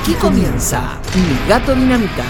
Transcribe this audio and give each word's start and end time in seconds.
Aquí 0.00 0.14
comienza 0.14 0.98
Mi 1.14 1.48
Gato 1.48 1.74
Dinamita. 1.74 2.24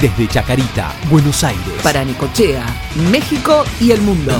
Desde 0.00 0.28
Chacarita, 0.28 0.92
Buenos 1.10 1.42
Aires. 1.44 1.64
Para 1.82 2.04
Nicochea, 2.04 2.64
México 3.10 3.64
y 3.80 3.90
el 3.90 4.00
mundo. 4.00 4.32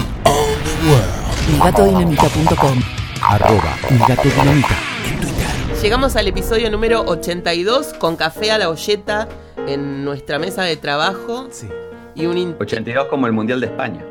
MiGatoDinamita.com 1.53 2.80
Arroba 3.22 3.76
Mi 3.90 3.98
Gato 3.98 4.22
Dinamita 4.29 4.76
en 5.08 5.21
Twitter. 5.21 5.46
Llegamos 5.82 6.16
al 6.16 6.29
episodio 6.29 6.71
número 6.71 7.03
82 7.03 7.95
con 7.95 8.16
café 8.16 8.52
a 8.52 8.59
la 8.59 8.68
olleta 8.70 9.29
en 9.66 10.04
nuestra 10.04 10.38
mesa 10.38 10.62
de 10.62 10.77
trabajo 10.77 11.48
Sí. 11.50 11.68
y 12.14 12.27
un... 12.27 12.38
in- 12.38 12.57
82 12.59 13.07
como 13.09 13.27
el 13.27 13.32
Mundial 13.32 13.61
de 13.61 13.66
España. 13.66 14.04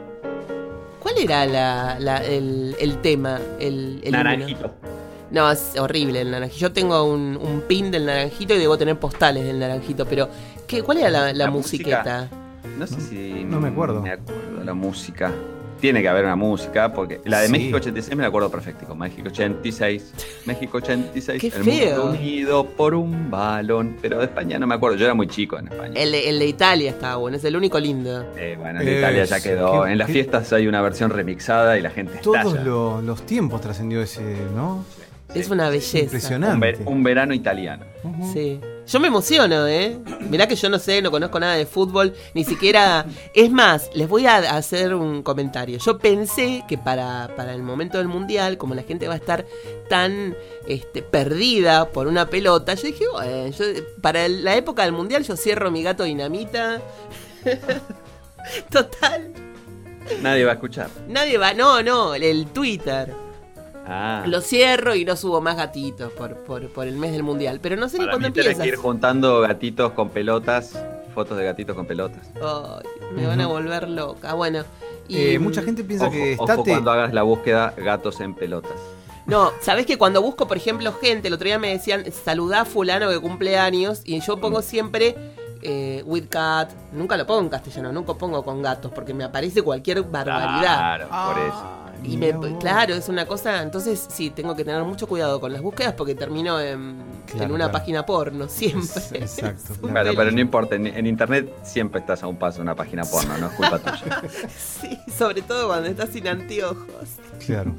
¿Cuál 1.02 1.16
era 1.18 1.46
la- 1.46 1.98
la- 2.00 2.24
el, 2.26 2.76
el 2.80 2.98
tema? 3.02 3.40
El? 3.60 4.02
Naranjito. 4.12 4.74
No, 5.32 5.52
es 5.52 5.74
horrible 5.80 6.22
el 6.22 6.32
naranjito. 6.32 6.60
Yo 6.60 6.72
tengo 6.72 7.04
un, 7.04 7.38
un 7.38 7.62
pin 7.62 7.92
del 7.92 8.06
naranjito 8.06 8.56
y 8.56 8.58
debo 8.58 8.78
tener 8.78 8.98
postales 8.98 9.46
del 9.46 9.60
naranjito, 9.60 10.06
pero 10.06 10.28
¿qué, 10.68 10.82
¿cuál 10.82 10.98
era 11.00 11.10
la, 11.10 11.26
la 11.34 11.46
La 11.46 11.52
musiqueta? 11.52 12.28
No 12.78 12.88
sé 12.88 13.00
si. 13.02 13.44
no 13.46 13.60
me 13.60 13.70
acuerdo. 13.70 14.02
Me 14.02 14.12
acuerdo 14.12 14.64
la 14.64 14.74
música. 14.74 15.32
Tiene 15.80 16.02
que 16.02 16.10
haber 16.10 16.26
una 16.26 16.36
música, 16.36 16.92
porque 16.92 17.22
la 17.24 17.40
de 17.40 17.46
Sí. 17.46 17.52
México 17.54 17.78
86 17.78 18.18
me 18.18 18.24
la 18.24 18.28
acuerdo 18.28 18.52
perfecto. 18.52 18.94
México 18.96 19.30
86. 19.30 20.14
México 20.46 20.78
86. 20.80 21.40
Qué 21.40 21.48
el 21.48 21.54
feo. 21.64 22.04
mundo 22.04 22.18
unido 22.20 22.66
por 22.66 22.94
un 22.94 23.32
balón. 23.32 23.96
Pero 24.02 24.18
de 24.20 24.26
España 24.26 24.60
no 24.60 24.68
me 24.68 24.76
acuerdo. 24.76 24.98
Yo 24.98 25.06
era 25.06 25.14
muy 25.14 25.28
chico 25.28 25.58
en 25.58 25.70
España. 25.70 25.94
El, 25.96 26.12
de- 26.12 26.28
el 26.30 26.38
de 26.40 26.48
Italia 26.48 26.90
estaba 26.90 27.16
bueno, 27.16 27.38
es 27.38 27.46
el 27.46 27.56
único 27.56 27.80
lindo. 27.80 28.26
Eh, 28.36 28.58
bueno, 28.60 28.82
en 28.82 28.88
Es- 28.90 28.98
Italia 28.98 29.24
ya 29.24 29.40
quedó. 29.40 29.84
qué- 29.86 29.92
en 29.94 29.98
las 30.00 30.08
qué- 30.08 30.14
fiestas 30.14 30.52
hay 30.52 30.68
una 30.68 30.82
versión 30.82 31.12
remixada 31.12 31.78
y 31.78 31.82
la 31.82 31.92
gente 31.92 32.20
Todos 32.22 32.38
estalla. 32.40 32.62
lo- 32.62 33.02
los 33.02 33.26
tiempos 33.26 33.62
trascendió 33.62 34.02
ese, 34.02 34.22
¿no? 34.54 34.84
Es 35.36 35.50
una 35.50 35.70
belleza. 35.70 35.98
Un, 35.98 36.04
Impresionante. 36.06 36.60
ver- 36.60 36.80
un 36.88 37.04
verano 37.04 37.34
italiano. 37.34 37.86
Sí. 38.34 38.60
Yo 38.88 39.00
me 39.00 39.08
emociono, 39.10 39.68
¿eh? 39.68 40.00
Mirá 40.32 40.48
que 40.48 40.56
yo 40.56 40.68
no 40.68 40.80
sé, 40.80 41.00
no 41.04 41.12
conozco 41.12 41.40
nada 41.40 41.54
de 41.54 41.68
fútbol, 41.68 42.16
ni 42.34 42.44
siquiera... 42.44 43.06
Es 43.36 43.52
más, 43.52 43.92
les 43.94 44.08
voy 44.10 44.26
a 44.26 44.38
hacer 44.56 44.96
un 44.96 45.22
comentario. 45.22 45.78
Yo 45.78 46.00
pensé 46.00 46.64
que 46.68 46.80
para, 46.80 47.30
para 47.36 47.54
el 47.54 47.62
momento 47.62 48.00
del 48.00 48.08
Mundial, 48.08 48.58
como 48.58 48.74
la 48.74 48.82
gente 48.82 49.08
va 49.08 49.14
a 49.14 49.18
estar 49.18 49.46
tan 49.90 50.36
este, 50.68 51.04
perdida 51.04 51.90
por 51.92 52.08
una 52.08 52.26
pelota, 52.32 52.74
yo 52.74 52.88
dije, 52.88 53.06
bueno, 53.14 53.48
yo- 53.56 53.66
para 54.02 54.28
la 54.28 54.56
época 54.56 54.82
del 54.84 54.94
Mundial 54.94 55.24
yo 55.24 55.38
cierro 55.38 55.70
mi 55.70 55.84
gato 55.84 56.04
dinamita. 56.06 56.82
Total. 58.72 59.32
Nadie 60.24 60.46
va 60.46 60.52
a 60.52 60.56
escuchar. 60.56 60.90
Nadie 61.08 61.38
va... 61.38 61.54
No, 61.54 61.84
no, 61.84 62.16
el 62.16 62.48
Twitter. 62.48 63.14
Ah. 63.92 64.24
Lo 64.28 64.42
cierro 64.42 64.94
y 64.96 65.04
no 65.04 65.16
subo 65.16 65.42
más 65.42 65.56
gatitos 65.58 66.12
por, 66.14 66.36
por, 66.38 66.68
por 66.70 66.88
el 66.88 66.96
mes 66.96 67.12
del 67.12 67.24
Mundial. 67.24 67.60
Pero 67.62 67.76
no 67.76 67.90
sé 67.90 67.98
ni 67.98 68.06
Para 68.06 68.12
cuándo 68.14 68.28
mí 68.30 68.34
tenés 68.34 68.48
empieza. 68.52 68.64
que 68.64 68.70
ir 68.70 68.76
juntando 68.76 69.42
gatitos 69.42 69.94
con 69.94 70.10
pelotas, 70.10 70.78
fotos 71.16 71.38
de 71.38 71.44
gatitos 71.46 71.76
con 71.76 71.86
pelotas. 71.88 72.22
Me 73.16 73.26
van 73.26 73.42
a 73.42 73.48
volver 73.48 73.90
loca. 73.90 74.34
Bueno, 74.36 74.64
y 75.08 75.34
Eh, 75.34 75.40
mucha 75.40 75.64
gente 75.64 75.84
piensa 75.84 76.06
Ojo, 76.06 76.14
que 76.14 76.36
ojo 76.38 76.64
cuando 76.64 76.92
hagas 76.92 77.14
la 77.14 77.24
búsqueda 77.24 77.74
gatos 77.78 78.20
en 78.22 78.36
pelotas. 78.36 78.80
No, 79.26 79.52
sabés 79.62 79.86
que 79.86 79.98
cuando 79.98 80.22
busco, 80.22 80.48
por 80.48 80.58
ejemplo, 80.58 80.92
gente, 80.94 81.28
el 81.28 81.34
otro 81.36 81.46
día 81.46 81.60
me 81.60 81.70
decían, 81.72 82.04
saludá 82.12 82.62
a 82.62 82.66
fulano 82.66 83.10
que 83.10 83.20
cumple 83.20 83.58
años, 83.60 84.02
y 84.06 84.20
yo 84.22 84.38
pongo 84.40 84.62
siempre 84.64 85.16
eh, 85.62 86.02
with 86.06 86.26
cat, 86.30 86.72
nunca 86.94 87.16
lo 87.18 87.28
pongo 87.28 87.42
en 87.42 87.50
castellano, 87.50 87.92
nunca 87.92 88.14
pongo 88.16 88.44
con 88.44 88.62
gatos, 88.64 88.92
porque 88.94 89.14
me 89.14 89.24
aparece 89.24 89.62
cualquier 89.62 90.02
barbaridad. 90.04 90.62
Claro, 90.62 91.10
por 91.10 91.44
eso. 91.44 91.64
Ah, 92.02 92.08
Y 92.08 92.18
me, 92.18 92.34
claro, 92.60 92.94
es 92.96 93.10
una 93.10 93.26
cosa, 93.26 93.62
entonces 93.62 94.08
sí, 94.10 94.30
tengo 94.30 94.56
que 94.56 94.64
tener 94.64 94.84
mucho 94.84 95.08
cuidado 95.08 95.40
con 95.40 95.52
las 95.52 95.62
búsquedas 95.62 95.94
porque 95.94 96.16
termino 96.16 96.60
en, 96.60 96.98
Claro, 97.26 97.44
en 97.46 97.52
una 97.52 97.66
claro. 97.66 97.72
página 97.74 98.06
porno, 98.06 98.48
siempre. 98.48 99.02
Exacto, 99.14 99.74
Es 99.74 99.78
Claro, 99.80 100.12
pero 100.16 100.32
no 100.32 100.40
importa, 100.40 100.76
en, 100.76 100.88
en 100.88 101.06
internet 101.06 101.52
siempre 101.64 102.00
estás 102.00 102.24
a 102.24 102.28
un 102.28 102.38
paso 102.38 102.58
de 102.58 102.62
una 102.64 102.76
página 102.76 103.04
porno, 103.04 103.38
no 103.38 103.48
es 103.48 103.54
culpa 103.54 103.78
tuya. 103.80 104.22
Sí, 104.58 104.98
sobre 105.16 105.42
todo 105.42 105.68
cuando 105.68 105.90
estás 105.90 106.10
sin 106.10 106.28
anteojos. 106.28 106.86
Claro. 107.46 107.74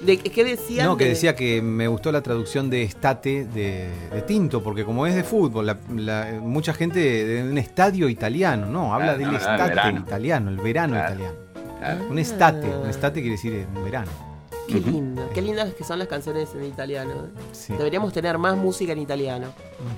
¿De 0.00 0.18
qué 0.18 0.44
decían? 0.44 0.86
No, 0.86 0.96
que 0.96 1.04
de- 1.04 1.10
decía 1.10 1.36
que 1.36 1.62
me 1.62 1.86
gustó 1.86 2.10
la 2.10 2.22
traducción 2.22 2.70
de 2.70 2.82
estate 2.82 3.44
de, 3.44 3.88
de 4.12 4.22
Tinto, 4.22 4.62
porque 4.62 4.84
como 4.84 5.06
es 5.06 5.14
de 5.14 5.22
fútbol, 5.22 5.66
la- 5.66 5.78
la- 5.94 6.40
mucha 6.40 6.72
gente 6.74 6.98
de 6.98 7.42
un 7.42 7.56
estadio 7.58 8.08
italiano, 8.08 8.66
no, 8.66 8.94
habla 8.94 9.14
Claro, 9.14 9.18
del 9.18 9.26
no, 9.28 9.32
el 9.32 9.36
estate 9.36 9.98
italiano, 10.00 10.50
el 10.50 10.56
verano 10.56 10.94
Claro. 10.94 11.14
italiano. 11.14 11.36
Claro. 11.82 12.04
Un 12.10 12.18
estate, 12.18 12.70
Ah. 12.72 12.78
un 12.84 12.88
estate 12.90 13.20
quiere 13.20 13.32
decir 13.36 13.66
un 13.74 13.84
verano. 13.84 14.10
Qué 14.68 14.78
lindo, 14.78 15.28
qué 15.34 15.42
lindas 15.42 15.74
que 15.74 15.82
son 15.82 15.98
las 15.98 16.06
canciones 16.06 16.48
en 16.54 16.64
italiano. 16.64 17.12
Sí. 17.50 17.72
Deberíamos 17.76 18.12
tener 18.12 18.38
más 18.38 18.56
música 18.56 18.92
en 18.92 18.98
italiano. 19.00 19.48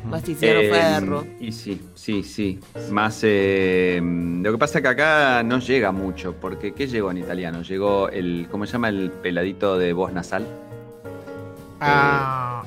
Más 0.06 0.22
Tiziano 0.22 0.60
Eh, 0.60 0.70
Ferro. 0.70 1.24
Y 1.38 1.52
sí, 1.52 1.80
sí, 1.94 2.22
sí. 2.22 2.58
Más. 2.90 3.20
eh, 3.24 4.00
lo 4.02 4.50
que 4.52 4.58
pasa 4.58 4.78
es 4.78 4.82
que 4.82 4.88
acá 4.88 5.42
no 5.42 5.58
llega 5.58 5.92
mucho, 5.92 6.34
porque 6.40 6.72
¿qué 6.72 6.86
llegó 6.86 7.10
en 7.10 7.18
italiano? 7.18 7.60
Llegó 7.62 8.08
el. 8.08 8.48
¿Cómo 8.50 8.64
se 8.66 8.72
llama 8.72 8.88
el 8.88 9.10
peladito 9.10 9.76
de 9.78 9.92
voz 9.92 10.12
nasal? 10.14 10.46
Ah, 11.80 12.62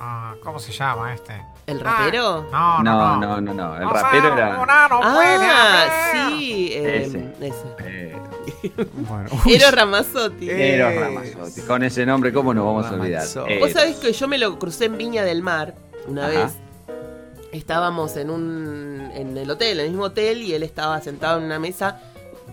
ah, 0.00 0.34
¿Cómo 0.42 0.58
se 0.58 0.70
llama 0.72 1.14
este? 1.14 1.32
¿El 1.68 1.80
rapero? 1.80 2.46
No, 2.50 2.82
no, 2.82 3.16
no. 3.20 3.40
no, 3.40 3.40
no. 3.40 3.54
no. 3.54 3.76
El 3.76 3.90
rapero 3.90 4.32
era. 4.32 4.56
ah, 4.68 6.12
haber. 6.12 6.30
sí. 6.38 6.70
eh, 6.72 7.30
Ese. 7.40 7.74
eh, 7.84 8.16
Eros 9.46 9.72
Ramazzotti. 9.72 10.48
Eh, 10.50 10.74
Eros. 10.76 10.94
Ramazzotti. 10.94 11.60
Con 11.62 11.82
ese 11.82 12.06
nombre, 12.06 12.32
¿cómo 12.32 12.54
nos 12.54 12.64
vamos 12.64 12.86
a 12.86 12.94
olvidar? 12.94 13.26
Eh, 13.48 13.58
Vos 13.60 13.72
sabés 13.72 13.96
que 13.96 14.12
yo 14.12 14.26
me 14.28 14.38
lo 14.38 14.58
crucé 14.58 14.86
en 14.86 14.96
Viña 14.96 15.24
del 15.24 15.42
Mar 15.42 15.74
una 16.06 16.26
Ajá. 16.28 16.44
vez. 16.44 16.52
Estábamos 17.52 18.16
en 18.16 18.30
un 18.30 19.10
en 19.14 19.36
el 19.36 19.50
hotel, 19.50 19.80
en 19.80 19.86
el 19.86 19.90
mismo 19.92 20.04
hotel, 20.06 20.42
y 20.42 20.54
él 20.54 20.62
estaba 20.62 21.00
sentado 21.00 21.38
en 21.38 21.44
una 21.44 21.58
mesa 21.58 22.00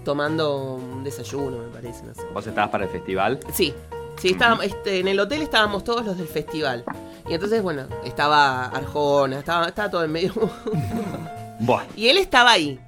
tomando 0.04 0.76
un 0.76 1.04
desayuno, 1.04 1.58
me 1.58 1.68
parece, 1.70 2.04
no 2.04 2.14
sé. 2.14 2.22
¿Vos 2.34 2.46
estabas 2.48 2.70
para 2.70 2.84
el 2.86 2.90
festival? 2.90 3.40
Sí, 3.54 3.74
sí, 4.18 4.30
estábamos, 4.30 4.66
este, 4.66 5.00
en 5.00 5.08
el 5.08 5.20
hotel 5.20 5.42
estábamos 5.42 5.84
todos 5.84 6.06
los 6.06 6.18
del 6.18 6.28
festival. 6.28 6.84
Y 7.28 7.34
entonces, 7.34 7.62
bueno, 7.62 7.88
estaba 8.04 8.66
Arjona, 8.66 9.40
estaba, 9.40 9.68
estaba 9.68 9.90
todo 9.90 10.04
en 10.04 10.12
medio. 10.12 10.34
Buah. 11.60 11.84
y 11.96 12.08
él 12.10 12.18
estaba 12.18 12.52
ahí. 12.52 12.80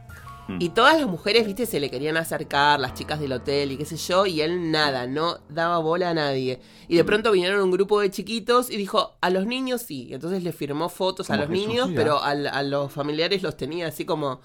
Mm. 0.47 0.57
Y 0.61 0.69
todas 0.69 0.97
las 0.99 1.07
mujeres, 1.09 1.45
viste, 1.45 1.65
se 1.65 1.79
le 1.79 1.89
querían 1.89 2.15
acercar, 2.17 2.79
las 2.79 2.93
chicas 2.93 3.19
del 3.19 3.33
hotel 3.33 3.71
y 3.73 3.77
qué 3.77 3.85
sé 3.85 3.97
yo, 3.97 4.25
y 4.25 4.41
él 4.41 4.71
nada, 4.71 5.05
no 5.07 5.39
daba 5.49 5.79
bola 5.79 6.11
a 6.11 6.13
nadie. 6.13 6.59
Y 6.87 6.95
de 6.95 7.03
pronto 7.03 7.31
vinieron 7.31 7.61
un 7.61 7.71
grupo 7.71 7.99
de 7.99 8.09
chiquitos 8.11 8.69
y 8.69 8.77
dijo, 8.77 9.17
a 9.19 9.29
los 9.29 9.45
niños 9.45 9.81
sí. 9.81 10.07
Y 10.09 10.13
entonces 10.13 10.43
le 10.43 10.53
firmó 10.53 10.87
fotos 10.89 11.29
a 11.31 11.37
los 11.37 11.49
niños, 11.49 11.89
pero 11.95 12.21
al- 12.21 12.47
a, 12.47 12.63
los 12.63 12.91
familiares 12.91 13.43
los 13.43 13.57
tenía 13.57 13.87
así 13.87 14.05
como, 14.05 14.39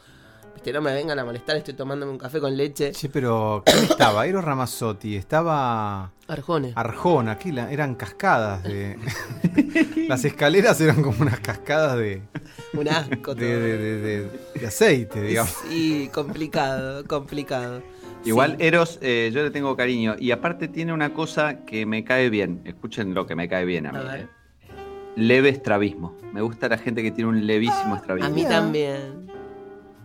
viste, 0.63 0.73
no 0.73 0.81
me 0.81 0.95
vengan 0.95 1.19
a 1.19 1.25
molestar, 1.25 1.57
estoy 1.57 1.75
tomándome 1.75 2.13
un 2.13 2.19
café 2.19 2.39
con 2.41 2.57
leche. 2.57 2.93
Che, 2.93 3.09
pero 3.09 3.63
¿quién 3.67 3.83
estaba? 3.85 4.27
Eros 4.27 4.45
Ramazzotti, 4.45 5.17
estaba 5.17 6.13
Arjona. 6.29 6.69
Arjona, 6.77 7.33
aquí 7.33 7.51
la- 7.51 7.71
eran 7.73 7.97
cascadas 7.97 8.63
de. 8.63 8.97
Las 10.09 10.25
escaleras 10.25 10.81
eran 10.81 11.03
como 11.03 11.21
unas 11.23 11.41
cascadas 11.41 11.97
de, 11.99 12.23
Un 12.75 12.89
asco. 12.89 13.35
de, 13.35 13.59
de- 13.59 13.79
de- 13.79 14.01
de- 14.01 14.31
de 14.61 14.67
aceite, 14.67 15.21
digamos. 15.23 15.53
Sí, 15.69 16.09
complicado, 16.15 17.05
complicado. 17.07 17.83
Igual 18.25 18.53
Sí. 18.59 18.67
Eros, 18.67 18.99
eh, 19.03 19.31
yo 19.35 19.43
le 19.43 19.51
tengo 19.51 19.77
cariño. 19.77 20.15
Y 20.17 20.31
aparte 20.31 20.69
tiene 20.69 20.93
una 20.93 21.13
cosa 21.13 21.65
que 21.65 21.87
me 21.87 22.05
cae 22.05 22.31
bien. 22.31 22.61
Escuchen 22.65 23.15
lo 23.15 23.27
que 23.27 23.35
me 23.35 23.49
cae 23.49 23.65
bien 23.65 23.87
a 23.89 23.93
mí. 23.93 23.99
A 23.99 24.03
ver. 24.03 24.21
eh. 24.21 24.29
Leve 25.17 25.49
estrabismo. 25.49 26.17
Me 26.33 26.41
gusta 26.41 26.69
la 26.69 26.79
gente 26.79 27.03
que 27.03 27.11
tiene 27.11 27.31
un 27.31 27.47
levísimo 27.49 27.97
estrabismo. 27.97 28.29
A 28.29 28.33
mí 28.33 28.45
también. 28.45 29.27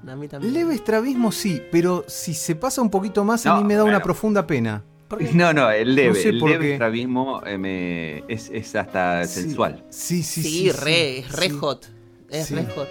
A 0.09 0.15
mí 0.15 0.27
también. 0.27 0.53
Leve 0.53 0.73
estrabismo 0.75 1.31
sí, 1.31 1.61
pero 1.71 2.05
si 2.07 2.33
se 2.33 2.55
pasa 2.55 2.81
un 2.81 2.89
poquito 2.89 3.23
más 3.23 3.45
a 3.45 3.49
No, 3.55 3.57
mí 3.61 3.63
me 3.67 3.75
da 3.75 3.83
una 3.83 4.01
profunda 4.01 4.45
pena. 4.47 4.83
No, 5.33 5.53
no, 5.53 5.71
el 5.71 5.95
leve. 5.95 6.09
No 6.09 6.15
sé 6.15 6.29
el 6.29 6.39
leve 6.39 6.71
estrabismo 6.73 7.41
eh, 7.45 7.57
me- 7.57 8.23
es, 8.27 8.49
es 8.53 8.75
hasta 8.75 9.25
Sí. 9.25 9.41
sensual. 9.43 9.85
Sí, 9.89 10.21
sí, 10.23 10.43
Sí, 10.43 10.49
sí. 10.49 10.71
re, 10.71 11.19
es 11.19 11.31
re 11.31 11.49
sí. 11.49 11.57
hot. 11.59 11.85
Es 12.29 12.47
Sí. 12.47 12.55
re 12.55 12.65
hot. 12.75 12.87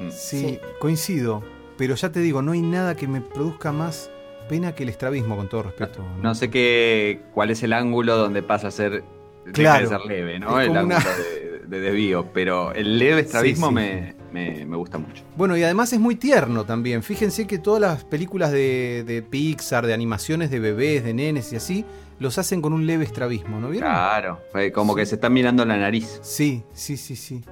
Mm. 0.00 0.10
Sí, 0.10 0.40
Sí. 0.40 0.58
coincido. 0.78 1.42
Pero 1.78 1.94
ya 1.94 2.12
te 2.12 2.20
digo, 2.20 2.42
no 2.42 2.52
hay 2.52 2.60
nada 2.60 2.94
que 2.96 3.08
me 3.08 3.20
produzca 3.22 3.72
más 3.72 4.10
pena 4.48 4.74
que 4.74 4.82
el 4.82 4.90
estrabismo, 4.90 5.36
con 5.36 5.48
todo 5.48 5.62
respeto. 5.62 6.04
No 6.22 6.34
sé 6.34 6.50
qué, 6.50 7.22
cuál 7.32 7.50
es 7.50 7.62
el 7.62 7.72
ángulo 7.72 8.16
donde 8.18 8.42
pasa 8.42 8.68
a 8.68 8.70
ser, 8.70 9.02
deja 9.44 9.52
Claro. 9.52 9.88
de 9.90 9.96
ser 9.96 10.06
leve, 10.06 10.38
¿no? 10.38 10.60
Es 10.60 10.68
El 10.68 10.76
ángulo 10.76 10.96
una- 10.98 11.04
de, 11.16 11.60
de 11.66 11.80
desvío. 11.80 12.26
Pero 12.32 12.72
el 12.72 12.98
leve 12.98 13.22
estrabismo 13.22 13.68
Sí, 13.68 13.72
sí. 13.72 13.74
Me, 13.74 14.14
me- 14.32 14.66
me 14.66 14.76
gusta 14.76 14.98
mucho. 14.98 15.22
Bueno, 15.36 15.56
y 15.56 15.62
además 15.62 15.92
es 15.92 16.00
muy 16.00 16.16
tierno 16.16 16.64
también. 16.64 17.02
Fíjense 17.02 17.46
que 17.46 17.58
todas 17.58 17.80
las 17.80 18.04
películas 18.04 18.50
de, 18.52 19.04
de 19.06 19.22
Pixar, 19.22 19.86
de 19.86 19.94
animaciones 19.94 20.50
de 20.50 20.58
bebés, 20.60 21.04
de 21.04 21.14
nenes 21.14 21.52
y 21.52 21.56
así, 21.56 21.84
los 22.18 22.38
hacen 22.38 22.60
con 22.62 22.72
un 22.72 22.86
leve 22.86 23.04
estrabismo, 23.04 23.60
¿no 23.60 23.68
vieron? 23.70 23.90
Claro, 23.90 24.40
como 24.72 24.94
que 24.94 25.04
se 25.06 25.16
están 25.16 25.32
mirando 25.32 25.64
la 25.64 25.76
nariz. 25.76 26.20
Sí, 26.22 26.62
sí, 26.72 26.96
sí, 26.96 27.16
sí. 27.16 27.42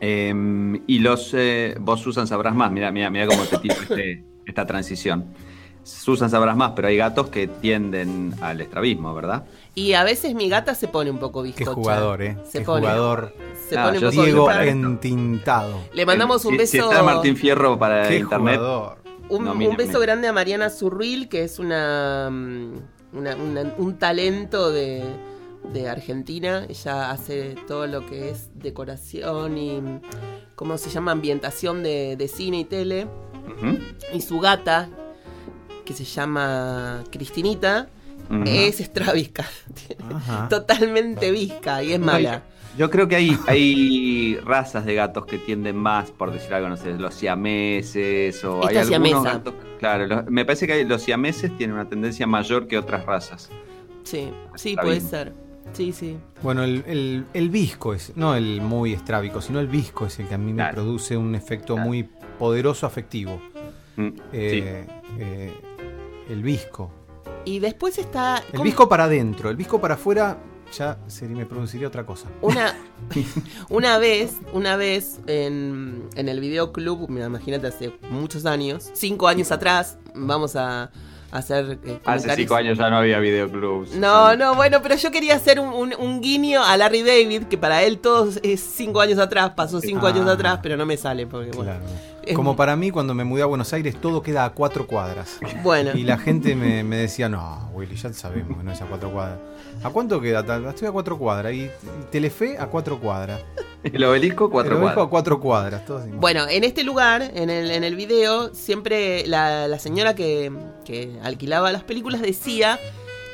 Eh, 0.00 0.80
y 0.86 0.98
los, 0.98 1.32
eh, 1.34 1.76
vos 1.80 2.00
Susan 2.00 2.26
sabrás 2.26 2.54
más, 2.54 2.70
mira, 2.72 2.90
mira, 2.90 3.08
mira 3.10 3.26
cómo 3.26 3.44
te 3.44 3.58
tiro 3.58 3.74
este- 3.82 4.24
esta 4.46 4.66
transición. 4.66 5.26
Susan 5.84 6.30
sabrás 6.30 6.56
más, 6.56 6.72
pero 6.76 6.88
hay 6.88 6.96
gatos 6.96 7.28
que 7.30 7.46
tienden 7.48 8.32
al 8.40 8.60
estrabismo, 8.60 9.14
¿verdad? 9.14 9.44
Y 9.74 9.94
a 9.94 10.04
veces 10.04 10.34
mi 10.34 10.48
gata 10.50 10.74
se 10.74 10.86
pone 10.88 11.10
un 11.10 11.18
poco 11.18 11.42
Qué 11.42 11.48
bizcocha. 11.48 11.74
jugador, 11.74 12.22
¿eh? 12.22 12.36
Se 12.44 12.58
Qué 12.58 12.64
pone. 12.64 12.80
jugador. 12.82 13.34
Se 13.68 13.76
pone 13.76 13.96
un 13.98 14.02
yo 14.02 14.10
poco 14.10 14.22
Diego 14.24 14.50
entintado. 14.50 15.78
Le 15.94 16.04
mandamos 16.06 16.44
un 16.44 16.52
Si- 16.52 16.58
beso. 16.58 16.70
Si 16.72 16.78
está 16.78 17.02
Martín 17.02 17.36
Fierro 17.36 17.78
para 17.78 18.06
Qué 18.08 18.18
internet. 18.18 18.56
jugador. 18.58 18.98
Un, 19.30 19.44
No, 19.44 19.52
un 19.52 19.76
beso 19.76 19.92
mira. 19.92 20.00
grande 20.00 20.28
a 20.28 20.32
Mariana 20.34 20.68
Zurril, 20.68 21.28
que 21.30 21.44
es 21.44 21.58
una, 21.58 22.28
mm, 22.30 22.72
una- 23.14 23.36
una- 23.36 23.74
un 23.78 23.98
talento 23.98 24.70
de, 24.70 25.02
de 25.72 25.88
Argentina. 25.88 26.66
Ella 26.68 27.10
hace 27.10 27.54
todo 27.66 27.86
lo 27.86 28.04
que 28.06 28.28
es 28.30 28.50
decoración 28.54 29.56
y, 29.56 29.80
¿cómo 30.54 30.76
se 30.76 30.90
llama? 30.90 31.12
Ambientación 31.12 31.82
de, 31.82 32.16
de 32.16 32.28
cine 32.28 32.60
y 32.60 32.64
tele. 32.64 33.06
Y 34.12 34.20
su 34.20 34.38
gata, 34.38 34.88
que 35.86 35.94
se 35.94 36.04
llama 36.04 37.02
Cristinita, 37.10 37.88
es 38.46 38.80
estrabisca. 38.80 39.44
Ajá. 40.14 40.48
Totalmente 40.50 41.30
visca 41.30 41.82
y 41.82 41.92
es 41.92 42.00
mala. 42.00 42.42
Yo 42.78 42.88
creo 42.90 43.06
que 43.06 43.16
hay, 43.16 43.36
hay 43.48 44.36
razas 44.44 44.86
de 44.86 44.94
gatos 44.94 45.26
que 45.26 45.36
tienden 45.38 45.76
más, 45.76 46.10
por 46.10 46.32
decir 46.32 46.54
algo, 46.54 46.70
no 46.70 46.76
sé, 46.78 46.92
los 46.94 47.14
siameses 47.14 48.42
o 48.44 48.66
hay 48.66 48.76
algunos 48.78 48.88
siamesa. 48.88 49.32
gatos. 49.34 49.54
Claro, 49.78 50.06
los- 50.06 50.26
me 50.30 50.44
parece 50.46 50.66
que 50.66 50.72
hay- 50.74 50.84
los 50.86 51.02
siameses 51.02 51.54
tienen 51.58 51.74
una 51.74 51.88
tendencia 51.88 52.26
mayor 52.26 52.66
que 52.68 52.78
otras 52.78 53.04
razas. 53.04 53.50
Sí, 54.04 54.30
sí, 54.54 54.70
Está 54.70 54.82
puede 54.82 54.96
bien. 54.98 55.08
ser. 55.10 55.32
Sí, 55.74 55.92
sí. 55.92 56.16
Bueno, 56.42 56.64
el, 56.64 56.82
el, 56.86 57.24
el 57.34 57.48
visco 57.50 57.94
es, 57.94 58.12
no 58.16 58.34
el 58.34 58.60
muy 58.62 58.92
estrábico, 58.94 59.40
sino 59.40 59.60
el 59.60 59.68
visco 59.68 60.06
es 60.06 60.18
el 60.18 60.26
que 60.28 60.34
a 60.34 60.38
mí 60.38 60.52
me 60.52 60.56
Claro. 60.62 60.74
produce 60.74 61.16
un 61.16 61.34
efecto 61.34 61.74
Claro. 61.74 61.88
muy 61.88 62.08
poderoso 62.38 62.86
afectivo. 62.86 63.40
Mm, 63.96 64.08
Eh, 64.32 64.86
eh, 65.18 65.52
el 66.30 66.42
visco. 66.42 66.90
Y 67.44 67.58
después 67.58 67.98
está... 67.98 68.42
El 68.52 68.62
visco 68.62 68.88
para 68.88 69.04
adentro, 69.04 69.50
el 69.50 69.56
visco 69.56 69.80
para 69.80 69.94
afuera 69.94 70.38
ya 70.76 70.96
sería, 71.06 71.36
me 71.36 71.44
produciría 71.46 71.86
otra 71.88 72.06
cosa. 72.06 72.28
Una, 72.40 72.74
una 73.68 73.98
vez, 73.98 74.36
una 74.52 74.76
vez 74.76 75.20
en, 75.26 76.08
en 76.14 76.28
el 76.28 76.40
videoclub, 76.40 77.08
mira, 77.10 77.26
imagínate 77.26 77.66
hace 77.66 77.92
muchos 78.10 78.46
años, 78.46 78.90
cinco 78.94 79.28
años 79.28 79.50
atrás, 79.52 79.98
vamos 80.14 80.56
a, 80.56 80.84
a 80.84 80.90
hacer 81.30 81.78
eh, 81.84 81.98
Hace 82.06 82.34
cinco 82.36 82.54
años 82.54 82.78
ya 82.78 82.88
no 82.88 82.96
había 82.96 83.18
videoclubs. 83.18 83.94
No, 83.96 84.34
no, 84.36 84.54
bueno, 84.54 84.80
pero 84.82 84.94
yo 84.96 85.10
quería 85.10 85.34
hacer 85.36 85.60
un, 85.60 85.68
un- 85.74 85.94
un 85.98 86.20
guiño 86.22 86.62
a 86.64 86.74
Larry 86.78 87.02
David, 87.02 87.42
que 87.44 87.58
para 87.58 87.82
él 87.82 87.98
todo 87.98 88.30
es 88.42 88.60
cinco 88.60 89.00
años 89.02 89.18
atrás, 89.18 89.50
pasó 89.54 89.78
cinco 89.80 90.06
Ah. 90.06 90.10
años 90.10 90.26
atrás, 90.26 90.60
pero 90.62 90.76
no 90.78 90.86
me 90.86 90.96
sale 90.96 91.26
porque, 91.26 91.50
bueno. 91.50 91.72
Es- 92.24 92.36
Como 92.36 92.54
para 92.56 92.76
mí, 92.76 92.90
cuando 92.90 93.14
me 93.14 93.24
mudé 93.24 93.42
a 93.42 93.46
Buenos 93.46 93.72
Aires, 93.72 93.96
todo 94.00 94.22
queda 94.22 94.44
a 94.44 94.50
cuatro 94.50 94.86
cuadras. 94.86 95.38
Bueno, 95.62 95.90
Y 95.94 96.04
la 96.04 96.18
gente 96.18 96.54
me, 96.54 96.84
me 96.84 96.96
decía, 96.96 97.28
no, 97.28 97.70
Willy, 97.74 97.96
ya 97.96 98.12
sabemos 98.12 98.58
que 98.58 98.62
no 98.64 98.70
es 98.72 98.80
a 98.80 98.86
cuatro 98.86 99.10
cuadras. 99.10 99.38
¿A 99.82 99.90
cuánto 99.90 100.20
queda? 100.20 100.44
tal? 100.44 100.64
Estoy 100.66 100.88
a 100.88 100.92
cuatro 100.92 101.18
cuadras. 101.18 101.52
Y 101.52 101.68
Telefe 102.10 102.58
a 102.58 102.66
cuatro 102.66 103.00
cuadras. 103.00 103.40
El 103.82 104.04
obelisco, 104.04 104.48
cuatro 104.50 104.76
El 104.76 104.82
obispo 104.82 104.94
cuadras. 104.94 105.06
a 105.06 105.10
cuatro 105.10 105.40
cuadras. 105.40 105.84
todo 105.86 105.98
así. 105.98 106.10
Bueno, 106.12 106.46
en 106.48 106.62
este 106.62 106.84
lugar, 106.84 107.22
en 107.34 107.50
el, 107.50 107.70
en 107.72 107.82
el 107.82 107.96
video, 107.96 108.54
siempre 108.54 109.26
la, 109.26 109.66
la 109.66 109.78
señora 109.80 110.14
que, 110.14 110.52
que 110.84 111.18
alquilaba 111.24 111.72
las 111.72 111.82
películas 111.82 112.20
decía 112.22 112.78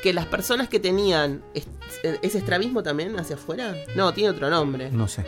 que 0.01 0.13
las 0.13 0.25
personas 0.25 0.67
que 0.69 0.79
tenían... 0.79 1.43
¿Es, 2.03 2.19
¿es 2.21 2.35
estrabismo 2.35 2.83
también 2.83 3.17
hacia 3.19 3.35
afuera? 3.35 3.73
No, 3.95 4.13
tiene 4.13 4.29
otro 4.31 4.49
nombre. 4.49 4.89
No 4.91 5.07
sé. 5.07 5.25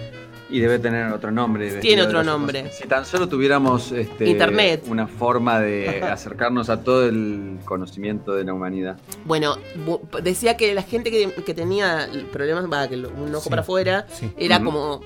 Y 0.49 0.59
debe 0.59 0.79
tener 0.79 1.11
otro 1.13 1.31
nombre. 1.31 1.79
Tiene 1.79 2.01
otro 2.03 2.23
nombre. 2.23 2.63
cosas. 2.63 2.77
Si 2.77 2.87
tan 2.87 3.05
solo 3.05 3.27
tuviéramos 3.29 3.91
este, 3.93 4.27
Internet. 4.27 4.83
una 4.87 5.07
forma 5.07 5.59
de 5.61 6.01
acercarnos 6.11 6.69
a 6.69 6.83
todo 6.83 7.05
el 7.07 7.59
conocimiento 7.63 8.33
de 8.33 8.43
la 8.43 8.53
humanidad. 8.53 8.97
Bueno, 9.25 9.55
bu- 9.85 10.01
decía 10.21 10.57
que 10.57 10.73
la 10.73 10.83
gente 10.83 11.09
que, 11.09 11.31
que 11.31 11.53
tenía 11.53 12.09
problemas, 12.33 12.87
que 12.89 12.95
un 12.97 13.33
ojo 13.33 13.43
Sí, 13.45 13.49
para 13.49 13.61
afuera, 13.61 14.05
sí. 14.11 14.29
era 14.37 14.61
como 14.61 15.01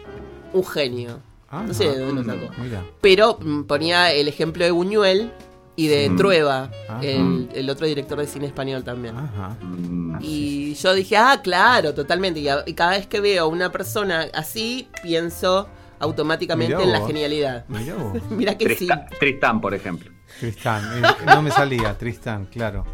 un 0.51 0.65
genio. 0.65 1.19
Ah, 1.47 1.63
No 1.67 1.73
sé 1.75 1.85
de 1.91 1.99
dónde 1.99 2.23
lo 2.23 2.33
mm, 2.33 2.41
sacó. 2.41 2.61
Mira. 2.61 2.83
Pero 3.01 3.37
mm, 3.39 3.63
ponía 3.65 4.11
el 4.13 4.27
ejemplo 4.27 4.65
de 4.65 4.71
Buñuel 4.71 5.31
y 5.75 5.87
de 5.87 6.07
Sí. 6.09 6.15
Trueba, 6.15 6.69
el, 7.01 7.49
el 7.53 7.69
otro 7.69 7.85
director 7.87 8.17
de 8.17 8.27
cine 8.27 8.45
español 8.47 8.83
también. 8.83 9.15
Ajá. 9.17 9.55
Mm, 9.61 10.19
Y 10.21 10.73
yo 10.75 10.93
dije, 10.93 11.17
ah, 11.17 11.41
claro, 11.43 11.93
totalmente. 11.93 12.39
Y, 12.39 12.47
a- 12.47 12.63
y 12.65 12.73
cada 12.73 12.91
vez 12.91 13.07
que 13.07 13.19
veo 13.19 13.43
a 13.43 13.47
una 13.47 13.71
persona 13.71 14.27
así, 14.33 14.87
pienso 15.03 15.67
automáticamente 15.99 16.81
en 16.81 16.91
la 16.91 17.05
genialidad. 17.05 17.65
Mirá 17.67 17.95
vos. 17.95 18.21
Mira 18.31 18.57
que 18.57 18.69
sí. 18.69 18.87
Tristán, 18.87 19.05
Tristán, 19.19 19.61
por 19.61 19.73
ejemplo. 19.73 20.11
Tristán. 20.39 21.03
eh, 21.03 21.07
no 21.27 21.41
me 21.41 21.51
salía, 21.51 21.97
Tristán, 21.97 22.45
claro. 22.51 22.85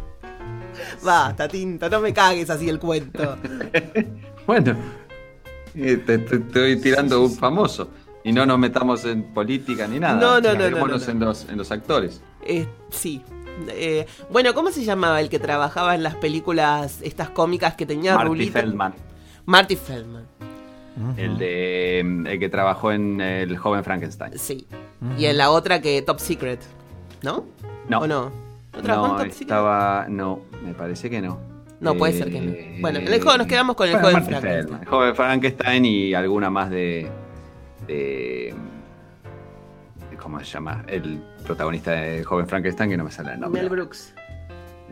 Basta, 1.02 1.48
tinta, 1.48 1.88
no 1.88 2.00
me 2.00 2.12
cagues 2.12 2.48
así 2.50 2.68
el 2.68 2.78
cuento. 2.78 3.36
Bueno, 4.46 4.76
eh, 5.76 5.98
te, 6.04 6.18
te- 6.18 6.18
te 6.18 6.36
estoy 6.36 6.80
tirando 6.80 7.22
un 7.22 7.32
famoso. 7.32 7.88
Y 8.24 8.32
no 8.32 8.46
nos 8.46 8.58
metamos 8.58 9.04
en 9.04 9.22
política 9.24 9.86
ni 9.88 9.98
nada. 9.98 10.14
No, 10.20 10.40
no, 10.40 10.52
no, 10.52 10.58
Quedémonos 10.58 11.00
no, 11.02 11.06
no, 11.06 11.12
En, 11.12 11.20
los, 11.20 11.48
en 11.48 11.58
los 11.58 11.70
actores. 11.72 12.20
Eh, 12.44 12.66
sí. 12.90 13.22
Eh, 13.68 14.06
bueno, 14.30 14.54
¿cómo 14.54 14.70
se 14.70 14.82
llamaba 14.84 15.20
el 15.20 15.28
que 15.28 15.38
trabajaba 15.38 15.94
en 15.94 16.02
las 16.02 16.14
películas 16.16 17.00
estas 17.02 17.30
cómicas 17.30 17.74
que 17.74 17.84
tenía 17.86 18.14
Marty 18.14 18.28
rulito? 18.28 18.52
Feldman, 18.52 18.94
Marty 19.44 19.76
Feldman, 19.76 20.24
el 21.16 21.36
de 21.38 22.00
el 22.00 22.38
que 22.38 22.48
trabajó 22.48 22.92
en 22.92 23.20
El 23.20 23.56
joven 23.58 23.82
Frankenstein. 23.84 24.38
sí. 24.38 24.66
Y 25.18 25.24
en 25.26 25.36
la 25.36 25.50
otra 25.50 25.82
que 25.82 26.00
Top 26.02 26.20
Secret, 26.20 26.60
¿no? 27.22 27.44
No. 27.88 27.98
¿O 28.00 28.06
no? 28.06 28.30
¿No 28.72 28.82
trabajó 28.82 29.06
en 29.06 29.12
No, 29.12 29.16
Top 29.18 29.26
Secret? 29.32 29.40
estaba. 29.42 30.06
No, 30.08 30.40
me 30.64 30.74
parece 30.74 31.10
que 31.10 31.20
no. 31.20 31.38
No, 31.80 31.94
puede 31.96 32.14
Eh, 32.14 32.18
ser 32.18 32.30
que 32.30 32.40
no. 32.40 32.80
Bueno, 32.80 33.00
en 33.00 33.08
el 33.12 33.20
juego 33.20 33.36
nos 33.36 33.46
quedamos 33.48 33.74
con 33.74 33.88
el 33.88 33.94
bueno, 33.94 34.08
joven 34.08 34.22
Frankenstein. 34.24 34.54
Feldman, 34.62 34.80
El 34.82 34.88
joven 34.88 35.14
Frankenstein 35.16 35.84
y 35.84 36.14
alguna 36.14 36.48
más 36.50 36.70
de. 36.70 37.10
De 37.86 38.54
¿Cómo 40.22 40.38
se 40.38 40.44
llama? 40.44 40.84
El 40.86 41.20
protagonista 41.44 41.90
de 41.90 42.22
Joven 42.22 42.46
Frankenstein, 42.46 42.90
que 42.90 42.96
no 42.96 43.04
me 43.04 43.10
sale 43.10 43.34
el 43.34 43.40
nombre. 43.40 43.60
Mel 43.60 43.70
Brooks. 43.70 44.14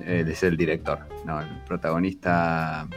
Él 0.05 0.29
es 0.29 0.43
el 0.43 0.57
director. 0.57 0.99
No, 1.25 1.41
el 1.41 1.49
protagonista. 1.67 2.89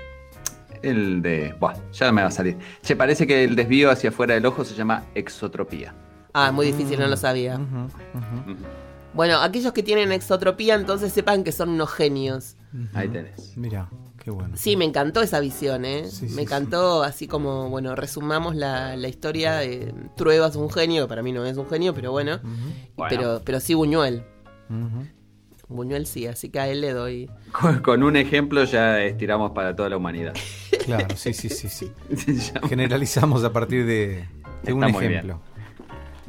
El 0.82 1.22
de. 1.22 1.56
Bueno, 1.60 1.80
ya 1.92 2.12
me 2.12 2.22
va 2.24 2.30
a 2.30 2.32
salir. 2.32 2.58
Se 2.82 2.96
parece 2.96 3.28
que 3.28 3.44
el 3.44 3.56
desvío 3.56 3.92
hacia 3.92 4.10
afuera 4.10 4.34
del 4.34 4.46
ojo 4.48 4.66
se 4.66 4.74
llama 4.74 5.04
exotropía. 5.14 5.94
Ah, 6.34 6.52
muy 6.52 6.66
difícil, 6.66 7.00
no 7.00 7.08
lo 7.08 7.18
sabía. 7.18 7.56
Ujú. 7.56 7.86
Ujú. 7.86 8.58
Bueno, 9.14 9.40
aquellos 9.40 9.72
que 9.72 9.84
tienen 9.84 10.12
exotropía, 10.12 10.74
entonces 10.74 11.14
sepan 11.14 11.44
que 11.44 11.52
son 11.52 11.70
unos 11.70 11.92
genios. 11.94 12.58
Ahí 12.96 13.08
tenés. 13.10 13.56
Mira, 13.56 13.88
qué 14.24 14.32
bueno. 14.32 14.56
Sí, 14.56 14.76
me 14.78 14.86
encantó 14.86 15.22
esa 15.22 15.40
visión, 15.40 15.86
¿eh? 15.86 16.06
Sí, 16.10 16.30
sí, 16.30 16.36
me 16.36 16.44
encantó, 16.44 17.04
así 17.04 17.28
como, 17.28 17.70
bueno, 17.70 17.96
resumamos 17.96 18.56
la, 18.56 18.96
la 18.96 19.08
historia 19.08 19.56
de 19.58 19.94
Trueba 20.16 20.48
es 20.48 20.56
un 20.56 20.70
genio, 20.70 21.04
que 21.04 21.10
para 21.10 21.22
mí 21.24 21.32
no 21.32 21.46
es 21.46 21.58
un 21.58 21.68
genio, 21.70 21.94
pero 21.94 22.12
bueno. 22.12 22.40
Bueno. 22.96 23.10
Pero, 23.10 23.42
pero 23.44 23.60
sí 23.60 23.74
Buñuel. 23.74 24.24
Buñuel 25.68 26.06
sí, 26.06 26.28
así 26.28 26.50
que 26.50 26.60
a 26.60 26.68
él 26.68 26.82
le 26.82 26.94
doy. 26.94 27.30
Con, 27.52 27.80
con 27.80 28.04
un 28.04 28.16
ejemplo 28.16 28.64
ya 28.64 29.02
estiramos 29.02 29.52
para 29.52 29.76
toda 29.76 29.90
la 29.90 29.98
humanidad. 29.98 30.34
Claro, 30.86 31.16
sí, 31.16 31.34
sí, 31.34 31.50
sí, 31.50 31.70
sí. 31.70 31.92
Generalizamos 32.70 33.44
a 33.44 33.52
partir 33.54 33.86
de, 33.86 34.28
de 34.64 34.74
un 34.74 34.84
ejemplo. 34.84 35.42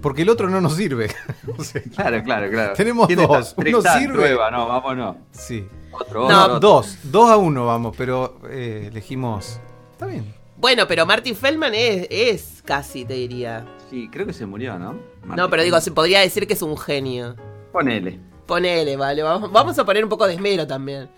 Porque 0.00 0.22
el 0.22 0.28
otro 0.28 0.50
no 0.50 0.60
nos 0.60 0.76
sirve. 0.76 1.08
O 1.58 1.64
sea, 1.64 1.82
claro, 1.82 2.22
claro, 2.22 2.50
claro. 2.50 2.72
Tenemos 2.74 3.06
¿Quién 3.06 3.20
dos. 3.20 3.54
Uno 3.56 3.80
sirve. 3.82 4.14
Trueba, 4.14 4.50
no, 4.50 4.68
vámonos. 4.68 5.16
sí. 5.30 5.66
Otro, 6.00 6.28
No. 6.28 6.60
Dos. 6.60 6.98
Dos 7.04 7.30
a 7.30 7.36
uno 7.36 7.66
vamos, 7.66 7.94
pero 7.96 8.38
eh, 8.50 8.88
elegimos. 8.90 9.60
Está 9.92 10.06
bien. 10.06 10.34
Bueno, 10.56 10.86
pero 10.88 11.04
Martin 11.04 11.34
Feldman 11.36 11.74
es, 11.74 12.06
es 12.10 12.62
casi, 12.64 13.04
te 13.04 13.14
diría. 13.14 13.66
Sí, 13.90 14.08
creo 14.10 14.26
que 14.26 14.32
se 14.32 14.46
murió, 14.46 14.78
¿no? 14.78 14.94
No, 15.24 15.50
pero 15.50 15.62
digo, 15.62 15.80
se 15.80 15.90
podría 15.90 16.20
decir 16.20 16.46
que 16.46 16.54
es 16.54 16.62
un 16.62 16.76
genio. 16.78 17.34
Ponele. 17.72 18.18
Ponele, 18.46 18.96
vale. 18.96 19.22
Vamos, 19.22 19.50
vamos 19.52 19.78
a 19.78 19.84
poner 19.84 20.04
un 20.04 20.10
poco 20.10 20.26
de 20.26 20.34
esmero 20.34 20.66
también. 20.66 21.08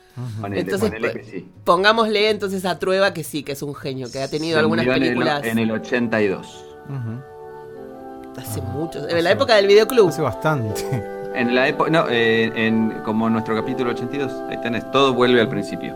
Ponele, 0.40 0.62
Entonces, 0.62 0.90
ponele 0.90 1.12
que 1.12 1.24
sí. 1.24 1.50
Pongámosle 1.64 2.30
entonces 2.30 2.64
a 2.64 2.78
Trueba 2.78 3.12
que 3.12 3.22
sí, 3.24 3.42
que 3.42 3.52
es 3.52 3.62
un 3.62 3.74
genio, 3.74 4.10
que 4.10 4.22
ha 4.22 4.28
tenido 4.28 4.54
Se 4.56 4.60
algunas 4.60 4.84
murió 4.86 4.96
en 4.96 5.02
el- 5.02 5.08
películas 5.10 5.44
En 5.44 5.58
el, 5.58 5.70
82. 5.70 6.64
Ujú. 6.88 8.40
hace 8.40 8.60
mucho. 8.62 9.08
En 9.08 9.22
la 9.24 9.30
época 9.32 9.54
del 9.56 9.66
videoclub. 9.66 10.08
Hace 10.08 10.22
bastante. 10.22 11.15
En 11.36 11.54
la 11.54 11.68
época. 11.68 11.90
No, 11.90 12.06
eh, 12.08 12.50
en, 12.56 13.02
como 13.04 13.28
nuestro 13.28 13.54
capítulo 13.54 13.90
82. 13.90 14.32
Ahí 14.48 14.56
tenés. 14.62 14.90
Todo 14.90 15.12
vuelve 15.12 15.40
al 15.40 15.48
principio. 15.48 15.94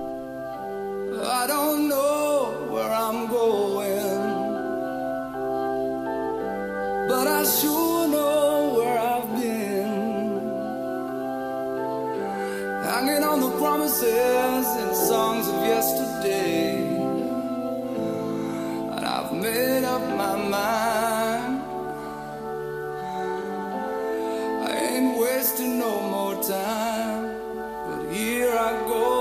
I 1.22 1.46
don't 1.46 1.88
know 1.88 2.68
where 2.70 2.90
I'm 2.90 3.26
going, 3.26 4.28
but 7.08 7.26
I 7.26 7.44
sure 7.44 8.06
know 8.08 8.74
where 8.76 8.98
I've 8.98 9.28
been. 9.40 10.40
Hanging 12.84 13.24
on 13.24 13.40
the 13.40 13.50
promises 13.58 14.66
and 14.76 14.94
songs 14.94 15.48
of 15.48 15.66
yesterday, 15.66 16.76
and 18.96 19.04
I've 19.06 19.32
made 19.32 19.84
up 19.84 20.02
my 20.16 20.36
mind. 20.36 21.09
wasting 25.08 25.78
no 25.78 26.00
more 26.00 26.42
time, 26.42 27.22
but 27.86 28.12
here 28.12 28.52
I 28.52 28.72
go. 28.86 29.19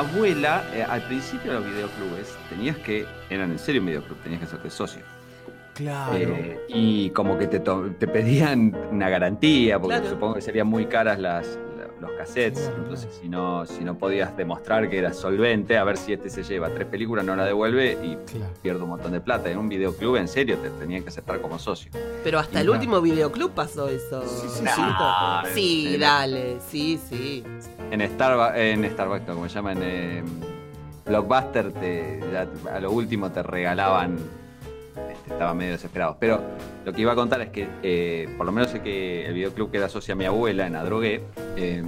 Abuela, 0.00 0.64
eh, 0.74 0.82
al 0.82 1.02
principio 1.02 1.52
de 1.52 1.60
los 1.60 1.66
videoclubes, 1.68 2.36
tenías 2.48 2.76
que, 2.78 3.06
eran 3.30 3.50
en 3.52 3.58
serio 3.58 3.80
un 3.80 3.86
videoclub, 3.88 4.18
tenías 4.22 4.40
que 4.40 4.46
hacerte 4.46 4.70
socio. 4.70 5.02
Claro. 5.74 6.12
Eh, 6.14 6.60
y 6.68 7.10
como 7.10 7.38
que 7.38 7.46
te, 7.46 7.60
te 7.60 8.06
pedían 8.08 8.76
una 8.90 9.08
garantía, 9.08 9.78
porque 9.78 9.96
Claro. 9.98 10.10
supongo 10.10 10.34
que 10.34 10.42
serían 10.42 10.66
muy 10.66 10.86
caras 10.86 11.18
las, 11.18 11.46
la- 11.78 11.86
los 12.00 12.10
cassettes. 12.18 12.60
Claro, 12.60 12.76
entonces, 12.82 13.18
si 13.20 13.28
no, 13.28 13.64
si 13.64 13.84
no 13.84 13.96
podías 13.96 14.36
demostrar 14.36 14.90
que 14.90 14.98
eras 14.98 15.16
solvente, 15.16 15.78
a 15.78 15.84
ver 15.84 15.96
si 15.96 16.12
este 16.12 16.28
se 16.28 16.42
lleva 16.42 16.68
tres 16.70 16.86
películas, 16.86 17.24
no 17.24 17.34
la 17.36 17.44
devuelve 17.46 17.92
y 18.02 18.16
Claro. 18.30 18.52
pierde 18.60 18.82
un 18.82 18.90
montón 18.90 19.12
de 19.12 19.20
plata. 19.20 19.50
En 19.50 19.58
un 19.58 19.68
videoclub, 19.68 20.16
en 20.16 20.28
serio, 20.28 20.58
te 20.58 20.68
tenían 20.70 21.02
que 21.02 21.08
aceptar 21.08 21.40
como 21.40 21.58
socio. 21.58 21.90
Pero 22.24 22.38
hasta 22.38 22.58
el 22.60 22.66
Claro. 22.66 22.78
último 22.78 23.00
videoclub 23.00 23.52
pasó 23.52 23.88
eso. 23.88 24.22
Sí, 24.26 24.48
sí, 24.48 24.64
sí. 24.66 24.82
Sí, 25.54 25.94
En- 25.94 26.00
dale, 26.00 26.56
sí, 26.68 27.00
sí. 27.08 27.44
En 27.90 28.00
Starbucks, 28.08 28.56
en 28.56 28.84
Starbucks, 28.90 29.24
como 29.26 29.48
se 29.48 29.54
llama, 29.54 29.72
en 29.72 29.78
eh, 29.82 30.22
Blockbuster, 31.06 31.72
te, 31.72 32.20
a 32.72 32.80
lo 32.80 32.90
último 32.92 33.30
te 33.30 33.42
regalaban. 33.42 34.16
este, 35.10 35.32
estaban 35.32 35.56
medio 35.56 35.72
desesperados. 35.72 36.16
Pero 36.20 36.40
lo 36.84 36.92
que 36.92 37.00
iba 37.00 37.12
a 37.12 37.14
contar 37.16 37.40
es 37.40 37.48
que, 37.50 37.68
eh, 37.82 38.28
por 38.36 38.46
lo 38.46 38.52
menos 38.52 38.70
sé 38.70 38.80
que 38.80 39.26
el 39.26 39.34
videoclub 39.34 39.70
que 39.70 39.78
era 39.78 39.88
socia 39.88 40.14
mi 40.14 40.24
abuela 40.24 40.66
en 40.66 40.76
Adrogué, 40.76 41.22
eh, 41.56 41.82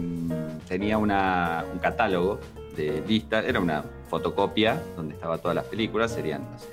tenía 0.68 0.98
una- 0.98 1.64
un 1.72 1.78
catálogo 1.78 2.40
de 2.76 3.02
listas, 3.06 3.44
era 3.44 3.60
una 3.60 3.84
fotocopia 4.08 4.80
donde 4.96 5.14
estaba 5.14 5.38
todas 5.38 5.54
las 5.54 5.64
películas, 5.66 6.10
serían, 6.12 6.42
no 6.50 6.58
sé, 6.58 6.68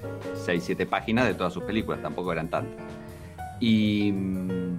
6, 0.46 0.64
7 0.66 0.86
páginas 0.86 1.26
de 1.28 1.34
todas 1.34 1.54
sus 1.54 1.64
películas, 1.64 2.02
tampoco 2.02 2.32
eran 2.32 2.48
tantas. 2.50 2.82
Y 3.60 4.12
mm, 4.14 4.78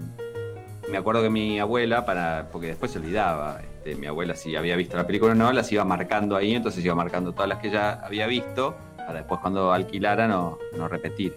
me 0.90 0.96
acuerdo 0.96 1.22
que 1.22 1.30
mi 1.30 1.58
abuela, 1.60 2.04
para 2.06 2.48
porque 2.50 2.68
después 2.68 2.90
se 2.90 2.98
olvidaba, 2.98 3.60
este, 3.80 3.94
mi 3.94 4.06
abuela 4.06 4.34
si 4.34 4.54
había 4.56 4.76
visto 4.76 4.98
la 4.98 5.06
película 5.06 5.32
o 5.32 5.34
no, 5.34 5.50
las 5.52 5.72
iba 5.72 5.86
marcando 5.86 6.36
ahí, 6.36 6.54
entonces 6.54 6.84
iba 6.84 6.94
marcando 6.94 7.32
todas 7.32 7.48
las 7.48 7.60
que 7.60 7.70
ya 7.70 7.92
había 8.04 8.26
visto, 8.26 8.76
para 8.98 9.20
después 9.20 9.40
cuando 9.40 9.72
alquilara 9.72 10.28
no, 10.28 10.58
no 10.76 10.86
repetir. 10.86 11.34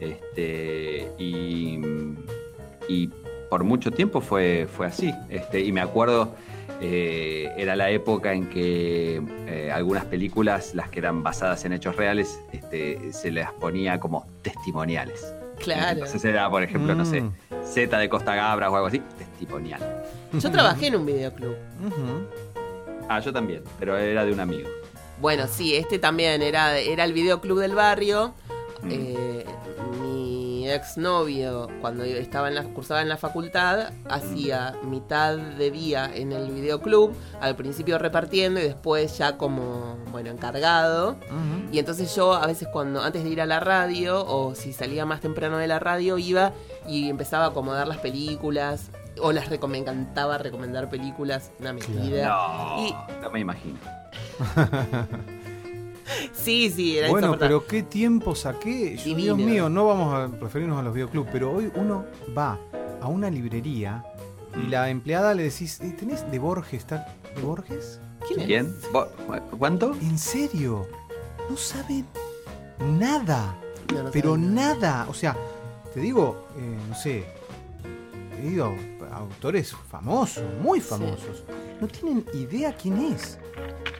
Este, 0.00 1.08
y, 1.18 1.78
y 2.88 3.10
por 3.48 3.62
mucho 3.62 3.92
tiempo 3.92 4.20
fue, 4.20 4.66
fue 4.68 4.86
así. 4.86 5.14
Este, 5.28 5.60
y 5.60 5.70
me 5.70 5.80
acuerdo, 5.80 6.34
eh, 6.80 7.52
era 7.56 7.76
la 7.76 7.90
época 7.90 8.32
en 8.32 8.48
que 8.48 9.22
eh, 9.46 9.70
algunas 9.72 10.04
películas, 10.04 10.74
las 10.74 10.88
que 10.90 10.98
eran 10.98 11.22
basadas 11.22 11.64
en 11.64 11.74
hechos 11.74 11.94
reales, 11.94 12.40
este, 12.50 13.12
se 13.12 13.30
las 13.30 13.52
ponía 13.52 14.00
como 14.00 14.26
testimoniales. 14.42 15.32
Claro. 15.58 15.92
Entonces 15.98 16.24
era, 16.24 16.48
por 16.50 16.62
ejemplo, 16.62 16.94
no 16.94 17.04
sé, 17.04 17.20
Mm. 17.20 17.32
Z 17.64 17.98
de 17.98 18.08
Costa 18.08 18.34
Gabras 18.34 18.70
o 18.70 18.76
algo 18.76 18.86
así, 18.88 19.00
testimonial. 19.18 19.80
Yo 20.32 20.50
trabajé 20.50 20.88
en 20.88 20.96
un 20.96 21.06
videoclub. 21.06 21.54
Ah, 23.08 23.20
yo 23.20 23.32
también, 23.32 23.62
pero 23.78 23.96
era 23.96 24.24
de 24.24 24.32
un 24.32 24.40
amigo. 24.40 24.68
Bueno, 25.20 25.46
sí, 25.48 25.74
este 25.74 25.98
también 25.98 26.42
era, 26.42 26.78
era 26.78 27.04
el 27.04 27.12
videoclub 27.12 27.58
del 27.58 27.74
barrio. 27.74 28.34
Mm. 28.82 28.88
Eh, 28.90 29.44
mi 30.68 30.74
exnovio, 30.74 31.68
cuando 31.80 32.04
yo 32.04 32.16
estaba 32.18 32.48
en 32.48 32.54
la, 32.54 32.62
cursaba 32.62 33.00
en 33.00 33.08
la 33.08 33.16
facultad, 33.16 33.90
hacía 34.10 34.74
mitad 34.84 35.36
de 35.38 35.70
día 35.70 36.10
en 36.14 36.32
el 36.32 36.50
videoclub, 36.50 37.14
al 37.40 37.56
principio 37.56 37.96
repartiendo 37.98 38.60
y 38.60 38.64
después 38.64 39.16
ya 39.16 39.38
como, 39.38 39.96
bueno, 40.12 40.28
encargado. 40.30 41.16
Y 41.72 41.78
entonces 41.78 42.14
yo 42.14 42.34
a 42.34 42.46
veces 42.46 42.68
cuando, 42.70 43.00
antes 43.02 43.24
de 43.24 43.30
ir 43.30 43.40
a 43.40 43.46
la 43.46 43.60
radio, 43.60 44.26
o 44.26 44.54
si 44.54 44.74
salía 44.74 45.06
más 45.06 45.20
temprano 45.22 45.56
de 45.56 45.68
la 45.68 45.78
radio, 45.78 46.18
iba 46.18 46.52
y 46.86 47.08
empezaba 47.08 47.46
a 47.46 47.48
acomodar 47.48 47.88
las 47.88 47.98
películas. 47.98 48.90
O 49.20 49.32
las 49.32 49.48
recom- 49.50 49.68
me 49.68 49.78
encantaba 49.78 50.36
recomendar 50.38 50.88
películas, 50.90 51.50
una 51.60 51.72
mentira. 51.72 52.28
No, 52.28 52.86
Y- 52.86 52.94
no 53.22 53.30
me 53.30 53.40
imagino. 53.40 53.78
Sí, 56.32 56.70
sí, 56.70 56.98
era 56.98 57.08
Bueno, 57.10 57.36
pero 57.38 57.66
qué 57.66 57.82
tiempo 57.82 58.34
saqué. 58.34 58.96
Yo, 58.96 59.04
Divino. 59.04 59.34
Dios 59.36 59.48
mío, 59.50 59.68
no 59.68 59.86
vamos 59.86 60.14
a 60.14 60.26
referirnos 60.40 60.78
a 60.78 60.82
los 60.82 60.94
videoclubs, 60.94 61.28
pero 61.32 61.52
hoy 61.52 61.70
uno 61.74 62.04
va 62.36 62.58
a 63.00 63.06
una 63.08 63.30
librería 63.30 64.04
y 64.54 64.66
Mm. 64.66 64.70
la 64.70 64.88
empleada 64.90 65.34
le 65.34 65.44
decís, 65.44 65.80
"Eh, 65.80 65.94
¿tenés 65.98 66.30
de 66.30 66.38
Borges? 66.38 66.74
¿Está 66.80 67.06
de 67.36 67.42
Borges? 67.42 68.00
¿Quién 68.26 68.40
es? 68.40 68.46
¿Quién? 68.46 68.74
¿Vos- 68.92 69.08
¿Cuánto? 69.58 69.94
¿En 70.02 70.18
serio? 70.18 70.86
No 71.48 71.56
saben 71.56 72.04
nada, 72.98 73.54
No, 73.92 74.02
no 74.04 74.10
pero 74.10 74.32
sabía. 74.34 74.48
nada. 74.48 75.06
O 75.08 75.14
sea, 75.14 75.36
te 75.94 76.00
digo, 76.00 76.46
eh, 76.58 76.76
no 76.88 76.94
sé, 76.94 77.24
he 78.40 78.46
ido 78.46 78.74
a 79.10 79.16
autores 79.16 79.74
famosos, 79.90 80.44
muy 80.62 80.80
famosos. 80.80 81.42
No 81.80 81.86
tienen 81.88 82.24
idea 82.34 82.74
quién 82.76 82.98
es. 83.12 83.38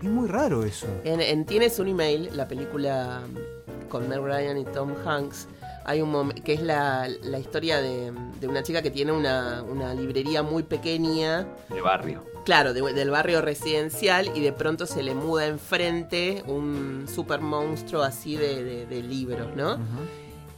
Es 0.03 0.09
muy 0.09 0.29
raro 0.29 0.65
eso. 0.65 0.87
En, 1.05 1.21
en 1.21 1.45
Tienes 1.45 1.79
un 1.79 1.89
email, 1.89 2.31
la 2.37 2.47
película 2.49 3.23
mm, 3.27 3.89
con 3.89 4.09
Meg 4.09 4.21
Ryan 4.21 4.59
y 4.59 4.65
Tom 4.65 4.95
Hanks, 5.05 5.49
hay 5.85 6.03
un 6.03 6.11
momento 6.11 6.43
que 6.45 6.53
es 6.53 6.63
la, 6.63 7.09
la 7.23 7.39
historia 7.39 7.81
de, 7.81 8.13
de 8.41 8.47
una 8.47 8.63
chica 8.63 8.83
que 8.83 8.91
tiene 8.91 9.11
una, 9.13 9.63
una 9.63 9.95
librería 9.95 10.43
muy 10.43 10.63
pequeña, 10.63 11.47
De 11.71 11.81
barrio. 11.81 12.25
claro, 12.45 12.75
de- 12.75 12.93
del 12.93 13.11
barrio 13.11 13.41
residencial, 13.41 14.31
y 14.37 14.41
de 14.41 14.53
pronto 14.53 14.87
se 14.87 15.03
le 15.03 15.15
muda 15.15 15.47
enfrente 15.47 16.43
un 16.47 17.07
super 17.13 17.41
monstruo 17.41 18.03
así 18.03 18.37
de, 18.37 18.63
de- 18.65 18.87
de 18.87 19.03
libros, 19.03 19.49
¿no? 19.57 19.79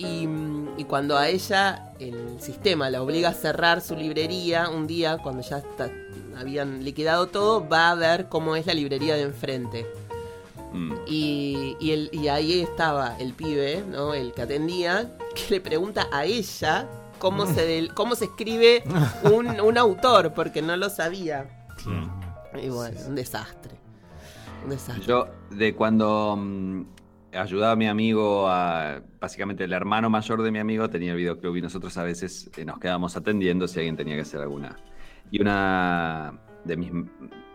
Y, 0.00 0.26
mm, 0.26 0.78
y 0.78 0.85
cuando 0.85 1.16
a 1.19 1.28
ella 1.28 1.92
el 1.99 2.40
sistema 2.40 2.88
la 2.90 3.02
obliga 3.02 3.28
a 3.30 3.35
cerrar 3.35 3.80
su 3.83 3.95
librería, 3.97 4.69
un 4.71 4.86
día, 4.86 5.19
cuando 5.19 5.43
ya 5.43 5.58
está- 5.58 5.91
habían 6.39 6.82
liquidado 6.84 7.26
todo, 7.26 7.69
va 7.69 7.91
a 7.91 7.95
ver 7.95 8.28
cómo 8.28 8.56
es 8.56 8.65
la 8.67 8.73
librería 8.75 9.15
de 9.17 9.23
enfrente. 9.23 9.86
Mm. 10.73 10.93
Y, 11.06 11.76
y, 11.80 11.91
el- 11.91 12.08
y 12.13 12.28
ahí 12.28 12.60
estaba 12.60 13.17
el 13.19 13.34
pibe, 13.34 13.84
¿no? 13.89 14.15
El 14.15 14.32
que 14.32 14.43
atendía, 14.43 15.10
que 15.34 15.54
le 15.54 15.60
pregunta 15.60 16.06
a 16.13 16.25
ella 16.25 16.86
cómo 17.19 17.45
se, 17.47 17.67
del- 17.67 17.93
cómo 17.95 18.15
se 18.15 18.25
escribe 18.26 18.82
un, 19.25 19.60
un 19.60 19.76
autor, 19.76 20.32
porque 20.32 20.63
no 20.63 20.76
lo 20.76 20.89
sabía. 20.89 21.67
Y 22.63 22.69
bueno, 22.69 22.99
un 23.06 23.15
desastre. 23.17 23.75
Un 24.65 24.71
desastre. 24.71 25.04
Yo, 25.06 25.26
de 25.50 25.75
cuando 25.75 26.36
mm, 26.39 26.82
ayudaba 27.32 27.73
a 27.73 27.76
mi 27.76 27.86
amigo, 27.86 28.49
a, 28.49 29.02
básicamente 29.21 29.64
el 29.64 29.73
hermano 29.73 30.10
mayor 30.10 30.43
de 30.43 30.50
mi 30.50 30.58
amigo 30.58 30.88
tenía 30.88 31.12
el 31.12 31.19
videoclub 31.19 31.56
y 31.56 31.62
nosotros 31.62 31.97
a 31.97 32.04
veces 32.04 32.50
eh, 32.56 32.64
nos 32.64 32.78
quedábamos 32.78 33.16
atendiendo 33.16 33.69
si 33.69 33.78
alguien 33.78 33.97
tenía 33.97 34.14
que 34.16 34.23
hacer 34.23 34.40
alguna. 34.40 34.76
Y 35.30 35.40
una 35.40 36.38
de 36.64 36.76
mis 36.76 36.90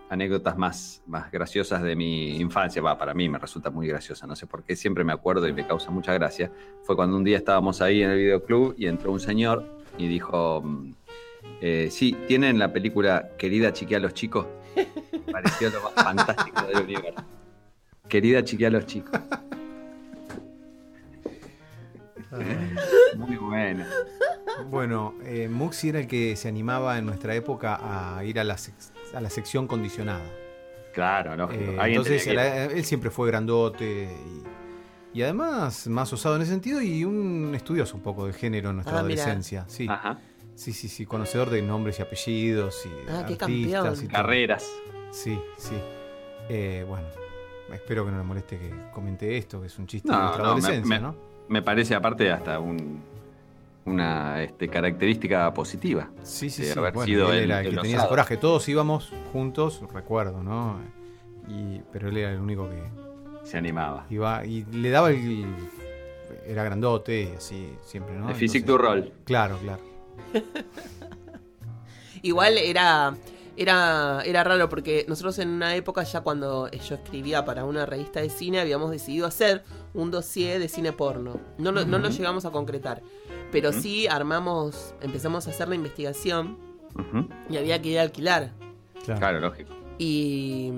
anécdotas 0.09 0.57
más, 0.57 1.03
más 1.07 1.31
graciosas 1.31 1.81
de 1.81 1.95
mi 1.95 2.37
infancia, 2.37 2.81
va, 2.81 2.97
para 2.97 3.13
mí 3.13 3.27
me 3.27 3.37
resulta 3.37 3.69
muy 3.69 3.87
graciosa, 3.87 4.27
no 4.27 4.35
sé 4.35 4.47
por 4.47 4.63
qué, 4.63 4.75
siempre 4.75 5.03
me 5.03 5.13
acuerdo 5.13 5.47
y 5.47 5.53
me 5.53 5.65
causa 5.65 5.91
mucha 5.91 6.13
gracia, 6.13 6.51
fue 6.83 6.95
cuando 6.95 7.17
un 7.17 7.23
día 7.23 7.37
estábamos 7.37 7.81
ahí 7.81 8.01
en 8.01 8.11
el 8.11 8.17
videoclub 8.17 8.75
y 8.77 8.87
entró 8.87 9.11
un 9.11 9.19
señor 9.19 9.65
y 9.97 10.07
dijo, 10.07 10.61
mm, 10.63 10.93
eh, 11.61 11.87
sí, 11.89 12.15
¿tienen 12.27 12.59
la 12.59 12.71
película 12.71 13.29
Querida 13.37 13.73
Chiquea 13.73 13.97
a 13.97 14.01
los 14.01 14.13
chicos? 14.13 14.45
Pareció 15.31 15.69
lo 15.69 15.81
más 15.81 15.93
fantástico 15.93 16.65
del 16.67 16.83
universo. 16.83 17.23
Querida 18.07 18.43
Chiquea 18.43 18.67
a 18.67 18.71
los 18.71 18.85
chicos. 18.85 19.19
Muy 23.17 23.35
buena. 23.37 23.87
Bueno, 24.69 25.15
eh, 25.23 25.47
Muxi 25.49 25.89
era 25.89 25.99
el 25.99 26.07
que 26.07 26.35
se 26.35 26.47
animaba 26.47 26.97
en 26.97 27.05
nuestra 27.05 27.35
época 27.35 27.79
a 28.17 28.23
ir 28.23 28.39
a 28.39 28.43
la, 28.43 28.55
sec- 28.55 28.91
a 29.13 29.21
la 29.21 29.29
sección 29.29 29.67
condicionada. 29.67 30.23
Claro, 30.93 31.35
lógico. 31.35 31.61
Eh, 31.61 31.77
entonces 31.87 32.25
él 32.27 32.85
siempre 32.85 33.09
fue 33.09 33.27
grandote 33.27 34.09
y, 35.13 35.19
y 35.19 35.23
además 35.23 35.87
más 35.87 36.11
osado 36.13 36.37
en 36.37 36.43
ese 36.43 36.51
sentido 36.51 36.81
y 36.81 37.03
un 37.03 37.53
estudioso 37.53 37.95
un 37.97 38.01
poco 38.03 38.25
del 38.25 38.33
género 38.33 38.69
en 38.69 38.77
nuestra 38.77 38.97
Ah, 38.97 38.99
adolescencia. 38.99 39.65
Sí, 39.67 39.87
Ajá. 39.89 40.19
sí, 40.55 40.71
sí, 40.71 40.87
sí, 40.87 41.05
conocedor 41.05 41.49
de 41.49 41.61
nombres 41.61 41.99
y 41.99 42.01
apellidos 42.01 42.85
y 42.85 42.89
Ah, 43.09 43.25
qué 43.27 43.33
artistas 43.33 44.03
y 44.03 44.07
todo. 44.07 44.15
Carreras. 44.15 44.71
Sí, 45.11 45.37
sí. 45.57 45.75
Eh, 46.47 46.85
bueno, 46.87 47.07
espero 47.73 48.05
que 48.05 48.11
no 48.11 48.17
le 48.19 48.23
moleste 48.23 48.57
que 48.57 48.73
comente 48.93 49.37
esto, 49.37 49.59
que 49.59 49.67
es 49.67 49.77
un 49.77 49.87
chiste 49.87 50.07
No, 50.09 50.15
de 50.15 50.21
nuestra 50.21 50.43
no, 50.43 50.49
me- 50.55 50.59
adolescencia, 50.59 50.95
me- 50.95 51.01
¿no? 51.01 51.34
Me 51.47 51.61
parece 51.61 51.95
aparte 51.95 52.31
hasta 52.31 52.59
un, 52.59 53.01
una 53.85 54.41
este, 54.43 54.67
característica 54.67 55.53
positiva. 55.53 56.09
Sí, 56.23 56.49
sí, 56.49 56.63
de 56.63 56.73
sí. 56.73 56.79
haber 56.79 56.93
Bueno, 56.93 57.05
sido 57.05 57.31
él 57.33 57.39
el- 57.39 57.43
era 57.51 57.59
el, 57.61 57.67
el 57.67 57.75
que 57.75 57.81
tenía 57.81 57.97
ese 57.97 58.07
coraje. 58.07 58.37
Todos 58.37 58.67
íbamos 58.69 59.11
juntos, 59.31 59.81
recuerdo, 59.93 60.41
¿no? 60.43 60.79
Y, 61.47 61.81
pero 61.91 62.09
él 62.09 62.17
era 62.17 62.31
el 62.31 62.39
único 62.39 62.67
que 62.69 62.81
Se 63.47 63.57
animaba. 63.57 64.05
iba 64.09 64.45
y 64.45 64.63
le 64.65 64.89
daba 64.89 65.11
el. 65.11 65.45
Era 66.47 66.63
grandote 66.63 67.21
y 67.33 67.35
así, 67.37 67.69
siempre, 67.83 68.15
¿no? 68.15 68.29
El 68.29 68.35
physique 68.35 68.65
du 68.65 68.77
rol. 68.77 69.11
Claro, 69.25 69.57
claro. 69.59 69.81
Igual 72.21 72.57
era, 72.57 73.15
era, 73.55 74.21
era 74.25 74.43
raro 74.43 74.67
porque 74.69 75.05
nosotros 75.07 75.37
en 75.39 75.49
una 75.49 75.75
época 75.75 76.03
ya 76.03 76.21
cuando 76.21 76.69
yo 76.71 76.95
escribía 76.95 77.45
para 77.45 77.65
una 77.65 77.85
revista 77.85 78.19
de 78.21 78.29
cine 78.29 78.59
habíamos 78.59 78.89
decidido 78.91 79.27
hacer 79.27 79.63
un 79.95 80.11
dossier 80.11 80.59
de 80.59 80.67
cine 80.67 80.91
porno. 80.93 81.39
No 81.57 81.71
lo, 81.71 81.85
no 81.85 81.97
lo 81.97 82.09
llegamos 82.09 82.45
a 82.45 82.51
concretar, 82.51 83.01
pero 83.51 83.71
sí 83.73 84.07
armamos, 84.07 84.93
empezamos 85.01 85.47
a 85.47 85.49
hacer 85.51 85.67
la 85.67 85.75
investigación 85.75 86.57
y 87.49 87.57
había 87.57 87.81
que 87.81 87.89
ir 87.89 87.99
a 87.99 88.03
alquilar. 88.03 88.51
claro. 89.03 89.19
Claro, 89.19 89.39
lógico. 89.39 89.73
Y, 89.97 90.71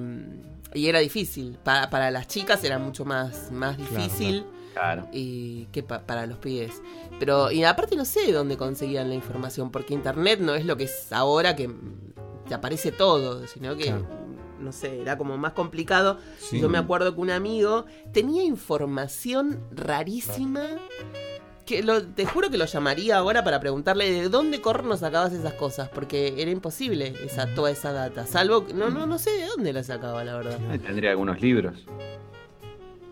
Y 0.73 0.87
era 0.87 0.99
difícil. 0.99 1.57
Pa- 1.63 1.89
para 1.89 2.11
las 2.11 2.27
chicas 2.27 2.63
era 2.63 2.77
mucho 2.77 3.05
más, 3.05 3.51
más 3.51 3.77
difícil 3.77 4.45
Claro. 4.73 5.07
y 5.11 5.65
que 5.71 5.81
pa- 5.81 6.05
para 6.05 6.25
los 6.27 6.37
pibes. 6.37 6.81
Pero, 7.19 7.51
y 7.51 7.63
aparte 7.63 7.95
no 7.95 8.05
sé 8.05 8.27
de 8.27 8.33
dónde 8.33 8.57
conseguían 8.57 9.09
la 9.09 9.15
información, 9.15 9.71
porque 9.71 9.93
internet 9.93 10.39
no 10.39 10.53
es 10.55 10.65
lo 10.65 10.75
que 10.77 10.83
es 10.83 11.11
ahora 11.11 11.55
que 11.55 11.69
te 12.47 12.53
aparece 12.53 12.91
todo, 12.91 13.47
sino 13.47 13.75
que, 13.75 13.85
Claro. 13.85 14.05
No 14.59 14.71
sé, 14.71 15.01
era 15.01 15.17
como 15.17 15.37
más 15.37 15.53
complicado. 15.53 16.19
Sí. 16.39 16.59
Yo 16.59 16.69
me 16.69 16.77
acuerdo 16.77 17.13
que 17.15 17.21
un 17.21 17.29
amigo 17.31 17.85
tenía 18.11 18.43
información 18.43 19.59
rarísima. 19.71 20.63
Que 21.65 21.83
lo- 21.83 22.01
te 22.01 22.25
juro 22.25 22.49
que 22.49 22.57
lo 22.57 22.63
llamaría 22.63 23.17
ahora 23.17 23.43
para 23.43 23.59
preguntarle 23.59 24.09
de 24.09 24.29
dónde 24.29 24.61
corno 24.61 24.95
sacabas 24.95 25.33
esas 25.33 25.51
cosas, 25.53 25.89
porque 25.89 26.35
era 26.41 26.49
imposible 26.49 27.13
esa, 27.25 27.53
toda 27.55 27.71
esa 27.71 27.91
data. 27.91 28.25
Salvo 28.25 28.65
que 28.65 28.73
no, 28.73 28.89
no, 28.89 29.05
no 29.05 29.17
sé 29.19 29.31
de 29.31 29.47
dónde 29.47 29.73
la 29.73 29.83
sacaba, 29.83 30.23
la 30.23 30.37
verdad. 30.37 30.57
Tendría 30.79 31.09
algunos 31.11 31.41
libros. 31.41 31.85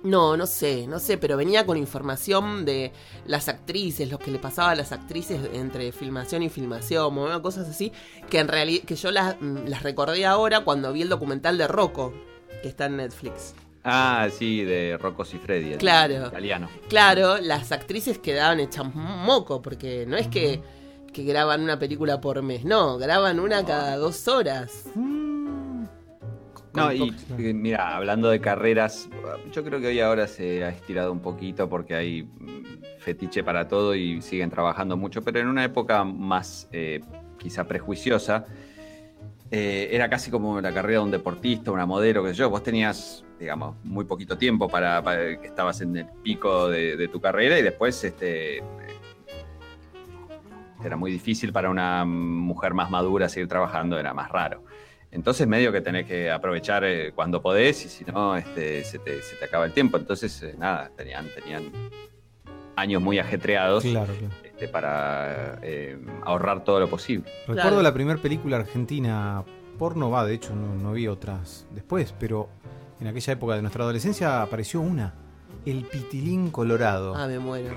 No, 0.05 0.37
no 0.37 0.45
sé, 0.45 0.85
no 0.85 0.99
sé, 0.99 1.17
pero 1.17 1.35
venía 1.35 1.65
con 1.65 1.77
información 1.77 2.63
de 2.63 2.91
las 3.25 3.49
actrices, 3.49 4.11
lo 4.11 4.19
que 4.19 4.29
le 4.29 4.37
pasaba 4.37 4.69
a 4.69 4.75
las 4.75 4.91
actrices 4.91 5.39
entre 5.53 5.91
filmación 5.91 6.43
y 6.43 6.49
filmación, 6.49 7.41
cosas 7.41 7.67
así, 7.67 7.91
que 8.29 8.37
en 8.37 8.47
realidad 8.47 8.83
que 8.85 8.95
yo 8.95 9.09
las, 9.09 9.35
mm, 9.41 9.65
las 9.65 9.81
recordé 9.81 10.25
ahora 10.27 10.59
cuando 10.61 10.93
vi 10.93 11.01
el 11.01 11.09
documental 11.09 11.57
de 11.57 11.67
Rocco, 11.67 12.13
que 12.61 12.67
está 12.69 12.85
en 12.85 12.97
Netflix. 12.97 13.55
Ah, 13.83 14.27
sí, 14.31 14.63
de 14.63 14.97
Rocco 14.99 15.25
Siffredi. 15.25 15.73
el 15.73 15.77
Claro. 15.79 16.27
Italiano. 16.27 16.69
Claro, 16.87 17.37
las 17.39 17.71
actrices 17.71 18.19
quedaban 18.19 18.59
hechas 18.59 18.93
moco, 18.93 19.61
porque 19.63 20.05
no 20.07 20.17
es 20.17 20.27
que, 20.27 20.61
que 21.13 21.23
graban 21.23 21.61
una 21.61 21.79
película 21.79 22.21
por 22.21 22.41
mes, 22.43 22.63
no, 22.63 22.97
graban 22.99 23.39
una 23.39 23.65
cada 23.65 23.97
dos 23.97 24.27
horas. 24.27 24.83
No, 26.75 26.91
y 26.91 27.13
mira, 27.53 27.95
hablando 27.95 28.29
de 28.29 28.39
carreras, 28.41 29.09
yo 29.51 29.63
creo 29.63 29.79
que 29.79 29.87
hoy 29.87 29.99
ahora 29.99 30.27
se 30.27 30.63
ha 30.63 30.69
estirado 30.69 31.11
un 31.11 31.19
poquito 31.19 31.69
porque 31.69 31.95
hay 31.95 32.23
mm, 32.23 32.99
fetiche 32.99 33.43
para 33.43 33.67
todo 33.67 33.95
y 33.95 34.21
siguen 34.21 34.49
trabajando 34.49 34.97
mucho, 34.97 35.23
pero 35.23 35.39
en 35.39 35.47
una 35.47 35.63
época 35.63 36.03
más 36.03 36.67
eh, 36.71 37.01
quizá 37.37 37.65
prejuiciosa, 37.65 38.45
eh, 39.51 39.89
era 39.91 40.09
casi 40.09 40.31
como 40.31 40.59
la 40.59 40.73
carrera 40.73 40.99
de 40.99 41.05
un 41.05 41.11
deportista, 41.11 41.71
una 41.71 41.85
modelo, 41.85 42.27
sé 42.27 42.33
yo. 42.33 42.49
Vos 42.49 42.63
tenías, 42.63 43.23
digamos, 43.39 43.75
muy 43.83 44.05
poquito 44.05 44.37
tiempo 44.37 44.67
para, 44.67 45.01
para 45.03 45.39
que 45.39 45.47
estabas 45.47 45.81
en 45.81 45.95
el 45.95 46.07
pico 46.23 46.67
de, 46.67 46.97
de 46.97 47.07
tu 47.07 47.21
carrera 47.21 47.57
y 47.59 47.61
después 47.61 48.03
este, 48.03 48.57
eh, 48.57 48.63
era 50.83 50.97
muy 50.97 51.11
difícil 51.11 51.53
para 51.53 51.69
una 51.69 52.05
mujer 52.05 52.73
más 52.73 52.89
madura 52.89 53.29
seguir 53.29 53.47
trabajando, 53.47 53.99
era 53.99 54.13
más 54.13 54.29
raro. 54.29 54.63
Entonces 55.15 55.47
medio 55.47 55.71
que 55.71 55.81
tenés 55.81 56.05
que 56.05 56.29
aprovechar 56.29 56.83
eh, 56.83 57.11
cuando 57.15 57.41
podés 57.41 57.85
y 57.85 57.89
si 57.89 58.03
no, 58.05 58.35
este, 58.35 58.83
se, 58.83 58.99
te, 58.99 59.21
se 59.21 59.35
te 59.37 59.45
acaba 59.45 59.65
el 59.65 59.71
tiempo. 59.71 59.97
Entonces, 59.97 60.43
eh, 60.43 60.55
nada, 60.57 60.91
tenían, 60.95 61.27
tenían 61.33 61.71
años 62.75 63.01
muy 63.01 63.17
ajetreados 63.19 63.83
Claro, 63.83 64.13
claro. 64.13 64.33
este, 64.43 64.67
para 64.67 65.57
eh, 65.61 65.97
ahorrar 66.23 66.63
todo 66.65 66.79
lo 66.81 66.89
posible. 66.89 67.23
Recuerdo 67.47 67.69
Claro. 67.69 67.81
la 67.81 67.93
primera 67.93 68.21
película 68.21 68.57
argentina 68.57 69.43
porno, 69.79 70.09
va, 70.09 70.25
de 70.25 70.33
hecho 70.35 70.53
no, 70.55 70.75
no 70.75 70.91
vi 70.93 71.07
otras 71.07 71.65
después, 71.71 72.13
pero 72.19 72.49
en 72.99 73.07
aquella 73.07 73.33
época 73.33 73.55
de 73.55 73.61
nuestra 73.61 73.83
adolescencia 73.83 74.41
apareció 74.41 74.81
una, 74.81 75.13
El 75.65 75.83
Pitilín 75.83 76.51
Colorado. 76.51 77.15
Ah, 77.15 77.27
me 77.27 77.39
muero. 77.39 77.73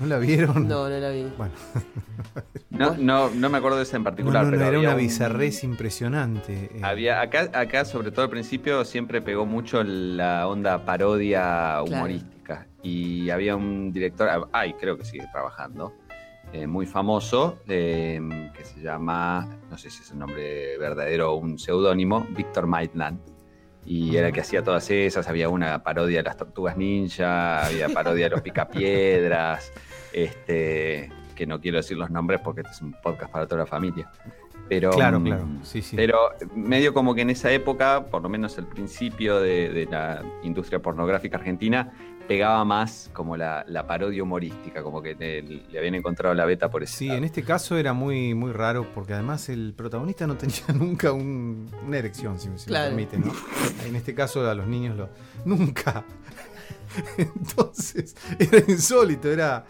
¿No 0.00 0.06
la 0.06 0.18
vieron? 0.18 0.66
No, 0.66 0.88
no 0.88 0.98
la 0.98 1.10
vi. 1.10 1.26
Bueno, 1.38 1.52
No, 2.70 2.96
no, 2.96 3.30
no 3.30 3.48
me 3.50 3.58
acuerdo 3.58 3.76
de 3.76 3.84
esa 3.84 3.96
en 3.96 4.02
particular, 4.04 4.44
no, 4.44 4.50
no, 4.50 4.56
pero 4.56 4.68
era 4.70 4.78
una 4.80 4.92
un- 4.94 4.98
bizarrez 4.98 5.62
impresionante. 5.62 6.70
eh. 6.74 6.80
Había, 6.82 7.20
acá, 7.20 7.48
acá, 7.54 7.84
sobre 7.84 8.10
todo 8.10 8.24
al 8.24 8.30
principio, 8.30 8.84
siempre 8.84 9.22
pegó 9.22 9.46
mucho 9.46 9.82
la 9.84 10.48
onda 10.48 10.84
parodia 10.84 11.80
humorística. 11.82 12.66
Y 12.82 13.30
había 13.30 13.54
un 13.54 13.92
director, 13.92 14.48
ay, 14.52 14.74
creo 14.74 14.98
que 14.98 15.04
sigue 15.04 15.24
trabajando, 15.32 15.94
eh, 16.52 16.66
muy 16.66 16.84
famoso, 16.86 17.58
eh, 17.68 18.20
que 18.56 18.64
se 18.64 18.80
llama, 18.80 19.48
no 19.70 19.78
sé 19.78 19.88
si 19.88 20.02
es 20.02 20.10
el 20.10 20.18
nombre 20.18 20.76
verdadero 20.78 21.32
o 21.32 21.36
un 21.36 21.58
seudónimo, 21.58 22.26
Víctor 22.36 22.66
Maitland. 22.66 23.20
Y 23.86 24.16
era 24.16 24.28
el 24.28 24.32
que 24.32 24.40
hacía 24.40 24.62
todas 24.62 24.90
esas, 24.90 25.28
había 25.28 25.48
una 25.48 25.82
parodia 25.82 26.18
de 26.18 26.22
las 26.22 26.36
tortugas 26.36 26.76
ninja, 26.76 27.66
había 27.66 27.88
parodia 27.88 28.26
de 28.26 28.30
los 28.30 28.40
picapiedras, 28.42 29.72
este, 30.12 31.10
que 31.34 31.46
no 31.46 31.60
quiero 31.60 31.76
decir 31.78 31.96
los 31.96 32.10
nombres 32.10 32.40
porque 32.42 32.62
este 32.62 32.72
es 32.72 32.82
un 32.82 32.92
podcast 33.02 33.30
para 33.30 33.46
toda 33.46 33.60
la 33.60 33.66
familia. 33.66 34.10
Pero, 34.68 34.90
Claro, 34.90 35.20
mm, 35.20 35.24
claro. 35.24 35.46
Sí, 35.62 35.82
sí. 35.82 35.94
pero 35.94 36.30
medio 36.54 36.94
como 36.94 37.14
que 37.14 37.20
en 37.20 37.30
esa 37.30 37.52
época, 37.52 38.06
por 38.06 38.22
lo 38.22 38.30
menos 38.30 38.56
el 38.56 38.66
principio 38.66 39.40
de, 39.40 39.68
de 39.68 39.84
la 39.84 40.22
industria 40.42 40.80
pornográfica 40.80 41.36
argentina, 41.36 41.92
pegaba 42.26 42.64
más 42.64 43.10
como 43.12 43.36
la, 43.36 43.64
la 43.68 43.86
parodia 43.86 44.22
humorística, 44.22 44.82
como 44.82 45.02
que 45.02 45.14
te- 45.14 45.42
le 45.42 45.78
habían 45.78 45.94
encontrado 45.94 46.34
la 46.34 46.44
beta 46.46 46.70
por 46.70 46.82
ese 46.82 46.96
Sí, 46.96 47.06
lado. 47.08 47.18
en 47.18 47.24
este 47.24 47.42
caso 47.42 47.76
era 47.76 47.92
muy, 47.92 48.34
muy 48.34 48.52
raro 48.52 48.86
porque 48.94 49.12
además 49.12 49.48
el 49.48 49.74
protagonista 49.76 50.26
no 50.26 50.36
tenía 50.36 50.56
nunca 50.74 51.12
un- 51.12 51.68
una 51.86 51.98
erección, 51.98 52.38
si, 52.40 52.48
si 52.56 52.66
Claro. 52.66 52.94
me 52.96 53.06
permite, 53.06 53.18
¿no? 53.28 53.34
En 53.86 53.94
este 53.96 54.14
caso 54.14 54.48
a 54.48 54.54
los 54.54 54.66
niños 54.66 54.96
lo... 54.96 55.08
Nunca. 55.44 56.04
Entonces 57.18 58.14
era 58.38 58.58
insólito, 58.68 59.30
era, 59.30 59.64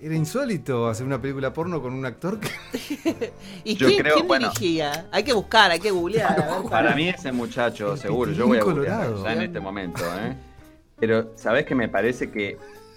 era 0.00 0.14
insólito 0.14 0.88
hacer 0.88 1.06
una 1.06 1.20
película 1.20 1.52
porno 1.52 1.80
con 1.80 1.92
un 1.94 2.04
actor 2.04 2.38
que... 2.38 3.32
¿Y 3.64 3.74
Yo 3.74 3.86
quién, 3.88 4.00
creo, 4.02 4.14
quién 4.14 4.28
bueno. 4.28 4.50
dirigía? 4.50 5.08
Hay 5.10 5.24
que 5.24 5.32
buscar, 5.32 5.70
hay 5.70 5.80
que 5.80 5.90
googlear. 5.90 6.62
Para 6.70 6.94
mí 6.94 7.08
ese 7.08 7.32
muchacho, 7.32 7.94
El 7.94 7.98
seguro, 7.98 8.32
yo 8.32 8.46
voy 8.46 8.58
a 8.58 8.62
googlear 8.62 9.06
Colorado. 9.06 9.24
ya 9.24 9.32
en 9.32 9.42
este 9.42 9.60
momento, 9.60 10.02
¿eh? 10.20 10.36
Pero, 11.00 11.32
¿sabés 11.36 11.64
que 11.66 11.74
me 11.74 11.88
parece 11.88 12.30
que 12.30 12.56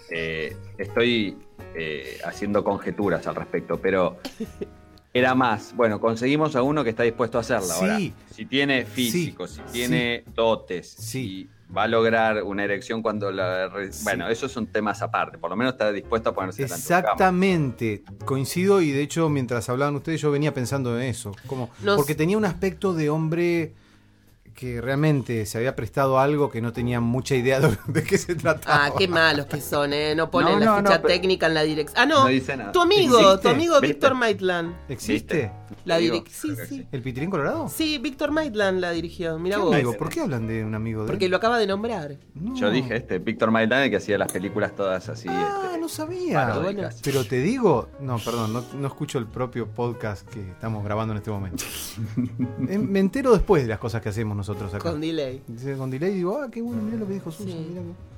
eh, 0.10 0.56
estoy 0.78 1.38
eh, 1.76 2.20
haciendo 2.26 2.64
conjeturas 2.64 3.26
al 3.28 3.36
respecto? 3.36 3.78
Pero 3.78 4.18
era 5.14 5.36
más, 5.36 5.76
bueno, 5.76 6.00
conseguimos 6.00 6.56
a 6.56 6.64
uno 6.64 6.84
que 6.84 6.90
está 6.92 7.04
dispuesto 7.04 7.38
a 7.38 7.42
hacerla 7.42 7.74
Sí. 7.76 7.80
ahora. 7.82 8.00
Si 8.34 8.46
tiene 8.46 8.86
físico, 8.86 9.48
Sí, 9.48 9.62
si 9.68 9.72
tiene 9.74 10.24
dotes, 10.34 10.90
Sí. 10.98 11.04
si 11.48 11.50
va 11.76 11.84
a 11.84 11.88
lograr 11.88 12.44
una 12.44 12.64
erección 12.66 13.02
cuando 13.02 13.32
la... 13.32 13.68
re- 13.70 13.94
Sí. 13.94 14.04
Bueno, 14.04 14.28
esos 14.28 14.52
son 14.52 14.68
temas 14.68 15.02
aparte, 15.02 15.38
por 15.38 15.50
lo 15.50 15.56
menos 15.56 15.74
está 15.74 15.92
dispuesto 15.92 16.30
a 16.32 16.34
ponerse. 16.34 16.64
Exactamente, 16.64 18.04
coincido 18.26 18.82
y 18.82 18.92
de 18.92 19.02
hecho 19.02 19.30
mientras 19.30 19.70
hablaban 19.70 19.96
ustedes 19.96 20.20
yo 20.20 20.32
venía 20.32 20.54
pensando 20.54 20.98
en 21.00 21.04
eso, 21.08 21.32
como 21.48 21.70
porque 21.96 22.16
tenía 22.16 22.38
un 22.38 22.46
aspecto 22.46 22.94
de 22.94 23.10
hombre 23.10 23.74
que 24.56 24.82
realmente 24.82 25.46
se 25.46 25.58
había 25.58 25.76
prestado 25.76 26.20
algo 26.20 26.50
que 26.52 26.62
no 26.62 26.72
tenía 26.74 27.00
mucha 27.00 27.36
idea 27.36 27.60
de, 27.60 27.78
de 27.88 28.04
qué 28.04 28.18
se 28.18 28.36
trataba. 28.36 28.86
Ah, 28.86 28.92
qué 28.98 29.08
malos 29.08 29.46
que 29.48 29.60
son, 29.62 29.94
¿eh? 29.94 30.14
No 30.16 30.30
ponen 30.30 30.54
No, 30.54 30.60
la 30.60 30.66
no, 30.66 30.78
ficha 30.78 30.96
no, 30.98 31.02
pero- 31.02 31.14
técnica 31.14 31.48
en 31.48 31.54
la 31.54 31.64
dirección. 31.64 31.98
Ah, 32.00 32.06
no. 32.06 32.24
No 32.24 32.28
dice 32.28 32.56
nada. 32.58 32.72
Tu 32.72 32.82
amigo, 32.82 33.18
¿Existe? 33.20 33.42
tu 33.42 33.48
amigo 33.50 33.74
¿Viste? 33.82 33.88
Víctor 33.94 34.16
Maitland. 34.16 34.76
¿Existe? 34.90 35.52
La 35.86 35.98
sí. 36.00 36.86
¿El 36.92 37.02
Pitilín 37.02 37.30
Colorado? 37.30 37.70
Sí, 37.70 37.98
Víctor 37.98 38.32
Maitland 38.32 38.80
la 38.80 38.92
dirigió. 38.92 39.40
Mira 39.40 39.58
¿Qué 39.58 39.64
vos. 39.64 39.74
amigo? 39.74 39.98
¿Por 39.98 40.10
qué 40.10 40.22
hablan 40.22 40.48
de 40.48 40.64
un 40.64 40.76
amigo 40.76 41.04
de 41.04 41.08
Porque 41.08 41.26
él? 41.26 41.32
lo 41.32 41.38
acaba 41.38 41.58
de 41.58 41.68
nombrar. 41.68 42.18
No. 42.36 42.56
Yo 42.56 42.70
dije 42.70 42.96
este, 42.96 43.20
Víctor 43.20 43.52
Maitland, 43.52 43.86
el 43.86 43.90
que 43.90 43.98
hacía 43.98 44.18
las 44.18 44.32
películas 44.32 44.76
todas 44.76 45.10
así. 45.10 45.28
Ah, 45.30 45.62
este, 45.72 45.81
no 45.82 45.90
sabía. 45.90 46.48
paródicas. 46.48 47.02
Pero 47.04 47.26
te 47.26 47.42
digo, 47.42 47.90
no, 48.00 48.18
perdón, 48.20 48.54
no, 48.54 48.64
no 48.80 48.88
escucho 48.88 49.18
el 49.18 49.26
propio 49.28 49.68
podcast 49.68 50.28
que 50.30 50.40
estamos 50.52 50.84
grabando 50.84 51.12
en 51.14 51.18
este 51.18 51.32
momento. 51.32 51.64
Eh, 52.70 52.78
Me 52.78 53.00
entero 53.00 53.34
después 53.34 53.64
de 53.64 53.70
las 53.70 53.80
cosas 53.80 54.02
que 54.02 54.10
hacemos 54.10 54.38
nosotros 54.38 54.74
acá. 54.74 54.90
Con 54.92 55.02
delay. 55.02 55.42
Dice, 55.48 55.76
Con 55.76 55.90
delay 55.92 56.14
digo, 56.14 56.40
ah, 56.42 56.50
qué 56.50 56.62
bueno, 56.62 56.82
mirá 56.82 56.98
lo 56.98 57.08
que 57.08 57.14
dijo 57.16 57.32
Susan. 57.32 57.48
Sí. 57.54 57.66
mirá 57.70 57.82
que- 57.82 58.12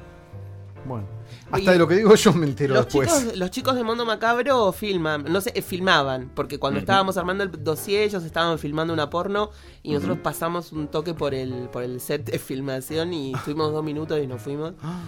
Bueno, 0.88 1.06
hasta 1.45 1.56
Oye, 1.58 1.71
de 1.71 1.78
lo 1.80 1.88
que 1.88 1.95
digo 1.95 2.13
yo 2.15 2.34
me 2.34 2.45
entero 2.45 2.73
Los 2.73 2.86
después. 2.86 3.08
chicos, 3.17 3.38
los 3.38 3.52
chicos 3.52 3.76
de 3.76 3.84
Mundo 3.86 4.06
Macabro 4.06 4.71
filman, 4.73 5.23
no 5.30 5.39
sé, 5.39 5.54
eh, 5.56 5.62
filmaban, 5.62 6.30
porque 6.36 6.60
cuando 6.60 6.78
estábamos 6.80 7.15
armando 7.15 7.45
el 7.45 7.63
dossier 7.63 8.04
ellos 8.04 8.23
estaban 8.26 8.60
filmando 8.60 8.93
una 8.93 9.10
porno 9.10 9.49
y 9.82 9.93
nosotros 9.93 10.17
pasamos 10.21 10.73
un 10.73 10.88
toque 10.89 11.13
por 11.13 11.34
el, 11.34 11.69
por 11.71 11.84
el 11.84 12.02
set 12.02 12.26
de 12.30 12.38
filmación 12.38 13.13
y 13.13 13.34
estuvimos 13.34 13.71
dos 13.71 13.84
minutos 13.84 14.19
y 14.21 14.28
nos 14.28 14.41
fuimos 14.41 14.73
Ah, 14.84 15.02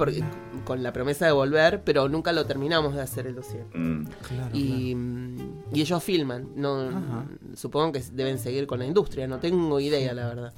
porque- 0.00 0.24
con 0.64 0.82
la 0.82 0.92
promesa 0.92 1.26
de 1.26 1.32
volver, 1.32 1.82
pero 1.84 2.08
nunca 2.08 2.32
lo 2.32 2.44
terminamos 2.46 2.94
de 2.94 3.02
hacer 3.02 3.26
el 3.26 3.34
dossier. 3.34 3.64
mm, 3.74 4.04
claro, 4.26 4.56
Y, 4.56 4.94
mm, 4.94 5.36
y 5.72 5.80
ellos 5.80 6.02
filman, 6.02 6.48
no 6.56 6.80
Ajá. 6.88 7.24
supongo 7.54 7.92
que 7.92 8.00
deben 8.12 8.38
seguir 8.38 8.66
con 8.66 8.78
la 8.78 8.86
industria, 8.86 9.26
no 9.26 9.38
tengo 9.38 9.78
idea 9.80 10.12
la 10.14 10.26
verdad. 10.28 10.52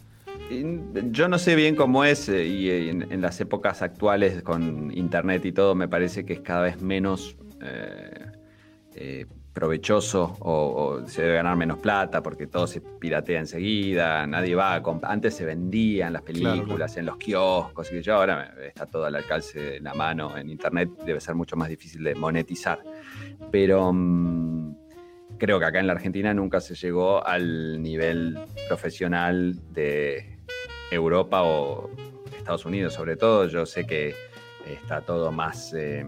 y 0.50 0.64
Yo 1.12 1.28
no 1.28 1.38
sé 1.38 1.54
bien 1.54 1.76
cómo 1.76 2.04
es 2.04 2.28
eh, 2.28 2.46
y 2.46 2.68
eh, 2.68 2.90
en, 2.90 3.10
en 3.12 3.20
las 3.20 3.40
épocas 3.40 3.80
actuales 3.82 4.42
con 4.42 4.90
internet 4.96 5.44
y 5.44 5.52
todo 5.52 5.74
me 5.74 5.88
parece 5.88 6.24
que 6.24 6.32
es 6.34 6.40
cada 6.40 6.62
vez 6.62 6.80
menos 6.82 7.36
eh, 7.62 8.26
eh, 8.94 9.26
provechoso 9.52 10.36
o, 10.40 11.02
o 11.02 11.08
se 11.08 11.22
debe 11.22 11.34
ganar 11.34 11.56
menos 11.56 11.78
plata 11.78 12.22
porque 12.22 12.46
todo 12.46 12.66
se 12.66 12.80
piratea 12.80 13.40
enseguida, 13.40 14.26
nadie 14.26 14.54
va 14.54 14.74
a 14.74 14.82
comprar. 14.82 15.12
Antes 15.12 15.34
se 15.34 15.44
vendían 15.44 16.12
las 16.14 16.22
películas 16.22 16.92
claro. 16.92 17.00
en 17.00 17.06
los 17.06 17.16
kioscos 17.18 17.92
y 17.92 18.00
yo 18.00 18.14
ahora 18.16 18.54
está 18.64 18.86
todo 18.86 19.04
al 19.04 19.14
alcance 19.14 19.60
de 19.60 19.80
la 19.80 19.94
mano 19.94 20.36
en 20.36 20.48
internet, 20.48 20.90
debe 21.04 21.20
ser 21.20 21.34
mucho 21.34 21.56
más 21.56 21.68
difícil 21.68 22.02
de 22.02 22.14
monetizar. 22.14 22.82
Pero 23.50 23.92
mm, 23.92 24.74
creo 25.38 25.58
que 25.58 25.64
acá 25.66 25.80
en 25.80 25.86
la 25.86 25.92
Argentina 25.94 26.32
nunca 26.32 26.60
se 26.60 26.74
llegó 26.74 27.26
al 27.26 27.82
nivel 27.82 28.38
profesional 28.68 29.58
de 29.72 30.38
Europa 30.90 31.42
o 31.42 31.90
Estados 32.36 32.64
Unidos 32.64 32.94
sobre 32.94 33.16
todo. 33.16 33.46
Yo 33.48 33.66
sé 33.66 33.86
que 33.86 34.14
está 34.66 35.02
todo 35.02 35.30
más 35.30 35.74
eh, 35.74 36.06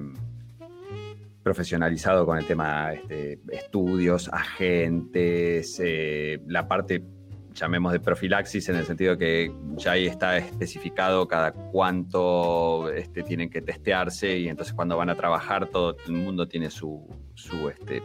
profesionalizado 1.45 2.25
con 2.27 2.39
el 2.39 2.47
tema 2.47 2.95
este, 2.95 3.39
estudios, 3.53 4.29
agentes, 4.33 5.79
eh, 5.85 6.41
la 6.49 6.67
parte, 6.67 7.05
llamemos 7.53 7.93
de 7.93 8.01
profilaxis, 8.01 8.69
en 8.71 8.77
el 8.77 8.85
sentido 8.85 9.17
que 9.17 9.55
ya 9.77 9.93
ahí 9.93 10.07
está 10.07 10.39
especificado 10.39 11.29
cada 11.29 11.53
cuánto 11.53 12.91
este, 12.91 13.23
tienen 13.23 13.51
que 13.51 13.61
testearse 13.61 14.39
y 14.39 14.49
entonces 14.49 14.75
cuando 14.75 14.97
van 14.97 15.11
a 15.11 15.15
trabajar 15.15 15.69
todo 15.69 15.97
el 16.07 16.15
mundo 16.15 16.49
tiene 16.49 16.71
su, 16.71 17.07
su 17.35 17.69
este, 17.69 18.03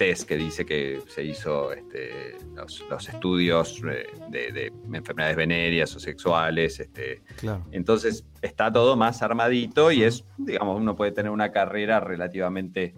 test 0.00 0.26
que 0.26 0.38
dice 0.38 0.64
que 0.64 1.02
se 1.08 1.22
hizo 1.22 1.74
este, 1.74 2.34
los, 2.54 2.82
los 2.88 3.06
estudios 3.06 3.82
eh, 3.86 4.06
de, 4.30 4.50
de 4.50 4.72
enfermedades 4.94 5.36
venéreas 5.36 5.94
o 5.94 6.00
sexuales, 6.00 6.80
este, 6.80 7.20
Claro. 7.36 7.66
entonces 7.70 8.24
está 8.40 8.72
todo 8.72 8.96
más 8.96 9.20
armadito 9.20 9.92
y 9.92 10.02
es, 10.04 10.24
digamos, 10.38 10.80
uno 10.80 10.96
puede 10.96 11.12
tener 11.12 11.30
una 11.30 11.52
carrera 11.52 12.00
relativamente 12.00 12.94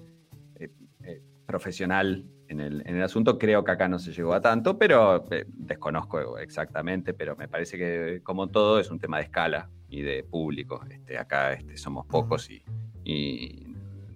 eh, 0.60 0.68
eh, 1.02 1.20
profesional 1.44 2.24
en 2.46 2.60
el, 2.60 2.82
en 2.86 2.94
el 2.94 3.02
asunto. 3.02 3.36
Creo 3.36 3.64
que 3.64 3.72
acá 3.72 3.88
no 3.88 3.98
se 3.98 4.12
llegó 4.12 4.32
a 4.34 4.40
tanto, 4.40 4.78
pero 4.78 5.24
eh, 5.32 5.44
desconozco 5.48 6.38
exactamente, 6.38 7.14
pero 7.14 7.34
me 7.34 7.48
parece 7.48 7.76
que 7.78 8.20
como 8.22 8.46
todo 8.48 8.78
es 8.78 8.92
un 8.92 9.00
tema 9.00 9.16
de 9.16 9.24
escala 9.24 9.68
y 9.88 10.02
de 10.02 10.22
público. 10.22 10.84
Este, 10.88 11.18
acá 11.18 11.52
este, 11.54 11.76
somos 11.76 12.06
pocos 12.06 12.48
y, 12.48 12.62
y 13.04 13.74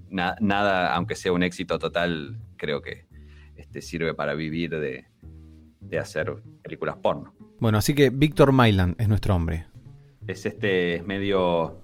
na- 0.08 0.36
nada, 0.40 0.94
aunque 0.94 1.16
sea 1.16 1.32
un 1.32 1.42
éxito 1.42 1.80
total, 1.80 2.36
creo 2.56 2.82
que 2.82 3.06
este, 3.56 3.80
sirve 3.82 4.14
para 4.14 4.34
vivir 4.34 4.70
de, 4.70 5.06
de 5.80 5.98
hacer 5.98 6.34
películas 6.62 6.96
porno. 7.02 7.34
Bueno, 7.58 7.78
así 7.78 7.94
que 7.94 8.10
Víctor 8.10 8.52
Mailand 8.52 8.94
es 9.00 9.08
nuestro 9.08 9.34
hombre. 9.34 9.66
es 10.26 10.44
este 10.46 10.96
es 10.96 11.06
medio 11.06 11.80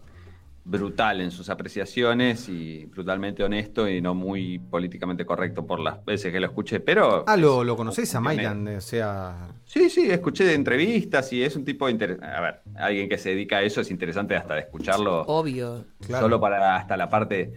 brutal 0.64 1.20
en 1.20 1.32
sus 1.32 1.48
apreciaciones 1.50 2.48
y 2.48 2.84
brutalmente 2.86 3.42
honesto 3.42 3.88
y 3.88 4.00
no 4.00 4.14
muy 4.14 4.60
políticamente 4.60 5.26
correcto 5.26 5.66
por 5.66 5.80
las 5.80 6.04
veces 6.04 6.30
que 6.32 6.38
lo 6.38 6.46
escuché, 6.46 6.78
pero 6.78 7.24
Ah, 7.26 7.36
¿lo, 7.36 7.64
lo 7.64 7.74
conoces 7.74 8.14
a 8.14 8.20
Mailand? 8.20 8.68
O 8.76 8.80
sea, 8.80 9.48
sí, 9.64 9.90
sí, 9.90 10.08
escuché 10.08 10.44
de 10.44 10.54
entrevistas 10.54 11.32
y 11.32 11.42
es 11.42 11.56
un 11.56 11.64
tipo 11.64 11.88
interesante. 11.88 12.26
A 12.28 12.40
ver, 12.40 12.60
alguien 12.76 13.08
que 13.08 13.18
se 13.18 13.30
dedica 13.30 13.56
a 13.56 13.62
eso 13.62 13.80
es 13.80 13.90
interesante 13.90 14.36
hasta 14.36 14.54
de 14.54 14.60
escucharlo 14.60 15.22
Obvio. 15.22 15.84
claro. 16.06 16.26
solo 16.26 16.40
para 16.40 16.76
hasta 16.76 16.96
la 16.96 17.08
parte 17.08 17.54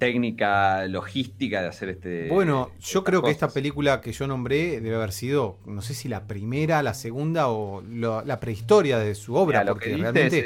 técnica, 0.00 0.86
logística 0.88 1.62
de 1.62 1.68
hacer 1.68 1.90
este. 1.90 2.26
Bueno, 2.28 2.70
yo 2.80 3.04
creo 3.04 3.22
que 3.22 3.30
esta 3.30 3.48
película 3.48 4.00
que 4.00 4.10
yo 4.10 4.26
nombré 4.26 4.80
debe 4.80 4.96
haber 4.96 5.12
sido, 5.12 5.58
no 5.66 5.80
sé 5.82 5.94
si 5.94 6.08
la 6.08 6.24
primera, 6.26 6.82
la 6.82 6.94
segunda 6.94 7.48
o 7.48 7.80
lo- 7.82 8.24
la 8.24 8.40
prehistoria 8.40 8.98
de 8.98 9.14
su 9.14 9.36
obra, 9.36 9.60
Mira, 9.60 9.72
lo 9.72 9.78
que 9.78 9.94
realmente 9.96 10.38
es 10.38 10.44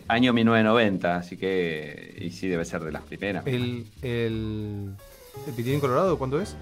eh, 0.00 0.04
año 0.08 0.32
1990, 0.32 1.16
así 1.16 1.36
que. 1.36 2.14
Y 2.18 2.30
sí, 2.30 2.48
debe 2.48 2.64
ser 2.64 2.82
de 2.82 2.92
las 2.92 3.02
primeras. 3.02 3.46
el, 3.46 3.84
el, 4.00 4.94
el 5.46 5.52
Pitilín 5.54 5.80
Colorado, 5.80 6.16
¿cuándo 6.16 6.40
es? 6.40 6.56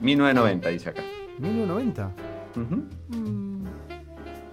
1990, 0.00 0.68
dice 0.68 0.90
acá. 0.90 1.02
1990. 1.38 2.12
Ujú. 2.56 2.84
Mm. 3.08 3.64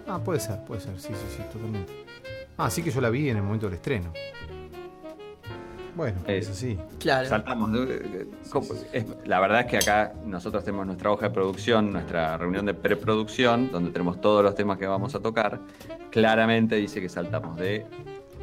Ah, 0.08 0.20
puede 0.24 0.40
ser, 0.40 0.64
puede 0.66 0.82
ser, 0.82 1.00
sí, 1.00 1.10
sí, 1.14 1.36
sí, 1.36 1.44
totalmente. 1.52 1.92
Ah, 2.58 2.70
sí 2.70 2.82
que 2.82 2.92
yo 2.92 3.02
la 3.02 3.10
vi 3.10 3.30
en 3.30 3.38
el 3.38 3.44
momento 3.44 3.66
del 3.66 3.76
estreno. 3.76 4.14
Bueno, 5.96 6.18
Eh, 6.28 6.38
es 6.40 6.50
así. 6.50 6.78
Claro. 7.00 7.28
Saltamos. 7.30 7.70
¿no? 7.70 7.84
Eh. 7.84 8.28
Es- 8.92 9.06
la 9.26 9.40
verdad 9.40 9.62
es 9.62 9.66
que 9.68 9.78
acá 9.78 10.14
nosotros 10.26 10.64
tenemos 10.64 10.86
nuestra 10.86 11.12
hoja 11.12 11.30
de 11.30 11.34
producción, 11.34 11.92
nuestra 11.94 12.38
reunión 12.38 12.66
de 12.66 12.74
preproducción, 12.74 13.72
donde 13.72 13.92
tenemos 13.92 14.20
todos 14.20 14.44
los 14.44 14.56
temas 14.56 14.78
que 14.78 14.88
vamos 14.88 15.16
a 15.16 15.20
tocar. 15.20 15.60
Claramente 16.12 16.76
dice 16.76 17.00
que 17.02 17.10
saltamos 17.10 17.58
de 17.58 17.86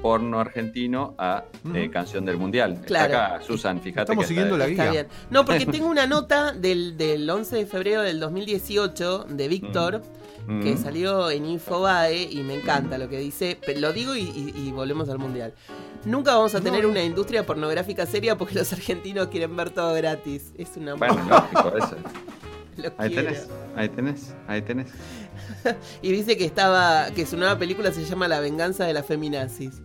porno 0.01 0.41
argentino 0.41 1.15
a 1.17 1.45
eh, 1.75 1.89
canción 1.91 2.25
del 2.25 2.37
mundial. 2.37 2.73
Está 2.73 2.87
Claro. 2.87 3.15
acá, 3.17 3.41
Susan, 3.43 3.81
fíjate. 3.81 4.03
Estamos 4.03 4.25
que 4.25 4.29
siguiendo 4.29 4.57
la 4.59 4.67
Está 4.67 4.83
guía. 4.85 4.91
bien. 4.93 5.07
No, 5.31 5.45
porque 5.45 5.65
tengo 5.67 5.87
una 5.89 6.07
nota 6.09 6.53
del, 6.53 6.97
del 6.97 7.29
11 7.31 7.55
de 7.57 7.67
febrero 7.67 8.03
del 8.03 8.19
2018 8.19 9.27
de 9.29 9.49
Víctor, 9.49 9.99
Mm. 10.01 10.22
Que 10.63 10.77
salió 10.77 11.31
en 11.31 11.47
Infobae 11.47 12.23
y 12.31 12.43
me 12.43 12.55
encanta 12.55 12.99
lo 12.99 13.09
que 13.09 13.19
dice. 13.19 13.59
Lo 13.77 13.93
digo 13.93 14.15
y, 14.15 14.23
y- 14.23 14.53
y 14.57 14.73
volvemos 14.73 15.09
al 15.09 15.19
mundial. 15.19 15.55
Nunca 16.05 16.35
vamos 16.35 16.55
a 16.55 16.61
tener 16.61 16.85
una 16.87 17.03
industria 17.03 17.47
pornográfica 17.47 18.07
seria 18.07 18.37
porque 18.37 18.55
los 18.57 18.73
argentinos 18.73 19.29
quieren 19.29 19.57
ver 19.57 19.71
todo 19.71 19.95
gratis. 19.95 20.53
Es 20.59 20.77
una 20.77 20.95
Bueno, 20.95 21.17
lógico, 21.29 21.77
eso. 21.77 21.97
lo 22.77 22.93
Ahí 22.99 23.11
quiero. 23.11 23.29
tenés, 23.29 23.49
ahí 23.77 23.89
tenés, 23.89 24.35
ahí 24.49 24.63
tenés. 24.63 24.89
Y 26.03 26.11
dice 26.13 26.37
que 26.37 26.45
estaba 26.45 27.11
que 27.15 27.25
su 27.27 27.37
nueva 27.37 27.59
película 27.59 27.93
se 27.93 28.05
llama 28.05 28.27
La 28.29 28.41
venganza 28.41 28.85
de 28.85 28.93
las 28.95 29.07
feminazis. 29.07 29.81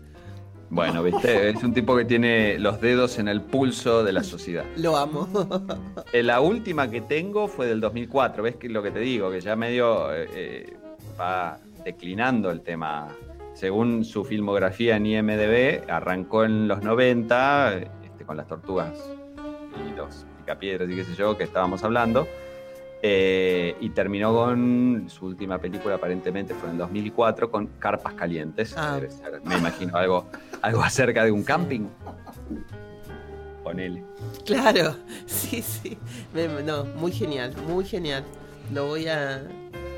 Bueno, 0.69 1.01
viste, 1.01 1.49
es 1.49 1.63
un 1.63 1.73
tipo 1.73 1.95
que 1.95 2.03
tiene 2.05 2.59
los 2.59 2.81
dedos 2.81 3.19
en 3.19 3.27
el 3.27 3.41
pulso 3.41 4.03
de 4.03 4.11
la 4.11 4.23
sociedad. 4.23 4.65
Lo 4.75 4.97
amo. 4.97 5.27
Eh, 6.13 6.23
La 6.23 6.41
última 6.41 6.89
que 6.89 7.01
tengo 7.01 7.47
fue 7.47 7.67
del 7.67 7.79
2004, 7.81 8.43
¿ves 8.43 8.55
que 8.57 8.69
lo 8.69 8.83
que 8.83 8.91
te 8.91 8.99
digo? 8.99 9.31
Que 9.31 9.41
ya 9.41 9.55
medio 9.55 10.13
eh, 10.13 10.27
eh, 10.33 10.77
va 11.19 11.57
declinando 11.83 12.51
el 12.51 12.61
tema. 12.61 13.07
Según 13.53 14.05
su 14.05 14.23
filmografía 14.23 14.97
en 14.97 15.05
IMDB, 15.05 15.89
arrancó 15.89 16.43
en 16.43 16.67
los 16.67 16.83
90 16.83 17.73
eh, 17.77 17.87
este, 18.03 18.23
con 18.25 18.37
las 18.37 18.47
tortugas 18.47 18.93
y 19.75 19.95
los 19.95 20.25
picapiedras 20.39 20.89
y 20.89 20.95
qué 20.95 21.03
sé 21.03 21.15
yo 21.15 21.37
que 21.37 21.43
estábamos 21.45 21.83
hablando. 21.83 22.27
Eh, 23.01 23.75
y 23.79 23.89
terminó 23.89 24.33
con 24.33 25.05
su 25.09 25.27
última 25.27 25.59
película, 25.59 25.95
aparentemente 25.95 26.53
fue 26.55 26.69
en 26.69 26.73
el 26.73 26.77
2004, 26.79 27.51
con 27.51 27.67
Carpas 27.79 28.13
Calientes. 28.13 28.73
Ah. 28.75 28.99
Ser, 28.99 29.41
me 29.43 29.57
imagino 29.57 29.95
algo, 29.95 30.25
algo 30.61 30.81
acerca 30.81 31.23
de 31.23 31.31
un 31.31 31.43
camping. 31.43 31.87
Ponele. 33.63 34.03
Claro, 34.45 34.95
sí, 35.25 35.61
sí. 35.61 35.97
No, 36.65 36.85
muy 36.85 37.11
genial, 37.11 37.53
muy 37.67 37.85
genial. 37.85 38.23
Lo 38.73 38.87
voy 38.87 39.07
a. 39.07 39.43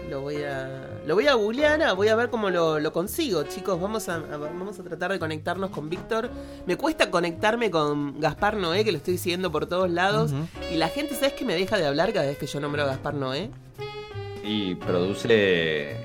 Lo 0.09 0.21
voy 0.21 0.37
a. 0.43 1.01
Lo 1.05 1.15
voy 1.15 1.27
a 1.27 1.33
googlear, 1.35 1.95
voy 1.95 2.07
a 2.07 2.15
ver 2.15 2.29
cómo 2.29 2.49
lo, 2.49 2.79
lo 2.79 2.91
consigo, 2.91 3.43
chicos. 3.43 3.79
Vamos 3.79 4.09
a, 4.09 4.15
a- 4.15 4.37
vamos 4.37 4.79
a 4.79 4.83
tratar 4.83 5.11
de 5.11 5.19
conectarnos 5.19 5.69
con 5.69 5.89
Víctor. 5.89 6.29
Me 6.65 6.77
cuesta 6.77 7.11
conectarme 7.11 7.69
con 7.69 8.19
Gaspar 8.19 8.57
Noé, 8.57 8.83
que 8.83 8.91
lo 8.91 8.97
estoy 8.97 9.17
siguiendo 9.17 9.51
por 9.51 9.65
todos 9.67 9.89
lados. 9.89 10.33
Y 10.71 10.75
la 10.77 10.87
gente, 10.87 11.15
¿sabes 11.15 11.33
que 11.33 11.45
me 11.45 11.53
deja 11.55 11.77
de 11.77 11.85
hablar 11.85 12.11
cada 12.13 12.25
vez 12.25 12.37
que 12.37 12.47
yo 12.47 12.59
nombro 12.59 12.83
a 12.83 12.85
Gaspar 12.85 13.13
Noé? 13.13 13.51
Y 14.43 14.75
produce, 14.75 15.95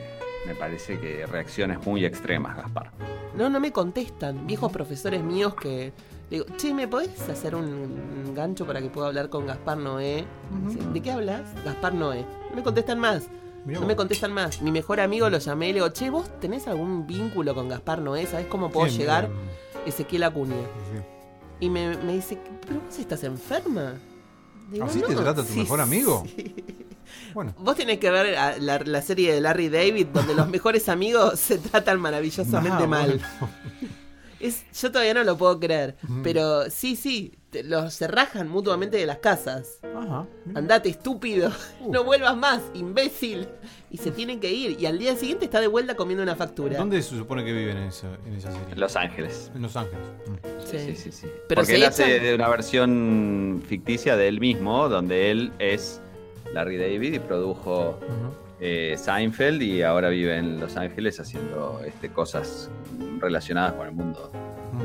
me 0.46 0.54
parece 0.54 0.98
que 1.00 1.24
reacciones 1.26 1.84
muy 1.86 2.04
extremas, 2.04 2.56
Gaspar. 2.56 2.90
No, 3.36 3.48
no 3.48 3.58
me 3.60 3.72
contestan. 3.72 4.46
Viejos 4.46 4.70
profesores 4.70 5.22
míos 5.22 5.54
que. 5.54 5.92
Digo, 6.30 6.46
che, 6.56 6.72
¿me 6.74 6.88
podés 6.88 7.28
hacer 7.28 7.54
un, 7.54 8.32
gancho 8.34 8.66
para 8.66 8.80
que 8.80 8.88
pueda 8.88 9.08
hablar 9.08 9.28
con 9.28 9.46
Gaspar 9.46 9.76
Noé? 9.78 10.24
¿De 10.92 11.00
qué 11.00 11.10
hablas? 11.12 11.42
Gaspar 11.64 11.94
Noé. 11.94 12.24
No 12.50 12.56
me 12.56 12.62
contestan 12.62 12.98
más. 12.98 13.28
Mirá 13.64 13.80
no 13.80 13.86
vos. 13.86 13.88
me 13.88 13.96
contestan 13.96 14.32
más. 14.32 14.60
Mi 14.62 14.70
mejor 14.70 15.00
amigo 15.00 15.28
lo 15.30 15.38
llamé 15.38 15.66
y 15.68 15.72
le 15.72 15.74
digo, 15.80 15.88
che, 15.90 16.10
¿vos 16.10 16.28
tenés 16.40 16.66
algún 16.68 17.06
vínculo 17.06 17.54
con 17.54 17.68
Gaspar 17.68 18.00
Noé? 18.00 18.26
¿Sabés 18.26 18.46
cómo 18.46 18.70
puedo 18.70 18.88
Sí, 18.90 18.98
llegar? 18.98 19.28
Ezequiel 19.86 20.22
Acuña. 20.24 20.54
sí. 20.54 21.00
Y 21.60 21.70
me, 21.70 21.96
me 21.98 22.12
dice, 22.14 22.38
¿pero 22.66 22.80
vos 22.80 22.98
estás 22.98 23.22
enferma? 23.24 23.94
Digo, 24.70 24.84
¿Así 24.86 25.00
te 25.00 25.14
"No, 25.14 25.22
trata 25.22 25.44
tu 25.44 25.54
mejor 25.54 25.80
amigo? 25.80 26.24
sí". 26.36 26.54
Bueno, 27.34 27.54
Vos 27.58 27.76
tenés 27.76 27.98
que 27.98 28.10
ver 28.10 28.36
a- 28.36 28.56
la, 28.58 28.78
la 28.78 29.02
serie 29.02 29.32
de 29.34 29.40
Larry 29.40 29.68
David, 29.68 30.06
donde 30.12 30.34
los 30.34 30.48
mejores 30.56 30.88
amigos 30.88 31.38
se 31.38 31.58
tratan 31.58 32.00
maravillosamente 32.00 32.84
Ah, 32.84 32.86
mal. 32.86 33.06
bueno. 33.40 33.54
Es, 34.46 34.64
yo 34.80 34.90
todavía 34.92 35.14
no 35.14 35.24
lo 35.24 35.36
puedo 35.38 35.58
creer. 35.58 35.96
Pero 36.22 36.68
sí, 36.70 36.96
sí, 36.96 37.32
te- 37.50 37.62
los 37.64 37.94
se 37.94 38.06
rajan 38.08 38.48
mutuamente 38.48 38.96
de 38.98 39.06
las 39.06 39.18
casas. 39.18 39.78
Ajá. 39.96 40.26
Andate, 40.54 40.90
estúpido. 40.90 41.50
Uh. 41.80 41.90
No 41.92 42.04
vuelvas 42.04 42.36
más, 42.36 42.60
imbécil. 42.74 43.48
Y 43.90 43.96
se 43.98 44.10
tienen 44.10 44.40
que 44.40 44.52
ir. 44.52 44.76
Y 44.78 44.86
al 44.86 44.98
día 44.98 45.16
siguiente 45.16 45.44
está 45.46 45.60
de 45.60 45.66
vuelta 45.68 45.94
comiendo 45.96 46.22
una 46.22 46.36
factura. 46.36 46.76
¿Dónde 46.78 47.00
se 47.02 47.16
supone 47.16 47.44
que 47.44 47.52
viven 47.52 47.76
en 47.78 47.84
esa, 47.84 48.08
en 48.26 48.34
esa 48.34 48.50
serie? 48.52 48.72
En 48.72 48.80
Los 48.80 48.96
Ángeles. 48.96 49.50
En 49.54 49.62
Los 49.62 49.76
Ángeles. 49.76 50.06
Mm. 50.26 50.34
Sí. 50.70 50.78
Sí, 50.78 50.96
sí, 50.96 51.12
sí. 51.12 51.26
Pero 51.48 51.60
Porque 51.60 51.72
se 51.72 51.76
él 51.76 51.84
hace 51.84 52.04
echan- 52.18 52.22
de 52.22 52.34
una 52.34 52.48
versión 52.48 53.62
ficticia 53.66 54.16
de 54.16 54.28
él 54.28 54.40
mismo, 54.40 54.88
donde 54.88 55.30
él 55.30 55.52
es 55.58 56.00
Larry 56.52 56.76
David 56.76 57.14
y 57.14 57.18
produjo. 57.18 57.98
Eh, 58.66 58.94
Seinfeld 58.96 59.60
y 59.60 59.82
ahora 59.82 60.08
vive 60.08 60.38
en 60.38 60.58
Los 60.58 60.76
Ángeles 60.78 61.20
haciendo 61.20 61.82
este, 61.84 62.08
cosas 62.08 62.70
relacionadas 63.20 63.74
con 63.74 63.86
el 63.88 63.92
mundo 63.92 64.30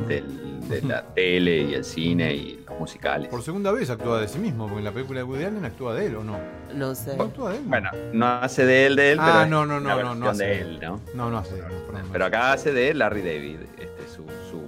del- 0.06 0.60
de 0.68 0.82
la 0.82 1.02
tele 1.16 1.62
y 1.62 1.74
el 1.76 1.86
cine 1.86 2.34
y 2.36 2.64
los 2.68 2.78
musicales. 2.78 3.30
Por 3.30 3.42
segunda 3.42 3.72
vez 3.72 3.90
actúa 3.90 4.20
de 4.20 4.28
sí 4.28 4.38
mismo, 4.38 4.66
porque 4.66 4.80
en 4.80 4.84
la 4.86 4.92
película 4.92 5.20
de 5.22 5.24
Woody 5.24 5.44
Allen 5.46 5.64
actúa 5.64 5.94
de 5.96 6.08
él 6.08 6.16
o 6.18 6.24
no. 6.26 6.38
No 6.76 6.94
sé. 6.94 7.16
¿No 7.16 7.24
actúa 7.24 7.52
de 7.52 7.58
él? 7.60 7.64
Bueno, 7.66 7.90
no 8.12 8.26
hace 8.28 8.66
de 8.66 8.86
él 8.86 8.96
de 8.98 9.12
él, 9.14 9.18
Ah, 9.22 9.30
pero 9.48 9.50
no, 9.50 9.66
no, 9.66 9.80
no, 9.80 10.04
no, 10.04 10.14
no 10.16 10.30
hace 10.30 10.44
de 10.46 10.60
él, 10.62 10.80
¿no? 10.82 11.00
No, 11.16 11.30
no 11.32 11.38
hace 11.38 11.54
de 11.56 11.60
él, 11.62 11.66
no, 11.70 11.86
perdón, 11.88 12.02
no 12.08 12.12
Pero 12.12 12.26
acá 12.26 12.52
hace 12.52 12.74
de 12.74 12.94
Larry 12.94 13.22
David, 13.22 13.60
este, 13.80 14.08
su, 14.14 14.24
su 14.52 14.62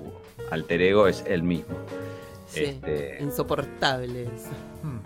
alter 0.51 0.81
ego 0.81 1.07
es 1.09 1.23
él 1.27 1.43
mismo. 1.43 1.75
Sí. 2.47 2.63
Este, 2.63 3.17
Insoportables. 3.21 4.29
Mm. 4.83 4.97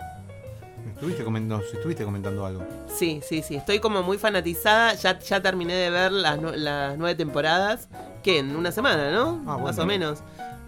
Estuviste 0.96 1.24
comen- 1.24 1.46
nos 1.46 1.62
estuviste 1.72 2.04
comentando 2.04 2.44
algo. 2.46 2.64
Sí, 2.88 3.20
sí, 3.22 3.42
sí. 3.42 3.54
Estoy 3.56 3.78
como 3.80 4.02
muy 4.02 4.16
fanatizada. 4.18 4.94
Ya, 4.94 5.18
ya 5.18 5.40
terminé 5.42 5.74
de 5.74 5.90
ver 5.90 6.10
las, 6.10 6.40
las 6.56 6.96
nueve 6.96 7.14
temporadas. 7.14 7.88
Que 8.22 8.38
en 8.38 8.56
una 8.56 8.72
semana, 8.72 9.10
¿no? 9.12 9.42
Ah, 9.46 9.52
bueno. 9.54 9.64
Más 9.66 9.78
o 9.78 9.86
menos. 9.86 10.20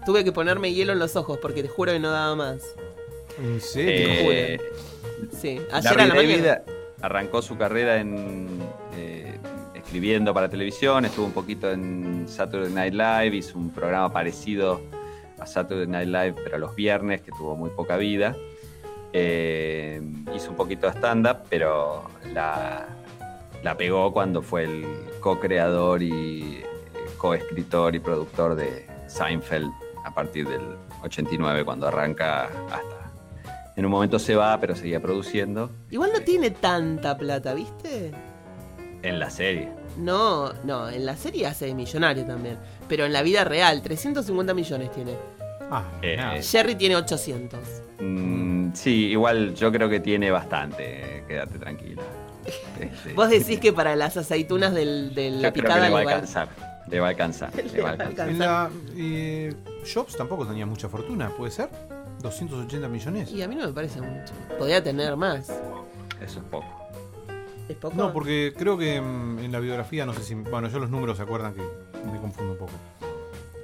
Tuve 0.05 0.23
que 0.23 0.31
ponerme 0.31 0.71
hielo 0.73 0.93
en 0.93 0.99
los 0.99 1.15
ojos 1.15 1.39
porque 1.41 1.61
te 1.63 1.67
juro 1.67 1.91
que 1.91 1.99
no 1.99 2.11
daba 2.11 2.35
más. 2.35 2.61
¿En 3.39 3.59
serio? 3.59 4.07
Eh, 4.31 4.59
Sí, 5.37 5.59
ayer 5.73 5.99
a 5.99 6.07
la 6.07 6.15
David 6.15 6.37
mañana. 6.39 6.61
arrancó 7.01 7.41
su 7.41 7.57
carrera 7.57 7.99
en 7.99 8.47
eh, 8.95 9.37
escribiendo 9.75 10.33
para 10.33 10.47
televisión, 10.47 11.03
estuvo 11.03 11.25
un 11.25 11.33
poquito 11.33 11.69
en 11.69 12.25
Saturday 12.29 12.71
Night 12.71 12.93
Live, 12.93 13.35
hizo 13.35 13.57
un 13.57 13.69
programa 13.71 14.13
parecido 14.13 14.79
a 15.37 15.45
Saturday 15.45 15.87
Night 15.87 16.07
Live, 16.07 16.35
pero 16.41 16.57
los 16.57 16.73
viernes, 16.75 17.21
que 17.21 17.31
tuvo 17.31 17.57
muy 17.57 17.69
poca 17.71 17.97
vida. 17.97 18.33
Eh, 19.13 20.01
hizo 20.35 20.51
un 20.51 20.55
poquito 20.55 20.87
de 20.87 20.93
stand-up, 20.93 21.37
pero 21.49 22.03
la, 22.33 22.87
la 23.63 23.75
pegó 23.77 24.11
cuando 24.13 24.41
fue 24.41 24.63
el 24.65 24.85
co-creador 25.19 26.03
y 26.03 26.59
eh, 26.61 26.65
co-escritor 27.17 27.95
y 27.95 27.99
productor 27.99 28.55
de 28.55 28.85
Seinfeld 29.07 29.71
a 30.05 30.13
partir 30.13 30.47
del 30.47 30.61
89, 31.03 31.65
cuando 31.65 31.87
arranca 31.87 32.45
hasta 32.71 33.11
en 33.75 33.85
un 33.85 33.91
momento 33.91 34.19
se 34.19 34.35
va, 34.35 34.59
pero 34.59 34.75
seguía 34.75 35.01
produciendo 35.01 35.71
Igual 35.89 36.11
no 36.13 36.19
tiene 36.19 36.51
tanta 36.51 37.17
plata, 37.17 37.53
¿viste? 37.53 38.11
en 39.01 39.19
la 39.19 39.29
serie. 39.29 39.69
No, 39.97 40.51
no, 40.63 40.89
en 40.89 41.05
la 41.05 41.15
serie 41.15 41.47
hace 41.47 41.67
de 41.67 41.73
millonario 41.73 42.25
también. 42.25 42.57
Pero 42.87 43.05
en 43.05 43.13
la 43.13 43.21
vida 43.21 43.43
real, 43.43 43.81
350 43.81 44.53
millones 44.53 44.91
tiene. 44.91 45.13
Ah, 45.71 45.83
Eh, 46.01 46.17
nada. 46.17 46.41
Jerry 46.41 46.75
tiene 46.75 46.95
800. 46.97 47.59
Mm, 47.99 48.73
sí, 48.73 49.07
igual 49.07 49.53
yo 49.55 49.71
creo 49.71 49.89
que 49.89 49.99
tiene 49.99 50.31
bastante. 50.31 51.17
eh, 51.17 51.23
Quédate 51.27 51.59
tranquila. 51.59 52.01
Este, 52.79 53.13
Vos 53.13 53.29
decís 53.29 53.59
que 53.61 53.73
para 53.73 53.95
las 53.95 54.15
aceitunas 54.17 54.73
del, 54.73 55.13
de 55.13 55.29
yo 55.31 55.35
la 55.35 55.51
creo 55.51 55.53
que 55.53 55.61
picada 55.61 55.87
le 55.87 55.93
va 55.93 55.99
a 55.99 56.01
alcanzar. 56.01 56.47
Le 56.87 56.99
va 56.99 57.07
a 57.07 57.09
alcanzar. 57.09 57.51
le 57.73 57.81
va 57.81 57.89
a 57.89 57.91
alcanzar. 57.91 58.29
En 58.29 58.39
la, 58.39 58.69
eh, 58.95 59.53
Jobs 59.93 60.15
tampoco 60.15 60.45
tenía 60.47 60.65
mucha 60.65 60.87
fortuna, 60.89 61.29
¿puede 61.29 61.51
ser? 61.51 61.69
280 62.21 62.87
millones. 62.87 63.31
Y 63.31 63.41
a 63.43 63.47
mí 63.47 63.55
no 63.55 63.67
me 63.67 63.73
parece 63.73 64.01
mucho. 64.01 64.33
Podría 64.57 64.81
tener 64.83 65.15
más. 65.15 65.49
Eso 66.21 66.39
es 66.39 66.45
poco. 66.49 66.65
¿Es 67.67 67.75
poco? 67.77 67.95
No, 67.95 68.11
porque 68.13 68.53
creo 68.57 68.77
que 68.77 68.99
mm, 68.99 69.39
en 69.39 69.51
la 69.51 69.59
biografía, 69.59 70.05
no 70.05 70.13
sé 70.13 70.23
si. 70.23 70.33
Bueno, 70.35 70.69
yo 70.69 70.79
los 70.79 70.89
números 70.89 71.17
se 71.17 71.23
acuerdan 71.23 71.53
que 71.53 71.61
me 72.11 72.19
confundo 72.19 72.53
un 72.53 72.57
poco. 72.57 72.71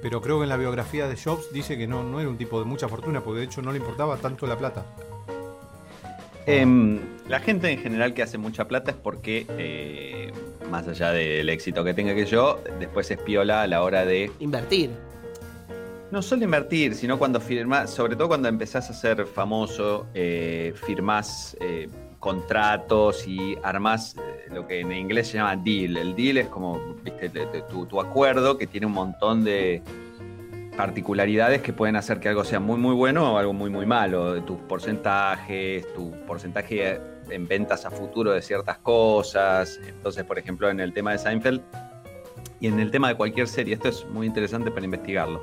Pero 0.06 0.20
creo 0.20 0.38
que 0.38 0.44
en 0.44 0.50
la 0.50 0.56
biografía 0.56 1.08
de 1.08 1.16
Jobs 1.16 1.52
dice 1.52 1.76
que 1.76 1.88
no, 1.88 2.04
no 2.04 2.20
era 2.20 2.28
un 2.28 2.38
tipo 2.38 2.60
de 2.60 2.64
mucha 2.64 2.86
fortuna, 2.86 3.24
porque 3.24 3.40
de 3.40 3.46
hecho 3.46 3.60
no 3.60 3.72
le 3.72 3.78
importaba 3.78 4.16
tanto 4.18 4.46
la 4.46 4.56
plata. 4.56 4.86
Em, 6.46 7.00
la 7.28 7.40
gente 7.40 7.72
en 7.72 7.80
general 7.80 8.14
que 8.14 8.22
hace 8.22 8.38
mucha 8.38 8.68
plata 8.68 8.92
es 8.92 8.96
porque, 8.96 9.46
eh, 9.58 10.32
más 10.70 10.86
allá 10.86 11.10
del 11.10 11.48
éxito 11.48 11.82
que 11.82 11.92
tenga 11.92 12.14
que 12.14 12.24
yo, 12.24 12.60
después 12.78 13.10
es 13.10 13.18
piola 13.18 13.62
a 13.62 13.66
la 13.66 13.82
hora 13.82 14.04
de 14.04 14.30
Invertir. 14.38 14.90
No 16.12 16.22
solo 16.22 16.44
invertir, 16.44 16.94
sino 16.94 17.18
cuando 17.18 17.40
firmas, 17.40 17.90
sobre 17.90 18.14
todo 18.14 18.28
cuando 18.28 18.46
empezás 18.46 18.88
a 18.88 18.94
ser 18.94 19.26
famoso, 19.26 20.06
eh, 20.14 20.72
firmás 20.86 21.56
eh, 21.58 21.88
contratos 22.18 23.26
y 23.26 23.56
armás 23.62 24.16
eh, 24.16 24.48
lo 24.52 24.66
que 24.66 24.80
en 24.80 24.92
inglés 24.92 25.28
se 25.28 25.38
llama 25.38 25.56
deal. 25.56 25.96
El 25.96 26.14
deal 26.14 26.38
es 26.38 26.48
como 26.48 26.80
viste, 27.02 27.30
tu, 27.70 27.86
tu 27.86 28.00
acuerdo 28.00 28.58
que 28.58 28.66
tiene 28.66 28.86
un 28.86 28.92
montón 28.92 29.44
de 29.44 29.82
particularidades 30.76 31.62
que 31.62 31.72
pueden 31.72 31.96
hacer 31.96 32.20
que 32.20 32.28
algo 32.28 32.44
sea 32.44 32.60
muy 32.60 32.76
muy 32.76 32.94
bueno 32.94 33.34
o 33.34 33.38
algo 33.38 33.52
muy 33.52 33.70
muy 33.70 33.86
malo. 33.86 34.42
Tus 34.42 34.58
porcentajes, 34.60 35.92
tu 35.94 36.12
porcentaje 36.26 37.00
en 37.30 37.48
ventas 37.48 37.86
a 37.86 37.90
futuro 37.90 38.32
de 38.32 38.42
ciertas 38.42 38.78
cosas. 38.78 39.80
Entonces, 39.86 40.24
por 40.24 40.38
ejemplo, 40.38 40.68
en 40.70 40.80
el 40.80 40.92
tema 40.92 41.12
de 41.12 41.18
Seinfeld 41.18 41.62
y 42.60 42.68
en 42.68 42.80
el 42.80 42.90
tema 42.90 43.08
de 43.08 43.14
cualquier 43.16 43.48
serie, 43.48 43.74
esto 43.74 43.88
es 43.88 44.06
muy 44.06 44.26
interesante 44.26 44.70
para 44.70 44.84
investigarlo 44.84 45.42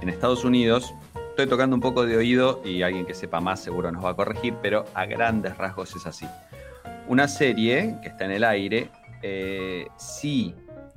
en 0.00 0.08
Estados 0.08 0.44
Unidos. 0.44 0.94
Estoy 1.38 1.50
tocando 1.50 1.76
un 1.76 1.80
poco 1.80 2.04
de 2.04 2.16
oído 2.16 2.60
y 2.64 2.82
alguien 2.82 3.06
que 3.06 3.14
sepa 3.14 3.40
más 3.40 3.60
seguro 3.60 3.92
nos 3.92 4.04
va 4.04 4.10
a 4.10 4.14
corregir, 4.16 4.54
pero 4.60 4.86
a 4.92 5.06
grandes 5.06 5.56
rasgos 5.56 5.94
es 5.94 6.04
así. 6.04 6.26
Una 7.06 7.28
serie 7.28 7.94
que 8.02 8.08
está 8.08 8.24
en 8.24 8.32
el 8.32 8.42
aire, 8.42 8.90
eh, 9.22 9.86
si 9.96 10.52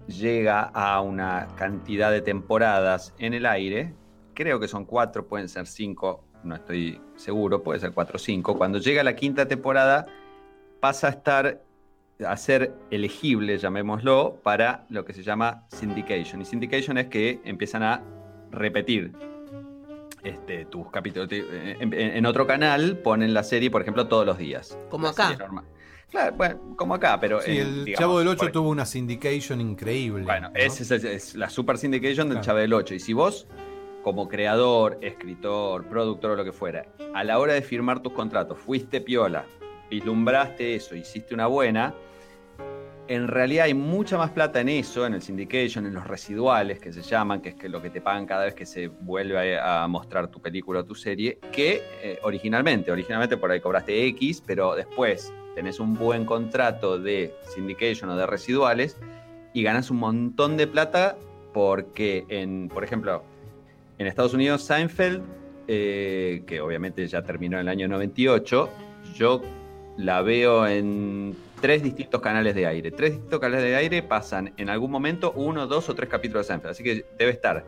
llega 0.07 0.63
a 0.63 0.99
una 1.01 1.47
cantidad 1.57 2.11
de 2.11 2.21
temporadas 2.21 3.13
en 3.19 3.35
el 3.35 3.45
aire, 3.45 3.93
creo 4.33 4.59
que 4.59 4.67
son 4.67 4.85
cuatro, 4.85 5.27
pueden 5.27 5.47
ser 5.47 5.67
cinco, 5.67 6.23
no 6.43 6.55
estoy 6.55 6.99
seguro, 7.17 7.61
puede 7.61 7.79
ser 7.79 7.91
cuatro 7.91 8.15
o 8.15 8.19
cinco. 8.19 8.57
Cuando 8.57 8.79
llega 8.79 9.03
la 9.03 9.15
quinta 9.15 9.47
temporada, 9.47 10.07
pasa 10.79 11.05
a 11.05 11.09
estar 11.11 11.61
a 12.25 12.35
ser 12.35 12.73
elegible, 12.89 13.59
llamémoslo, 13.59 14.39
para 14.41 14.85
lo 14.89 15.05
que 15.05 15.13
se 15.13 15.21
llama 15.21 15.67
syndication. 15.67 16.41
Y 16.41 16.45
syndication 16.45 16.97
es 16.97 17.09
que 17.09 17.39
empiezan 17.43 17.83
a 17.83 18.01
repetir 18.49 19.13
este, 20.23 20.65
tus 20.65 20.89
capítulos. 20.91 21.27
Te- 21.29 21.71
En, 21.81 21.93
en- 21.93 22.17
en 22.17 22.25
otro 22.25 22.45
canal 22.47 22.97
ponen 22.97 23.33
la 23.33 23.43
serie, 23.43 23.69
por 23.71 23.81
ejemplo, 23.81 24.07
todos 24.07 24.25
los 24.25 24.37
días. 24.37 24.77
Como 24.89 25.07
acá. 25.07 25.37
Claro, 26.09 26.35
bueno, 26.35 26.59
como 26.75 26.93
acá, 26.95 27.19
pero. 27.19 27.41
Sí, 27.41 27.57
el 27.57 27.85
digamos, 27.85 27.99
Chavo 27.99 28.19
del 28.19 28.27
8 28.27 28.37
por- 28.39 28.51
tuvo 28.51 28.69
una 28.69 28.85
syndication 28.85 29.61
increíble. 29.61 30.23
Bueno, 30.25 30.49
¿no? 30.49 30.55
esa 30.55 30.95
es, 30.95 31.03
es 31.05 31.35
la 31.35 31.49
super 31.49 31.77
syndication 31.77 32.27
del 32.27 32.37
Claro. 32.39 32.45
Chavo 32.45 32.59
del 32.59 32.73
8. 32.73 32.95
Y 32.95 32.99
si 32.99 33.13
vos, 33.13 33.47
como 34.03 34.27
creador, 34.27 34.97
escritor, 35.01 35.85
productor 35.85 36.31
o 36.31 36.35
lo 36.35 36.43
que 36.43 36.51
fuera, 36.51 36.85
a 37.13 37.23
la 37.23 37.39
hora 37.39 37.53
de 37.53 37.61
firmar 37.61 38.01
tus 38.01 38.11
contratos, 38.11 38.57
fuiste 38.59 38.99
piola, 38.99 39.45
vislumbraste 39.89 40.75
eso, 40.75 40.95
hiciste 40.95 41.33
una 41.33 41.47
buena, 41.47 41.93
en 43.13 43.27
realidad 43.27 43.65
hay 43.65 43.73
mucha 43.73 44.17
más 44.17 44.29
plata 44.29 44.61
en 44.61 44.69
eso, 44.69 45.05
en 45.05 45.13
el 45.13 45.21
syndication, 45.21 45.85
en 45.85 45.93
los 45.93 46.07
residuales 46.07 46.79
que 46.79 46.93
se 46.93 47.01
llaman, 47.01 47.41
que 47.41 47.49
es 47.49 47.69
lo 47.69 47.81
que 47.81 47.89
te 47.89 47.99
pagan 47.99 48.25
cada 48.25 48.45
vez 48.45 48.53
que 48.53 48.65
se 48.65 48.87
vuelve 48.87 49.59
a, 49.59 49.83
a 49.83 49.87
mostrar 49.89 50.29
tu 50.29 50.41
película 50.41 50.79
o 50.79 50.85
tu 50.85 50.95
serie, 50.95 51.37
que 51.51 51.81
eh, 52.01 52.19
originalmente. 52.23 52.89
Originalmente 52.89 53.35
por 53.35 53.51
ahí 53.51 53.59
cobraste 53.59 54.05
X, 54.07 54.41
pero 54.47 54.75
después 54.75 55.33
tenés 55.55 55.81
un 55.81 55.95
buen 55.95 56.23
contrato 56.23 56.97
de 56.97 57.33
syndication 57.53 58.09
o 58.11 58.15
de 58.15 58.25
residuales 58.25 58.95
y 59.51 59.61
ganas 59.61 59.91
un 59.91 59.97
montón 59.97 60.55
de 60.55 60.67
plata 60.67 61.17
porque, 61.53 62.23
en, 62.29 62.69
por 62.69 62.85
ejemplo, 62.85 63.23
en 63.97 64.07
Estados 64.07 64.33
Unidos, 64.33 64.61
Seinfeld, 64.63 65.21
eh, 65.67 66.43
que 66.47 66.61
obviamente 66.61 67.05
ya 67.07 67.23
terminó 67.23 67.57
en 67.57 67.63
el 67.63 67.67
año 67.67 67.89
98, 67.89 68.69
yo 69.15 69.41
la 69.97 70.21
veo 70.21 70.65
en 70.65 71.35
tres 71.61 71.83
distintos 71.83 72.19
canales 72.19 72.55
de 72.55 72.65
aire. 72.65 72.91
Tres 72.91 73.11
distintos 73.11 73.39
canales 73.39 73.63
de 73.63 73.75
aire 73.75 74.03
pasan 74.03 74.53
en 74.57 74.69
algún 74.69 74.91
momento 74.91 75.31
uno, 75.33 75.67
dos 75.67 75.87
o 75.87 75.95
tres 75.95 76.09
capítulos 76.09 76.47
de 76.47 76.53
Seinfeld. 76.53 76.71
Así 76.71 76.83
que 76.83 77.05
debe 77.17 77.31
estar 77.31 77.65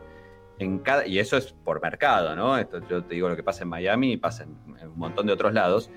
en 0.58 0.78
cada. 0.80 1.06
Y 1.06 1.18
eso 1.18 1.36
es 1.36 1.52
por 1.52 1.80
mercado, 1.80 2.36
¿no? 2.36 2.58
Esto 2.58 2.86
yo 2.88 3.02
te 3.04 3.14
digo 3.14 3.28
lo 3.28 3.36
que 3.36 3.42
pasa 3.42 3.62
en 3.62 3.70
Miami 3.70 4.12
y 4.12 4.16
pasa 4.16 4.42
en, 4.42 4.56
en 4.80 4.88
un 4.88 4.98
montón 4.98 5.26
de 5.26 5.32
otros 5.32 5.54
lados. 5.54 5.90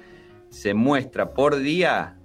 Se 0.49 0.73
muestra 0.73 1.33
por 1.33 1.57
día, 1.57 2.17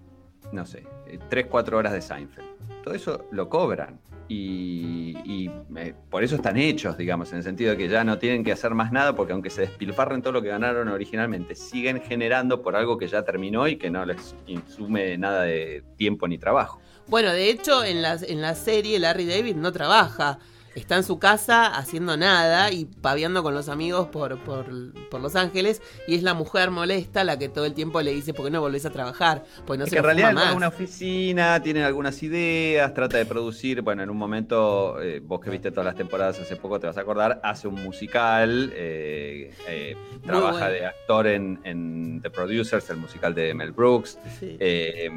no 0.52 0.64
sé, 0.64 0.86
tres, 1.28 1.46
cuatro 1.46 1.78
horas 1.78 1.92
de 1.92 2.02
Seinfeld. 2.02 2.46
Todo 2.84 2.94
eso 2.94 3.26
lo 3.32 3.48
cobran. 3.48 3.98
Y, 4.34 5.14
y, 5.26 5.50
eh, 5.76 5.94
por 6.08 6.24
eso 6.24 6.36
están 6.36 6.56
hechos, 6.56 6.96
digamos, 6.96 7.30
en 7.32 7.38
el 7.38 7.44
sentido 7.44 7.72
de 7.72 7.76
que 7.76 7.86
ya 7.86 8.02
no 8.02 8.18
tienen 8.18 8.42
que 8.42 8.50
hacer 8.50 8.72
más 8.72 8.90
nada, 8.90 9.14
porque 9.14 9.34
aunque 9.34 9.50
se 9.50 9.60
despilfarren 9.60 10.22
todo 10.22 10.32
lo 10.32 10.40
que 10.40 10.48
ganaron 10.48 10.88
originalmente, 10.88 11.54
siguen 11.54 12.00
generando 12.00 12.62
por 12.62 12.74
algo 12.74 12.96
que 12.96 13.08
ya 13.08 13.24
terminó 13.24 13.68
y 13.68 13.76
que 13.76 13.90
no 13.90 14.06
les 14.06 14.34
insume 14.46 15.18
nada 15.18 15.42
de 15.42 15.84
tiempo 15.96 16.26
ni 16.28 16.38
trabajo. 16.38 16.80
Bueno, 17.08 17.30
de 17.30 17.50
hecho, 17.50 17.84
en 17.84 18.00
la, 18.00 18.14
en 18.26 18.40
la 18.40 18.54
serie 18.54 18.98
Larry 18.98 19.26
David 19.26 19.56
no 19.56 19.70
trabaja. 19.70 20.38
Está 20.74 20.96
en 20.96 21.04
su 21.04 21.18
casa 21.18 21.66
haciendo 21.66 22.16
nada 22.16 22.70
y 22.72 22.86
paviando 22.86 23.42
con 23.42 23.54
los 23.54 23.68
amigos 23.68 24.08
por, 24.08 24.38
por, 24.38 24.64
por 25.10 25.20
Los 25.20 25.36
Ángeles. 25.36 25.82
Y 26.08 26.14
es 26.14 26.22
la 26.22 26.34
mujer 26.34 26.70
molesta 26.70 27.24
la 27.24 27.38
que 27.38 27.48
todo 27.48 27.66
el 27.66 27.74
tiempo 27.74 28.00
le 28.00 28.12
dice: 28.12 28.32
¿Por 28.32 28.46
qué 28.46 28.50
no 28.50 28.60
volvés 28.60 28.86
a 28.86 28.90
trabajar? 28.90 29.44
Pues 29.66 29.78
no 29.78 29.84
Es 29.84 29.90
se 29.90 29.96
que 29.96 29.98
en 30.00 30.04
realidad 30.04 30.32
más. 30.32 30.54
una 30.54 30.68
oficina, 30.68 31.62
tiene 31.62 31.84
algunas 31.84 32.22
ideas, 32.22 32.94
trata 32.94 33.18
de 33.18 33.26
producir. 33.26 33.82
Bueno, 33.82 34.02
en 34.02 34.10
un 34.10 34.16
momento, 34.16 35.00
eh, 35.02 35.20
vos 35.22 35.40
que 35.40 35.50
viste 35.50 35.70
todas 35.70 35.86
las 35.86 35.96
temporadas 35.96 36.40
hace 36.40 36.56
poco, 36.56 36.80
te 36.80 36.86
vas 36.86 36.96
a 36.96 37.02
acordar, 37.02 37.40
hace 37.44 37.68
un 37.68 37.82
musical, 37.82 38.72
eh, 38.74 39.52
eh, 39.68 39.96
trabaja 40.24 40.52
bueno. 40.58 40.72
de 40.72 40.86
actor 40.86 41.26
en, 41.26 41.60
en 41.64 42.20
The 42.22 42.30
Producers, 42.30 42.88
el 42.90 42.96
musical 42.96 43.34
de 43.34 43.52
Mel 43.54 43.72
Brooks. 43.72 44.18
Sí. 44.40 44.56
Eh, 44.58 45.10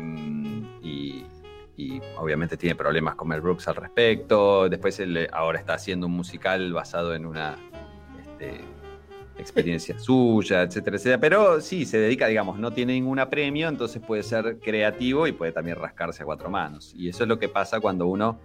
y, 0.84 1.24
y 1.78 2.00
obviamente 2.18 2.58
tiene 2.58 2.76
problemas 2.76 3.16
con 3.16 3.28
Mel 3.28 3.42
Brooks 3.42 3.68
al 3.68 3.76
respecto. 3.76 4.70
Después 4.70 5.00
él 5.00 5.18
eh, 5.18 5.28
ahora 5.32 5.60
está 5.60 5.74
haciendo 5.74 6.08
un 6.08 6.14
musical 6.14 6.72
basado 6.74 7.14
en 7.14 7.26
una 7.26 7.58
este, 8.22 8.62
experiencia 9.38 10.00
suya, 10.00 10.62
etcétera, 10.64 10.96
etcétera. 10.98 11.20
Pero 11.20 11.60
sí, 11.62 11.86
se 11.86 11.98
dedica, 11.98 12.28
digamos, 12.28 12.58
no 12.60 12.72
tiene 12.72 12.94
ningún 12.94 13.20
premio, 13.30 13.68
entonces 13.68 14.02
puede 14.06 14.24
ser 14.24 14.60
creativo 14.60 15.28
y 15.28 15.34
puede 15.34 15.52
también 15.52 15.78
rascarse 15.78 16.24
a 16.24 16.26
cuatro 16.26 16.50
manos. 16.50 16.94
Y 16.96 17.10
eso 17.10 17.24
es 17.24 17.30
lo 17.30 17.38
que 17.40 17.50
pasa 17.50 17.80
cuando 17.80 18.08
uno 18.08 18.40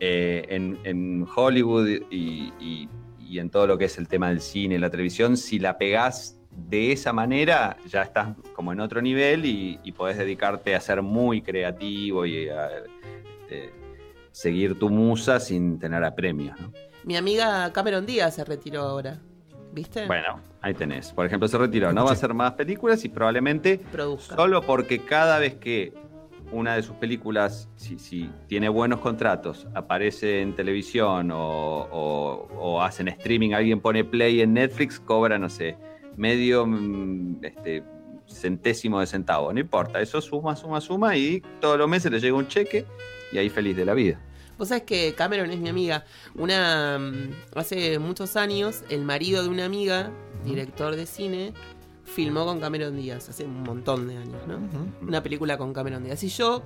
eh, 0.00 0.44
en, 0.48 0.78
en 0.84 1.26
Hollywood 1.34 1.88
y, 2.10 2.52
y- 2.60 2.88
y 3.18 3.38
en 3.38 3.48
todo 3.48 3.66
lo 3.66 3.78
que 3.78 3.86
es 3.86 3.96
el 3.96 4.08
tema 4.08 4.28
del 4.28 4.42
cine, 4.42 4.78
la 4.78 4.90
televisión, 4.90 5.38
si 5.38 5.58
la 5.58 5.78
pegás 5.78 6.38
de 6.56 6.92
esa 6.92 7.12
manera 7.12 7.76
ya 7.86 8.02
estás 8.02 8.28
como 8.54 8.72
en 8.72 8.80
otro 8.80 9.00
nivel 9.00 9.44
y, 9.46 9.78
y 9.82 9.92
podés 9.92 10.18
dedicarte 10.18 10.74
a 10.74 10.80
ser 10.80 11.02
muy 11.02 11.40
creativo 11.42 12.26
y 12.26 12.48
a 12.48 12.68
este, 13.46 13.72
seguir 14.30 14.78
tu 14.78 14.88
musa 14.90 15.40
sin 15.40 15.78
tener 15.78 16.04
apremios. 16.04 16.58
¿no? 16.60 16.72
Mi 17.04 17.16
amiga 17.16 17.72
Cameron 17.72 18.06
Díaz 18.06 18.34
se 18.34 18.44
retiró 18.44 18.82
ahora. 18.82 19.18
¿Viste? 19.74 20.06
Bueno, 20.06 20.38
ahí 20.60 20.74
tenés. 20.74 21.12
Por 21.12 21.24
ejemplo, 21.24 21.48
se 21.48 21.56
retiró. 21.56 21.92
No 21.94 22.04
va 22.04 22.10
a 22.10 22.12
hacer 22.12 22.34
más 22.34 22.52
películas 22.52 23.02
y 23.06 23.08
probablemente 23.08 23.78
Produzca. 23.90 24.36
solo 24.36 24.60
porque 24.60 24.98
cada 24.98 25.38
vez 25.38 25.54
que 25.54 25.94
una 26.50 26.76
de 26.76 26.82
sus 26.82 26.94
películas, 26.96 27.70
si, 27.76 27.98
si 27.98 28.30
tiene 28.48 28.68
buenos 28.68 29.00
contratos, 29.00 29.66
aparece 29.74 30.42
en 30.42 30.54
televisión 30.54 31.30
o, 31.30 31.38
o- 31.90 32.48
o 32.54 32.82
hacen 32.82 33.08
streaming, 33.08 33.52
alguien 33.54 33.80
pone 33.80 34.04
play 34.04 34.42
en 34.42 34.52
Netflix, 34.52 35.00
cobra, 35.00 35.38
no 35.38 35.48
sé, 35.48 35.78
medio 36.16 36.66
mm, 36.66 37.44
este, 37.44 37.82
centésimo 38.26 39.00
de 39.00 39.06
centavo. 39.06 39.52
No 39.52 39.60
importa, 39.60 40.00
eso 40.00 40.20
suma, 40.20 40.56
suma, 40.56 40.80
suma 40.80 41.16
y 41.16 41.42
todos 41.60 41.78
los 41.78 41.88
meses 41.88 42.10
le 42.10 42.20
llega 42.20 42.36
un 42.36 42.48
cheque 42.48 42.86
y 43.32 43.38
ahí 43.38 43.48
feliz 43.48 43.76
de 43.76 43.84
la 43.84 43.94
vida. 43.94 44.20
Vos 44.58 44.68
sabés 44.68 44.84
que 44.84 45.14
Cameron 45.14 45.50
es 45.50 45.58
mi 45.58 45.68
amiga. 45.68 46.04
Una 46.34 46.98
mm, 46.98 47.58
hace 47.58 47.98
muchos 47.98 48.36
años, 48.36 48.84
el 48.90 49.04
marido 49.04 49.42
de 49.42 49.48
una 49.48 49.64
amiga, 49.64 50.10
director 50.44 50.94
de 50.96 51.06
cine, 51.06 51.52
filmó 52.04 52.44
con 52.44 52.60
Cameron 52.60 52.96
Díaz, 52.96 53.28
hace 53.28 53.44
un 53.44 53.62
montón 53.62 54.06
de 54.06 54.16
años, 54.18 54.46
¿no? 54.46 54.58
Una 55.06 55.22
película 55.22 55.56
con 55.56 55.72
Cameron 55.72 56.04
Díaz. 56.04 56.22
Y 56.22 56.28
yo 56.28 56.62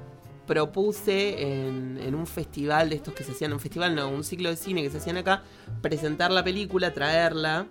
propuse 0.47 1.43
en, 1.43 1.99
en 2.01 2.15
un 2.15 2.27
festival 2.27 2.91
de 2.91 2.97
estos 2.97 3.15
que 3.15 3.25
se 3.25 3.33
hacían, 3.33 3.53
un 3.53 3.61
festival 3.61 3.95
no, 3.95 4.09
un 4.09 4.23
ciclo 4.23 4.49
de 4.49 4.57
cine 4.57 4.83
que 4.83 4.91
se 4.91 4.99
hacían 4.99 5.17
acá, 5.17 5.43
presentar 5.83 6.31
la 6.31 6.45
película, 6.45 6.93
traerla 6.93 7.67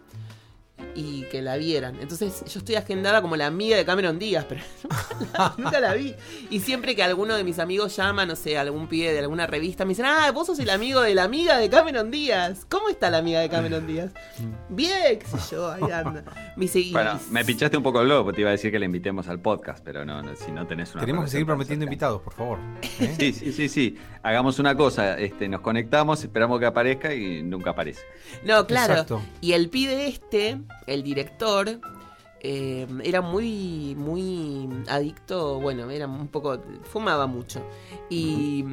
y 0.94 1.24
que 1.24 1.42
la 1.42 1.58
vieran. 1.58 1.98
Entonces 2.02 2.44
yo 2.52 2.60
estoy 2.60 2.76
agendada 2.76 3.22
como 3.22 3.36
la 3.36 3.48
amiga 3.48 3.76
de 3.76 3.84
Cameron 3.86 4.18
Díaz, 4.20 4.46
pero 4.48 4.62
nunca 5.20 5.38
la, 5.38 5.54
nunca 5.58 5.80
la 5.80 5.94
vi. 5.94 6.16
Y 6.50 6.60
siempre 6.62 6.96
que 6.96 7.04
alguno 7.04 7.36
de 7.36 7.44
mis 7.44 7.60
amigos 7.60 7.96
llama, 7.96 8.26
no 8.26 8.36
sé, 8.36 8.58
algún 8.58 8.88
pibe 8.88 9.12
de 9.12 9.20
alguna 9.20 9.46
revista, 9.48 9.84
me 9.86 9.90
dicen, 9.90 10.06
ah, 10.06 10.32
vos 10.32 10.48
sos 10.48 10.60
el 10.60 10.70
amigo 10.70 11.02
de 11.02 11.14
la 11.16 11.24
amiga 11.24 11.58
de 11.58 11.70
Cameron 11.70 12.12
Díaz. 12.12 12.66
¿Cómo 12.70 12.88
está 12.90 13.10
la 13.10 13.18
amiga 13.18 13.42
de 13.42 13.50
Cameron 13.50 13.86
Díaz? 13.88 14.12
Bien, 14.70 15.20
qué 15.20 15.26
sé 15.26 15.38
yo, 15.56 15.70
ahí 15.72 15.84
anda. 15.92 16.24
Me 16.56 16.66
"Y- 16.74 16.92
Bueno, 16.92 17.20
me 17.30 17.44
pinchaste 17.44 17.76
un 17.78 17.84
poco 17.84 18.00
el 18.02 18.08
globo, 18.08 18.26
porque 18.26 18.36
te 18.38 18.42
iba 18.42 18.50
a 18.50 18.54
decir 18.54 18.72
que 18.72 18.80
le 18.80 18.86
invitemos 18.86 19.28
al 19.28 19.40
podcast, 19.40 19.84
pero 19.84 20.06
no, 20.06 20.22
no, 20.22 20.36
si 20.36 20.52
no 20.52 20.66
tenés 20.66 20.94
una 20.94 21.02
Tenemos 21.02 21.26
que 21.26 21.32
seguir 21.32 21.46
prometiendo 21.46 21.84
invitados, 21.86 22.22
por 22.22 22.34
favor. 22.34 22.60
¿eh? 23.00 23.16
Sí, 23.20 23.34
sí, 23.34 23.52
sí, 23.52 23.70
sí. 23.70 23.98
Hagamos 24.24 24.60
una 24.60 24.76
cosa, 24.76 25.18
este, 25.20 25.48
nos 25.50 25.62
conectamos, 25.62 26.22
esperamos 26.24 26.60
que 26.60 26.66
aparezca 26.66 27.14
y 27.14 27.44
nunca 27.44 27.72
aparece. 27.72 28.02
No, 28.44 28.66
claro. 28.66 28.94
Exacto. 28.94 29.22
Y 29.42 29.54
el 29.54 29.70
pibe 29.70 30.08
este, 30.08 30.58
el 30.88 31.04
director, 31.04 31.80
eh, 32.42 32.88
era 33.04 33.22
muy, 33.22 33.96
muy 33.98 34.70
adicto, 34.88 35.60
bueno, 35.60 35.90
era 35.90 36.08
un 36.08 36.28
poco, 36.28 36.60
fumaba 36.84 37.28
mucho. 37.28 37.62
Y, 38.10 38.64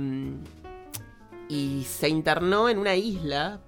y 1.49 1.85
se 1.85 2.09
internó 2.09 2.69
en 2.69 2.79
una 2.79 2.95
isla 2.97 3.61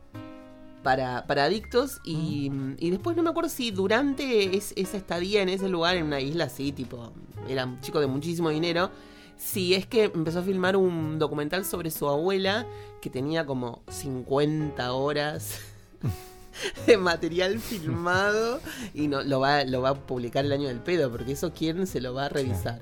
para, 0.82 1.26
para 1.26 1.44
adictos 1.44 2.00
y, 2.04 2.50
y 2.78 2.90
después 2.90 3.16
no 3.16 3.22
me 3.22 3.30
acuerdo 3.30 3.48
si 3.48 3.70
durante 3.70 4.56
es- 4.56 4.72
esa 4.76 4.96
estadía 4.98 5.42
en 5.42 5.48
ese 5.48 5.68
lugar, 5.68 5.96
en 5.96 6.04
una 6.04 6.20
isla 6.20 6.44
así, 6.44 6.72
tipo, 6.72 7.12
era 7.48 7.64
un 7.64 7.80
chico 7.80 8.00
de 8.00 8.06
muchísimo 8.06 8.50
dinero, 8.50 8.90
si 9.36 9.74
es 9.74 9.86
que 9.86 10.04
empezó 10.04 10.40
a 10.40 10.42
filmar 10.42 10.76
un 10.76 11.18
documental 11.18 11.64
sobre 11.64 11.90
su 11.90 12.08
abuela 12.08 12.66
que 13.00 13.10
tenía 13.10 13.44
como 13.46 13.82
50 13.88 14.92
horas 14.92 15.58
de 16.86 16.96
material 16.96 17.58
filmado 17.58 18.60
y 18.94 19.08
no 19.08 19.22
lo 19.22 19.40
va, 19.40 19.64
lo 19.64 19.82
va 19.82 19.90
a 19.90 19.94
publicar 19.94 20.44
el 20.44 20.52
año 20.52 20.68
del 20.68 20.80
pedo, 20.80 21.10
porque 21.10 21.32
eso 21.32 21.52
quién 21.52 21.86
se 21.86 22.00
lo 22.00 22.14
va 22.14 22.26
a 22.26 22.28
revisar. 22.28 22.80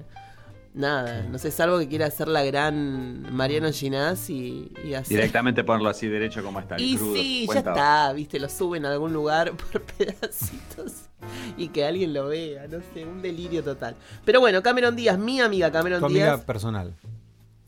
Nada, 0.74 1.22
no 1.30 1.38
sé, 1.38 1.50
salvo 1.50 1.78
que 1.78 1.86
quiera 1.86 2.06
hacer 2.06 2.28
la 2.28 2.42
gran 2.44 3.30
Mariano 3.34 3.70
Ginás 3.70 4.30
y, 4.30 4.72
y 4.82 4.94
hacer... 4.94 5.18
Directamente 5.18 5.64
ponerlo 5.64 5.90
así 5.90 6.08
derecho 6.08 6.42
como 6.42 6.60
está. 6.60 6.80
Y 6.80 6.96
crudo, 6.96 7.14
sí, 7.14 7.40
ya 7.46 7.52
50 7.52 7.70
está, 7.70 8.12
viste, 8.14 8.40
lo 8.40 8.48
suben 8.48 8.86
a 8.86 8.92
algún 8.92 9.12
lugar 9.12 9.52
por 9.56 9.82
pedacitos 9.82 11.10
y 11.58 11.68
que 11.68 11.84
alguien 11.84 12.14
lo 12.14 12.28
vea, 12.28 12.66
no 12.68 12.78
sé, 12.94 13.04
un 13.04 13.20
delirio 13.20 13.62
total. 13.62 13.96
Pero 14.24 14.40
bueno, 14.40 14.62
Cameron 14.62 14.96
Díaz, 14.96 15.18
mi 15.18 15.40
amiga 15.40 15.70
Cameron 15.70 16.00
Tu 16.00 16.06
amiga 16.06 16.24
Díaz, 16.36 16.40
personal. 16.40 16.94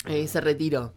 eh, 0.06 0.26
se 0.26 0.40
retiró. 0.40 0.94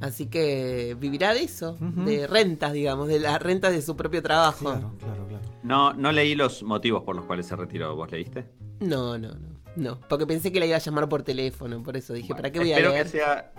Así 0.00 0.26
que 0.26 0.96
vivirá 0.98 1.34
de 1.34 1.42
eso, 1.42 1.76
de 1.80 2.26
rentas, 2.26 2.72
digamos, 2.72 3.08
de 3.08 3.18
las 3.18 3.42
rentas 3.42 3.72
de 3.72 3.82
su 3.82 3.96
propio 3.96 4.22
trabajo. 4.22 4.64
Claro, 4.64 4.94
claro, 4.98 5.26
claro. 5.26 5.44
No, 5.62 5.92
no 5.92 6.12
leí 6.12 6.34
los 6.34 6.62
motivos 6.62 7.02
por 7.02 7.16
los 7.16 7.24
cuales 7.24 7.46
se 7.46 7.56
retiró. 7.56 7.94
¿Vos 7.96 8.10
leíste? 8.10 8.46
No, 8.80 9.18
no, 9.18 9.34
no, 9.34 9.48
no, 9.76 10.00
porque 10.08 10.26
pensé 10.26 10.52
que 10.52 10.60
la 10.60 10.66
iba 10.66 10.76
a 10.76 10.80
llamar 10.80 11.08
por 11.08 11.22
teléfono, 11.22 11.82
por 11.82 11.96
eso 11.96 12.14
dije, 12.14 12.34
¿para 12.34 12.52
qué 12.52 12.60
voy 12.60 12.72
a 12.72 12.76
espero 12.76 12.92
leer? 12.92 13.04
que 13.04 13.10
sea 13.10 13.52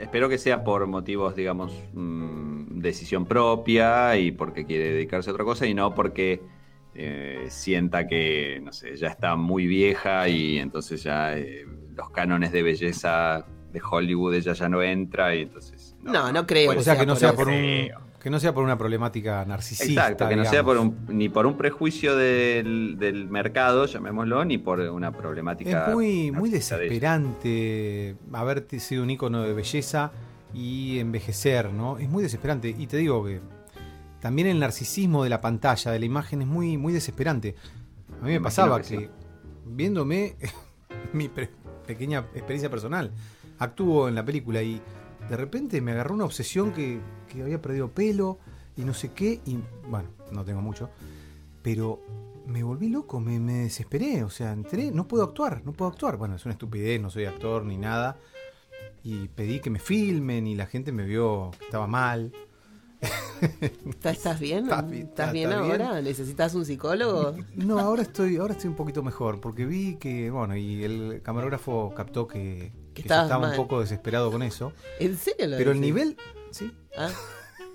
espero 0.00 0.28
que 0.28 0.38
sea 0.38 0.64
por 0.64 0.86
motivos 0.86 1.34
digamos 1.34 1.72
mm, 1.92 2.80
decisión 2.80 3.26
propia 3.26 4.16
y 4.16 4.30
porque 4.30 4.64
quiere 4.64 4.92
dedicarse 4.92 5.30
a 5.30 5.32
otra 5.32 5.44
cosa 5.44 5.66
y 5.66 5.74
no 5.74 5.94
porque 5.94 6.40
eh, 6.94 7.46
sienta 7.48 8.06
que 8.06 8.60
no 8.62 8.72
sé 8.72 8.96
ya 8.96 9.08
está 9.08 9.36
muy 9.36 9.66
vieja 9.66 10.28
y 10.28 10.58
entonces 10.58 11.02
ya 11.02 11.36
eh, 11.36 11.66
los 11.94 12.10
cánones 12.10 12.52
de 12.52 12.62
belleza 12.62 13.46
de 13.72 13.80
Hollywood 13.88 14.34
ella 14.34 14.52
ya 14.52 14.68
no 14.68 14.82
entra 14.82 15.34
y 15.34 15.42
entonces 15.42 15.77
No, 16.08 16.32
no 16.32 16.46
creo. 16.46 16.78
O 16.78 16.82
sea, 16.82 16.98
que 16.98 17.06
no 17.06 17.16
sea 17.16 17.32
por 17.34 17.48
un 17.48 17.88
que 18.20 18.30
no 18.30 18.40
sea 18.40 18.52
por 18.52 18.64
una 18.64 18.76
problemática 18.76 19.44
narcisista. 19.44 20.02
Exacto, 20.02 20.28
que 20.28 20.36
no 20.36 20.44
sea 20.44 20.64
por 20.64 20.76
un, 20.76 21.06
ni 21.08 21.28
por 21.28 21.46
un 21.46 21.56
prejuicio 21.56 22.16
del, 22.16 22.96
del 22.98 23.28
mercado, 23.28 23.86
llamémoslo, 23.86 24.44
ni 24.44 24.58
por 24.58 24.80
una 24.80 25.12
problemática. 25.12 25.86
Es 25.86 25.94
muy, 25.94 26.32
muy 26.32 26.50
narcisista 26.50 26.76
de 26.76 26.84
desesperante 26.84 28.16
haber 28.32 28.66
sido 28.80 29.04
un 29.04 29.10
icono 29.10 29.42
de 29.42 29.52
belleza 29.52 30.10
y 30.52 30.98
envejecer, 30.98 31.72
¿no? 31.72 31.98
Es 31.98 32.08
muy 32.08 32.22
desesperante. 32.22 32.74
Y 32.76 32.86
te 32.88 32.96
digo 32.96 33.24
que 33.24 33.40
también 34.20 34.48
el 34.48 34.58
narcisismo 34.58 35.22
de 35.22 35.30
la 35.30 35.40
pantalla, 35.40 35.92
de 35.92 35.98
la 36.00 36.06
imagen, 36.06 36.42
es 36.42 36.48
muy, 36.48 36.76
muy 36.76 36.92
desesperante. 36.92 37.54
A 38.20 38.24
mí 38.24 38.32
me 38.32 38.40
pasaba 38.40 38.78
que 38.78 38.88
que, 38.88 38.98
sí. 38.98 39.08
viéndome 39.64 40.36
mi 41.12 41.28
pequeña 41.28 42.18
experiencia 42.34 42.68
personal, 42.68 43.12
actúo 43.58 44.08
en 44.08 44.16
la 44.16 44.24
película 44.24 44.60
y 44.60 44.82
de 45.28 45.36
repente 45.36 45.80
me 45.80 45.92
agarró 45.92 46.14
una 46.14 46.24
obsesión 46.24 46.72
que, 46.72 47.00
que 47.28 47.42
había 47.42 47.60
perdido 47.60 47.90
pelo 47.90 48.38
y 48.76 48.82
no 48.82 48.94
sé 48.94 49.12
qué, 49.12 49.40
y 49.44 49.58
bueno, 49.88 50.08
no 50.32 50.44
tengo 50.44 50.60
mucho, 50.60 50.90
pero 51.62 52.00
me 52.46 52.62
volví 52.62 52.88
loco, 52.88 53.20
me, 53.20 53.38
me 53.38 53.52
desesperé, 53.64 54.22
o 54.24 54.30
sea, 54.30 54.52
entré, 54.52 54.90
no 54.90 55.06
puedo 55.06 55.24
actuar, 55.24 55.62
no 55.64 55.72
puedo 55.72 55.90
actuar. 55.90 56.16
Bueno, 56.16 56.36
es 56.36 56.44
una 56.46 56.52
estupidez, 56.52 57.00
no 57.00 57.10
soy 57.10 57.26
actor 57.26 57.64
ni 57.64 57.76
nada. 57.76 58.16
Y 59.04 59.28
pedí 59.28 59.60
que 59.60 59.68
me 59.70 59.78
filmen 59.78 60.46
y 60.46 60.54
la 60.54 60.66
gente 60.66 60.90
me 60.92 61.04
vio 61.04 61.50
que 61.58 61.64
estaba 61.66 61.86
mal. 61.86 62.32
¿Estás, 63.88 64.16
estás 64.16 64.40
bien? 64.40 64.64
Está 64.64 64.82
bi- 64.82 64.98
¿Estás 65.00 65.10
está- 65.26 65.32
bien 65.32 65.52
ahora? 65.52 66.00
¿Necesitas 66.02 66.54
un 66.54 66.64
psicólogo? 66.64 67.34
No, 67.54 67.78
ahora 67.78 68.02
estoy, 68.02 68.36
ahora 68.38 68.54
estoy 68.54 68.68
un 68.70 68.76
poquito 68.76 69.02
mejor, 69.02 69.40
porque 69.40 69.66
vi 69.66 69.96
que, 69.96 70.30
bueno, 70.30 70.56
y 70.56 70.82
el 70.84 71.20
camarógrafo 71.22 71.92
captó 71.94 72.26
que, 72.26 72.72
que 73.02 73.08
estaba 73.08 73.38
mal. 73.38 73.50
un 73.50 73.56
poco 73.56 73.80
desesperado 73.80 74.30
con 74.30 74.42
eso. 74.42 74.72
¿En 75.00 75.16
serio 75.16 75.46
lo 75.48 75.56
Pero 75.56 75.72
el 75.72 75.80
nivel, 75.80 76.16
sí, 76.50 76.72
Ah, 76.96 77.10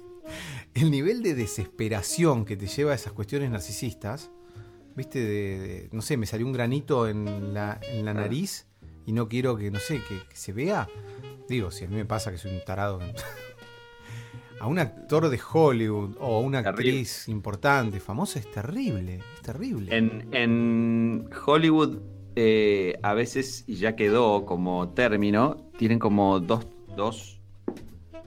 el 0.74 0.90
nivel 0.92 1.22
de 1.24 1.36
desesperación 1.36 2.46
que 2.46 2.56
te 2.58 2.68
lleva 2.68 2.92
a 2.92 2.96
esas 2.96 3.14
cuestiones 3.14 3.50
narcisistas, 3.52 4.32
viste, 4.96 5.20
de, 5.20 5.60
de- 5.60 5.90
no 5.92 6.02
sé, 6.02 6.18
me 6.18 6.26
salió 6.26 6.46
un 6.46 6.54
granito 6.54 7.08
en 7.08 7.54
la, 7.54 7.80
en 7.84 8.06
la 8.06 8.14
nariz 8.14 8.68
y 9.06 9.12
no 9.12 9.28
quiero 9.28 9.56
que, 9.58 9.70
no 9.72 9.80
sé, 9.80 10.02
que, 10.08 10.20
que 10.28 10.36
se 10.36 10.54
vea. 10.54 10.88
Digo, 11.50 11.72
si 11.72 11.84
a 11.86 11.88
mí 11.88 11.96
me 11.96 12.06
pasa 12.06 12.32
que 12.32 12.38
soy 12.38 12.52
un 12.56 12.64
tarado. 12.64 13.00
A 14.60 14.68
un 14.68 14.80
actor 14.80 15.28
de 15.28 15.38
Hollywood 15.52 16.16
o 16.22 16.38
a 16.38 16.40
una 16.40 16.64
Terrible. 16.64 16.92
actriz 16.92 17.28
importante, 17.28 18.00
famosa, 18.00 18.40
es 18.40 18.50
terrible, 18.50 19.20
es 19.36 19.42
terrible. 19.42 19.94
En, 19.94 20.30
en 20.34 21.30
Hollywood, 21.46 21.98
eh, 22.36 22.98
a 23.04 23.14
veces, 23.14 23.64
y 23.68 23.76
ya 23.76 23.96
quedó 23.96 24.46
como 24.46 24.90
término, 24.90 25.58
tienen 25.78 26.00
como 26.00 26.40
dos, 26.40 26.66
dos 26.96 27.40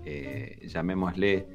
eh, 0.04 0.58
llamémosle, 0.68 1.46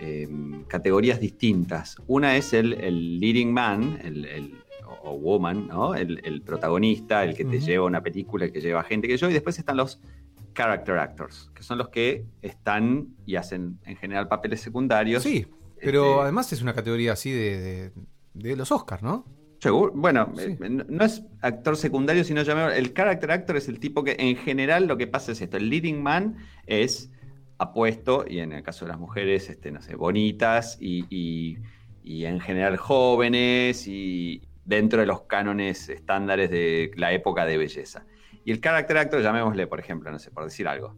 eh, 0.00 0.28
categorías 0.68 1.20
distintas. 1.20 1.96
Una 2.06 2.36
es 2.36 2.52
el, 2.52 2.74
el 2.74 3.18
leading 3.20 3.52
man, 3.52 3.98
el, 4.04 4.24
el- 4.24 4.54
o, 5.04 5.12
woman, 5.18 5.68
¿no? 5.68 5.94
El, 5.94 6.20
el 6.24 6.40
protagonista, 6.42 7.22
el 7.24 7.34
que 7.34 7.44
te 7.44 7.60
lleva 7.60 7.84
una 7.86 8.02
película, 8.02 8.46
el 8.46 8.52
que 8.52 8.60
lleva 8.60 8.82
gente 8.84 9.06
que 9.06 9.16
yo, 9.16 9.28
y 9.30 9.32
después 9.32 9.58
están 9.58 9.76
los 9.76 10.00
character 10.54 10.98
actors, 10.98 11.50
que 11.54 11.62
son 11.62 11.78
los 11.78 11.88
que 11.90 12.24
están 12.42 13.08
y 13.26 13.36
hacen 13.36 13.78
en 13.84 13.96
general 13.96 14.28
papeles 14.28 14.60
secundarios. 14.60 15.22
Sí, 15.22 15.46
pero 15.80 16.04
Este, 16.10 16.22
además 16.22 16.52
es 16.52 16.62
una 16.62 16.74
categoría 16.74 17.12
así 17.12 17.30
de, 17.30 17.58
de, 17.60 17.92
de 18.34 18.56
los 18.56 18.72
Oscars, 18.72 19.02
¿no? 19.02 19.24
Seguro, 19.60 19.92
bueno, 19.94 20.32
Sí. 20.36 20.52
eh, 20.52 20.56
no 20.68 20.84
no 20.88 21.04
es 21.04 21.22
actor 21.40 21.76
secundario, 21.76 22.22
sino 22.24 22.42
llamado. 22.42 22.70
El 22.70 22.92
character 22.94 23.30
actor 23.32 23.56
es 23.56 23.68
el 23.68 23.80
tipo 23.80 24.04
que 24.04 24.16
en 24.18 24.36
general 24.36 24.86
lo 24.86 24.96
que 24.96 25.06
pasa 25.06 25.32
es 25.32 25.40
esto. 25.40 25.56
El 25.56 25.68
leading 25.68 26.00
man 26.02 26.36
es 26.66 27.10
apuesto, 27.58 28.24
y 28.28 28.38
en 28.38 28.52
el 28.52 28.62
caso 28.62 28.84
de 28.84 28.90
las 28.92 29.00
mujeres, 29.00 29.50
este, 29.50 29.72
no 29.72 29.82
sé, 29.82 29.96
bonitas 29.96 30.78
y, 30.80 31.04
y- 31.10 31.58
y 32.04 32.24
en 32.24 32.38
general 32.40 32.76
jóvenes 32.76 33.86
y 33.88 34.42
dentro 34.64 35.00
de 35.00 35.06
los 35.06 35.22
cánones 35.22 35.88
estándares 35.88 36.50
de 36.50 36.92
la 36.96 37.12
época 37.12 37.44
de 37.44 37.58
belleza. 37.58 38.04
Y 38.44 38.52
el 38.52 38.60
character 38.60 38.96
actor, 38.98 39.22
llamémosle, 39.22 39.66
por 39.66 39.80
ejemplo, 39.80 40.10
no 40.12 40.18
sé, 40.20 40.30
por 40.30 40.44
decir 40.44 40.68
algo, 40.68 40.94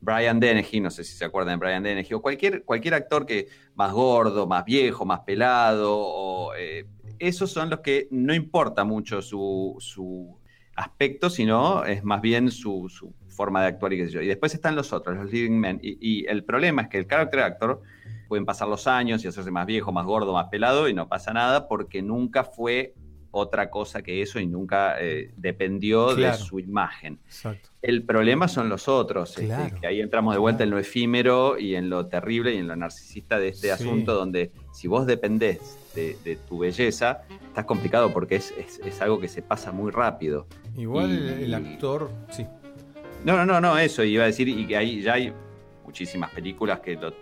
Brian 0.00 0.38
Dennehy, 0.38 0.80
no 0.80 0.90
sé 0.90 1.04
si 1.04 1.16
se 1.16 1.24
acuerdan 1.24 1.58
de 1.58 1.64
Brian 1.64 1.82
Dennehy, 1.82 2.12
o 2.12 2.20
cualquier, 2.20 2.64
cualquier 2.64 2.94
actor 2.94 3.24
que 3.24 3.48
más 3.74 3.92
gordo, 3.92 4.46
más 4.46 4.64
viejo, 4.64 5.04
más 5.06 5.20
pelado, 5.20 5.96
o, 5.96 6.54
eh, 6.54 6.84
esos 7.22 7.50
son 7.52 7.70
los 7.70 7.80
que 7.80 8.08
no 8.10 8.34
importa 8.34 8.84
mucho 8.84 9.22
su, 9.22 9.76
su 9.78 10.36
aspecto, 10.74 11.30
sino 11.30 11.84
es 11.84 12.02
más 12.02 12.20
bien 12.20 12.50
su, 12.50 12.88
su 12.88 13.14
forma 13.28 13.62
de 13.62 13.68
actuar 13.68 13.92
y 13.92 13.98
qué 13.98 14.06
sé 14.06 14.12
yo. 14.12 14.22
Y 14.22 14.26
después 14.26 14.54
están 14.54 14.74
los 14.74 14.92
otros, 14.92 15.16
los 15.16 15.30
leading 15.30 15.58
men. 15.58 15.78
Y, 15.82 15.98
y 16.00 16.26
el 16.26 16.44
problema 16.44 16.82
es 16.82 16.88
que 16.88 16.98
el 16.98 17.06
character 17.06 17.40
actor 17.40 17.82
pueden 18.28 18.44
pasar 18.44 18.68
los 18.68 18.86
años 18.86 19.24
y 19.24 19.28
hacerse 19.28 19.50
más 19.50 19.66
viejo, 19.66 19.92
más 19.92 20.04
gordo, 20.04 20.32
más 20.32 20.48
pelado 20.48 20.88
y 20.88 20.94
no 20.94 21.08
pasa 21.08 21.32
nada 21.32 21.68
porque 21.68 22.02
nunca 22.02 22.44
fue 22.44 22.94
otra 23.32 23.68
cosa 23.70 24.02
que 24.02 24.22
eso 24.22 24.38
y 24.38 24.46
nunca 24.46 24.96
eh, 25.00 25.30
dependió 25.36 26.14
de 26.14 26.32
su 26.34 26.60
imagen. 26.60 27.18
Exacto. 27.26 27.70
El 27.80 28.04
problema 28.04 28.46
son 28.46 28.68
los 28.68 28.86
otros, 28.88 29.30
este, 29.30 29.46
Claro. 29.46 29.80
que 29.80 29.86
ahí 29.86 30.00
entramos 30.00 30.34
de 30.34 30.38
vuelta 30.38 30.62
en 30.64 30.70
lo 30.70 30.78
efímero 30.78 31.58
y 31.58 31.74
en 31.74 31.90
lo 31.90 32.06
terrible 32.06 32.54
y 32.54 32.58
en 32.58 32.68
lo 32.68 32.76
narcisista 32.76 33.38
de 33.38 33.48
este 33.48 33.68
Sí. 33.68 33.72
asunto, 33.72 34.14
donde 34.14 34.52
si 34.72 34.86
vos 34.86 35.06
dependés 35.06 35.78
de, 35.94 36.16
de 36.24 36.36
tu 36.36 36.58
belleza, 36.58 37.22
estás 37.48 37.64
complicado 37.64 38.12
porque 38.12 38.36
es, 38.36 38.52
es- 38.56 38.78
es 38.84 39.00
algo 39.02 39.18
que 39.18 39.28
se 39.28 39.42
pasa 39.42 39.72
muy 39.72 39.90
rápido. 39.90 40.46
Igual 40.76 41.38
Y- 41.40 41.44
el 41.44 41.54
actor, 41.54 42.10
sí. 42.30 42.46
No, 43.24 43.36
no, 43.36 43.44
no, 43.46 43.60
no, 43.60 43.78
eso 43.78 44.02
iba 44.04 44.24
a 44.24 44.26
decir, 44.26 44.48
y 44.48 44.66
que 44.66 44.76
ahí 44.76 45.00
ya 45.02 45.14
hay 45.14 45.32
muchísimas 45.84 46.30
películas 46.30 46.80
que 46.80 46.96
lo 46.96 47.12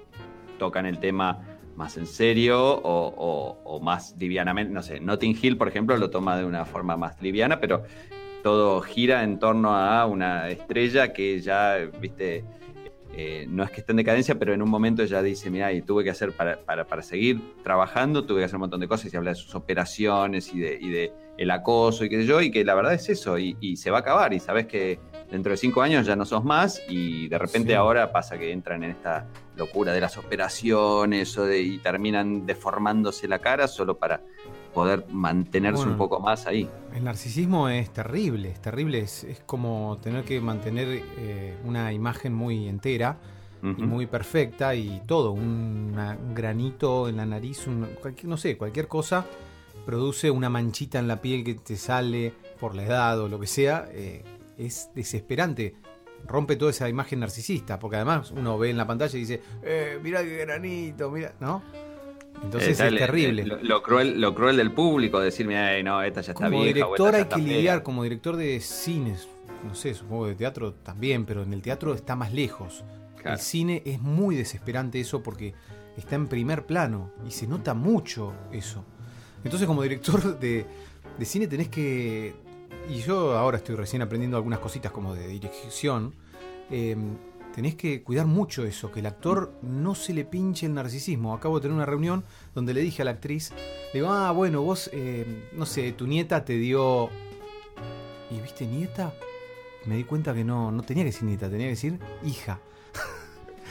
tocan 0.58 0.86
el 0.86 0.98
tema 0.98 1.49
más 1.80 1.96
en 1.96 2.06
serio 2.06 2.60
o, 2.62 3.06
o- 3.16 3.58
o 3.64 3.80
más 3.80 4.14
livianamente. 4.18 4.72
No 4.72 4.82
sé, 4.82 5.00
Notting 5.00 5.36
Hill, 5.40 5.56
por 5.56 5.66
ejemplo, 5.66 5.96
lo 5.96 6.10
toma 6.10 6.36
de 6.36 6.44
una 6.44 6.64
forma 6.64 6.96
más 6.96 7.20
liviana, 7.22 7.58
pero 7.58 7.82
todo 8.42 8.80
gira 8.82 9.24
en 9.24 9.38
torno 9.38 9.74
a 9.74 10.06
una 10.06 10.48
estrella 10.50 11.12
que 11.12 11.40
ya, 11.40 11.76
viste, 12.00 12.44
eh, 13.12 13.44
no 13.48 13.64
es 13.64 13.70
que 13.70 13.80
esté 13.80 13.92
en 13.92 13.96
decadencia, 13.96 14.38
pero 14.38 14.52
en 14.54 14.62
un 14.62 14.70
momento 14.70 15.04
ya 15.04 15.20
dice, 15.22 15.50
mira, 15.50 15.72
y 15.72 15.82
tuve 15.82 16.04
que 16.04 16.10
hacer 16.10 16.32
para, 16.32 16.58
para, 16.58 16.84
para 16.86 17.02
seguir 17.02 17.40
trabajando, 17.64 18.24
tuve 18.24 18.40
que 18.40 18.44
hacer 18.44 18.56
un 18.56 18.60
montón 18.60 18.80
de 18.80 18.86
cosas 18.88 19.12
y 19.12 19.16
habla 19.16 19.30
de 19.30 19.36
sus 19.36 19.54
operaciones 19.54 20.52
y 20.54 20.60
de, 20.60 20.78
y 20.80 20.88
de 20.90 21.12
el 21.36 21.50
acoso 21.50 22.04
y 22.04 22.08
qué 22.10 22.18
sé 22.20 22.26
yo, 22.26 22.40
y 22.42 22.50
que 22.50 22.64
la 22.64 22.74
verdad 22.74 22.92
es 22.94 23.08
eso, 23.08 23.38
y, 23.38 23.56
y 23.60 23.76
se 23.76 23.90
va 23.90 23.98
a 23.98 24.00
acabar, 24.00 24.32
y 24.34 24.40
sabes 24.40 24.66
que 24.66 24.98
dentro 25.30 25.50
de 25.52 25.56
cinco 25.56 25.80
años 25.82 26.06
ya 26.06 26.14
no 26.14 26.24
sos 26.24 26.44
más, 26.44 26.80
y 26.88 27.28
de 27.28 27.38
repente 27.38 27.70
Sí. 27.70 27.74
ahora 27.74 28.12
pasa 28.12 28.38
que 28.38 28.52
entran 28.52 28.84
en 28.84 28.90
esta 28.90 29.26
locura 29.60 29.92
de 29.92 30.00
las 30.00 30.16
operaciones 30.18 31.36
o 31.38 31.44
de, 31.44 31.60
y 31.60 31.78
terminan 31.78 32.46
deformándose 32.46 33.28
la 33.28 33.38
cara 33.38 33.68
solo 33.68 33.96
para 33.98 34.22
poder 34.74 35.04
mantenerse 35.10 35.76
Bueno. 35.78 35.92
un 35.92 35.98
poco 35.98 36.18
más 36.20 36.46
ahí. 36.46 36.68
El 36.94 37.04
narcisismo 37.04 37.68
es 37.68 37.90
terrible, 37.92 38.50
es 38.50 38.60
terrible, 38.62 39.00
es, 39.00 39.24
es 39.24 39.40
como 39.40 39.98
tener 40.02 40.24
que 40.24 40.40
mantener 40.40 40.88
eh, 41.18 41.56
una 41.64 41.92
imagen 41.92 42.32
muy 42.34 42.66
entera 42.68 43.18
y 43.62 43.82
muy 43.82 44.06
perfecta 44.06 44.74
y 44.74 45.02
todo, 45.06 45.32
un, 45.32 45.90
una- 45.92 46.16
un 46.16 46.34
granito 46.34 47.08
en 47.10 47.18
la 47.18 47.26
nariz, 47.26 47.66
un- 47.66 47.86
cualquier- 48.00 48.28
no 48.28 48.38
sé, 48.38 48.56
cualquier 48.56 48.88
cosa 48.88 49.26
produce 49.84 50.30
una 50.30 50.48
manchita 50.48 50.98
en 50.98 51.06
la 51.08 51.20
piel 51.20 51.44
que 51.44 51.54
te 51.54 51.76
sale 51.76 52.32
por 52.58 52.74
la 52.74 52.84
edad 52.84 53.20
o 53.20 53.28
lo 53.28 53.38
que 53.38 53.46
sea, 53.46 53.86
eh, 53.92 54.24
es 54.56 54.88
desesperante. 54.94 55.74
Rompe 56.30 56.54
toda 56.56 56.70
esa 56.70 56.88
imagen 56.88 57.20
narcisista, 57.20 57.78
porque 57.78 57.96
además 57.96 58.30
uno 58.30 58.56
ve 58.56 58.70
en 58.70 58.76
la 58.76 58.86
pantalla 58.86 59.16
y 59.16 59.20
dice, 59.20 59.42
eh, 59.64 59.98
mira 60.02 60.22
qué 60.22 60.36
granito, 60.38 61.10
mira, 61.10 61.34
¿no? 61.40 61.62
Entonces 62.44 62.78
Eh, 62.80 62.86
es 62.86 62.92
le- 62.92 62.98
terrible. 63.00 63.44
Lo, 63.44 63.56
lo 63.62 63.82
cruel, 63.82 64.20
lo 64.20 64.34
cruel 64.34 64.56
del 64.56 64.70
público, 64.72 65.18
decir, 65.20 65.46
mira, 65.46 65.82
no, 65.82 66.00
esta 66.02 66.20
ya 66.20 66.32
está 66.32 66.44
como 66.46 66.62
vieja. 66.62 66.86
o 66.86 66.94
director 66.94 67.14
hay 67.16 67.24
que 67.24 67.34
fea". 67.34 67.38
lidiar, 67.56 67.82
como 67.82 68.04
director 68.04 68.36
de 68.36 68.60
cines, 68.60 69.28
no 69.66 69.74
sé, 69.74 69.92
supongo 69.92 70.26
de 70.28 70.36
teatro 70.36 70.72
también, 70.72 71.26
pero 71.26 71.42
en 71.42 71.52
el 71.52 71.60
teatro 71.62 71.92
está 71.94 72.14
más 72.16 72.32
lejos. 72.32 72.84
Claro. 73.20 73.36
El 73.36 73.42
cine 73.42 73.82
es 73.84 74.00
muy 74.00 74.36
desesperante 74.36 75.00
eso 75.00 75.22
porque 75.22 75.52
está 75.96 76.14
en 76.14 76.28
primer 76.28 76.64
plano 76.64 77.10
y 77.26 77.32
se 77.32 77.46
nota 77.46 77.74
mucho 77.74 78.32
eso. 78.52 78.84
Entonces 79.44 79.66
como 79.66 79.82
director 79.82 80.38
de, 80.38 80.64
de 81.18 81.24
cine 81.24 81.46
tenés 81.48 81.68
que... 81.68 82.34
Y 82.88 83.00
yo 83.02 83.36
ahora 83.36 83.58
estoy 83.58 83.76
recién 83.76 84.02
aprendiendo 84.02 84.36
algunas 84.36 84.58
cositas 84.58 84.92
como 84.92 85.14
de 85.14 85.28
dirección. 85.28 86.14
eh, 86.70 86.96
tenés 87.54 87.74
que 87.74 88.02
cuidar 88.02 88.26
mucho 88.26 88.64
eso, 88.64 88.90
que 88.92 89.00
el 89.00 89.06
actor 89.06 89.52
no 89.62 89.94
se 89.94 90.14
le 90.14 90.24
pinche 90.24 90.66
el 90.66 90.74
narcisismo. 90.74 91.34
Acabo 91.34 91.56
de 91.56 91.62
tener 91.62 91.74
una 91.74 91.86
reunión 91.86 92.24
donde 92.54 92.74
le 92.74 92.80
dije 92.80 93.02
a 93.02 93.04
la 93.04 93.12
actriz, 93.12 93.52
le 93.92 94.00
digo, 94.00 94.10
ah, 94.12 94.30
bueno, 94.30 94.62
vos, 94.62 94.88
eh, 94.92 95.48
no 95.52 95.66
sé, 95.66 95.92
tu 95.92 96.06
nieta 96.06 96.44
te 96.44 96.54
dio... 96.54 97.10
¿Y 98.30 98.40
viste 98.40 98.66
nieta? 98.66 99.12
Me 99.86 99.96
di 99.96 100.04
cuenta 100.04 100.32
que 100.32 100.44
no, 100.44 100.70
no 100.70 100.82
tenía 100.82 101.02
que 101.02 101.10
decir 101.10 101.24
nieta, 101.24 101.50
tenía 101.50 101.66
que 101.66 101.70
decir 101.70 101.98
hija. 102.24 102.60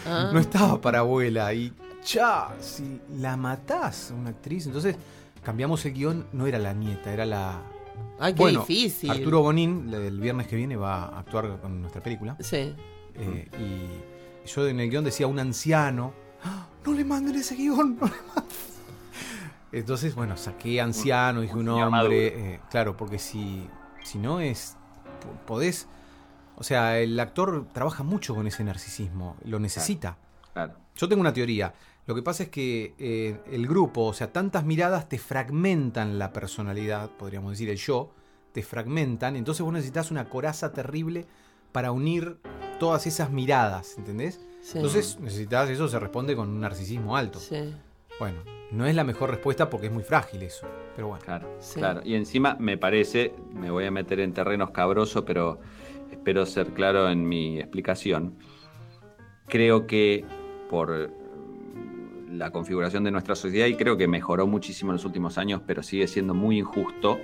Ah. 0.06 0.30
No 0.34 0.40
estaba 0.40 0.80
para 0.80 1.00
abuela. 1.00 1.54
Y 1.54 1.74
cha, 2.04 2.54
si 2.60 3.00
la 3.18 3.38
matás 3.38 4.12
a 4.12 4.16
una 4.16 4.32
actriz, 4.32 4.66
entonces 4.66 4.96
cambiamos 5.44 5.86
el 5.86 5.94
guion, 5.94 6.26
no 6.34 6.48
era 6.48 6.60
la 6.60 6.74
nieta, 6.74 7.14
era 7.14 7.26
la... 7.26 7.62
Ay, 8.20 8.34
qué 8.34 8.40
bueno, 8.42 8.60
difícil. 8.62 9.10
Arturo 9.12 9.42
Bonín, 9.42 9.94
el 9.94 10.20
viernes 10.20 10.48
que 10.48 10.56
viene, 10.56 10.76
va 10.76 11.06
a 11.06 11.20
actuar 11.20 11.60
con 11.62 11.82
nuestra 11.82 12.02
película. 12.04 12.36
Sí. 12.40 12.76
Eh, 13.16 13.50
y 13.60 14.48
yo 14.50 14.68
en 14.68 14.80
el 14.80 14.90
guion 14.90 15.04
decía 15.04 15.28
un 15.28 15.40
anciano. 15.40 16.14
¡Ah! 16.44 16.68
No 16.86 16.94
le 16.94 17.04
manden 17.06 17.36
ese 17.36 17.56
guion, 17.56 17.98
no 18.00 18.08
le 18.08 18.14
manden. 18.28 18.56
Entonces, 19.72 20.16
bueno, 20.16 20.36
saqué 20.38 20.82
anciano, 20.82 21.42
dije 21.42 21.54
un 21.56 21.70
hombre. 21.70 22.28
eh, 22.56 22.60
claro, 22.72 22.98
porque 22.98 23.20
si, 23.20 23.68
si 24.04 24.18
no 24.18 24.40
es. 24.40 24.76
po- 25.22 25.46
Podés. 25.46 25.88
O 26.56 26.64
sea, 26.64 27.00
el 27.00 27.20
actor 27.20 27.68
trabaja 27.72 28.04
mucho 28.04 28.34
con 28.36 28.48
ese 28.48 28.64
narcisismo, 28.64 29.38
lo 29.46 29.60
necesita. 29.60 30.18
Claro. 30.54 30.74
Yo 30.96 31.08
tengo 31.08 31.22
una 31.22 31.32
teoría. 31.34 31.74
Lo 32.10 32.16
que 32.16 32.24
pasa 32.24 32.42
es 32.42 32.50
que 32.50 32.96
eh, 32.98 33.38
el 33.52 33.68
grupo, 33.68 34.06
o 34.06 34.14
sea, 34.14 34.34
tantas 34.34 34.66
miradas 34.66 35.08
te 35.08 35.20
fragmentan 35.20 36.18
la 36.18 36.34
personalidad, 36.34 37.12
podríamos 37.12 37.52
decir, 37.52 37.70
el 37.70 37.78
yo, 37.78 38.10
te 38.52 38.64
fragmentan. 38.64 39.36
Entonces 39.36 39.64
vos 39.64 39.72
necesitas 39.72 40.10
una 40.10 40.28
coraza 40.28 40.74
terrible 40.74 41.28
para 41.72 41.92
unir 41.92 42.38
todas 42.80 43.06
esas 43.06 43.30
miradas, 43.30 43.96
¿entendés? 43.96 44.42
Sí. 44.60 44.80
Entonces 44.80 45.20
necesitas, 45.20 45.70
eso 45.70 45.88
se 45.88 46.00
responde 46.00 46.36
con 46.36 46.50
un 46.50 46.60
narcisismo 46.60 47.16
alto. 47.16 47.38
Sí. 47.38 47.76
Bueno, 48.20 48.40
no 48.72 48.88
es 48.88 48.96
la 48.96 49.04
mejor 49.04 49.30
respuesta 49.30 49.70
porque 49.70 49.86
es 49.86 49.94
muy 49.94 50.02
frágil 50.02 50.42
eso. 50.42 50.66
Pero 50.96 51.10
bueno. 51.10 51.24
Claro, 51.24 51.58
Sí. 51.60 51.78
claro. 51.80 52.02
Y 52.04 52.16
encima 52.16 52.58
me 52.60 52.76
parece, 52.80 53.36
me 53.54 53.70
voy 53.70 53.86
a 53.86 53.92
meter 53.92 54.20
en 54.20 54.34
terrenos 54.34 54.72
cabroso, 54.72 55.26
pero 55.26 55.60
espero 56.10 56.48
ser 56.48 56.74
claro 56.74 57.08
en 57.08 57.30
mi 57.30 57.60
explicación. 57.60 58.34
Creo 59.48 59.86
que 59.86 60.26
por 60.72 61.12
la 62.32 62.52
configuración 62.52 63.04
de 63.04 63.12
nuestra 63.12 63.36
sociedad, 63.36 63.68
y 63.68 63.76
creo 63.76 63.98
que 63.98 64.08
mejoró 64.08 64.48
muchísimo 64.48 64.92
en 64.92 64.96
los 64.96 65.06
últimos 65.06 65.38
años, 65.38 65.62
pero 65.66 65.84
sigue 65.84 66.08
siendo 66.08 66.34
muy 66.34 66.60
injusto, 66.60 67.20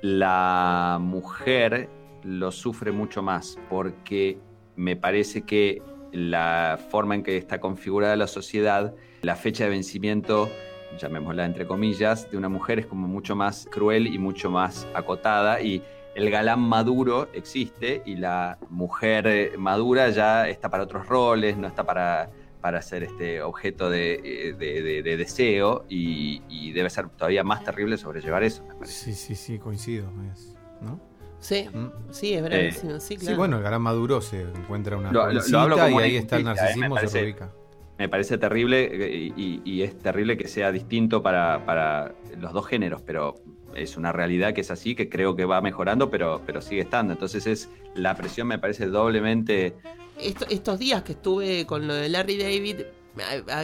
la 0.00 0.98
mujer 1.00 1.88
lo 2.22 2.52
sufre 2.52 2.92
mucho 2.92 3.22
más, 3.22 3.58
porque 3.68 4.38
me 4.76 4.96
parece 4.96 5.42
que 5.42 5.82
la 6.12 6.78
forma 6.90 7.14
en 7.14 7.22
que 7.22 7.36
está 7.36 7.60
configurada 7.60 8.16
la 8.16 8.26
sociedad, 8.26 8.94
la 9.22 9.36
fecha 9.36 9.64
de 9.64 9.70
vencimiento 9.70 10.48
llamémosla 10.96 11.44
entre 11.44 11.66
comillas, 11.66 12.30
de 12.30 12.36
una 12.36 12.48
mujer 12.48 12.78
es 12.78 12.86
como 12.86 13.06
mucho 13.06 13.36
más 13.36 13.68
cruel 13.70 14.06
y 14.06 14.18
mucho 14.18 14.50
más 14.50 14.86
acotada 14.94 15.60
y 15.60 15.82
el 16.14 16.30
galán 16.30 16.60
maduro 16.60 17.28
existe 17.32 18.02
y 18.06 18.16
la 18.16 18.58
mujer 18.70 19.56
madura 19.58 20.10
ya 20.10 20.48
está 20.48 20.68
para 20.70 20.84
otros 20.84 21.06
roles, 21.06 21.56
no 21.56 21.68
está 21.68 21.84
para, 21.84 22.30
para 22.60 22.82
ser 22.82 23.02
este 23.04 23.42
objeto 23.42 23.88
de, 23.90 24.14
eh, 24.24 24.52
de- 24.58 24.82
de- 24.82 25.02
de 25.02 25.16
deseo 25.16 25.84
y, 25.88 26.42
y 26.48 26.72
debe 26.72 26.90
ser 26.90 27.08
todavía 27.10 27.44
más 27.44 27.64
terrible 27.64 27.96
sobrellevar 27.96 28.42
eso, 28.42 28.64
me 28.66 28.74
parece. 28.74 28.92
Sí, 28.92 29.14
sí, 29.14 29.34
sí, 29.34 29.58
coincido. 29.58 30.10
es- 30.32 30.54
¿no? 30.80 31.00
Sí, 31.40 31.68
Mm. 31.72 31.86
sí, 32.10 32.34
es 32.34 32.42
bravísimo. 32.42 32.98
sí, 33.00 33.16
claro. 33.16 33.30
Sí, 33.32 33.36
bueno, 33.38 33.56
el 33.58 33.62
galán 33.62 33.82
maduro 33.82 34.20
se 34.20 34.42
encuentra 34.42 34.96
una 34.96 35.12
Lo- 35.12 35.32
lo- 35.32 35.58
hablo 35.60 35.78
como 35.78 36.00
y 36.00 36.04
ahí 36.04 36.16
está 36.16 36.36
el 36.36 36.42
eh, 36.42 36.44
narcisismo, 36.46 36.96
se 36.96 37.00
parece- 37.02 37.20
reubica. 37.20 37.52
Me 37.98 38.08
parece 38.08 38.38
terrible 38.38 38.88
eh, 38.92 39.32
y, 39.36 39.60
y 39.64 39.82
es 39.82 39.98
terrible 39.98 40.36
que 40.36 40.46
sea 40.46 40.70
distinto 40.70 41.20
para, 41.22 41.64
para 41.66 42.14
los 42.38 42.52
dos 42.52 42.64
géneros, 42.66 43.02
pero 43.02 43.34
es 43.74 43.96
una 43.96 44.12
realidad 44.12 44.52
que 44.54 44.60
es 44.60 44.70
así, 44.70 44.94
que 44.94 45.08
creo 45.08 45.34
que 45.36 45.44
va 45.44 45.60
mejorando, 45.60 46.08
pero, 46.10 46.40
pero 46.46 46.60
sigue 46.60 46.80
estando. 46.82 47.12
Entonces 47.12 47.46
es 47.48 47.68
la 47.94 48.16
presión 48.16 48.46
me 48.48 48.58
parece 48.58 48.86
doblemente... 48.86 49.74
Esto- 50.20 50.46
estos 50.48 50.78
días 50.78 51.02
que 51.02 51.12
estuve 51.12 51.64
con 51.66 51.86
lo 51.86 51.94
de 51.94 52.08
Larry 52.08 52.36
David, 52.38 52.82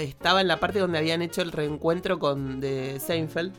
estaba 0.00 0.40
en 0.40 0.48
la 0.48 0.60
parte 0.60 0.78
donde 0.78 0.98
habían 0.98 1.22
hecho 1.22 1.42
el 1.42 1.52
reencuentro 1.52 2.18
con 2.18 2.60
de 2.60 2.98
Seinfeld 3.00 3.52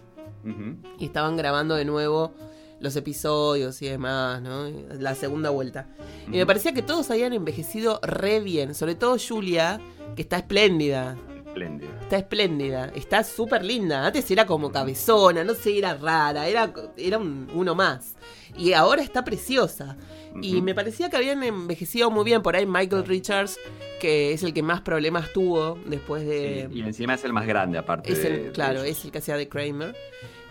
y 0.99 1.05
estaban 1.05 1.35
grabando 1.37 1.75
de 1.75 1.85
nuevo 1.85 2.33
los 2.79 2.95
episodios 2.95 3.81
y 3.81 3.87
demás, 3.87 4.41
¿no? 4.41 4.69
La 4.99 5.15
segunda 5.15 5.49
vuelta. 5.49 5.87
Y 6.27 6.37
me 6.37 6.45
parecía 6.45 6.73
que 6.73 6.81
todos 6.83 7.09
habían 7.11 7.33
envejecido 7.33 7.99
re 8.03 8.39
bien, 8.41 8.75
sobre 8.75 8.95
todo 8.95 9.17
Julia, 9.17 9.79
que 10.15 10.21
está 10.21 10.37
espléndida. 10.37 11.17
espléndida. 11.47 11.89
Está 12.01 12.17
espléndida, 12.17 12.91
está 12.95 13.23
súper 13.23 13.63
linda. 13.63 14.05
Antes 14.05 14.29
era 14.29 14.45
como 14.45 14.71
cabezona, 14.73 15.43
no 15.45 15.53
sé, 15.53 15.77
era 15.77 15.95
rara, 15.95 16.47
era, 16.47 16.71
era 16.97 17.17
un- 17.17 17.49
uno 17.55 17.73
más. 17.75 18.15
Y 18.57 18.73
ahora 18.73 19.01
está 19.01 19.23
preciosa. 19.23 19.95
Y 20.41 20.61
me 20.61 20.75
parecía 20.75 21.09
que 21.09 21.17
habían 21.17 21.41
envejecido 21.43 22.11
muy 22.11 22.23
bien. 22.25 22.41
Por 22.41 22.55
ahí 22.55 22.65
Michael 22.65 23.05
Richards, 23.05 23.57
que 23.99 24.33
es 24.33 24.43
el 24.43 24.53
que 24.53 24.61
más 24.63 24.81
problemas 24.81 25.31
tuvo 25.33 25.77
después 25.85 26.25
de... 26.25 26.67
Sí, 26.71 26.79
y 26.79 26.81
encima 26.81 27.13
es 27.15 27.23
el 27.23 27.33
más 27.33 27.47
grande, 27.47 27.77
aparte. 27.77 28.11
Es 28.11 28.23
el, 28.25 28.43
de 28.45 28.51
claro, 28.51 28.83
es 28.83 29.03
el 29.05 29.11
que 29.11 29.19
hacía 29.19 29.37
de 29.37 29.47
Kramer. 29.47 29.95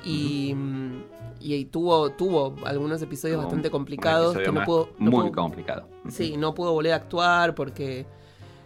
Y, 0.04 0.52
mm, 0.54 1.02
y, 1.40 1.64
tuvo, 1.66 2.10
tuvo 2.10 2.56
algunos 2.64 3.00
episodios 3.02 3.38
bastante 3.42 3.70
complicados 3.70 4.34
episodio 4.36 4.52
que 4.52 4.58
no 4.60 4.64
pudo, 4.66 4.88
no 4.98 5.10
Muy 5.10 5.24
pudo- 5.28 5.32
complicado. 5.32 5.88
Sí, 6.08 6.36
no 6.36 6.54
pudo 6.54 6.72
volver 6.72 6.92
a 6.92 6.96
actuar 6.96 7.54
porque 7.54 8.04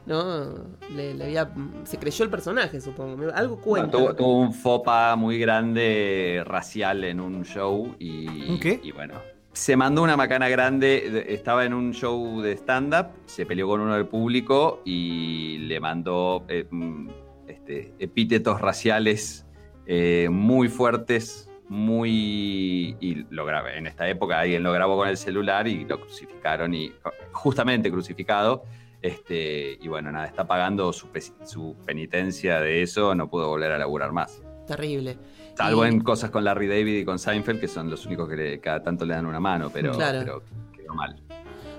no 0.07 0.55
le, 0.97 1.15
le 1.15 1.25
había 1.25 1.53
se 1.85 1.99
creyó 1.99 2.25
el 2.25 2.31
personaje, 2.31 2.81
supongo. 2.81 3.31
Algo 3.35 3.57
Bueno, 3.57 3.63
cuenta. 3.91 3.99
tuvo, 3.99 4.15
tuvo 4.15 4.39
un 4.41 4.53
fopa 4.55 5.15
muy 5.17 5.39
grande 5.39 6.43
racial 6.45 7.05
en 7.05 7.21
un 7.21 7.45
show 7.45 7.95
y, 7.99 8.27
¿Un 8.51 8.59
qué? 8.59 8.81
y 8.83 8.91
bueno, 8.91 9.15
se 9.59 9.77
mandó 9.77 10.05
una 10.05 10.17
macana 10.17 10.49
grande, 10.49 11.11
de- 11.11 11.35
estaba 11.35 11.65
en 11.65 11.75
un 11.75 11.93
show 11.93 12.41
de 12.41 12.53
stand-up, 12.53 13.09
se 13.27 13.45
peleó 13.45 13.67
con 13.67 13.81
uno 13.81 13.95
del 13.97 14.07
público 14.07 14.83
y 14.85 15.59
le 15.59 15.81
mandó 15.81 16.45
eh, 16.49 16.65
mm, 16.71 17.09
este, 17.49 17.93
epítetos 17.99 18.61
raciales 18.61 19.47
eh, 19.85 20.29
muy 20.31 20.69
fuertes, 20.69 21.51
muy... 21.69 22.97
y 23.01 23.27
lo 23.31 23.45
grabé. 23.45 23.79
En 23.79 23.89
esta 23.89 24.09
época 24.09 24.39
alguien 24.39 24.63
lo 24.63 24.73
grabó 24.73 24.97
con 24.97 25.09
el 25.09 25.17
celular 25.17 25.67
y 25.67 25.85
lo 25.85 26.01
crucificaron 26.01 26.73
y 26.73 26.93
justamente 27.33 27.91
crucificado. 27.91 28.63
Este, 29.03 29.77
y 29.83 29.89
bueno, 29.89 30.13
nada, 30.13 30.27
está 30.27 30.47
pagando 30.47 30.93
su, 30.93 31.09
su 31.45 31.77
penitencia 31.85 32.61
de 32.61 32.83
eso, 32.83 33.13
no 33.17 33.29
pudo 33.29 33.49
volver 33.49 33.73
a 33.73 33.79
laburar 33.79 34.13
más. 34.13 34.41
Terrible. 34.69 35.19
Salvo 35.59 35.85
Y- 35.85 35.89
en 35.89 36.01
cosas 36.01 36.31
con 36.31 36.45
Larry 36.45 36.69
David 36.69 36.99
y 36.99 37.05
con 37.05 37.19
Seinfeld, 37.19 37.59
que 37.61 37.67
son 37.69 37.91
los 37.91 38.07
únicos 38.07 38.29
que 38.29 38.37
le- 38.37 38.61
cada 38.61 38.81
tanto 38.83 39.05
le 39.05 39.15
dan 39.15 39.27
una 39.27 39.41
mano, 39.41 39.71
pero, 39.73 39.93
Claro. 39.93 40.21
pero 40.21 40.43
quedó 40.73 40.95
mal. 40.95 41.17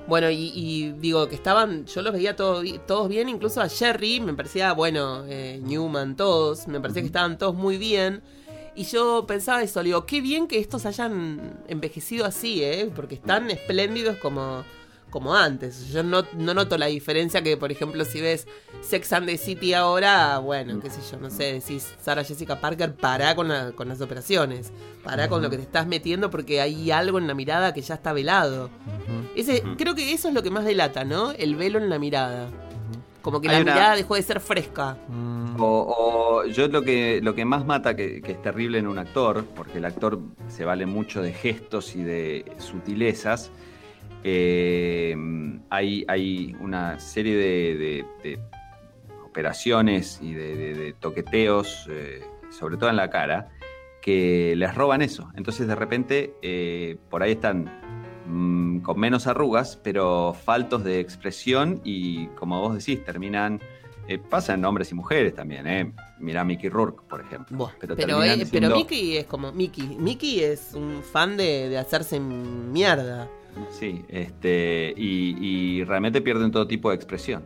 Bueno, 0.06 0.30
y, 0.30 0.52
y 0.54 0.92
digo 1.00 1.30
que 1.30 1.36
estaban, 1.36 1.86
yo 1.86 2.02
los 2.02 2.12
veía 2.14 2.36
todo 2.36 2.62
todos 2.86 3.08
bien, 3.08 3.30
incluso 3.30 3.62
a 3.62 3.70
Jerry, 3.70 4.20
me 4.20 4.34
parecía, 4.34 4.74
bueno, 4.74 5.24
eh, 5.28 5.62
Newman, 5.64 6.16
todos, 6.16 6.68
me 6.68 6.80
parecía 6.82 7.04
que 7.04 7.08
estaban 7.08 7.38
todos 7.38 7.56
muy 7.56 7.78
bien. 7.78 8.22
Y 8.76 8.84
yo 8.84 9.26
pensaba 9.28 9.62
eso, 9.62 9.82
digo, 9.84 10.06
qué 10.06 10.20
bien 10.22 10.48
que 10.48 10.58
estos 10.60 10.86
hayan 10.86 11.60
envejecido 11.68 12.26
así, 12.26 12.64
¿eh? 12.64 12.90
Porque 12.96 13.16
están 13.16 13.50
espléndidos 13.52 14.18
como, 14.18 14.64
como 15.10 15.36
antes. 15.36 15.88
Yo 15.90 16.04
no, 16.04 16.24
no 16.38 16.54
noto 16.54 16.78
la 16.78 16.86
diferencia 16.88 17.42
que, 17.42 17.58
por 17.58 17.72
ejemplo, 17.72 18.06
si 18.06 18.22
ves 18.22 18.48
Sex 18.82 19.12
and 19.14 19.26
the 19.28 19.38
City 19.38 19.74
ahora, 19.74 20.38
bueno, 20.40 20.80
qué 20.80 20.90
sé 20.90 21.00
yo, 21.12 21.18
no 21.20 21.30
sé, 21.30 21.54
decís 21.54 21.94
Sarah 22.02 22.24
Jessica 22.24 22.60
Parker, 22.62 22.94
pará 22.96 23.36
con, 23.36 23.48
la- 23.48 23.72
con 23.72 23.88
las 23.90 24.02
operaciones, 24.02 24.72
pará 25.04 25.28
con 25.30 25.42
lo 25.42 25.50
que 25.50 25.58
te 25.58 25.64
estás 25.64 25.88
metiendo 25.88 26.30
porque 26.30 26.62
hay 26.62 26.92
algo 26.92 27.18
en 27.18 27.28
la 27.28 27.34
mirada 27.34 27.74
que 27.74 27.82
ya 27.82 27.96
está 27.96 28.14
velado. 28.14 28.70
Ese. 29.36 29.64
Creo 29.78 29.96
que 29.96 30.14
eso 30.14 30.28
es 30.28 30.34
lo 30.34 30.44
que 30.44 30.52
más 30.52 30.66
delata, 30.66 31.04
¿no? 31.06 31.32
El 31.32 31.56
velo 31.56 31.78
en 31.80 31.90
la 31.90 32.00
mirada. 32.00 32.48
Como 33.22 33.42
que 33.42 33.50
Hay 33.50 33.56
la 33.58 33.62
una- 33.64 33.74
mirada 33.74 33.96
dejó 33.96 34.16
de 34.16 34.22
ser 34.22 34.40
fresca. 34.40 34.98
Mm, 35.10 35.60
O, 35.62 36.42
o 36.42 36.46
yo 36.46 36.68
lo 36.70 36.82
que, 36.84 37.20
lo 37.22 37.36
que 37.36 37.44
más 37.44 37.66
mata, 37.66 37.94
que, 37.96 38.22
que 38.22 38.32
es 38.32 38.42
terrible 38.42 38.78
en 38.80 38.88
un 38.88 38.98
actor, 38.98 39.44
porque 39.56 39.80
el 39.80 39.86
actor 39.86 40.20
se 40.48 40.64
vale 40.64 40.86
mucho 40.86 41.22
de 41.22 41.34
gestos 41.34 41.96
y 41.98 42.02
de 42.04 42.46
sutilezas, 42.60 43.52
eh, 44.24 45.16
hay, 45.70 46.06
hay 46.08 46.56
una 46.60 47.00
serie 47.00 47.36
de, 47.36 47.78
de- 47.78 48.06
de 48.24 48.40
operaciones 49.26 50.20
y 50.22 50.34
de, 50.34 50.96
toqueteos, 51.00 51.88
eh, 51.90 52.22
sobre 52.50 52.78
todo 52.78 52.90
en 52.90 52.96
la 52.96 53.10
cara, 53.10 53.50
que 54.02 54.54
les 54.58 54.74
roban 54.76 55.02
eso. 55.02 55.30
Entonces 55.36 55.68
de 55.68 55.76
repente 55.76 56.34
eh, 56.42 56.98
por 57.10 57.22
ahí 57.24 57.34
están 57.34 57.70
mm, 58.28 58.80
con 58.80 59.00
menos 59.00 59.28
arrugas, 59.28 59.80
pero 59.84 60.34
faltos 60.34 60.84
de 60.84 61.00
expresión 61.00 61.80
y 61.84 62.28
como 62.30 62.60
vos 62.62 62.78
decís, 62.78 63.04
terminan... 63.06 63.60
eh, 64.08 64.18
pasa 64.18 64.56
en 64.56 64.66
hombres 64.66 64.92
y 64.92 64.96
mujeres 64.96 65.36
también, 65.36 65.68
¿eh? 65.68 65.94
Mirá 66.20 66.44
Mickey 66.44 66.68
Rourke, 66.70 67.02
por 67.08 67.22
ejemplo. 67.22 67.56
Buah, 67.56 67.72
pero, 67.80 67.94
eh, 67.94 67.98
pero 68.00 68.46
siendo- 68.46 68.76
Mickey 68.76 69.18
es 69.18 69.26
como. 69.26 69.52
Mickey. 69.54 69.96
Mickey 70.00 70.40
es 70.42 70.74
un 70.74 71.02
fan 71.04 71.38
de, 71.38 71.70
de 71.70 71.78
hacerse 71.78 72.20
mierda. 72.20 73.30
Sí, 73.72 74.04
este, 74.10 74.94
y, 74.96 75.36
y 75.40 75.84
realmente 75.84 76.22
pierden 76.22 76.52
todo 76.52 76.68
tipo 76.68 76.90
de 76.90 76.96
expresión. 76.96 77.44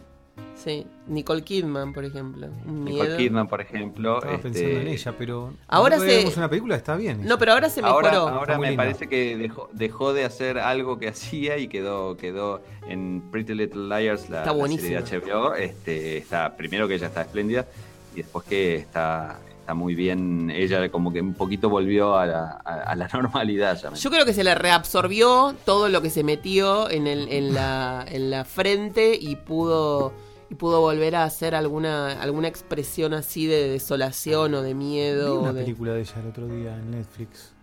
Sí. 0.56 0.86
Nicole 1.08 1.41
Kidman, 1.43 1.93
por 1.93 2.06
ejemplo. 2.06 2.47
Un 2.66 2.86
Nicole 2.86 3.04
miedo. 3.04 3.18
Kidman, 3.18 3.47
por 3.47 3.60
ejemplo. 3.60 4.16
estaba 4.18 4.36
este, 4.36 4.49
pensando 4.49 4.80
en 4.80 4.88
ella, 4.88 5.14
pero. 5.18 5.54
Ahora 5.68 5.99
se- 5.99 6.06
vemos 6.06 6.38
una 6.38 6.49
película, 6.49 6.76
está 6.76 6.95
bien. 6.95 7.26
No, 7.26 7.38
pero 7.38 7.54
ahora 7.54 7.70
se 7.70 7.82
mejoró. 7.82 8.08
Ahora, 8.30 8.58
me 8.58 8.74
parece 8.74 9.08
que 9.10 9.36
dejó, 9.36 9.70
dejó 9.74 10.14
de 10.14 10.24
hacer 10.26 10.60
algo 10.60 10.99
que 10.99 11.08
hacía 11.10 11.58
y 11.58 11.68
quedó, 11.68 12.16
quedó 12.18 12.62
en 12.88 13.22
Pretty 13.32 13.54
Little 13.56 13.88
Liars, 13.88 14.30
la, 14.30 14.39
Está 14.39 14.54
la 14.54 14.68
serie 14.68 15.01
de. 15.01 15.20
HBO. 15.20 15.56
Este, 15.56 16.18
está, 16.18 16.56
primero 16.56 16.88
que 16.88 16.95
ella 16.95 17.08
está 17.08 17.22
espléndida 17.24 17.66
y 18.14 18.18
después 18.18 18.45
que 18.45 18.76
está, 18.76 19.39
está 19.64 19.74
muy 19.74 19.95
bien. 19.95 20.51
Ella 20.51 20.89
como 20.91 21.14
que 21.14 21.22
un 21.22 21.34
poquito 21.34 21.70
volvió 21.70 22.18
a 22.18 22.26
la, 22.26 22.61
a, 22.66 22.74
a 22.91 22.95
la 22.95 23.07
normalidad. 23.14 23.80
Ya 23.82 23.91
me- 23.91 23.97
Yo 23.97 24.09
creo 24.11 24.26
que 24.26 24.34
se 24.34 24.43
le 24.43 24.53
reabsorbió 24.55 25.55
todo 25.66 25.88
lo 25.88 26.01
que 26.01 26.09
se 26.09 26.24
metió 26.24 26.89
en, 26.89 27.07
el, 27.07 27.30
en, 27.30 27.53
la, 27.53 28.05
en 28.07 28.30
la 28.30 28.43
frente 28.43 29.18
y 29.20 29.36
pudo 29.38 30.14
y 30.49 30.55
pudo 30.55 30.82
volver 30.82 31.16
a 31.16 31.24
hacer 31.24 31.55
alguna 31.55 32.22
alguna 32.22 32.47
expresión 32.49 33.14
así 33.14 33.47
de 33.47 33.70
desolación 33.70 34.53
o 34.53 34.61
de 34.61 34.74
Vi 34.74 34.76
miedo. 34.76 35.39
una 35.39 35.49
o 35.51 35.53
de- 35.53 35.61
película 35.64 35.93
de 35.93 36.01
ella 36.01 36.14
el 36.22 36.28
otro 36.28 36.47
día 36.47 36.76
en 36.76 36.91
Netflix. 36.91 37.53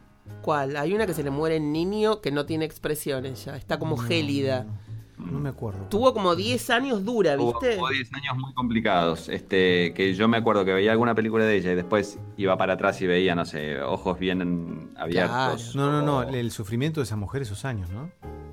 ¿Cuál? 0.42 0.76
Hay 0.76 0.94
una 0.94 1.06
que 1.06 1.12
se 1.14 1.22
le 1.22 1.30
muere 1.30 1.56
el 1.56 1.70
niño 1.70 2.20
que 2.22 2.30
no 2.30 2.46
tiene 2.46 2.64
expresiones 2.64 3.44
ya, 3.44 3.56
está 3.56 3.78
como 3.78 3.96
No, 3.96 4.02
gélida. 4.02 4.64
No, 4.64 4.70
no 4.70 4.89
me 5.20 5.48
acuerdo. 5.50 5.86
Tuvo 5.88 6.12
como 6.14 6.34
10 6.34 6.70
años 6.70 7.04
dura, 7.04 7.36
¿viste? 7.36 7.76
hubo 7.78 7.88
10 7.88 8.12
años 8.14 8.36
muy 8.38 8.52
complicados. 8.54 9.28
Este, 9.28 9.92
que 9.94 10.14
yo 10.14 10.28
me 10.28 10.36
acuerdo 10.38 10.64
que 10.64 10.72
veía 10.72 10.92
alguna 10.92 11.14
película 11.14 11.44
de 11.44 11.56
ella 11.56 11.72
y 11.72 11.74
después 11.74 12.18
iba 12.36 12.56
para 12.56 12.74
atrás 12.74 13.00
y 13.02 13.06
veía, 13.06 13.34
no 13.34 13.44
sé, 13.44 13.80
ojos 13.82 14.18
bien 14.18 14.90
abiertos. 14.96 15.74
No, 15.76 15.90
no, 15.90 16.02
no. 16.02 16.18
o- 16.18 16.22
El 16.34 16.50
sufrimiento 16.50 17.00
de 17.00 17.04
esa 17.04 17.16
mujer 17.16 17.42
esos 17.42 17.64
años, 17.64 17.90
¿no? 17.90 18.10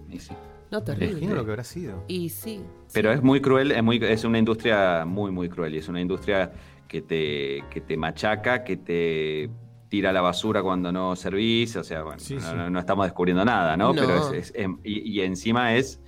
y 0.10 0.20
sí. 0.20 0.34
No, 0.72 0.84
terrible. 0.84 1.12
imagino 1.12 1.36
lo 1.36 1.46
que 1.46 1.52
habrá 1.52 1.64
sido. 1.64 2.04
Y 2.10 2.30
sí. 2.30 2.62
Pero 2.94 3.12
es 3.12 3.22
muy 3.24 3.40
cruel, 3.42 3.72
es, 3.72 3.82
muy, 3.84 3.98
es 4.04 4.24
una 4.26 4.38
industria 4.38 5.06
muy, 5.06 5.32
muy 5.32 5.48
cruel 5.48 5.74
y 5.76 5.78
es 5.78 5.88
una 5.88 6.02
industria 6.02 6.52
que 6.90 7.02
te, 7.02 7.64
que 7.70 7.80
te 7.82 7.96
machaca, 7.98 8.64
que 8.66 8.76
te 8.78 9.50
tira 9.90 10.10
a 10.10 10.14
la 10.14 10.20
basura 10.22 10.62
cuando 10.62 10.92
no 10.92 11.16
servís, 11.16 11.76
o 11.78 11.84
sea, 11.86 12.04
bueno, 12.04 12.20
Sí, 12.20 12.36
no, 12.36 12.42
sí. 12.42 12.48
no- 12.56 12.70
no 12.70 12.80
estamos 12.80 13.06
descubriendo 13.06 13.46
nada, 13.46 13.78
¿no? 13.78 13.94
No. 13.94 14.02
Pero 14.02 14.34
es, 14.34 14.50
es- 14.50 14.54
em- 14.58 14.80
y, 14.84 15.10
y 15.10 15.22
encima 15.22 15.76
es 15.76 16.02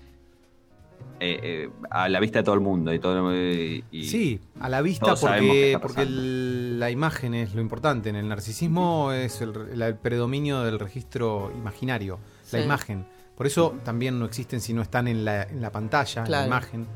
eh, 1.20 1.40
eh, 1.44 1.70
a 1.90 2.08
la 2.10 2.20
vista 2.20 2.40
de 2.40 2.44
todo 2.44 2.56
el 2.56 2.62
mundo 2.62 2.94
y 2.94 3.00
todo 3.00 3.36
y- 3.36 3.84
y- 3.92 4.04
Sí, 4.06 4.40
a 4.60 4.70
la 4.70 4.82
vista 4.82 5.16
porque, 5.16 5.78
porque 5.82 6.02
el- 6.04 6.80
la 6.80 6.90
imagen 6.92 7.34
es 7.34 7.54
lo 7.56 7.62
importante. 7.62 8.10
En 8.10 8.16
el 8.16 8.28
narcisismo 8.28 9.12
es 9.12 9.42
el, 9.42 9.54
el- 9.74 9.82
el 9.82 9.96
predominio 9.96 10.62
del 10.62 10.80
registro 10.80 11.52
imaginario, 11.58 12.20
la 12.52 12.60
imagen. 12.66 13.06
Por 13.36 13.48
eso 13.48 13.76
también 13.84 14.20
no 14.20 14.26
existen 14.26 14.60
si 14.62 14.74
no 14.74 14.82
están 14.82 15.08
en 15.08 15.24
la, 15.26 15.44
en 15.44 15.62
la 15.62 15.72
pantalla, 15.72 16.24
en 16.26 16.32
la 16.32 16.48
imagen. 16.48 16.88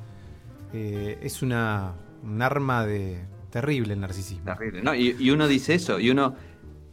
Eh, 0.73 1.19
es 1.21 1.41
una, 1.41 1.93
un 2.23 2.41
arma 2.41 2.85
de 2.85 3.19
terrible 3.51 3.93
el 3.93 3.99
narcisismo. 3.99 4.45
Terrible, 4.55 4.81
¿no? 4.81 4.95
Y, 4.95 5.15
y 5.19 5.29
uno 5.29 5.47
dice 5.47 5.75
eso, 5.75 5.99
y 5.99 6.09
uno, 6.09 6.35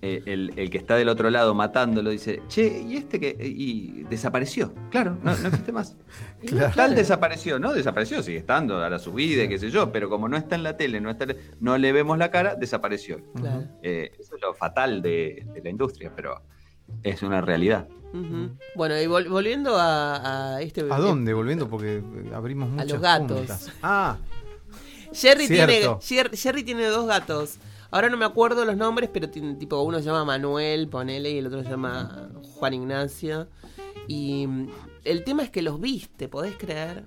eh, 0.02 0.22
el, 0.26 0.52
el 0.56 0.70
que 0.70 0.78
está 0.78 0.96
del 0.96 1.08
otro 1.10 1.28
lado 1.30 1.54
matándolo, 1.54 2.10
dice, 2.10 2.42
che, 2.48 2.82
¿y 2.88 2.96
este 2.96 3.20
que 3.20 3.36
Y 3.44 4.04
desapareció. 4.04 4.72
Claro, 4.90 5.18
no, 5.22 5.36
no 5.36 5.48
existe 5.48 5.72
más. 5.72 5.96
Claro. 6.46 6.72
Tal 6.74 6.94
desapareció, 6.94 7.58
¿no? 7.58 7.74
Desapareció, 7.74 8.22
sigue 8.22 8.38
estando, 8.38 8.82
ahora 8.82 8.98
su 8.98 9.12
vida, 9.12 9.46
qué 9.46 9.58
sé 9.58 9.70
yo, 9.70 9.92
pero 9.92 10.08
como 10.08 10.26
no 10.26 10.38
está 10.38 10.54
en 10.54 10.62
la 10.62 10.74
tele, 10.78 10.98
no, 10.98 11.10
está, 11.10 11.26
no 11.60 11.76
le 11.76 11.92
vemos 11.92 12.16
la 12.16 12.30
cara, 12.30 12.54
desapareció. 12.54 13.20
Claro. 13.34 13.64
Eh, 13.82 14.10
eso 14.18 14.36
es 14.36 14.40
lo 14.42 14.54
fatal 14.54 15.02
de, 15.02 15.46
de 15.52 15.60
la 15.62 15.68
industria, 15.68 16.10
pero 16.16 16.40
es 17.02 17.22
una 17.22 17.42
realidad. 17.42 17.86
Ujú. 18.14 18.56
Bueno, 18.74 18.98
y 19.00 19.04
vol- 19.04 19.28
volviendo 19.28 19.76
a, 19.76 20.54
a 20.56 20.62
este. 20.62 20.80
¿A 20.90 20.98
dónde? 20.98 21.34
Volviendo 21.34 21.68
porque 21.68 21.98
eh, 21.98 22.02
abrimos 22.34 22.70
muchas 22.70 22.90
los 22.90 23.00
gatos. 23.02 23.36
puntas. 23.38 23.72
Ah, 23.82 24.16
Jerry 25.12 25.46
tiene, 25.46 25.82
Jerry 26.32 26.62
tiene 26.62 26.86
dos 26.86 27.06
gatos. 27.06 27.58
Ahora 27.90 28.08
no 28.08 28.16
me 28.16 28.24
acuerdo 28.24 28.64
los 28.64 28.76
nombres, 28.76 29.10
pero 29.12 29.28
tiene, 29.30 29.54
tipo 29.54 29.80
uno 29.82 29.98
se 29.98 30.04
llama 30.04 30.24
Manuel, 30.24 30.88
ponele, 30.88 31.30
y 31.30 31.38
el 31.38 31.46
otro 31.46 31.62
se 31.62 31.70
llama 31.70 32.30
Juan 32.54 32.74
Ignacio. 32.74 33.48
Y 34.06 34.46
mm, 34.46 34.68
el 35.04 35.24
tema 35.24 35.42
es 35.42 35.50
que 35.50 35.62
los 35.62 35.80
viste, 35.80 36.28
¿podés 36.28 36.56
creer? 36.56 37.04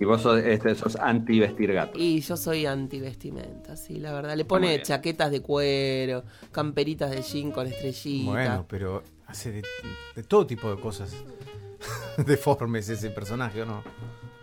Y 0.00 0.04
vos 0.04 0.22
sos, 0.22 0.38
este, 0.38 0.74
sos 0.74 0.96
anti-vestir 0.96 1.72
gato. 1.72 1.98
Y 1.98 2.20
yo 2.20 2.36
soy 2.36 2.66
anti-vestimenta, 2.66 3.76
sí, 3.76 3.98
la 3.98 4.12
verdad. 4.12 4.36
Le 4.36 4.44
pone 4.44 4.80
chaquetas 4.82 5.30
de 5.30 5.40
cuero, 5.42 6.24
camperitas 6.52 7.10
de 7.10 7.22
jean 7.22 7.50
con 7.50 7.66
estrellita. 7.66 8.30
bueno, 8.30 8.66
pero 8.68 9.02
hace 9.26 9.50
de, 9.50 9.62
de 10.14 10.22
todo 10.22 10.46
tipo 10.46 10.70
de 10.70 10.80
cosas 10.80 11.12
deformes 12.26 12.88
ese 12.88 13.10
personaje, 13.10 13.62
¿o 13.62 13.66
no? 13.66 13.82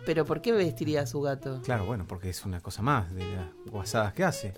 Pero 0.04 0.24
¿por 0.24 0.40
qué 0.40 0.52
vestiría 0.52 1.00
a 1.00 1.06
su 1.06 1.20
gato? 1.20 1.60
Claro, 1.64 1.84
bueno, 1.84 2.04
porque 2.06 2.28
es 2.30 2.44
una 2.44 2.60
cosa 2.60 2.80
más 2.80 3.12
de 3.12 3.24
las 3.24 3.48
guasadas 3.66 4.12
que 4.12 4.24
hace. 4.24 4.54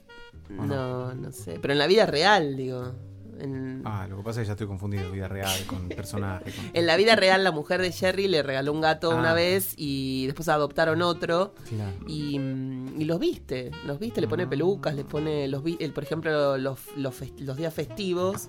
¿O 0.59 0.64
No, 0.64 1.14
no 1.14 1.32
sé. 1.32 1.59
Pero 1.61 1.72
en 1.72 1.78
la 1.78 1.86
vida 1.86 2.07
real, 2.07 2.57
digo. 2.57 2.93
En, 3.41 3.82
Ah, 3.84 4.09
lo 4.11 4.16
que 4.16 4.22
pasa 4.24 4.41
es 4.41 4.45
que 4.45 4.49
ya 4.49 4.53
estoy 4.55 4.66
confundido, 4.66 5.12
vida 5.12 5.28
real 5.28 5.57
con 5.68 5.89
personaje. 5.89 6.51
con- 6.51 6.70
en 6.74 6.86
la 6.86 6.97
vida 6.97 7.14
real, 7.14 7.45
la 7.45 7.53
mujer 7.53 7.80
de 7.80 7.93
Jerry 7.93 8.26
le 8.26 8.43
regaló 8.43 8.72
un 8.72 8.80
gato 8.80 9.12
Ah. 9.12 9.14
una 9.14 9.32
vez 9.32 9.74
y 9.76 10.26
después 10.26 10.49
adoptaron 10.49 11.03
otro. 11.03 11.55
Claro. 11.68 11.97
Y, 12.09 12.36
mm, 12.41 13.01
y 13.01 13.05
los 13.05 13.20
viste, 13.20 13.70
los 13.86 14.01
viste, 14.01 14.20
le 14.20 14.26
pone 14.26 14.49
pelucas, 14.49 14.97
le 14.97 15.05
pone 15.05 15.47
los 15.47 15.62
vi- 15.62 15.76
el, 15.78 15.93
por 15.93 16.03
ejemplo, 16.03 16.59
los, 16.59 16.80
los 16.97 17.57
días 17.57 17.72
festivos. 17.72 18.49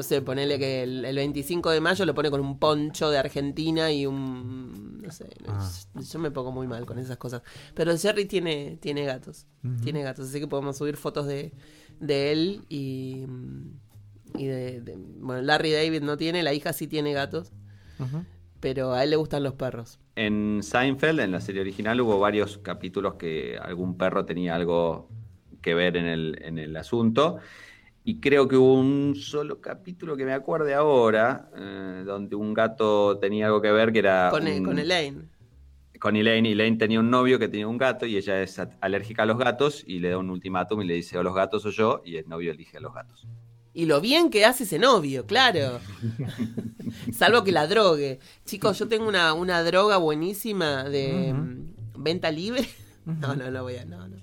No 0.00 0.04
sé, 0.04 0.22
ponele 0.22 0.58
que 0.58 0.82
el, 0.82 1.04
el 1.04 1.14
25 1.16 1.68
de 1.72 1.80
mayo 1.82 2.06
lo 2.06 2.14
pone 2.14 2.30
con 2.30 2.40
un 2.40 2.58
poncho 2.58 3.10
de 3.10 3.18
Argentina 3.18 3.92
y 3.92 4.06
un. 4.06 5.02
No 5.02 5.10
sé, 5.12 5.26
Ah. 5.46 5.70
yo 5.94 6.18
me 6.18 6.30
pongo 6.30 6.52
muy 6.52 6.66
mal 6.66 6.86
con 6.86 6.98
esas 6.98 7.18
cosas. 7.18 7.42
Pero 7.74 7.94
Jerry 7.98 8.24
tiene, 8.24 8.78
tiene 8.80 9.04
gatos, 9.04 9.46
tiene 9.84 10.02
gatos, 10.02 10.30
así 10.30 10.40
que 10.40 10.46
podemos 10.46 10.78
subir 10.78 10.96
fotos 10.96 11.26
de, 11.26 11.52
de 12.00 12.32
él 12.32 12.62
y. 12.70 13.26
y 14.38 14.46
de, 14.46 14.80
de- 14.80 14.96
Bueno, 14.96 15.42
Larry 15.42 15.70
David 15.72 16.00
no 16.02 16.16
tiene, 16.16 16.42
la 16.42 16.54
hija 16.54 16.72
sí 16.72 16.86
tiene 16.86 17.12
gatos, 17.12 17.52
pero 18.60 18.94
a 18.94 19.04
él 19.04 19.10
le 19.10 19.16
gustan 19.16 19.42
los 19.42 19.52
perros. 19.52 19.98
En 20.16 20.60
Seinfeld, 20.62 21.20
en 21.20 21.30
la 21.32 21.42
serie 21.42 21.60
original, 21.60 22.00
hubo 22.00 22.18
varios 22.18 22.56
capítulos 22.56 23.16
que 23.16 23.58
algún 23.60 23.98
perro 23.98 24.24
tenía 24.24 24.54
algo 24.54 25.10
que 25.60 25.74
ver 25.74 25.98
en 25.98 26.06
el, 26.06 26.38
en 26.42 26.58
el 26.58 26.74
asunto. 26.76 27.36
Y 28.04 28.18
creo 28.18 28.48
que 28.48 28.56
hubo 28.56 28.74
un 28.74 29.14
solo 29.14 29.60
capítulo 29.60 30.16
que 30.16 30.24
me 30.24 30.32
acuerde 30.32 30.74
ahora, 30.74 31.50
eh, 31.56 32.02
donde 32.06 32.34
un 32.34 32.54
gato 32.54 33.18
tenía 33.18 33.46
algo 33.46 33.60
que 33.60 33.70
ver, 33.70 33.92
que 33.92 33.98
era... 34.00 34.28
Con, 34.30 34.46
un- 34.46 34.64
con 34.64 34.78
Elaine. 34.78 35.28
con 36.00 36.16
Elaine. 36.16 36.50
Elaine 36.50 36.78
tenía 36.78 36.98
un 36.98 37.10
novio 37.10 37.38
que 37.38 37.48
tenía 37.48 37.68
un 37.68 37.76
gato 37.76 38.06
y 38.06 38.16
ella 38.16 38.42
es 38.42 38.58
alérgica 38.80 39.24
a 39.24 39.26
los 39.26 39.36
gatos 39.38 39.84
y 39.86 39.98
le 39.98 40.08
da 40.10 40.18
un 40.18 40.30
ultimátum 40.30 40.80
y 40.80 40.86
le 40.86 40.94
dice 40.94 41.18
o 41.18 41.22
los 41.22 41.34
gatos 41.34 41.66
o 41.66 41.70
yo 41.70 42.00
y 42.04 42.16
el 42.16 42.26
novio 42.26 42.52
elige 42.52 42.78
a 42.78 42.80
los 42.80 42.94
gatos. 42.94 43.26
Y 43.74 43.84
lo 43.86 44.00
bien 44.00 44.30
que 44.30 44.44
hace 44.46 44.64
ese 44.64 44.78
novio, 44.78 45.26
claro. 45.26 45.78
Salvo 47.12 47.44
que 47.44 47.52
la 47.52 47.66
drogue. 47.66 48.18
Chicos, 48.44 48.78
yo 48.78 48.88
tengo 48.88 49.06
una, 49.06 49.32
una 49.34 49.62
droga 49.62 49.98
buenísima 49.98 50.84
de 50.84 51.34
venta 51.96 52.30
libre. 52.30 52.66
No, 53.04 53.34
no, 53.36 53.50
no 53.50 53.62
voy 53.62 53.76
a, 53.76 53.84
no, 53.84 54.08
no. 54.08 54.16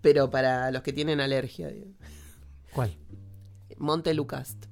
Pero 0.00 0.30
para 0.30 0.70
los 0.70 0.82
que 0.82 0.92
tienen 0.92 1.20
alergia, 1.20 1.68
digo. 1.68 1.86
¿Cuál? 2.72 2.94
Monte 3.78 4.14
Lucast. 4.14 4.66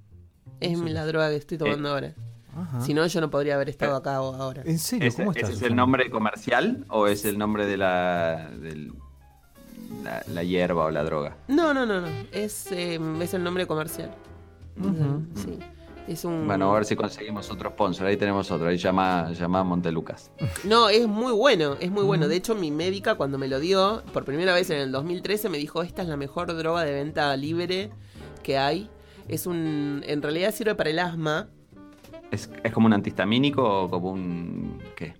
Es 0.60 0.78
la 0.78 1.06
droga 1.06 1.30
que 1.30 1.36
estoy 1.36 1.58
tomando 1.58 1.88
ahora. 1.90 2.14
Ajá. 2.56 2.80
Si 2.80 2.92
no, 2.94 3.06
yo 3.06 3.20
no 3.20 3.30
podría 3.30 3.54
haber 3.54 3.68
estado 3.68 3.94
acá 3.96 4.20
o- 4.20 4.34
ahora. 4.34 4.62
¿En 4.66 4.78
serio? 4.78 5.06
¿Ese, 5.08 5.24
¿Cómo 5.24 5.32
ese 5.32 5.52
es 5.52 5.62
el 5.62 5.76
nombre 5.76 6.10
comercial 6.10 6.84
o 6.88 7.06
es 7.06 7.24
el 7.24 7.38
nombre 7.38 7.64
de 7.66 7.76
la, 7.76 8.50
del- 8.60 8.92
la, 10.02 10.22
la 10.28 10.42
hierba 10.42 10.84
o 10.86 10.90
la 10.90 11.02
droga? 11.04 11.36
No, 11.48 11.72
no, 11.72 11.86
no, 11.86 12.00
no. 12.00 12.08
Es, 12.32 12.70
eh, 12.72 12.98
es 13.20 13.34
el 13.34 13.42
nombre 13.44 13.66
comercial. 13.66 14.10
Sí. 15.34 15.58
Es 16.08 16.24
un... 16.24 16.46
Bueno, 16.46 16.70
a 16.70 16.74
ver 16.74 16.84
si 16.86 16.96
conseguimos 16.96 17.50
otro 17.50 17.70
sponsor. 17.70 18.06
Ahí 18.06 18.16
tenemos 18.16 18.50
otro. 18.50 18.66
Ahí 18.68 18.76
llama, 18.78 19.30
llama 19.32 19.62
Montelucas. 19.62 20.30
No, 20.64 20.88
es 20.88 21.06
muy 21.06 21.32
bueno, 21.32 21.76
es 21.78 21.90
muy 21.90 22.02
bueno. 22.04 22.26
De 22.26 22.36
hecho, 22.36 22.54
mi 22.54 22.70
médica 22.70 23.14
cuando 23.14 23.38
me 23.38 23.46
lo 23.48 23.60
dio, 23.60 24.02
por 24.12 24.24
primera 24.24 24.52
vez 24.54 24.70
en 24.70 24.78
el 24.78 24.90
2013, 24.92 25.48
me 25.48 25.58
dijo, 25.58 25.82
esta 25.82 26.02
es 26.02 26.08
la 26.08 26.16
mejor 26.16 26.54
droga 26.56 26.82
de 26.84 26.92
venta 26.92 27.36
libre 27.36 27.90
que 28.42 28.58
hay. 28.58 28.88
Es 29.28 29.46
un... 29.46 30.02
En 30.06 30.22
realidad 30.22 30.54
sirve 30.54 30.74
para 30.74 30.90
el 30.90 30.98
asma. 30.98 31.48
¿Es, 32.30 32.50
¿Es 32.62 32.72
como 32.72 32.86
un 32.86 32.92
antihistamínico 32.92 33.84
o 33.84 33.90
como 33.90 34.10
un... 34.12 34.82
qué? 34.96 35.14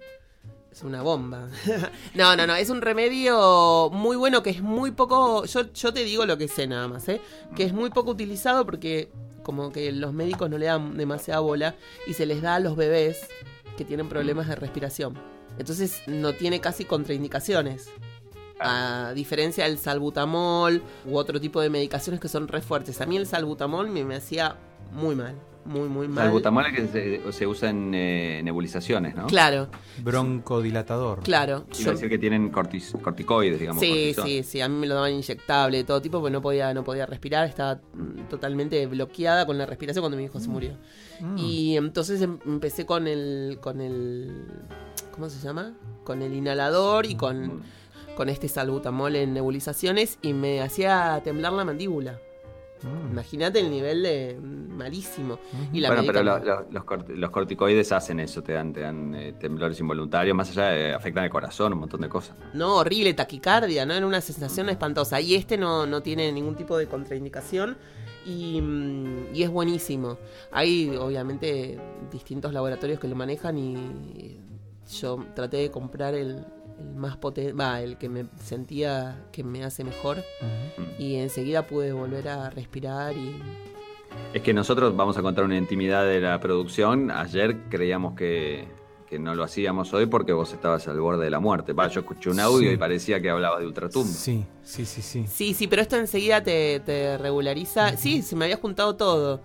Es 0.72 0.82
una 0.82 1.02
bomba. 1.02 1.48
no, 2.14 2.36
no, 2.36 2.46
no. 2.46 2.54
Es 2.54 2.70
un 2.70 2.80
remedio 2.80 3.90
muy 3.92 4.16
bueno 4.16 4.42
que 4.42 4.50
es 4.50 4.62
muy 4.62 4.92
poco... 4.92 5.44
Yo, 5.44 5.72
yo 5.72 5.92
te 5.92 6.04
digo 6.04 6.26
lo 6.26 6.38
que 6.38 6.48
sé 6.48 6.66
nada 6.66 6.88
más, 6.88 7.08
¿eh? 7.08 7.20
Que 7.56 7.64
es 7.64 7.72
muy 7.72 7.90
poco 7.90 8.12
utilizado 8.12 8.64
porque 8.64 9.10
como 9.42 9.72
que 9.72 9.90
los 9.92 10.12
médicos 10.12 10.48
no 10.50 10.58
le 10.58 10.66
dan 10.66 10.96
demasiada 10.96 11.40
bola 11.40 11.74
y 12.06 12.14
se 12.14 12.26
les 12.26 12.42
da 12.42 12.56
a 12.56 12.60
los 12.60 12.76
bebés 12.76 13.26
que 13.76 13.84
tienen 13.84 14.08
problemas 14.08 14.46
de 14.46 14.54
respiración. 14.54 15.14
Entonces 15.58 16.02
no 16.06 16.34
tiene 16.34 16.60
casi 16.60 16.84
contraindicaciones. 16.84 17.90
A 18.62 19.12
diferencia 19.14 19.64
del 19.64 19.78
salbutamol 19.78 20.82
u 21.06 21.16
otro 21.16 21.40
tipo 21.40 21.60
de 21.60 21.70
medicaciones 21.70 22.20
que 22.20 22.28
son 22.28 22.46
re 22.48 22.60
fuertes. 22.60 23.00
A 23.00 23.06
mí 23.06 23.16
el 23.16 23.26
salbutamol 23.26 23.88
me, 23.88 24.04
me 24.04 24.16
hacía 24.16 24.56
muy 24.92 25.14
mal. 25.14 25.34
Muy, 25.64 25.88
muy 25.90 26.08
mal. 26.08 26.24
Salbutamol 26.24 26.66
es 26.66 26.72
que 26.74 26.86
se, 26.88 27.32
se 27.32 27.46
usa 27.46 27.68
en 27.68 27.92
eh, 27.94 28.40
nebulizaciones, 28.42 29.14
¿no? 29.14 29.26
Claro, 29.26 29.68
Broncodilatador. 30.02 31.20
claro. 31.22 31.64
Quiero 31.70 31.84
Yo- 31.84 31.92
decir 31.92 32.08
que 32.08 32.18
tienen 32.18 32.50
cortis- 32.52 32.98
corticoides, 33.00 33.60
digamos. 33.60 33.80
Sí, 33.80 34.14
sí, 34.24 34.42
sí, 34.42 34.60
a 34.60 34.68
mí 34.68 34.76
me 34.76 34.86
lo 34.86 34.94
daban 34.94 35.12
inyectable, 35.12 35.76
de 35.78 35.84
todo 35.84 36.00
tipo, 36.00 36.18
porque 36.20 36.32
no 36.32 36.40
podía, 36.42 36.72
no 36.74 36.82
podía 36.84 37.06
respirar, 37.06 37.46
estaba 37.46 37.80
mm, 37.94 38.28
totalmente 38.28 38.86
bloqueada 38.86 39.46
con 39.46 39.58
la 39.58 39.66
respiración 39.66 40.02
cuando 40.02 40.16
mi 40.16 40.24
hijo 40.24 40.40
se 40.40 40.48
murió. 40.48 40.72
Y 41.36 41.76
entonces 41.76 42.22
em- 42.22 42.38
empecé 42.46 42.86
con 42.86 43.06
el, 43.06 43.58
con 43.60 43.80
el, 43.82 44.46
¿cómo 45.12 45.28
se 45.28 45.40
llama? 45.46 45.74
Con 46.04 46.22
el 46.22 46.32
inhalador 46.34 47.04
y 47.06 47.14
con, 47.16 47.62
con 48.20 48.28
este 48.28 48.48
salbutamol 48.48 49.16
en 49.16 49.32
nebulizaciones 49.32 50.18
y 50.20 50.34
me 50.34 50.60
hacía 50.60 51.18
temblar 51.24 51.54
la 51.54 51.64
mandíbula. 51.64 52.20
Mm. 52.82 53.12
Imagínate 53.12 53.60
el 53.60 53.70
nivel 53.70 54.02
de 54.02 54.36
mm, 54.38 54.76
malísimo. 54.76 55.38
Y 55.72 55.80
la 55.80 55.88
Bueno, 55.88 56.02
pero 56.06 56.22
médica- 56.22 56.38
lo- 56.44 56.44
lo- 56.60 56.66
los, 56.70 56.84
corti- 56.84 57.14
los 57.14 57.30
corticoides 57.30 57.92
hacen 57.92 58.20
eso, 58.20 58.42
te 58.42 58.52
dan, 58.52 58.74
te 58.74 58.80
dan 58.80 59.14
eh, 59.14 59.32
temblores 59.40 59.80
involuntarios, 59.80 60.36
más 60.36 60.50
allá 60.50 60.64
de 60.68 60.92
afectan 60.92 61.24
el 61.24 61.30
corazón, 61.30 61.72
un 61.72 61.78
montón 61.78 62.02
de 62.02 62.10
cosas. 62.10 62.36
No, 62.52 62.76
horrible, 62.76 63.14
taquicardia, 63.14 63.86
¿no? 63.86 63.94
Era 63.94 64.06
una 64.06 64.20
sensación 64.20 64.68
espantosa. 64.68 65.18
Y 65.18 65.34
este 65.34 65.56
no, 65.56 65.86
no 65.86 66.02
tiene 66.02 66.30
ningún 66.30 66.56
tipo 66.56 66.76
de 66.76 66.88
contraindicación 66.88 67.78
y, 68.26 68.60
mm, 68.60 69.34
y 69.34 69.44
es 69.44 69.48
buenísimo. 69.50 70.18
Hay, 70.52 70.94
obviamente, 70.94 71.78
distintos 72.12 72.52
laboratorios 72.52 73.00
que 73.00 73.08
lo 73.08 73.16
manejan 73.16 73.56
y 73.56 74.36
yo 75.00 75.24
traté 75.34 75.56
de 75.56 75.70
comprar 75.70 76.14
el, 76.14 76.44
el 76.80 76.94
más 76.96 77.16
potente, 77.16 77.52
va, 77.52 77.80
el 77.80 77.96
que 77.98 78.08
me 78.08 78.26
sentía 78.42 79.26
que 79.32 79.44
me 79.44 79.62
hace 79.64 79.84
mejor 79.84 80.18
y 80.98 81.16
enseguida 81.16 81.66
pude 81.66 81.92
volver 81.92 82.28
a 82.28 82.50
respirar 82.50 83.16
y... 83.16 83.34
Es 84.34 84.42
que 84.42 84.52
nosotros 84.52 84.96
vamos 84.96 85.16
a 85.16 85.22
contar 85.22 85.44
una 85.44 85.56
intimidad 85.56 86.04
de 86.04 86.20
la 86.20 86.38
producción. 86.40 87.10
Ayer 87.10 87.56
creíamos 87.68 88.14
que, 88.14 88.66
que 89.08 89.18
no 89.18 89.34
lo 89.34 89.44
hacíamos 89.44 89.92
hoy 89.94 90.06
porque 90.06 90.32
vos 90.32 90.52
estabas 90.52 90.86
al 90.88 91.00
borde 91.00 91.24
de 91.24 91.30
la 91.30 91.38
muerte. 91.40 91.72
Va, 91.72 91.88
yo 91.88 92.00
escuché 92.00 92.30
un 92.30 92.40
audio 92.40 92.68
Sí. 92.68 92.74
y 92.74 92.76
parecía 92.76 93.20
que 93.20 93.30
hablaba 93.30 93.58
de 93.60 93.66
ultratumba. 93.66 94.08
Sí, 94.08 94.44
sí, 94.62 94.84
sí, 94.84 95.02
sí. 95.02 95.26
Sí, 95.28 95.54
sí, 95.54 95.66
pero 95.68 95.82
esto 95.82 95.96
enseguida 95.96 96.42
te, 96.42 96.80
te 96.80 97.18
regulariza. 97.18 97.96
Sí, 97.96 98.22
se 98.22 98.34
me 98.36 98.44
había 98.46 98.56
juntado 98.56 98.96
todo. 98.96 99.40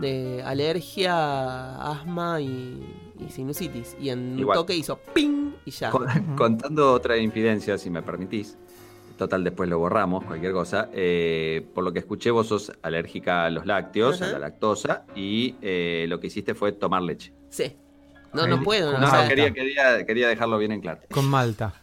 De 0.00 0.42
alergia, 0.44 1.76
asma 1.76 2.40
y, 2.40 2.82
y 3.18 3.30
sinusitis. 3.30 3.96
Y 4.00 4.10
en 4.10 4.44
un 4.44 4.52
toque 4.52 4.74
hizo 4.74 4.98
ping 5.14 5.52
y 5.64 5.70
ya. 5.70 5.90
Con- 5.90 6.06
contando 6.36 6.92
otra 6.92 7.16
infidencia, 7.16 7.78
si 7.78 7.90
me 7.90 8.02
permitís. 8.02 8.56
Total, 9.16 9.42
después 9.42 9.68
lo 9.68 9.78
borramos, 9.80 10.24
cualquier 10.24 10.52
cosa. 10.52 10.88
Eh, 10.92 11.66
por 11.74 11.82
lo 11.82 11.92
que 11.92 11.98
escuché, 11.98 12.30
vos 12.30 12.46
sos 12.46 12.72
alérgica 12.82 13.46
a 13.46 13.50
los 13.50 13.66
lácteos, 13.66 14.22
Ajá. 14.22 14.30
a 14.30 14.32
la 14.34 14.38
lactosa, 14.38 15.04
y 15.16 15.56
eh, 15.60 16.06
lo 16.08 16.20
que 16.20 16.28
hiciste 16.28 16.54
fue 16.54 16.70
tomar 16.70 17.02
leche. 17.02 17.32
Sí. 17.50 17.76
No, 18.32 18.46
no 18.46 18.56
Ay, 18.58 18.64
puedo. 18.64 18.92
no, 18.92 19.00
No, 19.00 19.28
quería, 19.28 19.52
quería, 19.52 20.06
quería 20.06 20.28
dejarlo 20.28 20.56
bien 20.58 20.70
en 20.70 20.80
claro. 20.80 21.00
Con 21.10 21.28
Malta. 21.28 21.74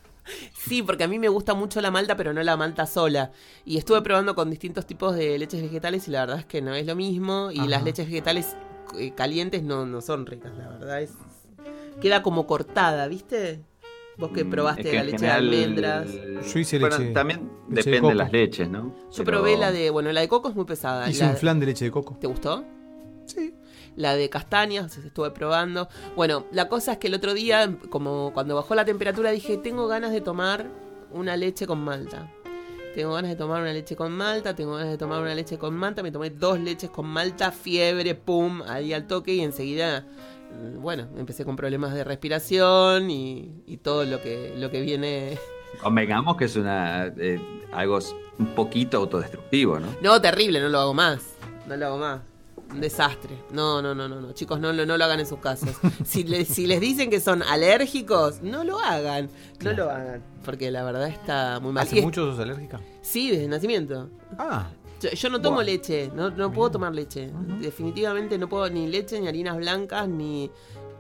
Sí, 0.54 0.82
porque 0.82 1.04
a 1.04 1.08
mí 1.08 1.20
me 1.20 1.28
gusta 1.28 1.54
mucho 1.54 1.82
la 1.82 1.92
malta, 1.92 2.16
pero 2.16 2.34
no 2.34 2.42
la 2.42 2.56
malta 2.58 2.86
sola. 2.88 3.32
Y 3.66 3.78
estuve 3.78 4.02
probando 4.02 4.34
con 4.34 4.50
distintos 4.50 4.86
tipos 4.88 5.16
de 5.16 5.38
leches 5.38 5.62
vegetales 5.62 6.08
y 6.08 6.12
la 6.12 6.22
verdad 6.22 6.40
es 6.40 6.46
que 6.46 6.62
no 6.62 6.74
es 6.74 6.86
lo 6.88 6.96
mismo. 6.96 7.52
Y 7.52 7.60
Ajá. 7.60 7.68
las 7.68 7.84
leches 7.84 8.08
vegetales 8.08 8.56
eh, 9.00 9.14
calientes 9.16 9.64
no, 9.64 9.86
no 9.86 10.02
son 10.02 10.26
ricas, 10.26 10.52
la 10.58 10.70
verdad. 10.70 11.02
es 11.02 11.12
Queda 12.02 12.22
como 12.22 12.46
cortada, 12.46 13.08
¿viste? 13.08 13.62
Vos 14.18 14.32
que 14.32 14.44
Mm, 14.46 14.50
probaste 14.50 14.82
es 14.82 14.88
que 14.90 14.96
la 14.98 15.04
leche 15.04 15.18
general, 15.18 15.50
de 15.52 15.58
almendras. 15.64 16.08
Yo 16.54 16.60
hice 16.60 16.80
bueno, 16.80 16.98
leche- 16.98 17.14
También 17.14 17.40
leche 17.42 17.52
de 17.68 17.76
depende 17.76 17.92
de, 17.96 18.02
coco. 18.02 18.14
las 18.14 18.32
leches, 18.32 18.70
¿no? 18.70 18.96
Yo 19.12 19.24
Pero- 19.24 19.26
probé 19.26 19.58
la 19.58 19.72
de, 19.72 19.90
bueno, 19.90 20.12
la 20.12 20.22
de 20.22 20.28
coco 20.28 20.50
es 20.50 20.56
muy 20.56 20.66
pesada. 20.66 21.10
Hice 21.10 21.24
La- 21.26 21.32
un 21.32 21.38
flan 21.38 21.60
de 21.60 21.66
leche 21.66 21.86
de 21.86 21.92
coco. 21.92 22.18
¿Te 22.20 22.28
gustó? 22.28 22.64
Sí. 23.26 23.54
La 23.98 24.16
de 24.16 24.30
castañas, 24.30 24.98
estuve 24.98 25.32
probando. 25.32 25.88
Bueno, 26.16 26.46
la 26.52 26.68
cosa 26.70 26.94
es 26.94 26.98
que 26.98 27.08
el 27.08 27.14
otro 27.14 27.34
día, 27.34 27.78
como 27.90 28.32
cuando 28.34 28.56
bajó 28.56 28.76
la 28.76 28.84
temperatura, 28.86 29.32
dije, 29.32 29.58
tengo 29.58 29.88
ganas 29.88 30.12
de 30.12 30.20
tomar 30.22 30.68
una 31.12 31.36
leche 31.38 31.66
con 31.66 31.80
malta. 31.80 32.30
Tengo 32.96 33.14
ganas 33.14 33.30
de 33.30 33.36
tomar 33.36 33.62
una 33.62 33.74
leche 33.74 33.98
con 33.98 34.14
malta, 34.14 34.56
tengo 34.56 34.76
ganas 34.76 34.92
de 34.92 34.98
tomar 34.98 35.22
una 35.22 35.36
leche 35.36 35.58
con 35.58 35.76
malta. 35.76 36.02
Me 36.02 36.14
tomé 36.14 36.30
dos 36.30 36.58
leches 36.58 36.90
con 36.90 37.06
malta, 37.06 37.52
fiebre, 37.52 38.16
pum, 38.16 38.62
ahí 38.70 38.94
al 38.94 39.06
toque 39.06 39.34
y 39.34 39.42
enseguida, 39.42 40.06
mm, 40.54 40.82
bueno, 40.82 41.10
empecé 41.18 41.44
con 41.44 41.58
problemas 41.58 41.94
de 41.94 42.06
respiración 42.06 43.12
y, 43.12 43.64
y 43.68 43.78
todo 43.78 44.06
lo 44.06 44.22
que, 44.22 44.54
lo 44.56 44.72
que 44.72 44.80
viene. 44.80 45.38
Convengamos 45.84 46.38
que 46.38 46.46
es 46.46 46.56
una 46.56 47.08
eh, 47.18 47.38
algo 47.74 48.00
un 48.40 48.56
poquito 48.56 48.96
autodestructivo, 48.96 49.78
¿no? 49.78 49.88
No, 50.02 50.22
terrible, 50.22 50.62
no 50.62 50.70
lo 50.70 50.80
hago 50.80 50.94
más. 50.94 51.36
No 51.68 51.76
lo 51.76 51.88
hago 51.88 51.98
más. 51.98 52.22
Un 52.72 52.82
desastre. 52.82 53.38
No, 53.52 53.82
no, 53.82 53.94
no, 53.96 54.08
no, 54.08 54.20
no. 54.22 54.32
Chicos, 54.34 54.60
no, 54.60 54.74
lo- 54.74 54.86
no 54.86 54.98
lo 54.98 55.04
hagan 55.06 55.20
en 55.20 55.26
sus 55.28 55.40
casas. 55.40 55.76
Si, 56.06 56.24
le- 56.24 56.46
si 56.46 56.68
les 56.68 56.80
dicen 56.82 57.10
que 57.10 57.20
son 57.20 57.42
alérgicos, 57.44 58.42
no 58.42 58.64
lo 58.64 58.80
hagan. 58.80 59.30
No 59.64 59.74
lo 59.74 59.90
hagan. 59.90 60.24
Porque 60.44 60.72
la 60.72 60.84
verdad 60.84 61.08
está 61.08 61.60
muy 61.60 61.72
mal. 61.74 61.86
Y 61.86 61.88
¿Hace 61.88 62.00
es- 62.00 62.06
mucho 62.06 62.26
sos 62.32 62.40
alérgica? 62.40 62.80
Sí, 63.02 63.32
desde 63.32 63.48
nacimiento. 63.48 64.10
Ah, 64.38 64.70
Yo, 65.02 65.10
yo 65.12 65.30
no 65.30 65.42
tomo 65.42 65.62
leche, 65.62 66.10
no, 66.16 66.30
no 66.32 66.52
puedo 66.52 66.72
tomar 66.72 66.94
leche. 66.94 67.30
Definitivamente 67.60 68.38
no 68.38 68.48
puedo 68.50 68.70
ni 68.70 68.88
leche, 68.88 69.20
ni 69.20 69.28
harinas 69.28 69.58
blancas, 69.58 70.08
ni, 70.08 70.50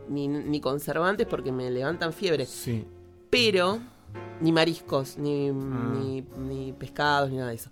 ni, 0.10 0.28
ni 0.28 0.60
conservantes 0.60 1.26
porque 1.28 1.52
me 1.52 1.70
levantan 1.72 2.12
fiebre. 2.14 2.46
sí. 2.46 2.86
Pero, 3.30 3.80
ni 4.42 4.52
mariscos, 4.52 5.18
ni, 5.18 5.50
Ah. 5.50 5.54
ni, 6.00 6.24
ni 6.38 6.72
pescados, 6.74 7.30
ni 7.32 7.38
nada 7.38 7.50
de 7.50 7.56
eso. 7.56 7.70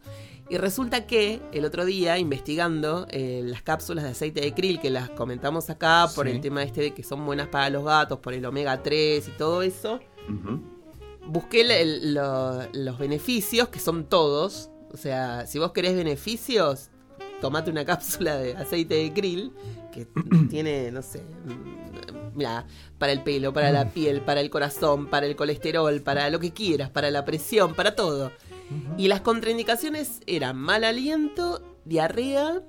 Y 0.54 0.58
resulta 0.60 1.08
que 1.08 1.42
el 1.52 1.66
otro 1.66 1.84
día, 1.84 2.20
investigando 2.20 3.08
eh, 3.10 3.42
las 3.44 3.64
cápsulas 3.64 4.04
de 4.04 4.12
aceite 4.12 4.42
de 4.42 4.54
krill, 4.54 4.80
que 4.80 4.92
las 4.92 5.10
comentamos 5.10 5.72
acá 5.72 6.08
por 6.14 6.28
Sí. 6.28 6.34
el 6.34 6.42
tema 6.42 6.62
este 6.62 6.82
de 6.82 6.94
que 6.94 7.02
son 7.02 7.26
buenas 7.26 7.48
para 7.48 7.72
los 7.72 7.84
gatos, 7.84 8.20
por 8.20 8.36
el 8.36 8.46
omega 8.46 8.84
3 8.84 9.28
y 9.30 9.32
todo 9.32 9.64
eso, 9.64 10.00
busqué 11.26 11.62
el- 11.62 11.72
el- 11.72 12.14
lo- 12.14 12.62
los 12.72 13.00
beneficios, 13.00 13.70
que 13.70 13.80
son 13.80 14.04
todos. 14.06 14.70
O 14.94 14.98
sea, 14.98 15.48
si 15.48 15.58
vos 15.58 15.72
querés 15.72 15.96
beneficios, 15.96 16.92
tomate 17.42 17.72
una 17.72 17.84
cápsula 18.22 18.38
de 18.38 18.56
aceite 18.56 18.94
de 18.94 19.12
krill, 19.12 19.54
que 19.92 20.06
tiene, 20.52 20.92
no 20.92 21.02
sé, 21.02 21.24
mm, 21.24 22.38
mira, 22.38 22.68
para 23.00 23.12
el 23.12 23.24
pelo, 23.24 23.54
para 23.54 23.72
la 23.72 23.90
piel, 23.94 24.22
para 24.22 24.40
el 24.40 24.52
corazón, 24.52 25.08
para 25.08 25.26
el 25.26 25.36
colesterol, 25.36 26.00
para 26.04 26.30
lo 26.30 26.40
que 26.40 26.52
quieras, 26.52 26.92
para 26.92 27.10
la 27.10 27.26
presión, 27.26 27.74
para 27.74 27.96
todo. 27.96 28.32
Y 28.98 29.08
las 29.08 29.22
contraindicaciones 29.22 30.22
eran 30.28 30.58
mal 30.58 30.84
aliento, 30.84 31.62
diarrea 31.86 32.62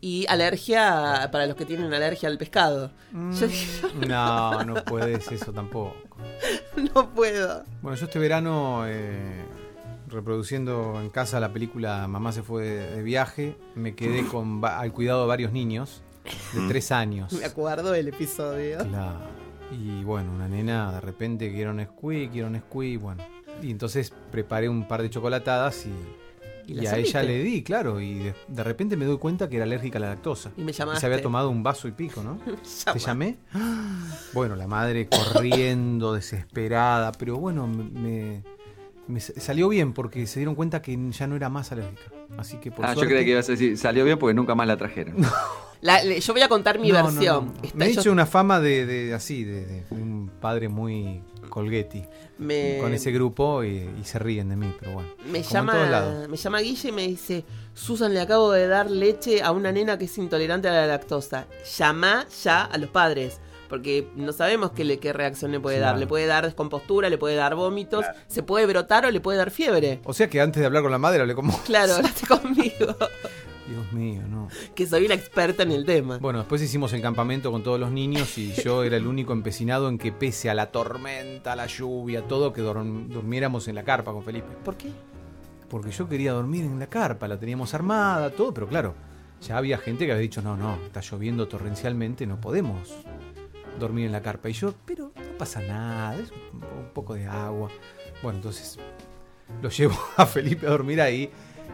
y 0.00 0.26
alergia 0.28 1.28
para 1.30 1.46
los 1.46 1.56
que 1.56 1.64
tienen 1.64 1.92
alergia 1.94 2.28
al 2.28 2.38
pescado. 2.38 2.90
Yo 3.12 3.46
dije, 3.46 3.86
No, 4.08 4.64
no 4.64 4.74
puedes 4.84 5.30
eso 5.30 5.52
tampoco. 5.52 5.96
no 6.94 7.10
puedo. 7.10 7.64
Bueno, 7.80 7.96
yo 7.96 8.04
este 8.06 8.18
verano, 8.18 8.84
eh, 8.86 9.44
reproduciendo 10.08 11.00
en 11.00 11.08
casa 11.10 11.40
la 11.40 11.52
película 11.52 12.06
Mamá 12.08 12.32
se 12.32 12.42
fue 12.42 12.64
de, 12.64 12.96
de 12.96 13.02
viaje, 13.02 13.56
me 13.74 13.94
quedé 13.94 14.26
con 14.26 14.62
al 14.64 14.92
cuidado 14.92 15.22
de 15.22 15.28
varios 15.28 15.52
niños 15.52 16.02
de 16.52 16.68
tres 16.68 16.92
años. 16.92 17.32
Me 17.32 17.44
acuerdo 17.44 17.92
del 17.92 18.08
episodio. 18.08 18.78
Claro. 18.78 19.20
Y 19.70 20.04
bueno, 20.04 20.32
una 20.32 20.48
nena 20.48 20.92
de 20.92 21.00
repente 21.00 21.50
quiero 21.50 21.72
Nesquik, 21.72 22.32
quiero 22.32 22.50
Nesquik, 22.50 23.00
bueno. 23.00 23.24
Y 23.60 23.70
entonces 23.70 24.12
preparé 24.30 24.68
un 24.68 24.86
par 24.88 25.02
de 25.02 25.10
chocolatadas 25.10 25.86
y, 25.86 25.90
¿Y 26.72 26.80
y 26.80 26.86
a 26.86 26.96
ella 26.96 27.22
le 27.22 27.42
di, 27.42 27.62
claro. 27.62 28.00
Y 28.00 28.14
de, 28.20 28.34
de 28.48 28.64
repente 28.64 28.96
me 28.96 29.04
doy 29.04 29.18
cuenta 29.18 29.48
que 29.48 29.56
era 29.56 29.64
alérgica 29.64 29.98
a 29.98 30.00
la 30.00 30.08
lactosa. 30.10 30.52
Y 30.56 30.62
me 30.62 30.70
Y 30.70 30.74
llamaste. 30.74 31.00
se 31.00 31.06
había 31.06 31.20
tomado 31.20 31.50
un 31.50 31.62
vaso 31.62 31.88
y 31.88 31.92
pico, 31.92 32.22
¿no? 32.22 32.38
¿Te 32.92 32.98
llamé? 32.98 33.36
Bueno, 34.32 34.56
la 34.56 34.66
madre 34.66 35.08
corriendo, 35.08 36.14
desesperada, 36.14 37.12
pero 37.12 37.36
bueno, 37.38 37.66
me, 37.66 37.84
me- 37.84 38.42
me 39.08 39.18
s- 39.18 39.38
salió 39.40 39.68
bien 39.68 39.92
porque 39.92 40.26
se 40.26 40.40
dieron 40.40 40.54
cuenta 40.54 40.80
que 40.80 40.96
ya 41.10 41.26
no 41.26 41.36
era 41.36 41.48
más 41.50 41.70
alérgica. 41.72 42.00
Así 42.38 42.56
que 42.58 42.70
por 42.70 42.84
Ah, 42.86 42.88
yo 42.90 42.94
suerte- 42.94 43.10
creía 43.12 43.24
que 43.26 43.30
ibas 43.32 43.48
a 43.48 43.52
decir, 43.52 43.76
salió 43.76 44.04
bien 44.04 44.18
porque 44.18 44.32
nunca 44.34 44.54
más 44.54 44.66
la 44.66 44.76
trajeron. 44.76 45.16
La- 45.82 46.02
le- 46.04 46.20
yo 46.20 46.32
voy 46.32 46.42
a 46.42 46.48
contar 46.48 46.78
mi 46.78 46.90
No, 46.92 46.98
no, 46.98 47.04
versión. 47.10 47.46
no. 47.46 47.62
Está- 47.62 47.76
Me 47.76 47.86
he 47.86 47.92
yo- 47.92 48.00
hecho 48.00 48.12
una 48.12 48.24
fama 48.24 48.60
de, 48.60 48.86
de- 48.86 49.14
así, 49.14 49.42
de, 49.44 49.66
de 49.66 49.84
un 49.90 50.30
padre 50.40 50.68
muy 50.68 51.22
colguetti 51.52 52.02
me, 52.38 52.78
con 52.80 52.94
ese 52.94 53.12
grupo 53.12 53.62
y, 53.62 53.88
y 54.00 54.04
se 54.04 54.18
ríen 54.18 54.48
de 54.48 54.56
mí, 54.56 54.74
pero 54.80 54.92
bueno. 54.92 55.08
me 55.26 55.42
llama, 55.42 56.26
me 56.28 56.36
llama 56.36 56.60
Guille 56.60 56.88
y 56.88 56.92
me 56.92 57.06
dice, 57.06 57.44
Susan, 57.74 58.14
le 58.14 58.20
acabo 58.20 58.50
de 58.52 58.66
dar 58.66 58.90
leche 58.90 59.42
a 59.42 59.52
una 59.52 59.70
nena 59.70 59.98
que 59.98 60.06
es 60.06 60.18
intolerante 60.18 60.68
a 60.68 60.72
la 60.72 60.86
lactosa. 60.86 61.46
Llama 61.76 62.26
ya 62.42 62.64
a 62.64 62.78
los 62.78 62.90
padres. 62.90 63.40
Porque 63.68 64.06
no 64.16 64.32
sabemos 64.32 64.72
qué, 64.72 64.84
le, 64.84 64.98
qué 64.98 65.14
reacción 65.14 65.50
le 65.50 65.58
puede 65.58 65.78
dar. 65.78 65.96
Le 65.96 66.06
puede 66.06 66.26
dar 66.26 66.44
descompostura, 66.44 67.08
le 67.08 67.16
puede 67.16 67.36
dar 67.36 67.54
vómitos, 67.54 68.04
se 68.26 68.42
puede 68.42 68.66
brotar 68.66 69.06
o 69.06 69.10
le 69.10 69.18
puede 69.20 69.38
dar 69.38 69.50
fiebre. 69.50 70.00
O 70.04 70.12
sea 70.12 70.28
que 70.28 70.42
antes 70.42 70.60
de 70.60 70.66
hablar 70.66 70.82
con 70.82 70.92
la 70.92 70.98
madre 70.98 71.22
hablé 71.22 71.34
como... 71.34 71.58
Claro, 71.62 71.94
hablaste 71.94 72.26
conmigo. 72.28 72.94
Dios 73.72 73.92
mío, 73.92 74.22
no. 74.28 74.48
que 74.74 74.86
soy 74.86 75.06
una 75.06 75.14
experta 75.14 75.62
en 75.62 75.72
el 75.72 75.84
tema. 75.84 76.18
Bueno, 76.18 76.40
después 76.40 76.60
hicimos 76.62 76.92
el 76.92 77.00
campamento 77.00 77.50
con 77.50 77.62
todos 77.62 77.80
los 77.80 77.90
niños 77.90 78.36
y 78.38 78.52
yo 78.64 78.84
era 78.84 78.96
el 78.96 79.06
único 79.06 79.32
empecinado 79.32 79.88
en 79.88 79.98
que 79.98 80.12
pese 80.12 80.50
a 80.50 80.54
la 80.54 80.70
tormenta, 80.70 81.56
la 81.56 81.66
lluvia, 81.66 82.26
todo, 82.26 82.52
que 82.52 82.60
durmiéramos 82.60 83.68
en 83.68 83.74
la 83.74 83.82
carpa 83.82 84.12
con 84.12 84.22
Felipe. 84.22 84.48
¿Por 84.64 84.76
qué? 84.76 84.90
Porque 85.68 85.90
yo 85.90 86.08
quería 86.08 86.32
dormir 86.32 86.64
en 86.64 86.78
la 86.78 86.86
carpa, 86.86 87.26
la 87.26 87.38
teníamos 87.38 87.72
armada, 87.72 88.30
todo, 88.30 88.52
pero 88.52 88.68
claro, 88.68 88.94
ya 89.40 89.56
había 89.56 89.78
gente 89.78 90.04
que 90.04 90.12
había 90.12 90.22
dicho, 90.22 90.42
no, 90.42 90.56
no, 90.56 90.76
está 90.84 91.00
lloviendo 91.00 91.48
torrencialmente, 91.48 92.26
no 92.26 92.40
podemos 92.40 92.94
dormir 93.80 94.06
en 94.06 94.12
la 94.12 94.20
carpa. 94.20 94.50
Y 94.50 94.52
yo, 94.52 94.74
pero 94.84 95.12
no 95.16 95.38
pasa 95.38 95.60
nada, 95.62 96.16
es 96.16 96.30
un 96.30 96.90
poco 96.92 97.14
de 97.14 97.26
agua. 97.26 97.70
Bueno, 98.22 98.38
entonces 98.38 98.78
lo 99.62 99.68
llevo 99.70 99.96
a 100.16 100.26
Felipe 100.26 100.66
a 100.66 100.70
dormir 100.70 101.00
ahí 101.00 101.30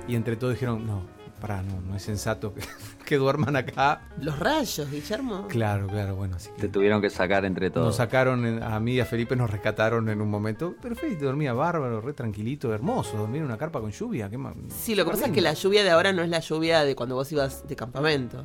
y 0.07 0.14
entre 0.14 0.36
todos 0.36 0.55
dijeron, 0.55 0.86
no, 0.86 1.18
pará, 1.39 1.62
no, 1.62 1.80
no 1.80 1.97
es 1.97 2.03
sensato 2.03 2.53
que, 2.55 2.62
que 3.07 3.16
duerman 3.16 3.57
acá. 3.57 4.03
Los 4.20 4.39
rayos, 4.39 4.91
Guillermo. 4.91 5.47
Claro, 5.49 5.86
claro, 5.86 6.16
bueno, 6.16 6.36
así 6.36 6.51
que... 6.57 6.62
Te 6.62 6.68
tuvieron 6.68 7.01
que 7.01 7.11
sacar 7.11 7.45
entre 7.45 7.70
todos. 7.70 7.86
Nos 7.86 7.97
sacaron 7.97 8.45
en- 8.47 8.62
a 8.62 8.78
mí 8.80 8.93
y 8.95 9.01
a 9.01 9.05
Felipe, 9.07 9.36
nos 9.36 9.51
rescataron 9.51 10.09
en 10.09 10.20
un 10.20 10.28
momento. 10.30 10.74
Pero 10.82 10.95
Felipe 10.97 11.24
dormía 11.24 11.53
bárbaro, 11.53 12.01
re 12.01 12.12
tranquilito, 12.12 12.72
hermoso. 12.74 13.16
Dormir 13.16 13.41
en 13.41 13.47
una 13.47 13.57
carpa 13.59 13.80
con 13.80 13.91
lluvia. 13.91 14.30
Sí, 14.68 14.95
lo 14.95 15.05
que 15.05 15.11
pasa 15.12 15.26
es 15.26 15.32
que 15.32 15.41
la 15.41 15.55
lluvia 15.55 15.82
de 15.84 15.91
ahora 15.91 16.12
no 16.12 16.22
es 16.22 16.28
la 16.28 16.41
lluvia 16.41 16.84
de 16.84 16.95
cuando 16.95 17.14
vos 17.14 17.30
ibas 17.32 17.66
de 17.66 17.76
campamento. 17.76 18.45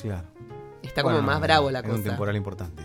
Claro. 0.00 0.26
Está 0.82 1.02
Bueno, 1.02 1.18
como 1.18 1.26
más 1.32 1.40
bravo 1.40 1.70
la 1.70 1.80
era 1.80 1.88
un 1.88 1.96
cosa. 1.96 2.08
temporal 2.10 2.36
importante. 2.36 2.82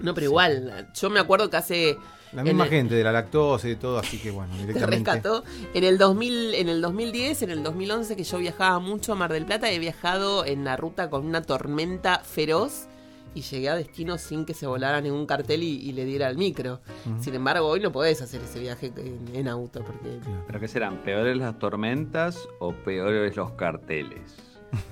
No, 0.00 0.12
pero 0.14 0.26
igual, 0.26 0.88
yo 0.94 1.10
me 1.10 1.18
acuerdo 1.20 1.48
que 1.50 1.56
hace 1.56 1.98
La 2.36 2.44
misma 2.44 2.64
el- 2.64 2.70
gente 2.70 2.94
de 2.94 3.02
la 3.02 3.10
lactosa 3.12 3.66
y 3.66 3.70
de 3.70 3.76
todo, 3.76 3.98
así 3.98 4.18
que 4.18 4.30
bueno, 4.30 4.54
te 4.56 4.60
directamente. 4.66 5.10
rescató. 5.12 5.42
En 5.74 5.82
el 5.84 5.98
2000, 5.98 6.54
en 6.54 6.68
el 6.68 6.80
2010, 6.80 7.42
en 7.42 7.50
el 7.50 7.62
2011 7.64 8.14
que 8.14 8.22
yo 8.24 8.38
viajaba 8.38 8.78
mucho 8.78 9.12
a 9.12 9.16
Mar 9.16 9.32
del 9.32 9.44
Plata, 9.46 9.70
he 9.72 9.78
viajado 9.78 10.44
en 10.44 10.64
la 10.64 10.76
ruta 10.76 11.10
con 11.10 11.26
una 11.26 11.42
tormenta 11.42 12.20
feroz 12.20 12.86
y 13.34 13.42
llegué 13.42 13.68
a 13.68 13.74
destino 13.76 14.16
sin 14.16 14.46
que 14.46 14.54
se 14.54 14.66
volara 14.66 15.00
ningún 15.02 15.26
cartel 15.26 15.62
y, 15.62 15.68
y 15.80 15.92
le 15.92 16.04
diera 16.06 16.26
al 16.26 16.36
micro. 16.38 16.80
Sin 17.20 17.34
embargo, 17.34 17.66
hoy 17.66 17.80
no 17.80 17.92
podés 17.92 18.22
hacer 18.22 18.40
ese 18.42 18.60
viaje 18.60 18.92
en, 18.96 19.28
en 19.34 19.48
auto 19.48 19.82
porque 19.84 20.20
¿Pero 20.46 20.60
qué 20.60 20.68
serán? 20.68 20.98
¿Peores 21.02 21.36
las 21.36 21.58
tormentas 21.58 22.38
o 22.60 22.72
peores 22.72 23.36
los 23.36 23.50
carteles? 23.52 24.20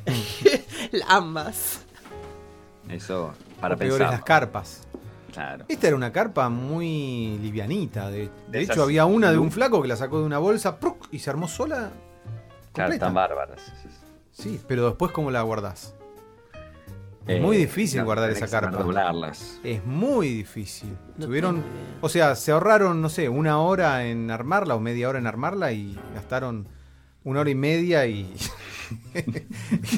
ambas. 1.09 1.83
Eso, 2.89 3.33
para 3.61 3.75
o 3.77 3.79
peores 3.79 3.99
pensar. 3.99 4.13
las 4.15 4.25
carpas. 4.25 4.87
Claro. 5.35 5.65
Esta 5.69 5.89
era 5.89 5.97
una 5.97 6.13
carpa 6.13 6.49
muy 6.49 7.39
livianita. 7.43 8.09
De, 8.09 8.29
de 8.29 8.31
De 8.49 8.61
hecho, 8.63 8.83
había 8.85 9.05
una 9.05 9.31
de 9.33 9.39
un 9.39 9.47
lu- 9.47 9.51
flaco 9.53 9.83
que 9.83 9.89
la 9.89 9.97
sacó 9.97 10.21
de 10.21 10.25
una 10.27 10.39
bolsa 10.39 10.79
¡pruc! 10.79 11.09
y 11.11 11.19
se 11.19 11.29
armó 11.31 11.49
sola. 11.49 11.91
Claro, 12.73 12.93
están 12.93 13.13
bárbaras. 13.15 13.61
Sí, 14.33 14.61
pero 14.67 14.87
después, 14.87 15.11
¿cómo 15.13 15.31
la 15.31 15.43
guardás? 15.43 15.95
Es 17.27 17.37
Eh, 17.39 17.41
muy 17.41 17.57
difícil 17.57 18.01
no, 18.01 18.05
guardar 18.07 18.31
esa 18.31 18.47
carpa. 18.49 18.77
doblarlas. 18.83 19.59
Es 19.65 19.85
muy 19.85 20.29
difícil. 20.29 20.97
No 21.17 21.27
Tuvieron, 21.27 21.63
o 22.01 22.09
sea, 22.09 22.35
se 22.37 22.53
ahorraron, 22.53 23.01
no 23.01 23.09
sé, 23.09 23.29
una 23.29 23.59
hora 23.61 24.05
en 24.07 24.31
armarla 24.31 24.75
o 24.75 24.81
media 24.81 25.09
hora 25.09 25.19
en 25.19 25.27
armarla 25.27 25.73
y 25.73 25.99
gastaron 26.15 26.69
una 27.25 27.41
hora 27.41 27.51
y 27.51 27.55
media 27.55 28.07
y 28.07 28.33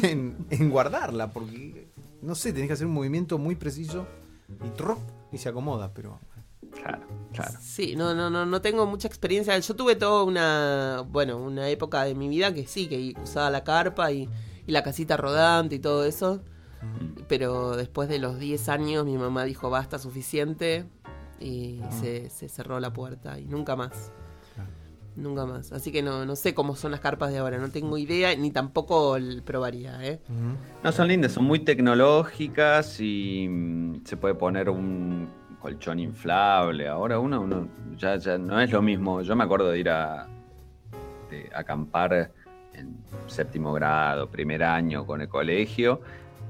en, 0.02 0.36
en 0.50 0.70
guardarla, 0.70 1.30
porque 1.32 1.88
no 2.22 2.34
sé, 2.34 2.52
tenés 2.52 2.68
que 2.68 2.74
hacer 2.74 2.86
un 2.86 2.92
movimiento 2.94 3.38
muy 3.38 3.54
preciso 3.56 4.06
y 4.64 4.70
¡truc! 4.70 4.98
y 5.32 5.38
se 5.38 5.48
acomoda, 5.48 5.92
pero 5.92 6.20
Claro, 6.72 7.06
claro. 7.32 7.54
Sí, 7.60 7.96
no, 7.96 8.14
no, 8.14 8.28
no, 8.28 8.44
no 8.44 8.60
tengo 8.60 8.86
mucha 8.86 9.08
experiencia. 9.08 9.58
Yo 9.58 9.76
tuve 9.76 9.96
toda 9.96 10.24
una, 10.24 11.04
bueno, 11.08 11.38
una 11.38 11.68
época 11.68 12.04
de 12.04 12.14
mi 12.14 12.28
vida 12.28 12.52
que 12.52 12.66
sí, 12.66 12.86
que 12.86 13.14
usaba 13.22 13.50
la 13.50 13.64
carpa 13.64 14.12
y, 14.12 14.28
y 14.66 14.72
la 14.72 14.82
casita 14.82 15.16
rodante 15.16 15.76
y 15.76 15.78
todo 15.78 16.04
eso. 16.04 16.42
Pero 17.28 17.76
después 17.76 18.08
de 18.08 18.18
los 18.18 18.38
10 18.38 18.68
años 18.68 19.04
mi 19.04 19.16
mamá 19.16 19.44
dijo 19.44 19.70
basta, 19.70 19.98
suficiente. 19.98 20.86
Y 21.38 21.80
se, 22.00 22.30
se 22.30 22.48
cerró 22.48 22.80
la 22.80 22.92
puerta 22.92 23.38
y 23.38 23.46
nunca 23.46 23.76
más. 23.76 24.12
Nunca 25.16 25.46
más. 25.46 25.72
Así 25.72 25.90
que 25.90 26.02
no, 26.02 26.24
no 26.26 26.36
sé 26.36 26.54
cómo 26.54 26.76
son 26.76 26.92
las 26.92 27.00
carpas 27.00 27.32
de 27.32 27.38
ahora. 27.38 27.58
No 27.58 27.70
tengo 27.70 27.96
idea 27.96 28.34
ni 28.36 28.50
tampoco 28.50 29.16
probaría, 29.44 30.04
¿eh? 30.04 30.20
No, 30.84 30.92
son 30.92 31.08
lindas, 31.08 31.32
son 31.32 31.44
muy 31.44 31.60
tecnológicas 31.60 33.00
y 33.00 33.48
mm, 33.48 34.04
se 34.04 34.16
puede 34.16 34.34
poner 34.34 34.68
un 34.68 35.28
colchón 35.58 35.98
inflable. 35.98 36.86
Ahora 36.86 37.18
uno, 37.18 37.40
uno 37.40 37.68
ya, 37.96 38.16
ya 38.16 38.36
no 38.36 38.60
es 38.60 38.70
lo 38.70 38.82
mismo. 38.82 39.22
Yo 39.22 39.34
me 39.34 39.44
acuerdo 39.44 39.70
de 39.70 39.78
ir 39.78 39.88
a 39.88 40.28
acampar 41.54 42.30
en 42.74 42.96
séptimo 43.26 43.72
grado, 43.72 44.30
primer 44.30 44.62
año 44.62 45.06
con 45.06 45.20
el 45.20 45.28
colegio. 45.28 46.00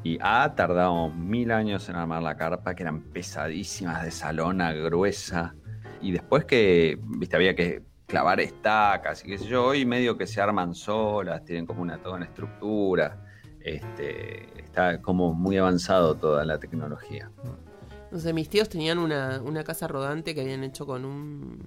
Y 0.03 0.19
ah, 0.21 0.53
tardamos 0.55 1.15
mil 1.15 1.51
años 1.51 1.89
en 1.89 1.97
armar 1.97 2.23
la 2.23 2.37
carpa, 2.37 2.75
que 2.75 2.83
eran 2.83 3.01
pesadísimas, 3.01 4.05
de 4.05 4.11
salona 4.11 4.73
gruesa. 4.73 5.55
Y 6.01 6.13
después 6.13 6.45
que, 6.45 6.99
viste, 7.03 7.37
había 7.37 7.57
que 7.57 7.83
clavar 8.07 8.41
estacas 8.41 9.25
y 9.25 9.29
qué 9.29 9.39
sé 9.39 9.47
yo, 9.47 9.75
y 9.75 9.85
medio 9.85 10.17
que 10.17 10.27
se 10.27 10.41
arman 10.41 10.75
solas, 10.75 11.45
tienen 11.45 11.67
como 11.67 11.83
una 11.83 11.99
toda 11.99 12.17
una 12.17 12.27
estructura. 12.27 13.23
este, 13.61 14.61
está 14.61 15.03
como 15.03 15.35
muy 15.35 15.57
avanzado 15.57 16.15
toda 16.15 16.45
la 16.45 16.59
tecnología. 16.59 17.31
No 18.11 18.19
sé, 18.21 18.33
mis 18.33 18.49
tíos 18.49 18.69
tenían 18.69 18.99
una, 18.99 19.43
una 19.43 19.65
casa 19.65 19.89
rodante 19.89 20.35
que 20.35 20.43
habían 20.43 20.63
hecho 20.63 20.87
con 20.87 21.05
un 21.05 21.59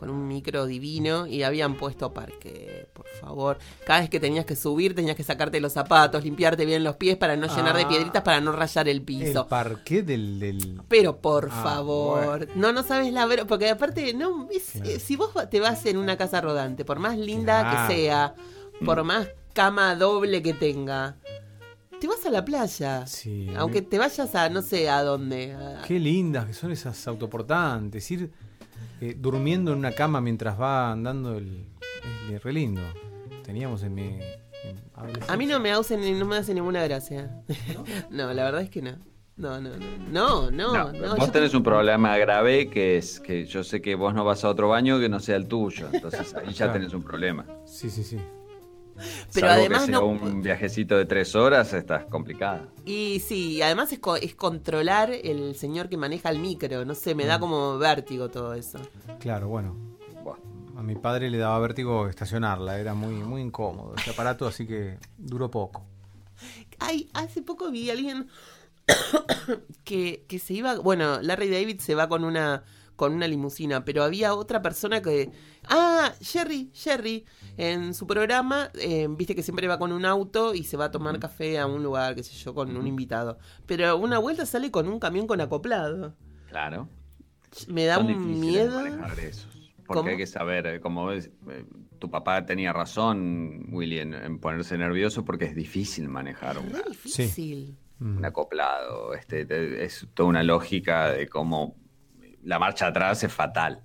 con 0.00 0.08
un 0.08 0.26
micro 0.26 0.64
divino 0.64 1.26
y 1.26 1.42
habían 1.42 1.76
puesto 1.76 2.10
parque, 2.14 2.88
por 2.94 3.06
favor. 3.20 3.58
Cada 3.86 4.00
vez 4.00 4.08
que 4.08 4.18
tenías 4.18 4.46
que 4.46 4.56
subir 4.56 4.94
tenías 4.94 5.14
que 5.14 5.22
sacarte 5.22 5.60
los 5.60 5.74
zapatos, 5.74 6.24
limpiarte 6.24 6.64
bien 6.64 6.82
los 6.82 6.96
pies 6.96 7.18
para 7.18 7.36
no 7.36 7.46
llenar 7.54 7.76
de 7.76 7.82
Ah. 7.82 7.88
piedritas 7.88 8.22
para 8.22 8.40
no 8.40 8.50
rayar 8.52 8.88
el 8.88 8.96
El 8.96 9.02
piso. 9.02 9.46
parqué 9.46 10.02
del. 10.02 10.40
del- 10.40 10.80
Pero 10.88 11.18
por 11.18 11.50
Ah, 11.52 11.62
favor, 11.62 12.48
no, 12.56 12.72
no 12.72 12.82
sabes 12.82 13.12
la 13.12 13.26
ver, 13.26 13.46
porque 13.46 13.68
aparte, 13.68 14.14
no, 14.14 14.48
es- 14.50 14.70
Claro. 14.72 14.88
eh, 14.88 14.98
si 14.98 15.16
vos 15.16 15.32
te 15.50 15.60
vas 15.60 15.84
en 15.84 15.98
una 15.98 16.16
casa 16.16 16.40
rodante, 16.40 16.86
por 16.86 16.98
más 16.98 17.18
linda 17.18 17.60
Claro. 17.60 17.88
que 17.88 17.94
sea, 17.94 18.34
por 18.86 19.04
más 19.04 19.28
cama 19.52 19.94
doble 19.96 20.40
que 20.42 20.54
tenga, 20.54 21.16
te 22.00 22.06
vas 22.08 22.24
a 22.24 22.30
la 22.30 22.42
playa. 22.42 23.06
Sí. 23.06 23.50
Aunque 23.58 23.82
te 23.82 23.98
vayas 23.98 24.34
a 24.34 24.48
no 24.48 24.62
sé 24.62 24.88
a 24.88 25.02
dónde. 25.02 25.52
a- 25.52 25.82
Qué 25.86 25.98
lindas 26.00 26.46
que 26.46 26.54
son 26.54 26.72
esas 26.72 27.06
autoportantes. 27.06 28.10
Ir 28.10 28.30
eh, 29.00 29.14
durmiendo 29.18 29.72
en 29.72 29.78
una 29.78 29.92
cama 29.92 30.20
mientras 30.20 30.60
va 30.60 30.92
andando 30.92 31.36
el. 31.36 31.66
Es 32.32 32.42
re 32.42 32.52
lindo. 32.52 32.82
Teníamos 33.42 33.82
en 33.82 33.94
mi. 33.94 34.02
en. 34.02 34.20
A 35.28 35.36
mí 35.36 35.46
no 35.46 35.58
me, 35.60 35.72
hace, 35.72 35.96
no 35.96 36.26
me 36.26 36.36
hace 36.36 36.52
ninguna 36.54 36.84
gracia. 36.84 37.42
¿No? 38.10 38.32
la 38.32 38.44
verdad 38.44 38.60
es 38.62 38.70
que 38.70 38.82
no. 38.82 38.92
No, 39.36 39.58
no, 39.58 39.70
no. 39.70 39.86
No, 40.10 40.50
no, 40.50 40.72
No, 40.74 40.92
no, 40.92 41.16
vos 41.16 41.26
yo- 41.26 41.32
tenés 41.32 41.54
un 41.54 41.62
problema 41.62 42.18
grave 42.18 42.68
que 42.68 42.98
es 42.98 43.20
que 43.20 43.46
yo 43.46 43.64
sé 43.64 43.80
que 43.80 43.94
vos 43.94 44.12
no 44.12 44.22
vas 44.22 44.44
a 44.44 44.50
otro 44.50 44.68
baño 44.68 45.00
que 45.00 45.08
no 45.08 45.18
sea 45.18 45.36
el 45.36 45.46
tuyo. 45.48 45.88
Entonces 45.90 46.34
ahí 46.34 46.48
ya 46.52 46.66
Claro. 46.66 46.72
tenés 46.74 46.92
un 46.92 47.02
problema. 47.02 47.46
Sí, 47.64 47.88
sí, 47.88 48.04
sí. 48.04 48.18
Pero 49.32 49.46
Salvo 49.48 49.60
además 49.60 49.80
que 49.80 49.86
sea 49.86 49.94
no- 50.00 50.06
un 50.06 50.42
viajecito 50.42 50.96
de 50.96 51.04
tres 51.06 51.34
horas, 51.34 51.72
estás 51.72 52.04
complicada. 52.06 52.68
Y 52.84 53.20
sí, 53.20 53.60
además 53.62 53.92
es, 53.92 53.98
co- 53.98 54.16
es 54.16 54.34
controlar 54.34 55.10
el 55.12 55.54
señor 55.54 55.88
que 55.88 55.96
maneja 55.96 56.30
el 56.30 56.38
micro. 56.38 56.84
No 56.84 56.94
sé, 56.94 57.14
me 57.14 57.24
Mm. 57.24 57.28
da 57.28 57.38
como 57.40 57.78
vértigo 57.78 58.28
todo 58.28 58.54
eso. 58.54 58.78
Claro, 59.18 59.48
bueno. 59.48 59.76
Buah. 60.22 60.36
A 60.76 60.82
mi 60.82 60.96
padre 60.96 61.30
le 61.30 61.38
daba 61.38 61.58
vértigo 61.58 62.08
estacionarla. 62.08 62.78
Era 62.78 62.94
muy, 62.94 63.14
muy 63.14 63.40
incómodo 63.42 63.94
ese 63.96 64.10
aparato, 64.10 64.46
así 64.46 64.66
que 64.66 64.98
duró 65.18 65.50
poco. 65.50 65.84
Ay, 66.78 67.08
hace 67.12 67.42
poco 67.42 67.70
vi 67.70 67.90
a 67.90 67.92
alguien 67.92 68.28
que, 69.84 70.24
que 70.28 70.38
se 70.38 70.54
iba. 70.54 70.76
Bueno, 70.78 71.20
Larry 71.22 71.50
David 71.50 71.80
se 71.80 71.94
va 71.94 72.08
con 72.08 72.24
una 72.24 72.62
con 73.00 73.14
una 73.14 73.26
limusina, 73.26 73.82
pero 73.84 74.04
había 74.04 74.34
otra 74.34 74.60
persona 74.60 75.00
que. 75.00 75.30
Ah, 75.68 76.12
Jerry, 76.20 76.70
Jerry, 76.74 77.24
en 77.56 77.94
su 77.94 78.06
programa, 78.06 78.70
eh, 78.74 79.06
viste 79.10 79.34
que 79.34 79.42
siempre 79.42 79.66
va 79.66 79.78
con 79.78 79.90
un 79.90 80.04
auto 80.04 80.54
y 80.54 80.64
se 80.64 80.76
va 80.76 80.84
a 80.86 80.90
tomar 80.90 81.18
café 81.18 81.58
a 81.58 81.66
un 81.66 81.82
lugar, 81.82 82.14
qué 82.14 82.22
sé 82.22 82.34
yo, 82.34 82.54
con 82.54 82.76
un 82.76 82.86
invitado. 82.86 83.38
Pero 83.64 83.96
una 83.96 84.18
vuelta 84.18 84.44
sale 84.44 84.70
con 84.70 84.86
un 84.86 85.00
camión 85.00 85.26
con 85.26 85.40
acoplado. 85.40 86.14
Claro. 86.50 86.88
Me 87.68 87.86
da 87.86 87.96
Son 87.96 88.06
un 88.10 88.38
miedo. 88.38 88.80
esos. 89.18 89.46
Porque 89.86 90.00
¿Cómo? 90.02 90.08
hay 90.10 90.16
que 90.18 90.26
saber, 90.26 90.66
eh, 90.66 90.80
como 90.80 91.06
ves, 91.06 91.30
eh, 91.48 91.64
tu 91.98 92.10
papá 92.10 92.44
tenía 92.46 92.72
razón, 92.72 93.66
Willy, 93.72 93.98
en, 93.98 94.14
en 94.14 94.38
ponerse 94.38 94.76
nervioso 94.78 95.24
porque 95.24 95.46
es 95.46 95.54
difícil 95.56 96.08
manejar 96.08 96.58
una- 96.58 96.78
Re 96.82 96.90
difícil. 96.90 97.76
Mm. 97.98 98.18
un 98.18 98.24
acoplado. 98.24 99.14
Este, 99.14 99.44
te- 99.46 99.84
es 99.84 100.06
toda 100.14 100.28
una 100.28 100.42
lógica 100.42 101.10
de 101.10 101.28
cómo 101.28 101.74
la 102.42 102.58
marcha 102.58 102.86
atrás 102.86 103.22
es 103.22 103.32
fatal. 103.32 103.82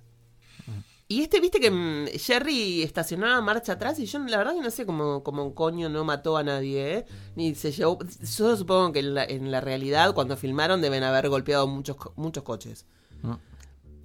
Y 1.08 1.22
este, 1.22 1.38
viste 1.38 1.60
que 1.60 1.70
mm, 1.70 2.06
Jerry 2.18 2.82
estacionaba 2.82 3.40
marcha 3.40 3.74
atrás 3.74 3.98
y 4.00 4.06
yo 4.06 4.18
la 4.18 4.38
verdad 4.38 4.54
que 4.54 4.60
no 4.60 4.70
sé 4.72 4.84
cómo, 4.84 5.22
cómo 5.22 5.54
coño 5.54 5.88
no 5.88 6.04
mató 6.04 6.36
a 6.36 6.42
nadie, 6.42 6.98
¿eh? 6.98 7.06
Ni 7.36 7.54
se 7.54 7.70
llevó... 7.70 7.98
Yo 8.02 8.56
supongo 8.56 8.92
que 8.92 8.98
en 8.98 9.14
la, 9.14 9.24
en 9.24 9.52
la 9.52 9.60
realidad 9.60 10.14
cuando 10.14 10.36
filmaron 10.36 10.80
deben 10.80 11.04
haber 11.04 11.28
golpeado 11.28 11.68
muchos, 11.68 11.96
muchos 12.16 12.42
coches. 12.42 12.86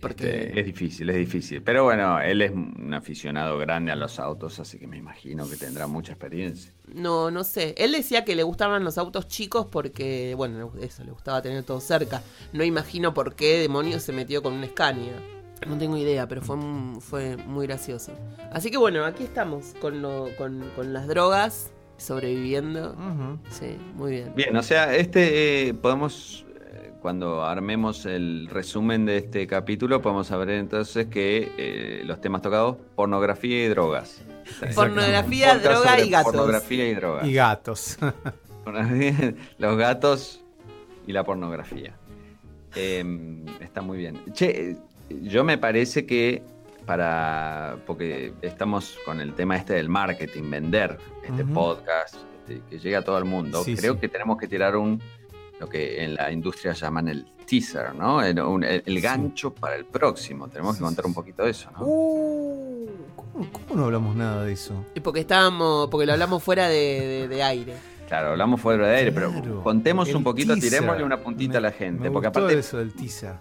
Porque... 0.01 0.47
Este, 0.47 0.59
es 0.59 0.65
difícil, 0.65 1.09
es 1.09 1.15
difícil. 1.15 1.61
Pero 1.61 1.83
bueno, 1.83 2.19
él 2.19 2.41
es 2.41 2.51
un 2.51 2.93
aficionado 2.93 3.57
grande 3.57 3.91
a 3.91 3.95
los 3.95 4.19
autos, 4.19 4.59
así 4.59 4.79
que 4.79 4.87
me 4.87 4.97
imagino 4.97 5.47
que 5.49 5.55
tendrá 5.55 5.87
mucha 5.87 6.13
experiencia. 6.13 6.73
No, 6.93 7.31
no 7.31 7.43
sé. 7.43 7.75
Él 7.77 7.91
decía 7.91 8.25
que 8.25 8.35
le 8.35 8.43
gustaban 8.43 8.83
los 8.83 8.97
autos 8.97 9.27
chicos 9.27 9.67
porque, 9.71 10.33
bueno, 10.35 10.73
eso, 10.81 11.03
le 11.03 11.11
gustaba 11.11 11.41
tener 11.41 11.63
todo 11.63 11.79
cerca. 11.79 12.21
No 12.51 12.63
imagino 12.63 13.13
por 13.13 13.35
qué 13.35 13.59
demonios 13.59 14.01
se 14.03 14.11
metió 14.11 14.41
con 14.41 14.53
un 14.53 14.65
Scania. 14.65 15.13
No 15.67 15.77
tengo 15.77 15.95
idea, 15.95 16.27
pero 16.27 16.41
fue, 16.41 16.57
fue 16.99 17.37
muy 17.37 17.67
gracioso. 17.67 18.11
Así 18.51 18.71
que 18.71 18.77
bueno, 18.77 19.05
aquí 19.05 19.23
estamos 19.23 19.75
con, 19.79 20.01
lo, 20.01 20.29
con, 20.35 20.67
con 20.75 20.91
las 20.91 21.07
drogas, 21.07 21.71
sobreviviendo. 21.97 22.95
Sí, 23.51 23.77
muy 23.93 24.11
bien. 24.11 24.33
Bien, 24.35 24.55
o 24.55 24.63
sea, 24.63 24.95
este 24.95 25.67
eh, 25.67 25.73
podemos, 25.75 26.45
cuando 27.01 27.43
armemos 27.43 28.05
el 28.05 28.47
resumen 28.47 29.05
de 29.05 29.17
este 29.17 29.47
capítulo, 29.47 30.01
podemos 30.01 30.27
saber 30.27 30.49
entonces 30.51 31.07
que 31.07 31.51
eh, 31.57 32.03
los 32.05 32.21
temas 32.21 32.41
tocados, 32.41 32.77
pornografía 32.95 33.65
y 33.65 33.67
drogas. 33.67 34.21
Pornografía, 34.75 35.57
droga 35.57 35.99
y 35.99 36.09
gatos. 36.09 36.31
Pornografía 36.31 36.87
y 36.89 36.93
drogas. 36.93 37.27
Y 37.27 37.33
gatos. 37.33 37.97
los 39.57 39.77
gatos 39.77 40.43
y 41.07 41.11
la 41.11 41.23
pornografía. 41.23 41.95
Eh, 42.75 43.03
está 43.59 43.81
muy 43.81 43.97
bien. 43.97 44.19
Che, 44.33 44.77
yo 45.23 45.43
me 45.43 45.57
parece 45.57 46.05
que 46.05 46.43
para. 46.85 47.77
Porque 47.85 48.33
estamos 48.41 48.97
con 49.05 49.19
el 49.21 49.33
tema 49.33 49.55
este 49.57 49.73
del 49.73 49.89
marketing, 49.89 50.49
vender 50.49 50.97
este 51.23 51.45
podcast, 51.45 52.15
este, 52.41 52.61
que 52.69 52.79
llegue 52.79 52.95
a 52.95 53.03
todo 53.03 53.17
el 53.17 53.25
mundo. 53.25 53.63
Sí, 53.63 53.75
Creo 53.75 53.93
sí. 53.95 53.99
que 53.99 54.07
tenemos 54.07 54.37
que 54.37 54.47
tirar 54.47 54.75
un. 54.75 55.01
Lo 55.61 55.69
que 55.69 56.03
en 56.03 56.15
la 56.15 56.31
industria 56.31 56.73
llaman 56.73 57.07
el 57.07 57.23
teaser, 57.45 57.93
¿no? 57.93 58.23
El, 58.23 58.39
un- 58.41 58.63
el- 58.63 58.81
el 58.83 58.99
gancho 58.99 59.53
para 59.53 59.75
el 59.75 59.85
próximo. 59.85 60.47
Tenemos 60.47 60.75
que 60.77 60.81
contar 60.81 61.05
un 61.05 61.13
poquito 61.13 61.43
de 61.43 61.51
eso, 61.51 61.69
¿no? 61.77 61.85
Uh, 61.85 62.89
¿cómo, 63.15 63.47
cómo 63.51 63.75
no 63.79 63.85
hablamos 63.85 64.15
nada 64.15 64.43
de 64.43 64.53
eso? 64.53 64.73
Y 64.95 65.01
porque 65.01 65.19
estábamos, 65.19 65.87
porque 65.89 66.07
lo 66.07 66.13
hablamos 66.13 66.41
fuera 66.41 66.67
de, 66.67 66.75
de- 66.75 67.27
de 67.27 67.43
aire. 67.43 67.73
Claro, 68.07 68.29
hablamos 68.31 68.59
fuera 68.59 68.87
de 68.87 68.95
aire, 68.95 69.13
Claro. 69.13 69.33
pero 69.39 69.63
contemos 69.63 70.11
un 70.15 70.23
poquito, 70.23 70.53
teaser. 70.55 70.69
tirémosle 70.71 71.03
una 71.03 71.17
puntita 71.21 71.51
Me- 71.53 71.57
a 71.59 71.61
la 71.61 71.71
gente. 71.71 72.01
me 72.01 72.09
porque 72.11 72.29
gustó 72.29 72.39
aparte, 72.39 72.57
eso 72.59 72.77
del 72.79 72.93
teaser. 72.95 73.35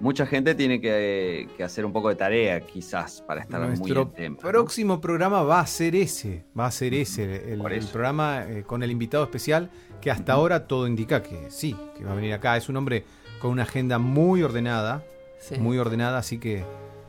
Mucha 0.00 0.26
gente 0.26 0.54
tiene 0.54 0.80
que, 0.80 1.48
que 1.56 1.64
hacer 1.64 1.84
un 1.86 1.92
poco 1.92 2.08
de 2.08 2.14
tarea, 2.16 2.60
quizás, 2.60 3.22
para 3.26 3.40
estar 3.42 3.60
muy 3.60 3.68
Nuestro 3.78 4.02
en 4.02 4.10
tema. 4.12 4.36
¿no? 4.42 4.48
próximo 4.48 5.00
programa 5.00 5.42
va 5.42 5.60
a 5.60 5.66
ser 5.66 5.94
ese. 5.96 6.44
Va 6.58 6.66
a 6.66 6.70
ser 6.70 6.94
ese. 6.94 7.52
El, 7.52 7.60
programa 7.92 8.44
eh, 8.46 8.62
con 8.64 8.82
el 8.82 8.90
invitado 8.90 9.24
especial 9.24 9.70
que 10.00 10.10
hasta 10.10 10.32
ahora 10.34 10.66
todo 10.66 10.86
indica 10.86 11.22
que 11.22 11.50
sí, 11.50 11.74
que 11.96 12.04
va 12.04 12.12
a 12.12 12.14
venir 12.14 12.32
acá. 12.34 12.56
Es 12.56 12.68
un 12.68 12.76
hombre 12.76 13.04
con 13.40 13.50
una 13.50 13.62
agenda 13.62 13.98
muy 13.98 14.42
ordenada. 14.42 15.02
Sí. 15.38 15.58
Muy 15.58 15.78
ordenada, 15.78 16.18
así 16.18 16.38
que 16.38 16.64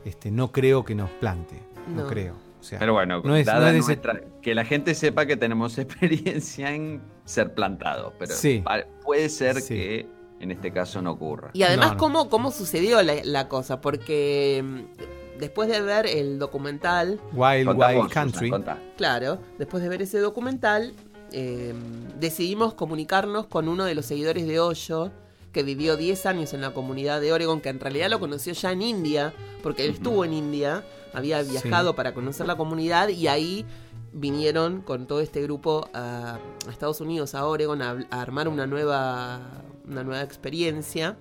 este, 0.06 0.32
no 0.32 0.52
creo 0.52 0.84
que 0.86 0.96
nos 0.96 1.10
plante. 1.12 1.56
No, 1.88 2.04
No. 2.04 2.08
creo. 2.08 2.36
O 2.60 2.64
sea, 2.64 2.80
Pero 2.80 2.94
bueno, 2.94 3.22
no 3.24 3.36
es- 3.36 3.46
dada 3.46 3.60
no 3.62 3.68
es 3.68 3.74
de 3.74 3.80
ese- 3.80 3.88
nuestra- 3.88 4.22
que 4.42 4.54
la 4.56 4.66
gente 4.66 4.94
sepa 4.96 5.26
que 5.26 5.38
tenemos 5.38 5.78
experiencia 5.78 6.74
en 6.74 7.02
ser 7.26 7.54
plantados. 7.54 8.14
Pero 8.20 8.34
Sí. 8.36 8.64
puede 9.04 9.30
ser 9.30 9.62
Sí. 9.62 9.74
que 9.76 10.08
en 10.40 10.52
este 10.52 10.72
caso 10.72 11.02
no 11.02 11.12
ocurra. 11.12 11.52
Y 11.54 11.64
además, 11.64 11.88
No, 11.88 11.94
no. 11.94 12.00
¿cómo, 12.00 12.30
cómo 12.30 12.52
sucedió 12.52 13.02
la, 13.02 13.16
la 13.24 13.48
cosa? 13.48 13.82
Porque 13.82 14.64
mm, 14.64 15.40
después 15.40 15.70
de 15.70 15.82
ver 15.82 16.06
el 16.08 16.40
documental, 16.40 17.20
Wild 17.34 17.66
Contá 17.68 17.88
Wild 17.90 17.98
vos, 18.00 18.12
Country. 18.12 18.52
claro, 18.98 19.40
después 19.58 19.82
de 19.84 19.90
ver 19.90 20.02
ese 20.02 20.20
documental, 20.20 20.94
eh, 21.32 21.74
decidimos 22.20 22.74
comunicarnos 22.74 23.48
con 23.48 23.68
uno 23.68 23.86
de 23.86 23.96
los 23.96 24.06
seguidores 24.06 24.48
de 24.48 24.60
Hoyo, 24.60 25.12
que 25.52 25.64
vivió 25.64 25.98
10 25.98 26.26
años 26.28 26.54
en 26.54 26.62
la 26.62 26.72
comunidad 26.72 27.20
de 27.20 27.34
Oregon, 27.34 27.62
que 27.62 27.70
en 27.70 27.80
realidad 27.80 28.10
lo 28.10 28.20
conoció 28.20 28.54
ya 28.54 28.72
en 28.72 28.82
India, 28.84 29.34
porque 29.64 29.86
él 29.86 29.92
estuvo 29.92 30.24
en 30.24 30.34
India, 30.34 30.84
había 31.14 31.44
Sí. 31.44 31.52
viajado 31.52 31.96
para 31.96 32.14
conocer 32.14 32.46
la 32.46 32.56
comunidad 32.56 33.08
y 33.10 33.28
ahí 33.28 33.66
vinieron 34.14 34.82
con 34.82 35.08
todo 35.08 35.20
este 35.20 35.42
grupo 35.42 35.88
a, 35.94 36.38
a 36.68 36.72
Estados 36.72 37.02
Unidos, 37.02 37.34
a 37.36 37.46
Oregon, 37.46 37.82
a, 37.82 37.98
a 38.10 38.22
armar 38.22 38.48
una 38.48 38.68
nueva, 38.68 39.40
una 39.88 40.04
nueva 40.04 40.22
experiencia. 40.24 41.18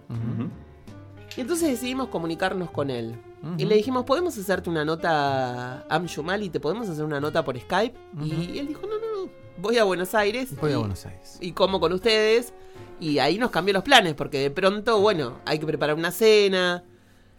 Y 1.36 1.40
entonces 1.40 1.68
decidimos 1.70 2.08
comunicarnos 2.08 2.70
con 2.70 2.90
él. 2.90 3.14
Y 3.58 3.64
le 3.64 3.76
dijimos, 3.76 4.04
¿podemos 4.04 4.36
hacerte 4.36 4.68
una 4.70 4.84
nota 4.84 5.82
Am 5.88 6.06
Shumali? 6.06 6.48
¿Te 6.50 6.58
podemos 6.58 6.88
hacer 6.88 7.04
una 7.04 7.20
nota 7.20 7.44
por 7.44 7.56
Skype? 7.58 7.96
Y 8.24 8.58
él 8.58 8.66
dijo, 8.68 8.82
no, 8.86 8.98
no, 8.98 9.24
no, 9.26 9.30
voy 9.58 9.78
a 9.78 9.84
Buenos 9.84 10.14
Aires. 10.16 10.56
Voy 10.60 10.70
y, 10.70 10.74
a 10.74 10.78
Buenos 10.78 11.06
Aires. 11.06 11.38
y 11.40 11.52
como 11.52 11.78
con 11.78 11.92
ustedes. 11.92 12.52
Y 12.98 13.18
ahí 13.18 13.38
nos 13.38 13.50
cambió 13.50 13.74
los 13.74 13.84
planes, 13.84 14.14
porque 14.14 14.38
de 14.38 14.50
pronto, 14.50 15.00
bueno, 15.00 15.38
hay 15.44 15.58
que 15.60 15.66
preparar 15.66 15.94
una 15.96 16.10
cena, 16.10 16.82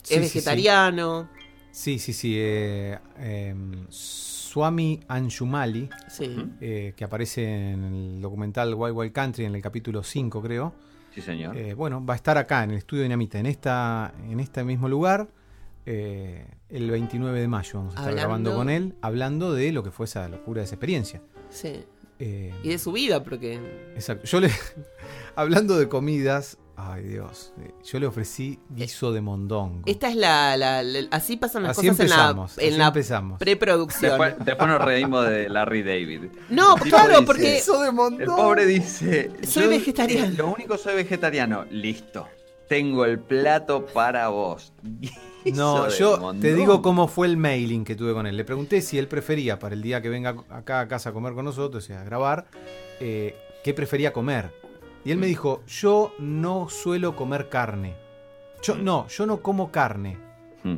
Sí, 0.04 0.14
es 0.14 0.20
sí. 0.32 0.38
vegetariano. 0.38 1.28
Sí, 1.72 2.00
sí, 2.00 2.14
sí. 2.14 2.36
eh, 2.38 3.00
em, 3.20 3.86
Swami 3.90 5.02
Anjumali, 5.10 5.90
Sí. 6.08 6.36
eh, 6.62 6.94
que 6.96 7.04
aparece 7.04 7.72
en 7.72 7.84
el 7.84 8.22
documental 8.22 8.74
Wild 8.76 8.96
Wild 8.96 9.12
Country 9.12 9.46
en 9.46 9.56
el 9.56 9.62
capítulo 9.62 10.04
5, 10.04 10.42
creo. 10.42 10.74
Sí, 11.18 11.22
señor. 11.24 11.58
Eh, 11.58 11.74
bueno, 11.74 12.06
va 12.06 12.14
a 12.14 12.16
estar 12.18 12.38
acá 12.38 12.64
en 12.64 12.72
el 12.72 12.78
estudio 12.78 13.02
Dinamita, 13.04 13.40
en 13.40 13.48
esta, 13.48 14.14
en 14.30 14.40
este 14.40 14.64
mismo 14.64 14.88
lugar, 14.88 15.28
eh, 15.88 16.46
el 16.70 16.92
29 16.92 17.40
de 17.42 17.48
mayo. 17.48 17.80
Vamos 17.80 17.96
a 17.96 17.98
estar 17.98 18.10
Hablando- 18.10 18.22
grabando 18.52 18.56
con 18.56 18.70
él, 18.70 18.94
hablando 19.02 19.54
de 19.54 19.72
lo 19.72 19.82
que 19.84 19.90
fue 19.90 20.06
esa 20.06 20.28
locura 20.30 20.62
de 20.62 20.66
esa 20.66 20.76
experiencia. 20.76 21.22
Sí. 21.50 21.84
Eh, 22.20 22.54
Y 22.64 22.70
de 22.70 22.78
su 22.78 22.92
vida, 22.92 23.24
porque. 23.24 23.56
exacto. 23.96 24.26
Yo 24.28 24.40
le. 24.40 24.50
Hablando 25.36 25.78
de 25.78 25.88
comidas. 25.90 26.58
Ay, 26.80 27.04
Dios. 27.06 27.54
eh, 27.60 27.72
Yo 27.84 28.00
le 28.00 28.06
ofrecí 28.06 28.60
guiso 28.70 29.12
de 29.12 29.20
mondongo. 29.20 29.82
Esta 29.88 30.10
es 30.10 30.16
la. 30.16 30.56
la- 30.58 30.84
la- 30.84 31.08
así 31.10 31.36
pasan 31.36 31.64
las 31.64 31.76
Así 31.78 31.88
cosas 31.88 32.02
en 32.02 32.10
la, 32.10 32.16
empezamos, 32.16 32.58
en 32.60 32.68
así 32.70 32.78
la 32.78 32.88
empezamos. 32.88 33.40
preproducción. 33.40 34.12
Después, 34.12 34.36
después 34.46 34.70
nos 34.70 34.82
reímos 34.86 35.28
de 35.28 35.50
Larry 35.50 35.82
David. 35.82 36.26
No, 36.50 36.76
claro, 36.76 37.14
dice, 37.14 37.24
porque. 37.26 37.54
Guiso 37.56 37.82
de 37.82 37.92
mondongo. 37.92 38.22
El 38.22 38.28
pobre 38.38 38.66
dice: 38.68 39.32
Soy 39.42 39.64
"Yo, 39.64 39.70
vegetariano". 39.70 40.26
eh, 40.28 40.36
Lo 40.38 40.48
único 40.54 40.78
soy 40.78 40.96
vegetariano. 40.96 41.66
Listo. 41.72 42.28
Tengo 42.70 43.06
el 43.06 43.18
plato 43.20 43.86
para 43.88 44.28
vos. 44.28 44.72
Guiso 44.84 45.56
No, 45.56 45.86
de 45.86 45.98
yo 45.98 46.34
te 46.40 46.54
digo 46.54 46.82
cómo 46.84 47.08
fue 47.08 47.26
el 47.26 47.38
mailing 47.38 47.86
que 47.86 47.96
tuve 47.96 48.14
con 48.14 48.28
él. 48.28 48.38
Le 48.38 48.44
pregunté 48.46 48.82
si 48.82 49.00
él 49.00 49.08
prefería 49.08 49.58
para 49.58 49.74
el 49.74 49.82
día 49.82 50.00
que 50.02 50.10
venga 50.10 50.36
acá 50.52 50.82
a 50.82 50.88
casa 50.88 51.10
a 51.10 51.14
comer 51.14 51.34
con 51.34 51.46
nosotros, 51.46 51.84
o 51.84 51.88
sea, 51.88 52.02
a 52.02 52.04
grabar, 52.04 52.46
eh, 53.00 53.36
qué 53.64 53.74
prefería 53.74 54.14
comer. 54.14 54.52
Y 55.08 55.12
él 55.14 55.18
me 55.20 55.28
dijo, 55.28 55.64
yo 55.68 56.14
no 56.20 56.68
suelo 56.68 57.16
comer 57.16 57.48
carne. 57.48 57.96
Yo 58.62 58.76
no, 58.76 59.08
yo 59.08 59.26
no 59.26 59.42
como 59.42 59.72
carne. 59.72 60.18
Mm. 60.64 60.76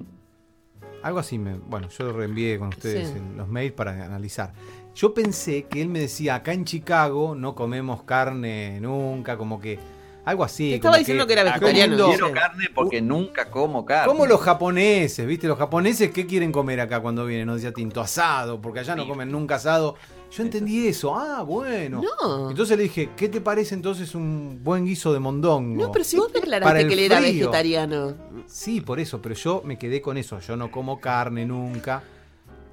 Algo 1.02 1.18
así, 1.18 1.40
me, 1.40 1.56
bueno, 1.56 1.90
yo 1.90 2.04
lo 2.06 2.14
reenvié 2.14 2.60
con 2.60 2.68
ustedes 2.68 3.10
Sí. 3.10 3.18
en 3.18 3.38
los 3.38 3.48
mails 3.48 3.74
para 3.74 3.92
analizar. 4.06 4.54
Yo 4.94 5.16
pensé 5.16 5.64
que 5.64 5.82
él 5.82 5.88
me 5.88 6.00
decía, 6.02 6.36
acá 6.36 6.54
en 6.54 6.64
Chicago 6.64 7.34
no 7.34 7.56
comemos 7.56 8.04
carne 8.04 8.80
nunca, 8.80 9.36
como 9.36 9.60
que 9.60 9.80
algo 10.26 10.44
así. 10.44 10.70
Te 10.70 10.76
estaba 10.76 10.92
como 10.92 11.00
diciendo 11.00 11.26
que 11.26 11.34
era 11.34 11.44
vegetariano. 11.46 11.98
comiendo- 11.98 12.10
Quiero 12.10 12.32
carne 12.32 12.66
porque 12.76 13.02
nunca 13.02 13.50
como 13.50 13.84
carne. 13.84 14.12
Como 14.12 14.28
los 14.28 14.42
japoneses, 14.42 15.26
¿viste? 15.26 15.48
Los 15.48 15.58
japoneses, 15.58 16.12
¿qué 16.12 16.28
quieren 16.28 16.52
comer 16.52 16.82
acá 16.82 17.00
cuando 17.00 17.26
vienen? 17.26 17.48
No 17.48 17.56
decía 17.56 17.72
tinto 17.74 18.00
asado, 18.00 18.62
porque 18.62 18.82
allá 18.82 18.96
no 18.96 19.08
comen 19.08 19.32
nunca 19.32 19.56
asado. 19.56 19.96
Yo 20.32 20.44
entendí 20.44 20.88
eso. 20.88 21.16
Ah, 21.16 21.42
bueno. 21.42 22.02
No. 22.02 22.50
Entonces 22.52 22.78
le 22.78 22.84
dije, 22.84 23.10
¿qué 23.18 23.30
te 23.30 23.42
parece 23.42 23.74
entonces 23.74 24.14
un 24.14 24.60
buen 24.64 24.86
guiso 24.86 25.12
de 25.12 25.20
mondongo? 25.20 25.82
No, 25.82 25.92
pero 25.92 26.06
si 26.06 26.18
vos 26.18 26.32
declaraste 26.32 26.88
que 26.88 26.94
él 26.94 27.00
era 27.00 27.20
vegetariano. 27.20 28.16
Sí, 28.46 28.82
por 28.82 29.00
eso, 29.00 29.22
pero 29.22 29.36
yo 29.36 29.62
me 29.66 29.78
quedé 29.80 30.02
con 30.02 30.18
eso. 30.18 30.40
Yo 30.40 30.56
no 30.56 30.72
como 30.72 31.00
carne 31.00 31.46
nunca. 31.46 32.04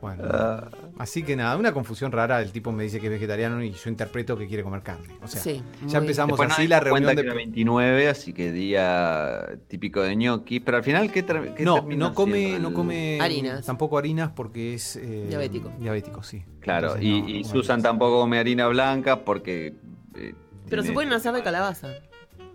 Bueno, 0.06 0.24
Ah. 0.32 0.68
así 0.98 1.22
que 1.24 1.34
nada, 1.34 1.56
una 1.56 1.72
confusión 1.72 2.12
rara. 2.12 2.40
El 2.40 2.52
tipo 2.52 2.70
me 2.70 2.84
dice 2.84 3.00
que 3.00 3.06
es 3.06 3.12
vegetariano 3.12 3.62
y 3.62 3.72
yo 3.72 3.90
interpreto 3.90 4.36
que 4.36 4.46
quiere 4.46 4.62
comer 4.62 4.82
carne. 4.82 5.18
O 5.22 5.26
sea, 5.26 5.42
Sí, 5.42 5.62
ya 5.86 5.98
empezamos 5.98 6.38
así 6.40 6.68
la 6.68 6.78
dimos 6.80 6.90
cuenta 6.90 7.08
reunión 7.10 7.16
que 7.16 7.22
de... 7.22 7.26
era 7.28 7.34
29, 7.34 8.08
así 8.08 8.32
que 8.32 8.52
día 8.52 9.46
típico 9.68 10.02
de 10.02 10.14
ñoquis. 10.14 10.60
Pero 10.64 10.76
al 10.76 10.84
final, 10.84 11.10
¿qué, 11.10 11.24
qué 11.24 11.64
No, 11.64 11.82
no 11.82 12.14
come, 12.14 12.58
no 12.60 12.72
come 12.72 13.18
Harinas. 13.20 13.66
tampoco 13.66 13.98
harinas 13.98 14.30
porque 14.34 14.74
es 14.74 14.96
eh, 14.96 15.26
Diabético. 15.28 15.72
Diabético, 15.78 16.22
sí. 16.22 16.44
Claro, 16.60 16.96
Entonces, 16.96 17.04
y, 17.06 17.20
no, 17.22 17.28
y 17.28 17.42
no 17.42 17.48
Susan 17.48 17.82
tampoco 17.82 18.20
come 18.20 18.38
harina 18.38 18.68
blanca 18.68 19.24
porque. 19.24 19.74
eh, 20.14 20.34
Pero 20.68 20.82
se 20.82 20.92
pueden 20.92 21.12
hacer 21.12 21.32
de 21.32 21.42
calabaza. 21.42 21.88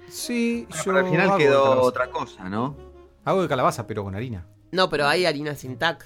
Sí, 0.07 0.65
Bueno, 0.69 0.83
yo 0.83 0.91
pero 0.91 0.97
al 1.05 1.11
final 1.11 1.37
quedó 1.37 1.81
otra 1.81 2.09
cosa, 2.09 2.49
¿no? 2.49 2.75
Hago 3.23 3.41
de 3.41 3.47
calabaza, 3.47 3.87
pero 3.87 4.03
con 4.03 4.15
harina. 4.15 4.45
No, 4.71 4.89
pero 4.89 5.05
hay 5.07 5.25
harina 5.25 5.55
sin 5.55 5.77
tac. 5.77 6.05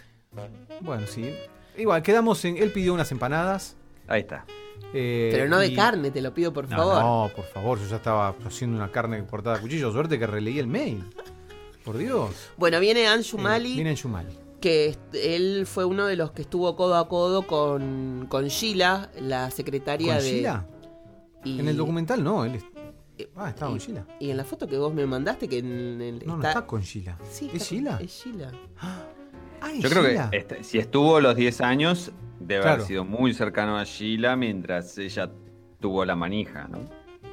Bueno, 0.82 1.08
sí. 1.08 1.34
Igual, 1.78 2.02
quedamos 2.04 2.44
en. 2.46 2.58
Él 2.58 2.72
pidió 2.72 2.94
unas 2.94 3.12
empanadas. 3.12 3.76
Ahí 4.08 4.22
está. 4.22 4.46
eh, 4.94 5.30
Pero 5.34 5.50
no 5.50 5.58
de 5.60 5.68
y- 5.68 5.76
carne, 5.76 6.12
te 6.12 6.22
lo 6.22 6.34
pido 6.34 6.54
por 6.54 6.70
No, 6.70 6.78
favor. 6.78 7.02
no, 7.02 7.32
por 7.36 7.46
favor, 7.46 7.80
yo 7.80 7.88
ya 7.88 7.96
estaba 7.98 8.36
haciendo 8.46 8.78
una 8.78 8.92
carne 8.92 9.26
cortada 9.26 9.58
a 9.58 9.60
cuchillo. 9.60 9.92
Suerte 9.92 10.18
que 10.20 10.28
releí 10.28 10.60
el 10.60 10.68
mail. 10.68 11.04
Por 11.84 11.98
Dios. 11.98 12.32
Bueno, 12.58 12.80
viene 12.80 13.08
Anshu 13.08 13.38
Mali, 13.38 13.72
Eh, 13.74 13.76
viene 13.76 13.96
Shumali. 13.96 14.36
que 14.62 14.88
est- 14.88 15.14
él 15.16 15.66
fue 15.68 15.86
uno 15.86 16.06
de 16.08 16.16
los 16.16 16.32
que 16.32 16.42
estuvo 16.44 16.76
codo 16.76 16.96
a 16.98 17.08
codo 17.10 17.46
con, 17.46 18.26
con 18.30 18.48
Sheila, 18.48 19.10
la 19.22 19.52
secretaria 19.52 20.16
¿Con 20.16 20.24
de. 20.24 20.30
Sheila? 20.32 20.66
y- 21.44 21.60
En 21.60 21.68
el 21.68 21.78
documental 21.78 22.24
no. 22.24 22.46
Él 22.46 22.56
es- 22.56 22.64
eh, 23.18 23.30
Ah, 23.36 23.50
estaba 23.50 23.72
con 23.72 23.78
y- 23.78 23.84
Sheila. 23.84 24.06
Y 24.20 24.30
en 24.32 24.38
la 24.38 24.44
foto 24.46 24.68
que 24.68 24.78
vos 24.78 24.94
me 24.94 25.06
mandaste, 25.06 25.48
que 25.50 25.60
en 25.60 26.02
el. 26.02 26.24
No, 26.26 26.38
no 26.38 26.48
está 26.48 26.66
con 26.66 26.82
Sheila. 26.82 27.18
Sí, 27.30 27.48
¿Es 27.48 27.54
está- 27.62 27.66
Sheila? 27.66 28.00
Es 28.02 28.24
Sheila. 28.24 28.52
Ah, 28.82 29.04
¿es 29.72 29.80
Yo 29.82 29.90
creo 29.90 30.04
Sheila? 30.04 30.30
que 30.30 30.38
este, 30.38 30.64
si 30.64 30.78
estuvo 30.80 31.20
los 31.22 31.36
10 31.36 31.62
años, 31.62 32.12
debe 32.40 32.62
Claro. 32.62 32.76
haber 32.76 32.88
sido 32.88 33.06
muy 33.06 33.34
cercano 33.34 33.78
a 33.78 33.84
Sheila 33.84 34.36
mientras 34.36 34.98
ella 34.98 35.32
tuvo 35.80 36.04
la 36.06 36.16
manija, 36.16 36.68
¿no? 36.68 36.80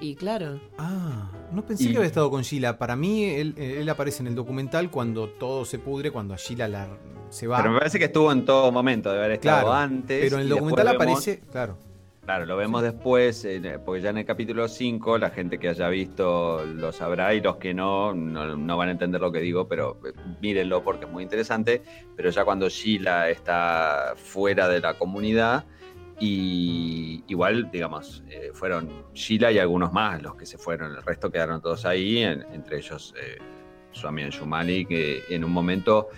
Y 0.00 0.16
claro. 0.16 0.60
Ah, 0.78 1.30
no 1.52 1.64
pensé 1.64 1.84
Y- 1.84 1.90
que 1.92 1.96
había 1.98 2.08
estado 2.08 2.28
con 2.30 2.42
Sheila. 2.42 2.76
Para 2.78 2.96
mí, 2.96 3.24
él, 3.24 3.54
él 3.56 3.88
aparece 3.88 4.22
en 4.22 4.26
el 4.28 4.34
documental 4.34 4.90
cuando 4.90 5.28
todo 5.28 5.64
se 5.64 5.78
pudre, 5.78 6.10
cuando 6.10 6.34
a 6.34 6.36
Sheila 6.36 6.66
la, 6.66 6.88
se 7.28 7.46
va. 7.46 7.58
Pero 7.58 7.70
me 7.72 7.78
parece 7.78 7.98
que 8.00 8.06
estuvo 8.06 8.32
en 8.32 8.44
todo 8.44 8.72
momento, 8.72 9.10
debe 9.10 9.24
haber 9.24 9.32
estado 9.36 9.60
Claro, 9.62 9.72
antes. 9.74 10.20
pero 10.20 10.36
en 10.36 10.42
el 10.42 10.48
documental 10.48 10.86
vemos- 10.86 10.96
aparece, 11.02 11.40
claro. 11.52 11.78
Claro, 12.24 12.46
lo 12.46 12.56
vemos 12.56 12.82
después, 12.82 13.44
eh, 13.44 13.80
porque 13.84 14.00
ya 14.00 14.10
en 14.10 14.18
el 14.18 14.24
capítulo 14.24 14.68
5 14.68 15.18
la 15.18 15.30
gente 15.30 15.58
que 15.58 15.68
haya 15.68 15.88
visto 15.88 16.64
lo 16.64 16.92
sabrá 16.92 17.34
y 17.34 17.40
los 17.40 17.56
que 17.56 17.74
no, 17.74 18.14
no, 18.14 18.56
no 18.56 18.76
van 18.76 18.88
a 18.90 18.92
entender 18.92 19.20
lo 19.20 19.32
que 19.32 19.40
digo, 19.40 19.66
pero 19.66 19.98
eh, 20.06 20.12
mírenlo 20.40 20.84
porque 20.84 21.06
es 21.06 21.10
muy 21.10 21.24
interesante. 21.24 21.82
Pero 22.14 22.30
ya 22.30 22.44
cuando 22.44 22.68
Sheila 22.68 23.28
está 23.28 24.14
fuera 24.16 24.68
de 24.68 24.78
la 24.80 24.94
comunidad, 24.94 25.64
y 26.20 27.24
igual, 27.26 27.68
digamos, 27.72 28.22
eh, 28.28 28.50
fueron 28.54 28.88
Sheila 29.12 29.50
y 29.50 29.58
algunos 29.58 29.92
más 29.92 30.22
los 30.22 30.36
que 30.36 30.46
se 30.46 30.58
fueron, 30.58 30.92
el 30.94 31.02
resto 31.02 31.28
quedaron 31.32 31.60
todos 31.60 31.84
ahí, 31.86 32.18
en- 32.18 32.42
entre 32.52 32.76
ellos 32.78 33.12
eh, 33.20 33.38
su 33.90 34.06
amigo 34.06 34.30
Shumali, 34.30 34.86
que 34.86 35.22
en 35.28 35.42
un 35.42 35.50
momento 35.50 36.08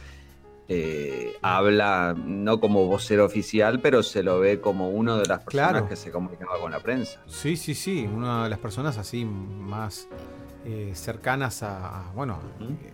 eh, 0.68 1.36
habla 1.42 2.14
no 2.16 2.58
como 2.60 2.86
vocero 2.86 3.24
oficial, 3.24 3.80
pero 3.80 4.02
se 4.02 4.22
lo 4.22 4.40
ve 4.40 4.60
como 4.60 4.88
uno 4.90 5.16
de 5.18 5.26
las 5.26 5.40
personas 5.40 5.70
Claro. 5.72 5.88
que 5.88 5.96
se 5.96 6.10
comunicaba 6.10 6.58
con 6.58 6.72
la 6.72 6.80
prensa. 6.80 7.20
Sí, 7.26 7.56
sí, 7.56 7.74
sí. 7.74 8.08
Una 8.12 8.44
de 8.44 8.50
las 8.50 8.58
personas 8.58 8.96
así 8.98 9.24
más 9.24 10.08
eh, 10.64 10.92
cercanas 10.94 11.62
a, 11.62 12.08
a, 12.08 12.12
bueno, 12.12 12.38
eh, 12.60 12.92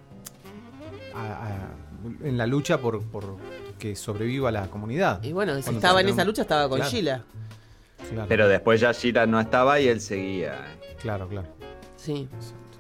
a- 1.14 1.46
a- 1.46 2.26
en 2.26 2.36
la 2.38 2.46
lucha 2.46 2.78
por, 2.78 3.02
por 3.04 3.36
que 3.78 3.94
sobreviva 3.94 4.50
la 4.50 4.66
comunidad. 4.68 5.22
Y 5.22 5.32
bueno, 5.32 5.60
si 5.62 5.70
estaba 5.74 6.00
en 6.00 6.08
esa 6.08 6.24
lucha, 6.24 6.42
estaba 6.42 6.68
con 6.68 6.78
Claro. 6.78 6.90
Sheila. 6.90 7.24
Claro, 8.10 8.26
Pero 8.28 8.48
después 8.48 8.80
ya 8.80 8.92
Sheila 8.92 9.26
no 9.26 9.38
estaba 9.38 9.78
y 9.78 9.86
él 9.88 10.00
seguía. 10.00 10.56
claro, 11.00 11.28
claro. 11.28 11.46
Sí. 11.96 12.28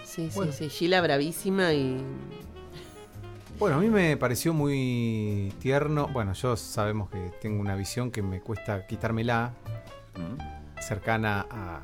Sí, 0.02 0.28
sí, 0.28 0.30
Bueno. 0.34 0.52
sí. 0.52 0.68
Sheila 0.68 1.00
bravísima 1.02 1.72
y. 1.74 2.02
Bueno, 3.60 3.76
a 3.76 3.80
mí 3.80 3.90
me 3.90 4.16
pareció 4.16 4.54
muy 4.54 5.52
tierno. 5.60 6.08
Bueno, 6.08 6.32
yo 6.32 6.56
sabemos 6.56 7.10
que 7.10 7.30
tengo 7.42 7.60
una 7.60 7.76
visión 7.76 8.10
que 8.10 8.22
me 8.22 8.40
cuesta 8.40 8.86
quitármela, 8.86 9.52
¿Mm? 10.16 10.80
cercana 10.80 11.46
a, 11.50 11.80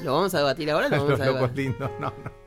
¿Lo 0.00 0.14
vamos 0.14 0.34
a 0.34 0.38
debatir 0.38 0.70
ahora 0.70 0.88
lo 0.88 0.94
a 0.96 0.98
vamos 0.98 1.10
los 1.10 1.20
a 1.20 1.26
locos 1.26 1.40
debatir? 1.54 1.64
lindos. 1.64 1.90
No, 1.98 2.10
no. 2.24 2.41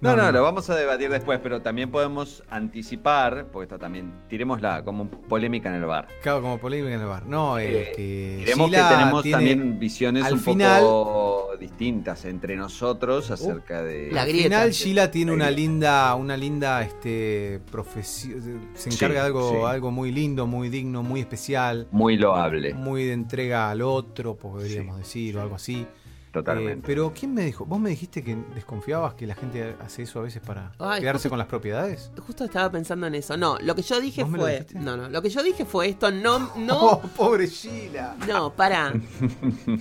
No, 0.00 0.14
no, 0.14 0.30
lo 0.30 0.42
vamos 0.44 0.70
a 0.70 0.76
debatir 0.76 1.10
después, 1.10 1.40
pero 1.42 1.60
también 1.60 1.90
podemos 1.90 2.44
anticipar, 2.50 3.46
porque 3.52 3.64
esto 3.64 3.78
también, 3.80 4.12
tiremosla 4.28 4.84
como 4.84 5.08
polémica 5.10 5.68
en 5.70 5.74
el 5.76 5.86
bar. 5.86 6.06
Claro, 6.22 6.40
como 6.40 6.58
polémica 6.58 6.94
en 6.94 7.00
el 7.00 7.06
bar. 7.06 7.26
No, 7.26 7.58
Eh, 7.58 7.82
es 7.90 7.96
que. 7.96 8.36
Diremos 8.38 8.70
que 8.70 8.76
tenemos 8.76 9.22
tiene- 9.24 9.36
también 9.36 9.78
visiones 9.80 10.24
al 10.24 10.34
un 10.34 10.40
final- 10.40 10.82
poco 10.82 11.56
distintas 11.58 12.24
entre 12.26 12.54
nosotros 12.56 13.30
acerca 13.32 13.82
de... 13.82 14.10
La 14.12 14.22
Al 14.22 14.28
grieta. 14.28 14.44
final 14.48 14.70
Sheila 14.70 15.10
tiene 15.10 15.32
La 15.32 15.36
una 15.36 15.50
linda, 15.50 16.14
una 16.14 16.36
linda 16.36 16.82
este 16.82 17.60
profesión, 17.70 18.40
se 18.74 18.90
Sí, 18.92 18.96
encarga 18.96 19.22
de 19.22 19.26
algo, 19.26 19.50
sí. 19.50 19.56
algo 19.66 19.90
muy 19.90 20.12
lindo, 20.12 20.46
muy 20.46 20.68
digno, 20.68 21.02
muy 21.02 21.18
especial, 21.20 21.88
Muy 21.90 22.16
loable, 22.16 22.72
muy 22.74 23.04
de 23.04 23.12
entrega 23.14 23.70
al 23.70 23.82
otro, 23.82 24.36
podríamos 24.36 24.96
decir, 24.98 25.36
o 25.36 25.42
algo 25.42 25.56
así. 25.56 25.84
Totalmente. 26.32 26.78
Eh, 26.80 26.82
pero 26.86 27.12
¿quién 27.18 27.34
me 27.34 27.44
dijo? 27.44 27.64
¿Vos 27.64 27.78
me 27.80 27.90
dijiste 27.90 28.22
que 28.22 28.36
desconfiabas 28.54 29.14
que 29.14 29.26
la 29.26 29.34
gente 29.34 29.76
hace 29.80 30.02
eso 30.02 30.20
a 30.20 30.22
veces 30.22 30.42
para 30.44 30.72
Ay, 30.78 31.00
quedarse 31.00 31.18
justo- 31.18 31.28
con 31.30 31.38
las 31.38 31.48
propiedades? 31.48 32.10
Justo 32.26 32.44
estaba 32.44 32.70
pensando 32.70 33.06
en 33.06 33.14
eso. 33.14 33.36
No, 33.36 33.58
lo 33.60 33.74
que 33.74 33.82
yo 33.82 34.00
dije 34.00 34.22
¿Vos 34.22 34.30
me 34.30 34.38
lo 34.38 34.44
fue. 34.44 34.52
dijiste? 34.52 34.78
No, 34.78 34.96
no. 34.96 35.08
Lo 35.08 35.22
que 35.22 35.30
yo 35.30 35.42
dije 35.42 35.64
fue 35.64 35.88
esto. 35.88 36.10
No, 36.10 36.52
no. 36.56 36.78
Oh, 36.90 37.00
pobre 37.00 37.46
Sheila. 37.46 38.16
No, 38.26 38.52
para. 38.52 38.92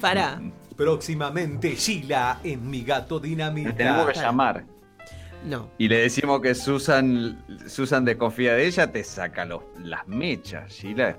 Para. 0.01 0.41
Próximamente 0.75 1.75
Sheila 1.75 2.39
en 2.43 2.69
mi 2.69 2.83
gato 2.83 3.19
Le 3.19 3.29
dinamita. 3.29 3.73
tenemos 3.75 4.07
que 4.11 4.19
llamar 4.19 4.63
No. 5.43 5.69
y 5.77 5.87
le 5.87 5.97
decimos 6.01 6.39
que 6.41 6.53
Susan, 6.53 7.43
Susan 7.67 8.05
desconfía 8.05 8.53
de 8.53 8.67
ella, 8.67 8.91
te 8.91 9.03
saca 9.03 9.43
los, 9.45 9.63
las 9.83 10.07
mechas. 10.07 10.71
Sheila 10.71 11.09
es- 11.09 11.17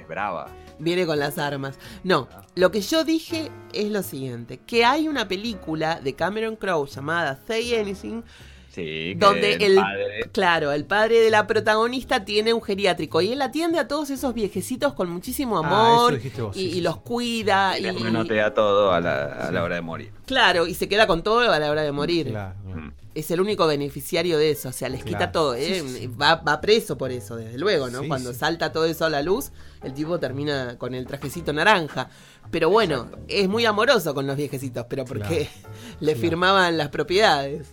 es 0.00 0.06
brava. 0.08 0.46
Viene 0.78 1.06
con 1.06 1.18
las 1.18 1.38
armas. 1.38 1.78
No, 2.02 2.28
lo 2.54 2.70
que 2.70 2.80
yo 2.80 3.04
dije 3.04 3.50
es 3.72 3.90
lo 3.90 4.02
siguiente: 4.02 4.58
que 4.66 4.84
hay 4.84 5.08
una 5.08 5.28
película 5.28 6.00
de 6.00 6.14
Cameron 6.14 6.56
Crowe 6.56 6.86
llamada 6.86 7.38
Say 7.46 7.74
Anything. 7.76 8.22
Sí, 8.70 9.14
Donde 9.14 9.52
el, 9.54 9.76
padre- 9.76 10.30
claro, 10.32 10.72
el 10.72 10.84
padre 10.84 11.20
de 11.20 11.30
la 11.30 11.46
protagonista 11.46 12.24
tiene 12.24 12.52
un 12.52 12.60
geriátrico 12.60 13.20
y 13.22 13.30
él 13.30 13.40
atiende 13.40 13.78
a 13.78 13.86
todos 13.86 14.10
esos 14.10 14.34
viejecitos 14.34 14.94
con 14.94 15.08
muchísimo 15.10 15.58
Ah, 15.58 15.60
amor 15.64 16.12
eso 16.14 16.16
dijiste 16.16 16.42
vos, 16.42 16.56
y, 16.56 16.60
sí, 16.60 16.66
y 16.66 16.72
sí, 16.72 16.80
los 16.80 16.96
cuida 16.96 17.78
y, 17.78 17.84
manotea 17.92 18.52
todo 18.52 18.90
a 18.90 19.00
la, 19.00 19.26
a 19.46 19.52
la 19.52 19.62
hora 19.62 19.76
de 19.76 19.80
morir. 19.80 20.10
claro 20.26 20.66
y 20.66 20.74
se 20.74 20.88
queda 20.88 21.06
con 21.06 21.22
todo 21.22 21.52
a 21.52 21.58
la 21.60 21.70
hora 21.70 21.82
de 21.82 21.92
morir. 21.92 22.30
Claro, 22.30 22.54
claro. 22.64 22.80
Mm. 22.80 22.92
Es 23.14 23.30
el 23.30 23.40
único 23.40 23.66
beneficiario 23.66 24.38
de 24.38 24.50
eso, 24.50 24.70
o 24.70 24.72
sea, 24.72 24.88
les 24.88 25.04
quita 25.04 25.30
todo, 25.32 25.54
¿eh? 25.54 25.80
sí, 25.86 25.98
sí. 26.00 26.06
Va, 26.08 26.36
va 26.36 26.60
preso 26.60 26.98
por 26.98 27.12
eso, 27.12 27.36
desde 27.36 27.58
luego, 27.58 27.88
¿no? 27.88 28.00
Sí, 28.02 28.08
Cuando 28.08 28.32
sí. 28.32 28.38
salta 28.40 28.72
todo 28.72 28.86
eso 28.86 29.04
a 29.04 29.10
la 29.10 29.22
luz, 29.22 29.52
el 29.82 29.94
tipo 29.94 30.18
termina 30.18 30.76
con 30.78 30.94
el 30.94 31.06
trajecito 31.06 31.52
naranja. 31.52 32.08
Pero 32.50 32.70
bueno, 32.70 33.10
es 33.28 33.48
muy 33.48 33.64
amoroso 33.66 34.14
con 34.14 34.26
los 34.26 34.36
viejecitos, 34.36 34.86
pero 34.88 35.04
porque 35.04 35.48
le 36.00 36.12
Claro. 36.12 36.20
firmaban 36.20 36.76
las 36.76 36.88
propiedades. 36.88 37.68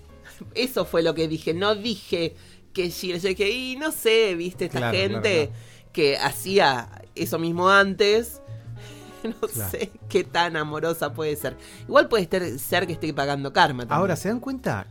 Eso 0.53 0.85
fue 0.85 1.01
lo 1.03 1.13
que 1.15 1.27
dije, 1.27 1.53
no 1.53 1.75
dije 1.75 2.35
que 2.73 2.89
Gilles, 2.89 3.21
yo 3.23 3.29
dije, 3.29 3.49
y 3.49 3.75
no 3.77 3.91
sé, 3.91 4.35
viste, 4.35 4.65
esta 4.65 4.77
Claro, 4.79 4.97
gente 4.97 5.47
claro. 5.47 5.91
que 5.91 6.17
hacía 6.17 7.01
eso 7.15 7.39
mismo 7.39 7.69
antes. 7.69 8.41
No 9.23 9.47
Claro. 9.47 9.69
sé 9.69 9.91
qué 10.09 10.23
tan 10.23 10.55
amorosa 10.57 11.13
puede 11.13 11.35
ser. 11.35 11.55
Igual 11.87 12.07
puede 12.09 12.27
ser, 12.27 12.57
ser 12.57 12.87
que 12.87 12.93
esté 12.93 13.13
pagando 13.13 13.53
karma 13.53 13.83
también. 13.83 13.99
Ahora, 13.99 14.15
¿se 14.15 14.29
dan 14.29 14.39
cuenta 14.39 14.87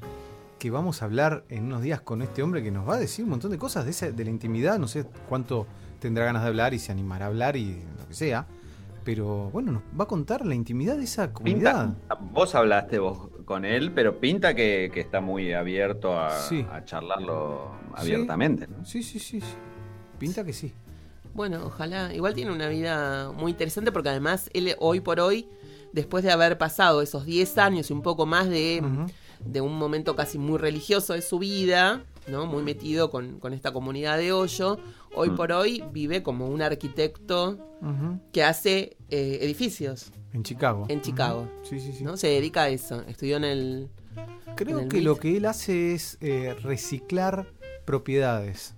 que 0.61 0.71
vamos 0.71 1.01
a 1.03 1.07
hablar 1.07 1.45
en 1.49 1.65
unos 1.65 1.83
días 1.83 2.01
con 2.03 2.21
este 2.23 2.43
hombre 2.45 2.63
que 2.63 2.71
nos 2.71 2.89
va 2.89 2.95
a 2.95 2.99
decir 2.99 3.25
un 3.25 3.31
montón 3.31 3.51
de 3.51 3.59
cosas 3.59 3.85
de, 3.87 3.91
esa- 3.91 4.13
de 4.13 4.25
la 4.25 4.31
intimidad? 4.31 4.79
No 4.79 4.87
sé 4.87 5.05
cuánto 5.29 5.67
tendrá 5.99 6.27
ganas 6.27 6.43
de 6.43 6.49
hablar 6.49 6.75
y 6.75 6.79
se 6.79 6.93
animará 6.93 7.25
a 7.25 7.29
hablar 7.29 7.57
y 7.57 7.83
lo 7.99 8.07
que 8.07 8.15
sea. 8.15 8.47
Pero 9.03 9.49
bueno, 9.51 9.73
nos 9.73 9.83
va 9.99 10.05
a 10.05 10.07
contar 10.07 10.45
la 10.45 10.55
intimidad 10.55 10.97
de 10.99 11.05
esa 11.05 11.33
comunidad. 11.33 11.87
Pinta, 11.97 12.15
vos 12.33 12.55
hablaste 12.55 12.99
vos 12.99 13.31
con 13.47 13.65
él, 13.65 13.91
pero 13.93 14.21
pinta 14.21 14.55
que, 14.55 14.91
que 14.93 15.01
está 15.01 15.23
muy 15.23 15.55
abierto 15.55 16.17
a, 16.19 16.31
Sí. 16.39 16.65
a 16.71 16.85
charlarlo 16.85 17.71
Sí. 17.97 18.03
abiertamente. 18.03 18.69
¿no? 18.69 18.85
Sí, 18.85 19.03
sí, 19.03 19.19
sí, 19.19 19.41
sí. 19.41 19.55
Pinta 20.19 20.45
que 20.45 20.53
sí. 20.53 20.73
Bueno, 21.35 21.65
ojalá. 21.65 22.13
Igual 22.15 22.35
tiene 22.35 22.53
una 22.53 22.69
vida 22.69 23.33
muy 23.33 23.53
interesante 23.53 23.91
porque 23.91 24.11
además 24.11 24.51
él 24.53 24.75
hoy 24.79 25.01
por 25.01 25.19
hoy, 25.21 25.49
después 25.93 26.23
de 26.23 26.31
haber 26.33 26.59
pasado 26.59 27.01
esos 27.01 27.25
10 27.25 27.57
años 27.57 27.89
y 27.91 27.95
un 27.95 28.03
poco 28.03 28.27
más 28.27 28.49
de. 28.51 28.83
De 29.45 29.61
un 29.61 29.77
momento 29.77 30.15
casi 30.17 30.39
muy 30.39 30.59
religioso 30.59 31.15
de 31.15 31.23
su 31.23 31.39
vida, 31.39 32.05
¿no? 32.29 32.47
Muy 32.47 32.63
metido 32.63 33.11
con, 33.11 33.39
con 33.41 33.53
esta 33.53 33.73
comunidad 33.73 34.19
de 34.19 34.33
hoyo, 34.33 34.79
hoy 35.15 35.31
Mm. 35.31 35.37
por 35.37 35.53
hoy 35.53 35.85
vive 35.93 36.23
como 36.23 36.47
un 36.49 36.63
arquitecto 36.63 37.59
que 38.33 38.43
hace 38.45 38.97
eh, 39.09 39.39
edificios, 39.41 40.13
En 40.35 40.43
Chicago. 40.45 40.85
En 40.89 41.01
Chicago. 41.01 41.49
Sí, 41.63 41.81
sí, 41.81 41.93
sí. 41.93 42.05
¿no? 42.05 42.17
Se 42.17 42.29
dedica 42.29 42.63
a 42.65 42.69
eso. 42.69 43.03
Estudió 43.09 43.37
en 43.39 43.45
el... 43.45 43.89
Creo 44.55 44.79
en 44.79 44.85
el 44.85 44.89
que 44.91 44.97
MIT. 44.99 45.05
lo 45.07 45.17
que 45.17 45.37
él 45.39 45.47
hace 45.47 45.95
es 45.95 46.19
eh, 46.21 46.55
reciclar 46.63 47.47
propiedades. 47.87 48.75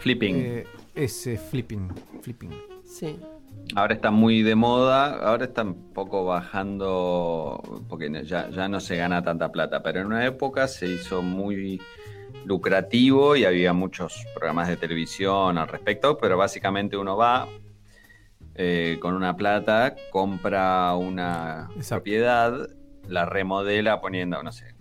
Flipping. 0.00 0.36
Eh, 0.36 0.64
es 0.94 1.26
eh, 1.26 1.36
flipping. 1.36 1.88
Flipping. 2.22 2.50
Sí. 2.84 3.16
Ahora 3.74 3.94
está 3.94 4.10
muy 4.10 4.42
de 4.42 4.54
moda, 4.54 5.18
ahora 5.20 5.44
está 5.44 5.62
un 5.62 5.92
poco 5.92 6.24
bajando, 6.24 7.62
porque 7.88 8.24
ya, 8.24 8.48
ya 8.50 8.68
no 8.68 8.80
se 8.80 8.96
gana 8.96 9.22
tanta 9.22 9.52
plata, 9.52 9.82
pero 9.82 10.00
en 10.00 10.06
una 10.06 10.24
época 10.24 10.66
se 10.68 10.86
hizo 10.86 11.22
muy 11.22 11.80
lucrativo 12.44 13.36
y 13.36 13.44
había 13.44 13.72
muchos 13.72 14.24
programas 14.34 14.68
de 14.68 14.76
televisión 14.76 15.58
al 15.58 15.68
respecto, 15.68 16.18
pero 16.18 16.36
básicamente 16.38 16.96
uno 16.96 17.16
va 17.16 17.46
eh, 18.54 18.98
con 19.00 19.14
una 19.14 19.36
plata, 19.36 19.94
compra 20.10 20.94
una 20.94 21.68
Exacto. 21.76 21.96
propiedad, 21.96 22.68
la 23.06 23.26
remodela 23.26 24.00
poniendo, 24.00 24.42
no 24.42 24.50
sé, 24.50 24.74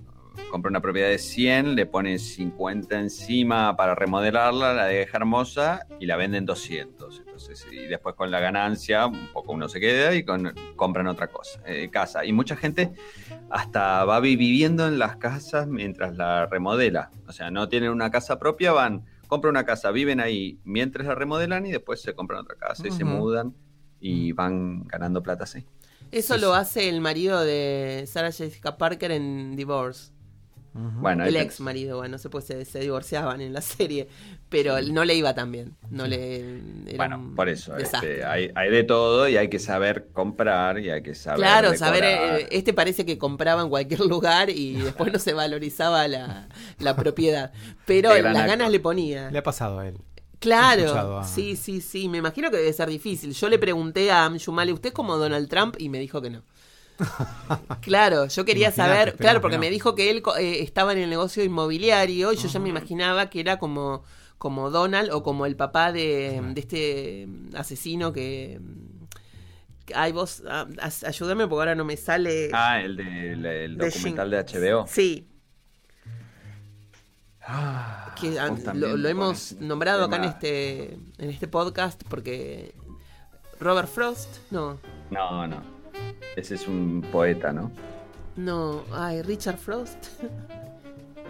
compra 0.52 0.70
una 0.70 0.82
propiedad 0.82 1.10
de 1.10 1.18
100, 1.20 1.76
le 1.76 1.86
pone 1.86 2.18
50 2.20 3.00
encima 3.00 3.76
para 3.76 3.96
remodelarla, 3.96 4.74
la 4.74 4.86
deja 4.86 5.18
hermosa 5.18 5.86
y 6.00 6.06
la 6.06 6.16
venden 6.18 6.46
200. 6.46 7.20
Entonces, 7.26 7.66
y 7.72 7.88
después 7.88 8.16
con 8.16 8.32
la 8.32 8.40
ganancia, 8.40 9.06
un 9.08 9.28
poco 9.34 9.52
uno 9.54 9.68
se 9.70 9.80
queda 9.80 10.16
y 10.16 10.24
con, 10.24 10.54
compran 10.76 11.08
otra 11.08 11.28
cosa, 11.28 11.62
eh, 11.66 11.90
casa. 11.90 12.26
Y 12.26 12.34
mucha 12.34 12.56
gente 12.56 12.92
hasta 13.50 14.04
va 14.06 14.20
vi- 14.20 14.36
viviendo 14.36 14.88
en 14.88 15.00
las 15.00 15.18
casas 15.18 15.68
mientras 15.68 16.16
la 16.16 16.46
remodela. 16.48 17.12
O 17.28 17.32
sea, 17.32 17.52
no 17.52 17.70
tienen 17.70 17.90
una 17.92 18.10
casa 18.12 18.40
propia, 18.40 18.72
van, 18.72 19.06
compran 19.28 19.52
una 19.52 19.66
casa, 19.66 19.92
viven 19.92 20.20
ahí 20.20 20.60
mientras 20.64 21.06
la 21.08 21.16
remodelan 21.16 21.66
y 21.66 21.72
después 21.72 22.02
se 22.02 22.14
compran 22.14 22.42
otra 22.42 22.56
casa 22.56 22.88
y 22.88 22.92
se 22.92 23.04
mudan 23.04 23.54
y 24.00 24.32
van 24.32 24.84
ganando 24.88 25.22
plata 25.24 25.44
así. 25.44 25.66
Eso 26.12 26.36
Sí, 26.36 26.42
lo 26.42 26.54
hace 26.54 26.88
el 26.88 27.02
marido 27.02 27.44
de 27.44 28.06
Sarah 28.08 28.32
Jessica 28.32 28.78
Parker 28.78 29.12
en 29.12 29.56
Divorce. 29.58 30.12
Bueno, 30.78 31.26
el 31.26 31.36
ex 31.36 31.60
marido, 31.60 31.98
bueno, 31.98 32.14
no 32.14 32.18
sé, 32.18 32.30
pues 32.30 32.46
se, 32.46 32.64
se 32.66 32.80
divorciaban 32.80 33.42
en 33.42 33.54
la 33.54 33.62
serie, 33.62 34.08
pero 34.50 34.82
no 34.82 35.04
le 35.06 35.16
iba 35.16 35.34
tan 35.34 35.52
bien. 35.52 35.76
No 35.90 36.06
le. 36.08 36.62
era 36.86 36.98
Bueno, 36.98 37.34
por 37.36 37.50
eso, 37.50 37.76
este, 37.78 38.24
hay, 38.24 38.52
hay 38.56 38.70
de 38.70 38.84
todo 38.84 39.28
y 39.28 39.38
hay 39.38 39.50
que 39.50 39.60
saber 39.60 40.08
comprar 40.14 40.80
y 40.80 40.90
hay 40.90 41.02
que 41.02 41.16
saber. 41.16 41.40
Claro, 41.40 41.72
decorar. 41.72 41.96
saber, 41.96 42.04
eh, 42.04 42.48
este 42.52 42.74
parece 42.74 43.06
que 43.06 43.18
compraba 43.18 43.62
en 43.62 43.70
cualquier 43.70 44.02
lugar 44.02 44.50
y 44.50 44.74
después 44.82 45.12
no 45.12 45.20
se 45.20 45.34
valorizaba 45.34 46.08
la, 46.08 46.48
la 46.80 46.96
propiedad. 46.96 47.52
Pero 47.86 48.16
las 48.22 48.48
ganas 48.48 48.72
le 48.72 48.80
ponía. 48.80 49.32
Le 49.32 49.40
ha 49.40 49.44
pasado 49.44 49.80
a 49.80 49.88
él. 49.88 49.98
Claro, 50.40 51.24
sí, 51.24 51.56
sí, 51.56 51.82
sí. 51.82 52.10
Me 52.10 52.20
imagino 52.20 52.52
que 52.52 52.58
debe 52.58 52.72
ser 52.72 52.90
difícil. 52.90 53.34
Yo 53.34 53.50
le 53.50 53.58
pregunté 53.58 54.12
a 54.12 54.26
Amjumale, 54.26 54.72
¿usted 54.72 54.90
es 54.90 54.94
como 54.94 55.18
Donald 55.18 55.50
Trump? 55.50 55.76
Y 55.80 55.90
me 55.90 56.00
dijo 56.00 56.22
que 56.22 56.30
no. 56.30 56.44
Claro, 57.82 58.28
yo 58.28 58.44
quería 58.46 58.72
saber, 58.72 59.16
claro, 59.16 59.40
que 59.40 59.42
porque 59.42 59.58
no. 59.58 59.62
me 59.62 59.70
dijo 59.70 59.94
que 59.96 60.10
él 60.10 60.22
co- 60.22 60.36
eh, 60.38 60.62
estaba 60.64 60.92
en 60.94 61.00
el 61.00 61.10
negocio 61.10 61.44
inmobiliario 61.44 62.34
y 62.34 62.38
yo 62.38 62.48
ya 62.48 62.60
me 62.60 62.70
imaginaba 62.70 63.30
que 63.30 63.40
era 63.40 63.60
como, 63.60 64.04
como 64.38 64.70
Donald 64.72 65.12
o 65.12 65.24
como 65.24 65.46
el 65.46 65.56
papá 65.56 65.92
de, 65.92 66.42
de 66.54 66.60
este 66.62 67.26
mm, 67.28 67.56
asesino 67.56 68.12
que... 68.14 68.60
mm, 68.62 68.98
Ay, 69.96 70.12
vos, 70.12 70.44
ah, 70.50 70.66
ayúdame 71.06 71.48
porque 71.48 71.62
ahora 71.62 71.76
no 71.76 71.86
me 71.86 71.96
sale... 71.96 72.50
Ah, 72.52 72.82
el, 72.82 72.98
de, 72.98 73.32
el, 73.32 73.46
el 73.46 73.78
de 73.78 73.86
documental 73.90 74.30
Shin- 74.32 74.60
de 74.60 74.72
HBO. 74.74 74.86
Sí, 74.88 75.28
Ah, 77.50 78.14
que 78.20 78.38
ah, 78.40 78.50
lo, 78.74 78.98
lo 78.98 79.08
hemos 79.08 79.54
pones 79.54 79.62
nombrado 79.62 80.04
acá 80.04 80.18
en 80.18 80.24
este, 80.26 80.94
en 81.18 81.30
este 81.30 81.48
podcast 81.48 82.04
porque 82.10 82.76
Robert 83.62 83.88
Frost, 83.88 84.52
no, 84.52 84.78
No, 85.12 85.48
no. 85.48 85.77
Ese 86.36 86.56
es 86.56 86.68
un 86.68 87.04
poeta, 87.12 87.52
¿no? 87.52 87.72
no, 88.36 88.84
ay, 88.94 89.22
Richard 89.24 89.58
Frost. 89.58 89.98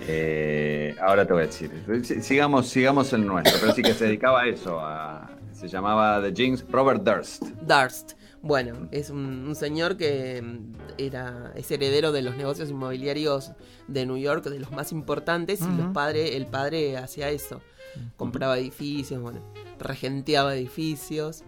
Eh, 0.07 0.95
ahora 1.01 1.25
te 1.25 1.33
voy 1.33 1.43
a 1.43 1.45
decir. 1.47 1.71
Si- 2.03 2.21
Sigamos, 2.21 2.67
sigamos 2.67 3.11
el 3.13 3.25
nuestro, 3.25 3.57
pero 3.59 3.73
sí 3.73 3.81
que 3.81 3.93
se 3.93 4.05
dedicaba 4.05 4.41
a 4.41 4.47
eso. 4.47 4.79
a- 4.79 5.29
se 5.53 5.67
llamaba 5.67 6.21
The 6.21 6.33
James 6.35 6.63
Robert 6.69 7.01
Durst. 7.01 7.43
Darst. 7.65 8.13
Bueno, 8.43 8.87
es 8.91 9.09
un, 9.09 9.47
un 9.47 9.55
señor 9.55 9.97
que 9.97 10.39
mm, 10.41 10.71
era 10.99 11.51
es 11.55 11.71
heredero 11.71 12.11
de 12.11 12.21
los 12.21 12.35
negocios 12.37 12.69
inmobiliarios 12.69 13.53
de 13.87 14.05
New 14.05 14.17
York, 14.17 14.43
de 14.45 14.59
los 14.59 14.71
más 14.71 14.91
importantes, 14.91 15.61
y 15.61 15.65
los 15.65 15.85
Ujú. 15.85 15.93
padres, 15.93 16.35
el 16.35 16.45
padre 16.45 16.95
hacía 16.97 17.29
eso. 17.31 17.61
Compraba 18.17 18.59
edificios, 18.59 19.19
bueno, 19.19 19.39
regenteaba 19.79 20.53
edificios. 20.55 21.43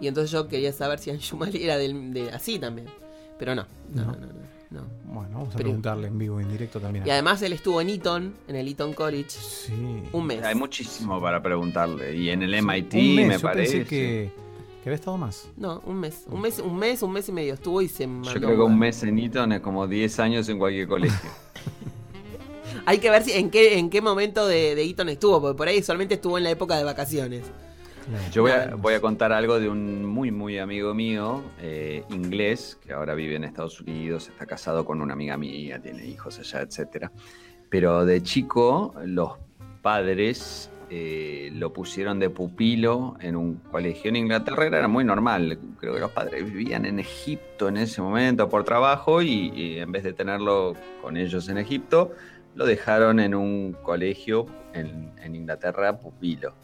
Y 0.00 0.06
entonces 0.08 0.30
yo 0.30 0.46
quería 0.48 0.72
saber 0.72 0.98
si 0.98 1.10
Anjumali 1.12 1.62
era 1.62 1.76
del, 1.76 2.12
de 2.12 2.30
así 2.30 2.58
también. 2.58 2.88
Pero 3.38 3.54
no, 3.54 3.66
no, 3.94 4.04
no, 4.04 4.12
No. 4.12 4.18
no. 4.18 4.26
no, 4.26 4.32
no. 4.70 4.86
Bueno, 5.14 5.30
vamos 5.32 5.48
a 5.48 5.52
Pero- 5.52 5.64
preguntarle 5.64 6.08
en 6.08 6.18
vivo, 6.18 6.40
en 6.40 6.50
directo 6.50 6.78
también. 6.80 7.06
Y 7.06 7.10
además 7.10 7.40
él 7.42 7.52
estuvo 7.54 7.80
en 7.80 7.88
Eton, 7.90 8.34
en 8.48 8.56
el 8.56 8.68
Eton 8.68 8.92
College, 8.92 9.30
Sí. 9.30 9.72
un 10.12 10.26
mes. 10.26 10.42
Hay 10.44 10.54
muchísimo 10.54 11.20
para 11.20 11.42
preguntarle. 11.42 12.14
Y 12.16 12.30
en 12.30 12.42
el 12.42 12.54
MIT, 12.54 12.94
Un 12.94 13.14
mes, 13.16 13.26
me 13.28 13.34
yo 13.34 13.40
parece. 13.40 13.76
pensé 13.78 13.88
que, 13.88 14.30
que 14.82 14.88
había 14.90 14.96
estado 14.96 15.16
más. 15.16 15.48
No, 15.56 15.80
un 15.86 15.96
mes. 16.00 16.24
Un 16.28 16.40
mes, 16.42 16.58
un 16.58 16.76
mes, 16.76 17.02
un 17.02 17.12
mes 17.12 17.28
y 17.28 17.32
medio 17.32 17.54
estuvo 17.54 17.80
y 17.80 17.88
se 17.88 18.06
mandó. 18.06 18.34
Yo 18.34 18.40
creo 18.40 18.56
que 18.56 18.62
un 18.62 18.78
mes 18.78 19.02
en 19.04 19.18
Eton 19.18 19.52
es 19.52 19.60
como 19.60 19.86
10 19.86 20.18
años 20.20 20.48
en 20.48 20.58
cualquier 20.58 20.86
colegio. 20.86 21.18
Hay 22.86 22.98
que 22.98 23.10
ver 23.10 23.22
si, 23.22 23.32
en 23.32 23.50
qué 23.50 23.78
en 23.78 23.88
qué 23.90 24.00
momento 24.02 24.46
de, 24.46 24.74
de 24.74 24.84
Eton 24.84 25.08
estuvo, 25.08 25.40
porque 25.40 25.56
por 25.56 25.68
ahí 25.68 25.82
solamente 25.82 26.14
estuvo 26.14 26.36
en 26.38 26.44
la 26.44 26.50
época 26.50 26.76
de 26.76 26.84
vacaciones. 26.84 27.44
Yo 28.32 28.42
voy 28.42 28.52
a, 28.52 28.74
voy 28.74 28.94
a 28.94 29.00
contar 29.00 29.32
algo 29.32 29.60
de 29.60 29.68
un 29.68 30.06
muy, 30.06 30.30
muy 30.30 30.58
amigo 30.58 30.94
mío, 30.94 31.42
eh, 31.60 32.04
inglés, 32.08 32.78
que 32.82 32.94
ahora 32.94 33.14
vive 33.14 33.36
en 33.36 33.44
Estados 33.44 33.80
Unidos, 33.80 34.28
está 34.28 34.46
casado 34.46 34.84
con 34.84 35.02
una 35.02 35.12
amiga 35.12 35.36
mía, 35.36 35.78
tiene 35.78 36.06
hijos 36.06 36.38
allá, 36.38 36.62
etcétera. 36.62 37.12
Pero 37.68 38.06
de 38.06 38.22
chico, 38.22 38.94
los 39.04 39.32
padres 39.82 40.70
eh, 40.88 41.50
lo 41.52 41.74
pusieron 41.74 42.18
de 42.18 42.30
pupilo 42.30 43.16
en 43.20 43.36
un 43.36 43.56
colegio 43.56 44.08
en 44.08 44.16
Inglaterra, 44.16 44.66
era 44.66 44.88
muy 44.88 45.04
normal. 45.04 45.58
Creo 45.78 45.92
que 45.92 46.00
los 46.00 46.12
padres 46.12 46.44
vivían 46.44 46.86
en 46.86 47.00
Egipto 47.00 47.68
en 47.68 47.76
ese 47.76 48.00
momento 48.00 48.48
por 48.48 48.64
trabajo 48.64 49.20
y, 49.20 49.52
y 49.54 49.78
en 49.80 49.92
vez 49.92 50.02
de 50.02 50.14
tenerlo 50.14 50.74
con 51.02 51.18
ellos 51.18 51.48
en 51.50 51.58
Egipto, 51.58 52.12
lo 52.54 52.64
dejaron 52.64 53.20
en 53.20 53.34
un 53.34 53.74
colegio 53.82 54.46
en, 54.72 55.12
en 55.22 55.34
Inglaterra 55.34 55.98
pupilo. 55.98 56.54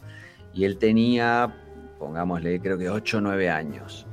Y 0.55 0.63
él 0.65 0.77
tenía, 0.77 1.53
pongámosle, 1.99 2.59
creo 2.61 2.77
que 2.77 2.89
8 2.89 3.17
o 3.17 3.21
9 3.21 3.49
años. 3.49 4.07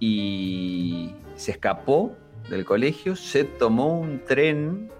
Y 0.00 1.14
se 1.36 1.52
escapó 1.52 2.14
del 2.50 2.64
colegio, 2.64 3.16
se 3.16 3.44
tomó 3.44 3.98
un 3.98 4.22
tren, 4.24 4.90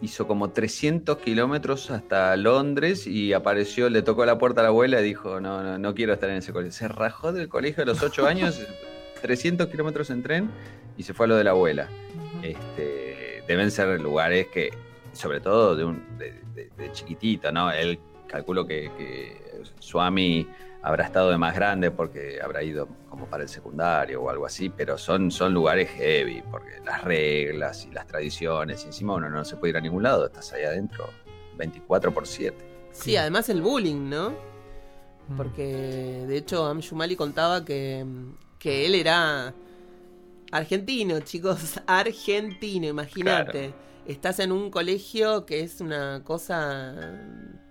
hizo 0.00 0.26
como 0.26 0.50
300 0.50 1.18
kilómetros 1.18 1.90
hasta 1.90 2.36
Londres 2.36 3.06
y 3.06 3.32
apareció, 3.32 3.88
le 3.90 4.02
tocó 4.02 4.24
la 4.26 4.38
puerta 4.38 4.60
a 4.60 4.64
la 4.64 4.68
abuela 4.70 5.00
y 5.00 5.04
dijo, 5.04 5.40
no, 5.40 5.62
no, 5.62 5.78
no 5.78 5.94
quiero 5.94 6.12
estar 6.12 6.30
en 6.30 6.36
ese 6.36 6.52
colegio. 6.52 6.72
Se 6.72 6.88
rajó 6.88 7.32
del 7.32 7.48
colegio 7.48 7.82
a 7.84 7.86
los 7.86 8.02
8 8.02 8.26
años, 8.26 8.60
300 9.22 9.68
kilómetros 9.68 10.10
en 10.10 10.22
tren 10.22 10.50
y 10.96 11.04
se 11.04 11.14
fue 11.14 11.26
a 11.26 11.28
lo 11.28 11.36
de 11.36 11.44
la 11.44 11.50
abuela. 11.50 11.88
Este, 12.42 13.42
deben 13.46 13.70
ser 13.70 14.00
lugares 14.00 14.48
que 14.48 14.70
sobre 15.12 15.40
todo 15.40 15.76
de, 15.76 15.84
un, 15.84 16.02
de, 16.18 16.34
de- 16.54 16.70
de 16.76 16.92
chiquitito, 16.92 17.52
¿no? 17.52 17.70
Él 17.70 17.98
calculo 18.26 18.66
que, 18.66 18.90
que 18.96 19.41
Swami 19.82 20.46
habrá 20.82 21.04
estado 21.04 21.30
de 21.30 21.38
más 21.38 21.54
grande 21.54 21.90
porque 21.90 22.40
habrá 22.42 22.62
ido 22.62 22.88
como 23.08 23.26
para 23.26 23.42
el 23.42 23.48
secundario 23.48 24.22
o 24.22 24.30
algo 24.30 24.46
así, 24.46 24.68
pero 24.68 24.96
son, 24.96 25.30
son 25.30 25.52
lugares 25.52 25.90
heavy, 25.90 26.42
porque 26.50 26.80
las 26.84 27.02
reglas 27.04 27.84
y 27.84 27.90
las 27.92 28.06
tradiciones, 28.06 28.84
y 28.84 28.86
encima 28.86 29.14
uno 29.14 29.28
no 29.28 29.44
se 29.44 29.56
puede 29.56 29.70
ir 29.70 29.76
a 29.76 29.80
ningún 29.80 30.04
lado, 30.04 30.26
estás 30.26 30.52
ahí 30.52 30.64
adentro 30.64 31.08
24 31.56 32.14
por 32.14 32.26
7. 32.26 32.56
Sí, 32.92 33.16
además 33.16 33.48
el 33.48 33.60
bullying, 33.60 34.08
¿no? 34.08 34.30
Mm. 35.28 35.36
Porque 35.36 36.24
de 36.26 36.36
hecho 36.36 36.66
Amshumali 36.66 37.16
contaba 37.16 37.64
que, 37.64 38.04
que 38.58 38.86
él 38.86 38.94
era 38.94 39.52
argentino, 40.52 41.20
chicos, 41.20 41.80
argentino, 41.86 42.86
imagínate. 42.86 43.74
Estás 44.06 44.40
en 44.40 44.50
un 44.50 44.70
colegio 44.70 45.46
que 45.46 45.60
es 45.60 45.80
una 45.80 46.22
cosa 46.24 46.94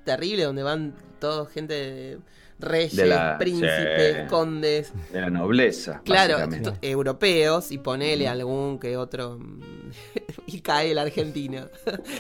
terrible, 0.04 0.44
donde 0.44 0.64
van 0.64 0.94
toda 1.20 1.46
gente 1.48 1.74
de 1.74 2.18
reyes, 2.60 2.96
De 2.96 3.06
la- 3.08 3.38
príncipes, 3.40 4.18
sí. 4.18 4.28
condes, 4.30 4.94
De 5.12 5.22
la 5.22 5.30
nobleza, 5.30 6.02
claro, 6.06 6.38
europeos, 6.82 7.72
y 7.72 7.78
ponele 7.78 8.28
algún 8.28 8.80
que 8.80 8.98
otro... 8.98 9.40
y 10.48 10.62
cae 10.62 10.92
el 10.92 10.98
argentino. 10.98 11.68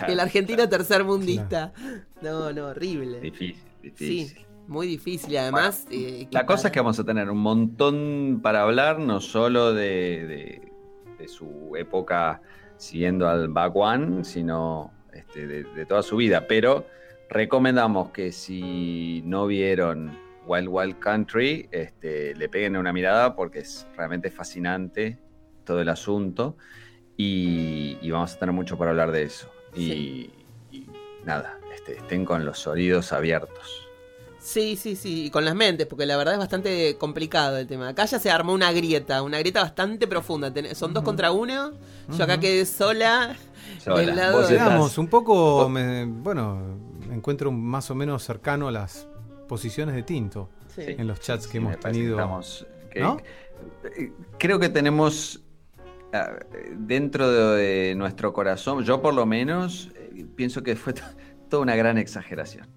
el 0.07 0.19
argentino 0.19 0.67
tercermundista. 0.69 1.73
No, 2.21 2.51
no, 2.53 2.67
horrible. 2.67 3.19
Difícil, 3.19 3.55
Sí, 3.81 3.89
difícil. 3.89 4.45
muy 4.67 4.87
difícil 4.87 5.33
y 5.33 5.37
además... 5.37 5.85
eh, 5.91 6.27
La 6.31 6.45
cosa 6.45 6.67
es 6.67 6.71
que 6.73 6.79
vamos 6.79 6.99
a 6.99 7.03
tener 7.03 7.29
un 7.29 7.39
montón 7.39 8.39
para 8.43 8.61
hablar, 8.63 8.99
no 8.99 9.19
solo 9.21 9.73
de, 9.73 10.25
de- 10.27 10.71
de 11.19 11.27
su 11.27 11.73
época 11.75 12.41
siguiendo 12.77 13.27
al 13.29 13.47
Bhagwan, 13.49 14.25
sino 14.25 14.91
este, 15.13 15.45
de, 15.45 15.63
de 15.65 15.85
toda 15.85 16.01
su 16.01 16.15
vida. 16.15 16.47
Pero 16.47 16.85
recomendamos 17.31 18.09
que 18.11 18.31
si 18.31 19.21
no 19.25 19.47
vieron 19.47 20.19
Wild 20.45 20.67
Wild 20.69 20.99
Country, 20.99 21.69
este, 21.71 22.35
le 22.35 22.49
peguen 22.49 22.75
una 22.75 22.91
mirada 22.91 23.35
porque 23.35 23.59
es 23.59 23.87
realmente 23.95 24.29
fascinante 24.29 25.17
todo 25.63 25.79
el 25.81 25.89
asunto 25.89 26.57
y, 27.15 27.97
y 28.01 28.11
vamos 28.11 28.33
a 28.35 28.39
tener 28.39 28.53
mucho 28.53 28.77
para 28.77 28.91
hablar 28.91 29.11
de 29.11 29.23
eso. 29.23 29.49
Y, 29.75 30.29
y 30.71 30.87
nada, 31.23 31.57
este, 31.73 31.97
estén 31.97 32.25
con 32.25 32.43
los 32.43 32.67
oídos 32.67 33.13
abiertos. 33.13 33.87
Sí, 34.39 34.75
sí, 34.75 34.95
sí, 34.95 35.25
y 35.27 35.29
con 35.29 35.45
las 35.45 35.53
mentes, 35.53 35.85
porque 35.85 36.07
la 36.07 36.17
verdad 36.17 36.33
es 36.33 36.39
bastante 36.39 36.97
complicado 36.97 37.57
el 37.59 37.67
tema. 37.67 37.89
Acá 37.89 38.05
ya 38.05 38.17
se 38.17 38.31
armó 38.31 38.53
una 38.53 38.71
grieta, 38.73 39.21
una 39.21 39.37
grieta 39.37 39.61
bastante 39.61 40.07
profunda. 40.07 40.51
Ten- 40.51 40.75
Son 40.75 40.93
dos 40.93 41.03
contra 41.03 41.31
uno, 41.31 41.71
yo 42.09 42.23
acá 42.23 42.39
quedé 42.39 42.65
sola. 42.65 43.37
Sola. 43.77 43.99
del 44.01 44.15
lado 44.15 44.37
Vos 44.39 44.49
de- 44.49 44.55
estás- 44.55 44.67
Digamos, 44.69 44.97
un 44.97 45.07
poco, 45.07 45.69
me- 45.69 46.05
bueno, 46.05 46.59
encuentro 47.11 47.51
más 47.51 47.91
o 47.91 47.95
menos 47.95 48.23
cercano 48.23 48.67
a 48.67 48.71
las 48.71 49.07
posiciones 49.47 49.95
de 49.95 50.03
Tinto 50.03 50.49
Sí. 50.67 50.83
en 50.87 51.05
los 51.07 51.19
chats 51.19 51.45
que 51.47 51.53
Sí, 51.53 51.57
hemos 51.57 51.79
tenido. 51.79 52.15
que 52.15 52.21
estamos- 52.21 52.67
que- 52.89 52.99
¿No? 53.01 53.17
eh, 53.97 54.11
Creo 54.39 54.59
que 54.59 54.69
tenemos 54.69 55.43
ah, 56.13 56.31
dentro 56.75 57.29
de 57.29 57.93
nuestro 57.95 58.33
corazón, 58.33 58.83
yo 58.83 59.01
por 59.01 59.13
lo 59.13 59.25
menos, 59.25 59.91
eh, 59.95 60.25
pienso 60.35 60.61
que 60.63 60.75
fue 60.75 60.91
to- 60.93 61.03
toda 61.49 61.63
una 61.63 61.75
gran 61.77 61.97
exageración. 61.97 62.67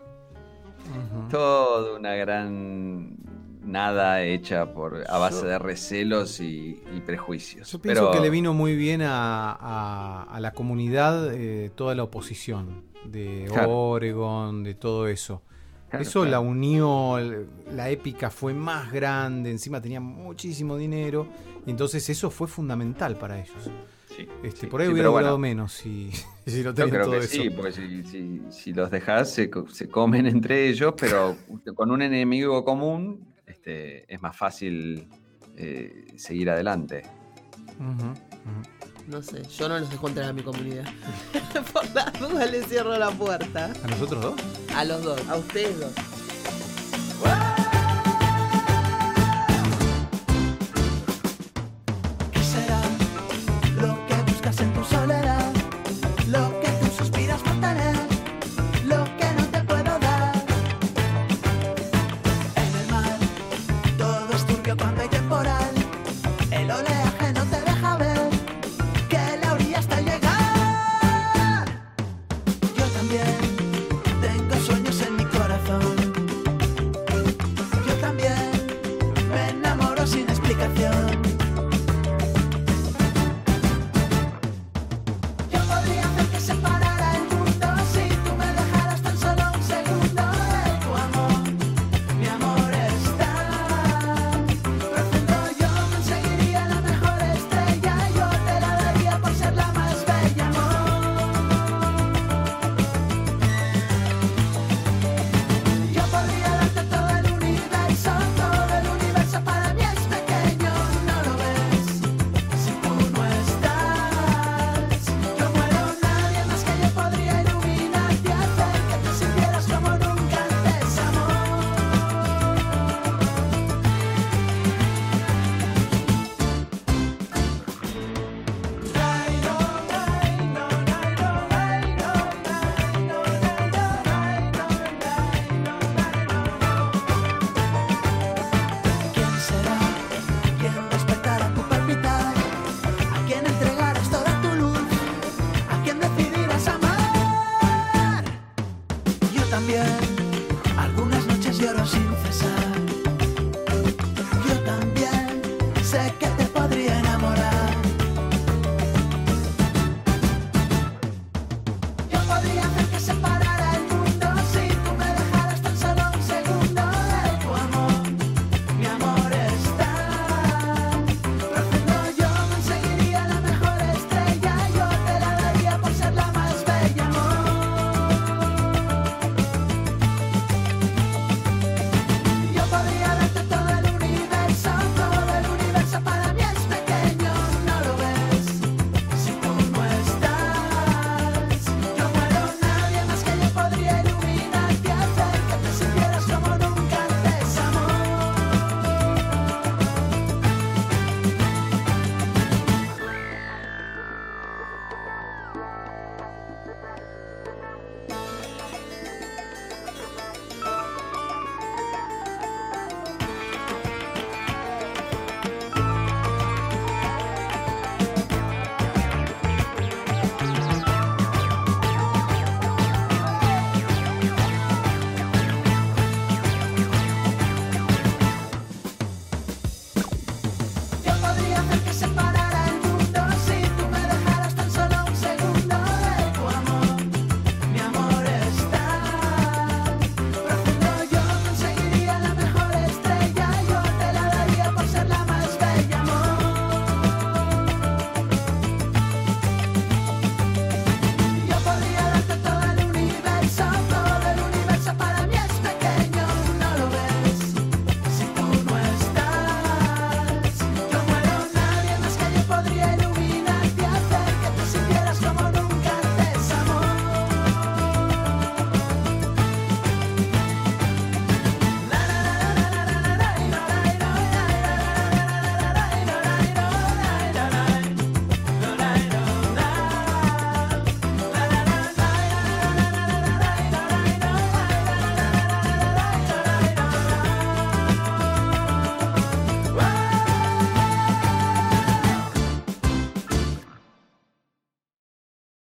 Ujú. 0.90 1.28
Toda 1.30 1.96
una 1.96 2.14
gran 2.14 3.16
nada 3.64 4.22
hecha 4.22 4.72
por 4.74 5.04
a 5.08 5.18
base 5.18 5.42
Yo- 5.42 5.48
de 5.48 5.58
recelos 5.58 6.38
y, 6.40 6.82
y 6.94 7.00
prejuicios. 7.00 7.72
Yo 7.72 7.80
pienso 7.80 8.02
Pero- 8.02 8.12
que 8.12 8.20
le 8.20 8.30
vino 8.30 8.52
muy 8.52 8.76
bien 8.76 9.00
a, 9.02 9.50
a- 9.52 10.22
a 10.24 10.40
la 10.40 10.52
comunidad 10.52 11.32
eh, 11.34 11.70
toda 11.74 11.94
la 11.94 12.02
oposición 12.04 12.84
de 13.04 13.46
Claro. 13.52 13.70
Oregon, 13.70 14.62
de 14.64 14.74
todo 14.74 15.08
eso. 15.08 15.42
Claro, 15.90 16.02
eso 16.02 16.20
claro. 16.22 16.30
la 16.30 16.40
unió, 16.40 17.18
la 17.70 17.88
épica 17.90 18.30
fue 18.30 18.52
más 18.54 18.90
grande, 18.92 19.50
encima 19.50 19.80
tenía 19.80 20.00
muchísimo 20.00 20.76
dinero, 20.76 21.26
y 21.66 21.70
entonces 21.70 22.08
eso 22.10 22.30
fue 22.30 22.48
fundamental 22.48 23.16
para 23.16 23.38
ellos. 23.40 23.70
Sí, 24.16 24.28
Este, 24.42 24.60
sí, 24.62 24.66
por 24.66 24.80
ahí 24.80 24.86
sí, 24.88 24.92
hubiera 24.92 25.08
durado 25.08 25.32
bueno, 25.32 25.38
menos 25.38 25.72
si, 25.72 26.10
si 26.46 26.58
no 26.62 26.70
Yo 26.70 26.74
tenían 26.74 26.90
creo 26.90 27.04
todo 27.06 27.18
que 27.18 27.24
eso. 27.24 27.42
sí, 27.42 27.50
porque 27.50 27.72
si, 27.72 28.02
si- 28.04 28.42
si 28.50 28.72
los 28.72 28.90
dejas 28.90 29.30
se, 29.30 29.50
co- 29.50 29.68
se 29.68 29.88
comen 29.88 30.26
entre 30.26 30.68
ellos, 30.68 30.94
pero 30.98 31.36
con 31.76 31.90
un 31.90 32.02
enemigo 32.02 32.64
común 32.64 33.34
este, 33.46 34.12
es 34.12 34.20
más 34.20 34.36
fácil 34.36 35.08
eh, 35.56 36.06
seguir 36.16 36.50
adelante. 36.50 37.02
No 39.06 39.22
sé, 39.22 39.42
yo 39.58 39.68
no 39.68 39.78
los 39.78 39.90
dejo 39.90 40.08
entrar 40.08 40.30
a 40.30 40.32
mi 40.32 40.42
comunidad. 40.42 40.84
Por 41.72 41.84
las 41.94 42.18
dudas 42.18 42.50
les 42.50 42.66
cierro 42.66 42.96
la 42.96 43.10
puerta. 43.10 43.70
¿A 43.82 43.86
nosotros 43.86 44.22
dos? 44.22 44.34
A 44.74 44.84
los 44.84 45.02
dos, 45.02 45.20
a 45.28 45.36
ustedes 45.36 45.78
dos. 45.78 45.92